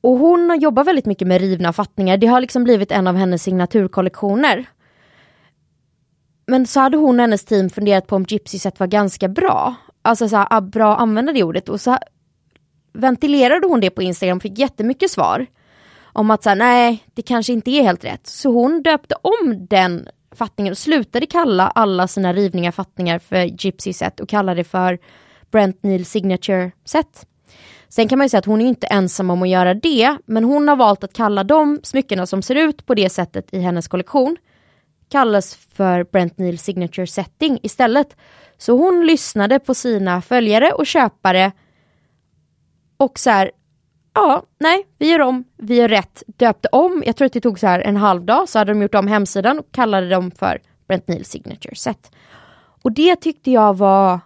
Och 0.00 0.18
hon 0.18 0.60
jobbar 0.60 0.84
väldigt 0.84 1.06
mycket 1.06 1.28
med 1.28 1.40
rivna 1.40 1.72
fattningar, 1.72 2.16
det 2.16 2.26
har 2.26 2.40
liksom 2.40 2.64
blivit 2.64 2.92
en 2.92 3.06
av 3.06 3.16
hennes 3.16 3.42
signaturkollektioner. 3.42 4.66
Men 6.46 6.66
så 6.66 6.80
hade 6.80 6.96
hon 6.96 7.14
och 7.14 7.20
hennes 7.20 7.44
team 7.44 7.70
funderat 7.70 8.06
på 8.06 8.16
om 8.16 8.24
Gypsy 8.28 8.58
set 8.58 8.80
var 8.80 8.86
ganska 8.86 9.28
bra. 9.28 9.74
Alltså 10.02 10.28
så 10.28 10.36
här, 10.36 10.46
ah, 10.50 10.60
bra 10.60 10.92
att 10.94 11.00
använda 11.00 11.32
det 11.32 11.42
ordet 11.42 11.68
och 11.68 11.80
så 11.80 11.98
ventilerade 12.92 13.66
hon 13.66 13.80
det 13.80 13.90
på 13.90 14.02
Instagram 14.02 14.36
och 14.36 14.42
fick 14.42 14.58
jättemycket 14.58 15.10
svar. 15.10 15.46
Om 16.14 16.30
att 16.30 16.42
säga 16.42 16.54
nej, 16.54 17.04
det 17.14 17.22
kanske 17.22 17.52
inte 17.52 17.70
är 17.70 17.82
helt 17.82 18.04
rätt. 18.04 18.26
Så 18.26 18.50
hon 18.52 18.82
döpte 18.82 19.14
om 19.22 19.66
den 19.70 20.08
fattningen 20.34 20.70
och 20.70 20.78
slutade 20.78 21.26
kalla 21.26 21.68
alla 21.68 22.08
sina 22.08 22.32
rivningar 22.32 22.70
fattningar 22.70 23.18
för 23.18 23.64
Gypsy 23.64 23.92
set 23.92 24.20
och 24.20 24.28
kallade 24.28 24.60
det 24.60 24.64
för 24.64 24.98
Brent 25.50 25.82
Neil 25.82 26.06
Signature 26.06 26.72
set. 26.84 27.26
Sen 27.88 28.08
kan 28.08 28.18
man 28.18 28.24
ju 28.24 28.28
säga 28.28 28.38
att 28.38 28.44
hon 28.44 28.60
är 28.60 28.66
inte 28.66 28.86
ensam 28.86 29.30
om 29.30 29.42
att 29.42 29.48
göra 29.48 29.74
det, 29.74 30.16
men 30.26 30.44
hon 30.44 30.68
har 30.68 30.76
valt 30.76 31.04
att 31.04 31.12
kalla 31.12 31.44
de 31.44 31.80
smyckena 31.82 32.26
som 32.26 32.42
ser 32.42 32.54
ut 32.54 32.86
på 32.86 32.94
det 32.94 33.10
sättet 33.10 33.54
i 33.54 33.58
hennes 33.58 33.88
kollektion 33.88 34.36
kallas 35.08 35.54
för 35.54 36.04
Brent 36.04 36.38
Neil 36.38 36.58
Signature 36.58 37.06
Setting 37.06 37.58
istället. 37.62 38.16
Så 38.58 38.76
hon 38.76 39.06
lyssnade 39.06 39.58
på 39.58 39.74
sina 39.74 40.22
följare 40.22 40.72
och 40.72 40.86
köpare 40.86 41.52
och 42.96 43.18
så 43.18 43.30
här, 43.30 43.50
ja, 44.14 44.42
nej, 44.60 44.86
vi 44.98 45.10
gör 45.10 45.20
om, 45.20 45.44
vi 45.56 45.74
gör 45.74 45.88
rätt, 45.88 46.22
döpte 46.26 46.68
om, 46.72 47.02
jag 47.06 47.16
tror 47.16 47.26
att 47.26 47.32
det 47.32 47.40
tog 47.40 47.58
så 47.58 47.66
här 47.66 47.80
en 47.80 47.96
halv 47.96 48.24
dag, 48.24 48.48
så 48.48 48.58
hade 48.58 48.72
de 48.72 48.82
gjort 48.82 48.94
om 48.94 49.06
hemsidan 49.06 49.58
och 49.58 49.72
kallade 49.72 50.08
dem 50.08 50.30
för 50.30 50.60
Brent 50.88 51.08
Neal 51.08 51.24
Signature 51.24 51.74
Set. 51.74 52.10
Och 52.82 52.92
det 52.92 53.16
tyckte 53.16 53.50
jag 53.50 53.76
var 53.76 54.20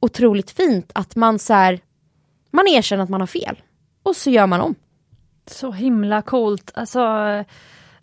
otroligt 0.00 0.50
fint, 0.50 0.92
att 0.94 1.16
man 1.16 1.38
så 1.38 1.54
här, 1.54 1.80
man 2.50 2.68
erkänner 2.68 3.02
att 3.02 3.10
man 3.10 3.20
har 3.20 3.26
fel 3.26 3.62
och 4.02 4.16
så 4.16 4.30
gör 4.30 4.46
man 4.46 4.60
om. 4.60 4.74
Så 5.46 5.72
himla 5.72 6.22
coolt. 6.22 6.70
Alltså, 6.74 7.00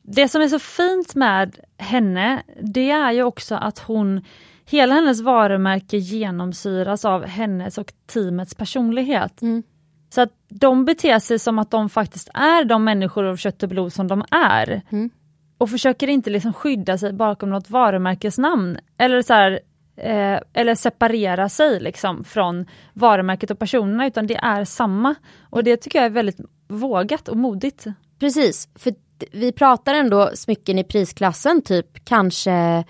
det 0.03 0.27
som 0.27 0.41
är 0.41 0.47
så 0.47 0.59
fint 0.59 1.15
med 1.15 1.59
henne, 1.77 2.43
det 2.61 2.91
är 2.91 3.11
ju 3.11 3.23
också 3.23 3.55
att 3.55 3.79
hon, 3.79 4.25
hela 4.65 4.95
hennes 4.95 5.21
varumärke 5.21 5.97
genomsyras 5.97 7.05
av 7.05 7.25
hennes 7.25 7.77
och 7.77 7.93
teamets 8.05 8.55
personlighet. 8.55 9.41
Mm. 9.41 9.63
Så 10.09 10.21
att 10.21 10.29
de 10.49 10.85
beter 10.85 11.19
sig 11.19 11.39
som 11.39 11.59
att 11.59 11.71
de 11.71 11.89
faktiskt 11.89 12.29
är 12.33 12.65
de 12.65 12.83
människor 12.83 13.23
av 13.25 13.37
kött 13.37 13.63
och 13.63 13.69
blod 13.69 13.93
som 13.93 14.07
de 14.07 14.23
är. 14.31 14.81
Mm. 14.89 15.09
Och 15.57 15.69
försöker 15.69 16.07
inte 16.07 16.29
liksom 16.29 16.53
skydda 16.53 16.97
sig 16.97 17.13
bakom 17.13 17.49
något 17.49 17.69
varumärkesnamn. 17.69 18.77
Eller, 18.97 19.21
så 19.21 19.33
här, 19.33 19.59
eh, 19.97 20.39
eller 20.53 20.75
separera 20.75 21.49
sig 21.49 21.79
liksom 21.79 22.23
från 22.23 22.65
varumärket 22.93 23.51
och 23.51 23.59
personerna, 23.59 24.07
utan 24.07 24.27
det 24.27 24.35
är 24.35 24.65
samma. 24.65 25.15
Och 25.49 25.63
det 25.63 25.77
tycker 25.77 25.99
jag 25.99 26.05
är 26.05 26.09
väldigt 26.09 26.39
vågat 26.67 27.27
och 27.27 27.37
modigt. 27.37 27.85
Precis, 28.19 28.69
för 28.75 28.93
vi 29.31 29.51
pratar 29.51 29.93
ändå 29.93 30.31
smycken 30.33 30.79
i 30.79 30.83
prisklassen, 30.83 31.61
typ 31.61 32.05
kanske 32.05 32.83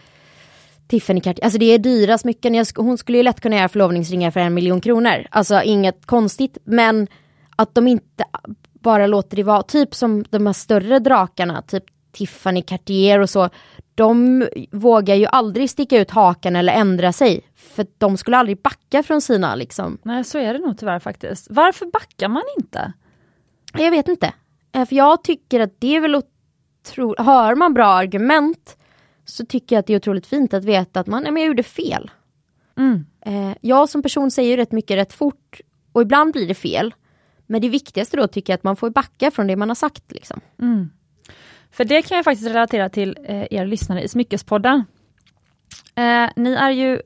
Tiffany 0.88 1.22
Cartier, 1.22 1.44
alltså 1.46 1.60
det 1.60 1.66
är 1.66 1.78
dyra 1.78 2.18
smycken. 2.18 2.54
Jag, 2.54 2.68
hon 2.76 2.98
skulle 2.98 3.18
ju 3.18 3.24
lätt 3.24 3.42
kunna 3.42 3.56
göra 3.56 3.70
förlovningsringar 3.70 4.32
för 4.32 4.40
en 4.40 4.54
miljon 4.54 4.82
kronor. 4.82 5.28
Alltså 5.32 5.62
inget 5.62 6.06
konstigt, 6.06 6.58
men 6.64 7.08
att 7.56 7.76
de 7.76 7.88
inte 7.88 8.26
bara 8.74 9.08
låter 9.08 9.36
det 9.38 9.44
vara, 9.44 9.64
typ 9.64 9.96
som 9.96 10.26
de 10.30 10.46
här 10.46 10.54
större 10.54 11.00
drakarna, 11.00 11.62
typ 11.62 11.84
Tiffany 12.12 12.62
Cartier 12.62 13.20
och 13.20 13.30
så. 13.30 13.50
De 13.96 14.48
vågar 14.72 15.16
ju 15.16 15.26
aldrig 15.26 15.70
sticka 15.70 16.00
ut 16.00 16.12
hakan 16.12 16.56
eller 16.56 16.74
ändra 16.74 17.14
sig. 17.14 17.42
För 17.56 17.86
de 17.98 18.18
skulle 18.18 18.38
aldrig 18.38 18.62
backa 18.62 19.04
från 19.04 19.22
sina 19.22 19.56
liksom. 19.56 19.98
Nej, 20.04 20.24
så 20.24 20.38
är 20.38 20.54
det 20.54 20.60
nog 20.60 20.78
tyvärr 20.78 21.00
faktiskt. 21.00 21.48
Varför 21.50 21.86
backar 21.86 22.28
man 22.28 22.44
inte? 22.58 22.94
Jag 23.74 23.92
vet 23.92 24.08
inte. 24.08 24.34
Eh, 24.72 24.86
För 24.86 24.96
jag 24.96 25.24
tycker 25.24 25.60
att 25.60 25.76
det 25.80 25.96
är 25.96 26.00
väl 26.00 26.16
otroligt, 26.16 27.20
hör 27.20 27.56
man 27.56 27.74
bra 27.74 27.88
argument 27.88 28.77
så 29.30 29.46
tycker 29.46 29.76
jag 29.76 29.80
att 29.80 29.88
det 29.88 29.94
är 29.94 29.98
otroligt 29.98 30.28
fint 30.28 30.54
att 30.54 30.66
veta 30.66 31.00
att 31.00 31.08
man, 31.08 31.24
nej, 31.24 31.32
men 31.32 31.42
jag 31.42 31.48
gjorde 31.48 31.64
fel. 31.64 32.12
Mm. 32.78 33.06
Eh, 33.26 33.58
jag 33.62 33.90
som 33.90 34.02
person 34.02 34.32
säger 34.32 34.50
ju 34.50 34.58
rätt 34.58 34.72
mycket 34.72 34.98
rätt 34.98 35.14
fort 35.14 35.62
och 35.92 36.02
ibland 36.02 36.34
blir 36.34 36.48
det 36.48 36.54
fel. 36.54 36.94
Men 37.46 37.62
det 37.62 37.70
viktigaste 37.70 38.18
då 38.18 38.28
tycker 38.28 38.54
jag 38.54 38.58
att 38.58 38.64
man 38.64 38.76
får 38.76 38.90
backa 38.90 39.32
från 39.32 39.48
det 39.48 39.56
man 39.56 39.70
har 39.70 39.76
sagt. 39.76 40.12
Liksom. 40.12 40.42
Mm. 40.62 40.90
För 41.72 41.86
det 41.86 42.02
kan 42.02 42.16
jag 42.16 42.26
faktiskt 42.26 42.50
relatera 42.50 42.90
till 42.90 43.18
eh, 43.24 43.48
er 43.52 43.66
lyssnare 43.66 44.02
i 44.04 44.08
Smyckespodden. 44.08 44.84
Eh, 45.96 46.30
ni 46.36 46.54
är 46.54 46.72
ju 46.72 47.02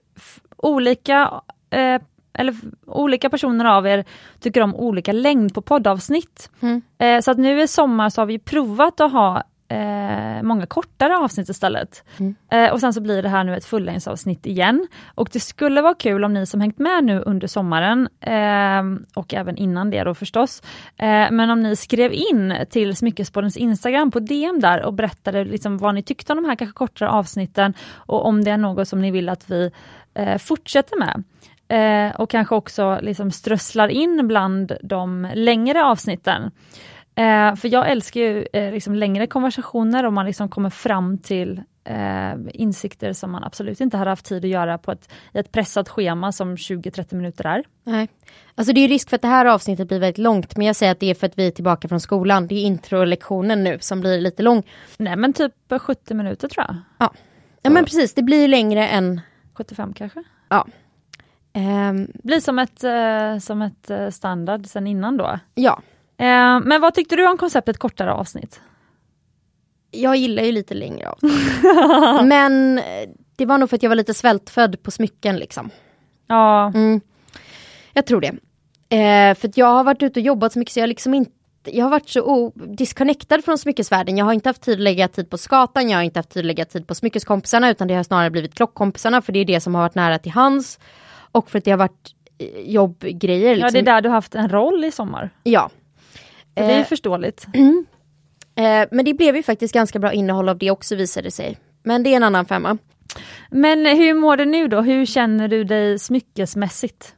olika, 0.58 1.42
eh, 1.70 2.02
eller 2.34 2.56
olika 2.86 3.30
personer 3.30 3.66
av 3.66 3.88
er 3.88 4.06
tycker 4.40 4.62
om 4.62 4.76
olika 4.76 5.12
längd 5.12 5.54
på 5.54 5.62
poddavsnitt. 5.62 6.50
Mm. 6.60 6.82
Eh, 6.98 7.22
så 7.22 7.32
att 7.32 7.38
nu 7.38 7.62
i 7.62 7.68
sommar 7.68 8.10
så 8.10 8.22
har 8.22 8.26
vi 8.26 8.40
provat 8.40 9.02
att 9.02 9.12
ha 9.12 9.44
eh, 9.72 10.44
många 10.44 10.66
kortare 10.66 11.18
avsnitt 11.18 11.50
istället. 11.50 12.04
Mm. 12.18 12.36
Eh, 12.52 12.72
och 12.74 12.80
sen 12.80 12.94
så 12.94 13.02
blir 13.02 13.24
det 13.24 13.30
här 13.30 13.44
nu 13.44 13.56
ett 13.56 13.66
fullängdsavsnitt 13.66 14.46
igen. 14.46 14.88
Och 15.16 15.30
det 15.34 15.40
skulle 15.40 15.82
vara 15.82 15.94
kul 15.94 16.24
om 16.24 16.34
ni 16.34 16.46
som 16.46 16.62
hängt 16.62 16.80
med 16.80 17.04
nu 17.04 17.24
under 17.26 17.48
sommaren, 17.48 18.10
eh, 18.22 19.04
och 19.16 19.34
även 19.34 19.58
innan 19.58 19.90
det 19.90 20.04
då 20.04 20.14
förstås, 20.14 20.62
eh, 20.98 21.32
men 21.32 21.50
om 21.50 21.64
ni 21.64 21.76
skrev 21.76 22.14
in 22.14 22.56
till 22.70 22.96
Smyckespoddens 22.96 23.58
Instagram 23.58 24.12
på 24.12 24.20
DM 24.20 24.60
där 24.60 24.84
och 24.84 24.94
berättade 24.94 25.44
liksom 25.46 25.78
vad 25.78 25.96
ni 25.96 26.04
tyckte 26.04 26.34
om 26.34 26.44
de 26.44 26.50
här 26.50 26.56
kanske 26.56 26.74
kortare 26.74 27.10
avsnitten 27.10 27.74
och 27.94 28.26
om 28.26 28.44
det 28.44 28.52
är 28.52 28.58
något 28.58 28.88
som 28.88 29.02
ni 29.02 29.12
vill 29.12 29.30
att 29.30 29.52
vi 29.52 29.72
eh, 30.14 30.38
fortsätter 30.38 30.98
med. 31.00 31.24
Eh, 31.72 32.16
och 32.16 32.30
kanske 32.30 32.56
också 32.56 33.00
liksom 33.02 33.32
strösslar 33.32 33.88
in 33.88 34.28
bland 34.28 34.72
de 34.84 35.28
längre 35.34 35.84
avsnitten. 35.84 36.52
Eh, 37.16 37.56
för 37.56 37.68
jag 37.68 37.92
älskar 37.92 38.22
ju 38.22 38.46
eh, 38.54 38.72
liksom 38.72 38.96
längre 38.96 39.28
konversationer 39.28 40.06
och 40.06 40.14
man 40.14 40.26
liksom 40.26 40.50
kommer 40.50 40.70
fram 40.70 41.18
till 41.18 41.62
eh, 41.84 42.34
insikter 42.54 43.14
som 43.14 43.32
man 43.32 43.44
absolut 43.44 43.82
inte 43.82 43.98
hade 43.98 44.10
haft 44.10 44.26
tid 44.26 44.46
att 44.46 44.52
göra 44.52 44.78
på 44.78 44.92
ett, 44.92 45.10
i 45.34 45.40
ett 45.40 45.52
pressat 45.52 45.90
schema 45.90 46.32
som 46.32 46.56
20-30 46.56 47.16
minuter 47.16 47.46
är. 47.46 47.64
Nej. 47.84 48.10
Alltså 48.56 48.74
det 48.74 48.82
är 48.82 48.88
risk 48.88 49.10
för 49.10 49.16
att 49.16 49.22
det 49.22 49.28
här 49.28 49.46
avsnittet 49.46 49.88
blir 49.88 50.00
väldigt 50.00 50.18
långt 50.18 50.58
men 50.58 50.68
jag 50.68 50.76
säger 50.76 50.92
att 50.92 51.00
det 51.00 51.10
är 51.10 51.14
för 51.14 51.28
att 51.28 51.38
vi 51.38 51.48
är 51.48 51.52
tillbaka 51.52 51.88
från 51.88 52.00
skolan. 52.00 52.48
Det 52.48 52.56
är 52.56 52.64
introlektionen 52.64 53.64
nu 53.64 53.78
som 53.82 54.02
blir 54.02 54.22
lite 54.22 54.44
lång. 54.44 54.64
Nej 54.98 55.16
men 55.16 55.34
typ 55.34 55.54
70 55.80 56.14
minuter 56.14 56.48
tror 56.48 56.66
jag. 56.68 56.76
Ja, 56.98 57.14
ja 57.62 57.70
men 57.70 57.86
precis 57.86 58.14
det 58.14 58.24
blir 58.24 58.48
längre 58.48 58.88
än 58.88 59.22
75 59.54 59.94
kanske. 59.94 60.24
Ja. 60.50 60.68
Um, 61.54 62.08
blir 62.24 62.40
som 62.40 62.60
ett, 62.60 62.84
eh, 62.84 63.38
som 63.40 63.62
ett 63.62 63.90
eh, 63.90 64.10
standard 64.10 64.66
sen 64.66 64.88
innan 64.88 65.18
då. 65.18 65.40
Ja. 65.56 65.82
Eh, 66.22 66.60
men 66.60 66.82
vad 66.82 66.94
tyckte 66.94 67.16
du 67.16 67.28
om 67.28 67.38
konceptet 67.38 67.78
kortare 67.78 68.14
avsnitt? 68.14 68.62
Jag 69.92 70.16
gillar 70.16 70.44
ju 70.44 70.52
lite 70.52 70.74
längre 70.74 71.10
avsnitt. 71.10 71.34
men 72.24 72.78
eh, 72.78 72.84
det 73.36 73.46
var 73.46 73.58
nog 73.58 73.70
för 73.70 73.76
att 73.76 73.84
jag 73.84 73.90
var 73.90 73.96
lite 73.96 74.14
svältfödd 74.14 74.84
på 74.84 74.92
smycken 74.92 75.38
liksom. 75.38 75.70
Ja. 76.28 76.68
Mm. 76.68 77.02
Jag 77.94 78.06
tror 78.06 78.22
det. 78.22 78.28
Eh, 78.98 79.36
för 79.36 79.52
jag 79.56 79.66
har 79.66 79.84
varit 79.84 80.04
ute 80.04 80.20
och 80.20 80.26
jobbat 80.26 80.54
så 80.54 80.60
mycket 80.60 80.74
så 80.74 80.80
jag 80.80 80.88
liksom 80.88 81.14
inte 81.14 81.32
jag 81.64 81.86
har 81.86 81.90
varit 81.90 82.10
så 82.10 82.52
disconnectad 82.56 83.42
från 83.42 83.58
smyckesvärlden. 83.58 84.18
Jag 84.18 84.26
har 84.26 84.34
inte 84.34 84.50
haft 84.50 84.62
tid 84.62 84.74
att 84.74 84.80
lägga 84.80 85.08
tid 85.08 85.30
på 85.30 85.38
skatan, 85.38 85.90
jag 85.90 85.98
har 85.98 86.04
inte 86.04 86.20
haft 86.20 86.30
tid 86.30 86.42
att 86.42 86.46
lägga 86.46 86.66
tid 86.66 86.88
på 86.88 86.96
smyckeskompisarna 86.96 87.70
utan 87.70 87.88
det 87.88 87.94
har 87.94 88.04
snarare 88.04 88.30
blivit 88.30 88.56
klockkompisarna 88.56 89.22
för 89.22 89.34
det 89.34 89.40
är 89.40 89.46
det 89.46 89.62
som 89.62 89.76
har 89.76 89.82
varit 89.82 89.96
nära 89.96 90.20
till 90.20 90.32
hands. 90.32 90.80
Och 91.32 91.50
för 91.50 91.58
att 91.58 91.66
det 91.66 91.72
har 91.72 91.78
varit 91.78 92.16
eh, 92.38 92.72
jobbgrejer. 92.72 93.56
Liksom. 93.56 93.68
Ja 93.68 93.72
det 93.72 93.80
är 93.80 93.96
där 93.96 94.02
du 94.02 94.10
har 94.10 94.16
haft 94.16 94.36
en 94.36 94.50
roll 94.50 94.86
i 94.86 94.92
sommar. 94.92 95.30
Ja. 95.44 95.70
Det 96.54 96.62
är 96.62 96.78
ju 96.78 96.86
förståeligt. 96.86 97.48
Mm. 97.54 97.86
Eh, 98.56 98.88
men 98.92 99.06
det 99.06 99.14
blev 99.14 99.36
ju 99.36 99.44
faktiskt 99.44 99.74
ganska 99.74 100.00
bra 100.00 100.14
innehåll 100.14 100.50
av 100.50 100.58
det 100.58 100.72
också 100.72 100.96
visade 100.96 101.32
sig. 101.32 101.58
Men 101.84 102.04
det 102.04 102.10
är 102.10 102.16
en 102.16 102.24
annan 102.24 102.46
femma. 102.46 102.78
Men 103.50 103.86
hur 103.86 104.14
mår 104.14 104.38
du 104.38 104.46
nu 104.46 104.68
då? 104.68 104.82
Hur 104.82 105.06
känner 105.06 105.48
du 105.48 105.64
dig 105.64 106.00
smyckesmässigt? 106.00 107.16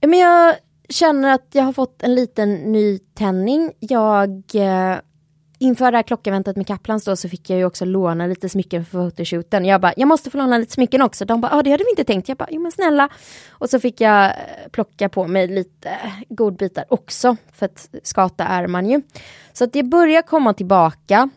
Men 0.00 0.18
jag 0.18 0.54
känner 0.88 1.34
att 1.34 1.48
jag 1.52 1.64
har 1.64 1.72
fått 1.72 2.02
en 2.02 2.14
liten 2.14 2.54
nytändning. 2.54 3.72
Jag 3.78 4.42
eh, 4.54 4.98
inför 5.58 5.90
det 5.92 5.98
här 5.98 6.02
klockeventet 6.02 6.56
med 6.56 6.66
Kaplans 6.66 7.04
då 7.04 7.16
så 7.16 7.28
fick 7.28 7.50
jag 7.50 7.58
ju 7.58 7.64
också 7.64 7.84
låna 7.84 8.26
lite 8.26 8.48
smycken 8.48 8.84
för 8.84 9.10
fotoshooten. 9.10 9.64
Jag 9.64 9.80
bara, 9.80 9.92
jag 9.96 10.08
måste 10.08 10.30
få 10.30 10.38
låna 10.38 10.58
lite 10.58 10.72
smycken 10.72 11.02
också. 11.02 11.24
De 11.24 11.40
bara, 11.40 11.52
ja 11.52 11.58
ah, 11.58 11.62
det 11.62 11.70
hade 11.70 11.84
vi 11.84 11.90
inte 11.90 12.04
tänkt. 12.04 12.28
Jag 12.28 12.38
bara, 12.38 12.48
jo 12.50 12.60
men 12.60 12.72
snälla. 12.72 13.08
Och 13.48 13.70
så 13.70 13.80
fick 13.80 14.00
jag 14.00 14.24
eh, 14.24 14.32
plocka 14.70 15.08
på 15.08 15.26
mig 15.26 15.48
lite 15.48 15.98
godbitar 16.28 16.84
också. 16.88 17.36
För 17.52 17.66
att 17.66 17.88
skata 18.02 18.44
är 18.44 18.66
man 18.66 18.90
ju. 18.90 19.02
Så 19.52 19.64
att 19.64 19.72
det 19.72 19.82
börjar 19.82 20.22
komma 20.22 20.54
tillbaka. 20.54 21.30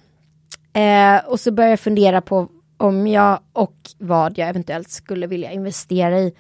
Eh, 0.74 1.26
och 1.26 1.40
så 1.40 1.52
börjar 1.52 1.70
jag 1.70 1.80
fundera 1.80 2.22
på 2.22 2.48
om 2.78 3.08
jag 3.08 3.40
och 3.54 3.76
vad 3.98 4.38
jag 4.38 4.50
eventuellt 4.50 4.90
skulle 4.90 5.28
vilja 5.28 5.52
investera 5.52 6.20
i. 6.20 6.34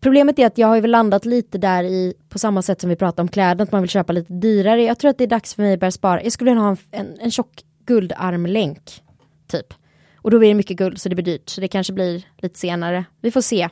Problemet 0.00 0.38
är 0.38 0.46
att 0.46 0.58
jag 0.58 0.68
har 0.68 0.76
ju 0.76 0.86
landat 0.86 1.24
lite 1.24 1.58
där 1.58 1.84
i, 1.84 2.14
på 2.28 2.38
samma 2.38 2.62
sätt 2.62 2.80
som 2.80 2.90
vi 2.90 2.96
pratade 2.96 3.22
om 3.22 3.28
kläder, 3.28 3.62
att 3.62 3.72
man 3.72 3.82
vill 3.82 3.90
köpa 3.90 4.12
lite 4.12 4.32
dyrare. 4.32 4.82
Jag 4.82 4.98
tror 4.98 5.10
att 5.10 5.18
det 5.18 5.24
är 5.24 5.28
dags 5.28 5.54
för 5.54 5.62
mig 5.62 5.74
att 5.74 5.80
börja 5.80 5.90
spara. 5.90 6.22
Jag 6.22 6.32
skulle 6.32 6.50
vilja 6.50 6.62
ha 6.62 6.70
en, 6.70 6.76
en, 6.90 7.18
en 7.20 7.30
tjock 7.30 7.64
guldarmlänk, 7.86 9.02
typ. 9.46 9.74
Och 10.16 10.30
då 10.30 10.38
blir 10.38 10.48
det 10.48 10.54
mycket 10.54 10.76
guld 10.76 11.00
så 11.00 11.08
det 11.08 11.14
blir 11.14 11.24
dyrt, 11.24 11.48
så 11.48 11.60
det 11.60 11.68
kanske 11.68 11.92
blir 11.92 12.26
lite 12.36 12.58
senare. 12.58 13.04
Vi 13.20 13.30
får 13.30 13.40
se. 13.40 13.68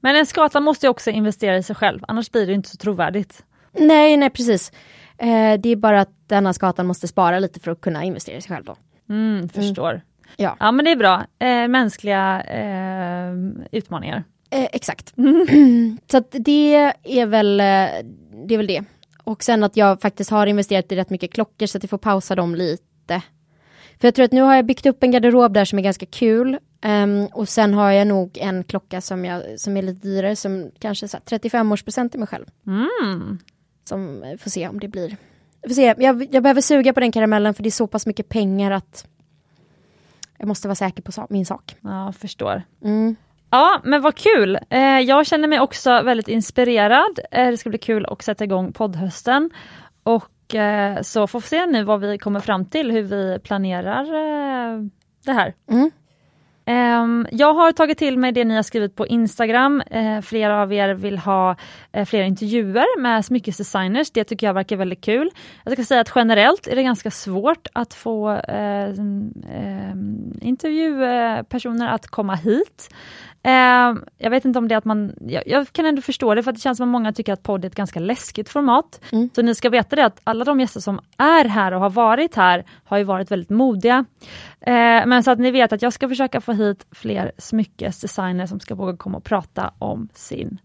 Men 0.00 0.16
en 0.16 0.26
skata 0.26 0.60
måste 0.60 0.86
ju 0.86 0.90
också 0.90 1.10
investera 1.10 1.56
i 1.56 1.62
sig 1.62 1.76
själv, 1.76 2.00
annars 2.08 2.30
blir 2.30 2.46
det 2.46 2.52
inte 2.52 2.68
så 2.68 2.76
trovärdigt. 2.76 3.44
Nej, 3.72 4.16
nej 4.16 4.30
precis. 4.30 4.72
Eh, 5.18 5.60
det 5.60 5.68
är 5.68 5.76
bara 5.76 6.00
att 6.00 6.28
denna 6.28 6.52
skatan 6.52 6.86
måste 6.86 7.08
spara 7.08 7.38
lite 7.38 7.60
för 7.60 7.70
att 7.70 7.80
kunna 7.80 8.04
investera 8.04 8.36
i 8.36 8.40
sig 8.40 8.48
själv 8.48 8.64
då. 8.64 8.76
Mm, 9.08 9.48
förstår. 9.48 9.90
Mm. 9.90 10.02
Ja. 10.36 10.56
ja 10.60 10.72
men 10.72 10.84
det 10.84 10.90
är 10.90 10.96
bra. 10.96 11.26
Eh, 11.38 11.68
mänskliga 11.68 12.42
eh, 12.42 13.34
utmaningar. 13.72 14.24
Eh, 14.54 14.68
exakt. 14.72 15.14
så 16.10 16.22
det 16.30 16.92
är 17.04 17.26
väl 17.26 17.60
eh, 17.60 17.64
det 18.46 18.54
är 18.54 18.56
väl 18.56 18.66
det. 18.66 18.84
Och 19.24 19.42
sen 19.42 19.64
att 19.64 19.76
jag 19.76 20.00
faktiskt 20.00 20.30
har 20.30 20.46
investerat 20.46 20.92
i 20.92 20.96
rätt 20.96 21.10
mycket 21.10 21.32
klockor 21.32 21.66
så 21.66 21.78
att 21.78 21.82
jag 21.82 21.90
får 21.90 21.98
pausa 21.98 22.34
dem 22.34 22.54
lite. 22.54 23.22
För 24.00 24.08
jag 24.08 24.14
tror 24.14 24.24
att 24.24 24.32
nu 24.32 24.40
har 24.40 24.54
jag 24.54 24.66
byggt 24.66 24.86
upp 24.86 25.02
en 25.02 25.10
garderob 25.10 25.52
där 25.52 25.64
som 25.64 25.78
är 25.78 25.82
ganska 25.82 26.06
kul. 26.06 26.58
Um, 26.84 27.26
och 27.26 27.48
sen 27.48 27.74
har 27.74 27.90
jag 27.90 28.06
nog 28.06 28.38
en 28.38 28.64
klocka 28.64 29.00
som, 29.00 29.24
jag, 29.24 29.60
som 29.60 29.76
är 29.76 29.82
lite 29.82 30.06
dyrare 30.06 30.36
som 30.36 30.70
kanske 30.78 31.06
35-årspresent 31.06 32.08
till 32.08 32.20
mig 32.20 32.28
själv. 32.28 32.46
Mm. 32.66 33.38
Som 33.84 34.22
eh, 34.22 34.36
får 34.36 34.50
se 34.50 34.68
om 34.68 34.80
det 34.80 34.88
blir. 34.88 35.16
Får 35.66 35.74
se. 35.74 35.94
Jag, 35.98 36.34
jag 36.34 36.42
behöver 36.42 36.60
suga 36.60 36.92
på 36.92 37.00
den 37.00 37.12
karamellen 37.12 37.54
för 37.54 37.62
det 37.62 37.68
är 37.68 37.70
så 37.70 37.86
pass 37.86 38.06
mycket 38.06 38.28
pengar 38.28 38.70
att 38.70 39.06
jag 40.38 40.48
måste 40.48 40.68
vara 40.68 40.74
säker 40.74 41.02
på 41.02 41.26
min 41.30 41.46
sak. 41.46 41.76
Ja, 41.80 42.12
förstår. 42.18 42.62
Mm. 42.84 43.16
Ja, 43.54 43.80
men 43.84 44.02
vad 44.02 44.14
kul! 44.14 44.58
Eh, 44.70 45.00
jag 45.00 45.26
känner 45.26 45.48
mig 45.48 45.60
också 45.60 46.02
väldigt 46.02 46.28
inspirerad. 46.28 47.18
Eh, 47.30 47.50
det 47.50 47.56
ska 47.56 47.70
bli 47.70 47.78
kul 47.78 48.06
att 48.06 48.22
sätta 48.22 48.44
igång 48.44 48.72
poddhösten. 48.72 49.50
Och 50.02 50.54
eh, 50.54 51.02
så 51.02 51.26
får 51.26 51.40
vi 51.40 51.46
se 51.46 51.66
nu 51.66 51.84
vad 51.84 52.00
vi 52.00 52.18
kommer 52.18 52.40
fram 52.40 52.64
till, 52.64 52.90
hur 52.90 53.02
vi 53.02 53.38
planerar 53.38 54.04
det 55.24 55.32
här. 55.32 55.54
Mm. 55.70 55.90
Ehm, 56.66 57.26
jag 57.30 57.54
har 57.54 57.72
tagit 57.72 57.98
till 57.98 58.18
mig 58.18 58.32
det 58.32 58.44
ni 58.44 58.54
har 58.54 58.62
skrivit 58.62 58.96
på 58.96 59.06
Instagram. 59.06 59.82
flera 60.22 60.62
av 60.62 60.72
er 60.72 60.94
vill 60.94 61.18
ha 61.18 61.56
fler 62.06 62.22
intervjuer 62.22 63.00
med 63.00 63.24
smyckesdesigners. 63.24 64.10
Det 64.10 64.24
tycker 64.24 64.46
jag 64.46 64.54
verkar 64.54 64.76
väldigt 64.76 65.04
kul. 65.04 65.30
Jag 65.64 65.72
ska 65.72 65.84
säga 65.84 66.00
att 66.00 66.12
generellt 66.14 66.66
är 66.66 66.76
det 66.76 66.82
ganska 66.82 67.10
svårt 67.10 67.66
att 67.72 67.94
få 67.94 68.30
eh, 68.30 68.88
eh, 68.88 69.94
intervjupersoner 70.40 71.88
att 71.88 72.06
komma 72.06 72.34
hit. 72.34 72.88
Eh, 73.44 73.94
jag 74.18 74.30
vet 74.30 74.44
inte 74.44 74.58
om 74.58 74.68
det 74.68 74.74
är 74.74 74.78
att 74.78 74.84
man, 74.84 75.14
jag, 75.20 75.42
jag, 75.46 75.72
kan 75.72 75.86
ändå 75.86 76.02
förstå 76.02 76.34
det 76.34 76.42
för 76.42 76.52
det 76.52 76.60
känns 76.60 76.78
som 76.78 76.88
att 76.88 76.92
många 76.92 77.12
tycker 77.12 77.32
att 77.32 77.42
podd 77.42 77.64
är 77.64 77.68
ett 77.68 77.74
ganska 77.74 78.00
läskigt 78.00 78.48
format. 78.48 79.00
Mm. 79.12 79.30
Så 79.34 79.42
ni 79.42 79.54
ska 79.54 79.70
veta 79.70 79.96
det 79.96 80.04
att 80.04 80.20
alla 80.24 80.44
de 80.44 80.60
gäster 80.60 80.80
som 80.80 81.00
är 81.16 81.44
här 81.44 81.72
och 81.72 81.80
har 81.80 81.90
varit 81.90 82.34
här 82.34 82.64
har 82.84 82.98
ju 82.98 83.04
varit 83.04 83.30
väldigt 83.30 83.50
modiga. 83.50 84.04
Eh, 84.60 85.06
men 85.06 85.22
så 85.22 85.30
att 85.30 85.38
ni 85.38 85.50
vet 85.50 85.72
att 85.72 85.82
jag 85.82 85.92
ska 85.92 86.08
försöka 86.08 86.40
få 86.40 86.52
hit 86.52 86.86
fler 86.90 87.32
smyckesdesigners 87.38 88.50
som 88.50 88.60
ska 88.60 88.74
våga 88.74 88.96
komma 88.96 89.18
och 89.18 89.24
prata 89.24 89.72
om 89.78 90.08
sin 90.14 90.58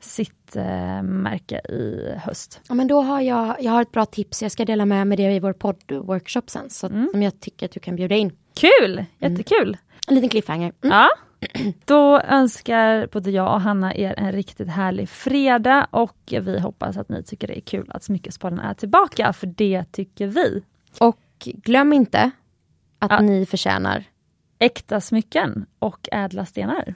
sitt 0.00 0.56
eh, 0.56 1.02
märke 1.02 1.58
i 1.58 2.14
höst. 2.24 2.60
Ja 2.68 2.74
men 2.74 2.86
då 2.86 3.02
har 3.02 3.20
jag, 3.20 3.56
jag 3.60 3.72
har 3.72 3.82
ett 3.82 3.92
bra 3.92 4.06
tips, 4.06 4.42
jag 4.42 4.52
ska 4.52 4.64
dela 4.64 4.86
med 4.86 5.06
mig 5.06 5.16
det 5.16 5.32
i 5.32 5.40
vår 5.40 5.52
poddworkshop 5.52 6.50
sen, 6.50 6.70
så 6.70 6.86
Mm. 6.86 7.08
som 7.12 7.22
jag 7.22 7.40
tycker 7.40 7.66
att 7.66 7.72
du 7.72 7.80
kan 7.80 7.96
bjuda 7.96 8.14
in. 8.14 8.32
Kul! 8.54 9.04
Jättekul! 9.18 9.76
En 10.08 10.14
liten 10.14 10.28
cliffhanger. 10.28 10.72
Mm. 10.82 10.96
Ja. 10.96 11.08
Då 11.84 12.20
önskar 12.20 13.06
både 13.12 13.30
jag 13.30 13.54
och 13.54 13.60
Hanna 13.60 13.94
er 13.94 14.14
en 14.16 14.32
riktigt 14.32 14.68
härlig 14.68 15.08
fredag 15.08 15.86
och 15.90 16.18
vi 16.30 16.60
hoppas 16.60 16.96
att 16.96 17.08
ni 17.08 17.22
tycker 17.22 17.46
det 17.46 17.58
är 17.58 17.60
kul 17.60 17.90
att 17.94 18.02
Smyckespodden 18.02 18.60
är 18.60 18.74
tillbaka, 18.74 19.32
för 19.32 19.46
det 19.46 19.84
tycker 19.92 20.26
vi. 20.26 20.62
Och 21.00 21.18
glöm 21.38 21.92
inte 21.92 22.30
att 22.98 23.10
Ja. 23.10 23.20
ni 23.20 23.46
förtjänar 23.46 24.04
Äkta 24.58 25.00
smycken 25.00 25.66
och 25.78 26.08
ädla 26.12 26.46
stenar. 26.46 26.94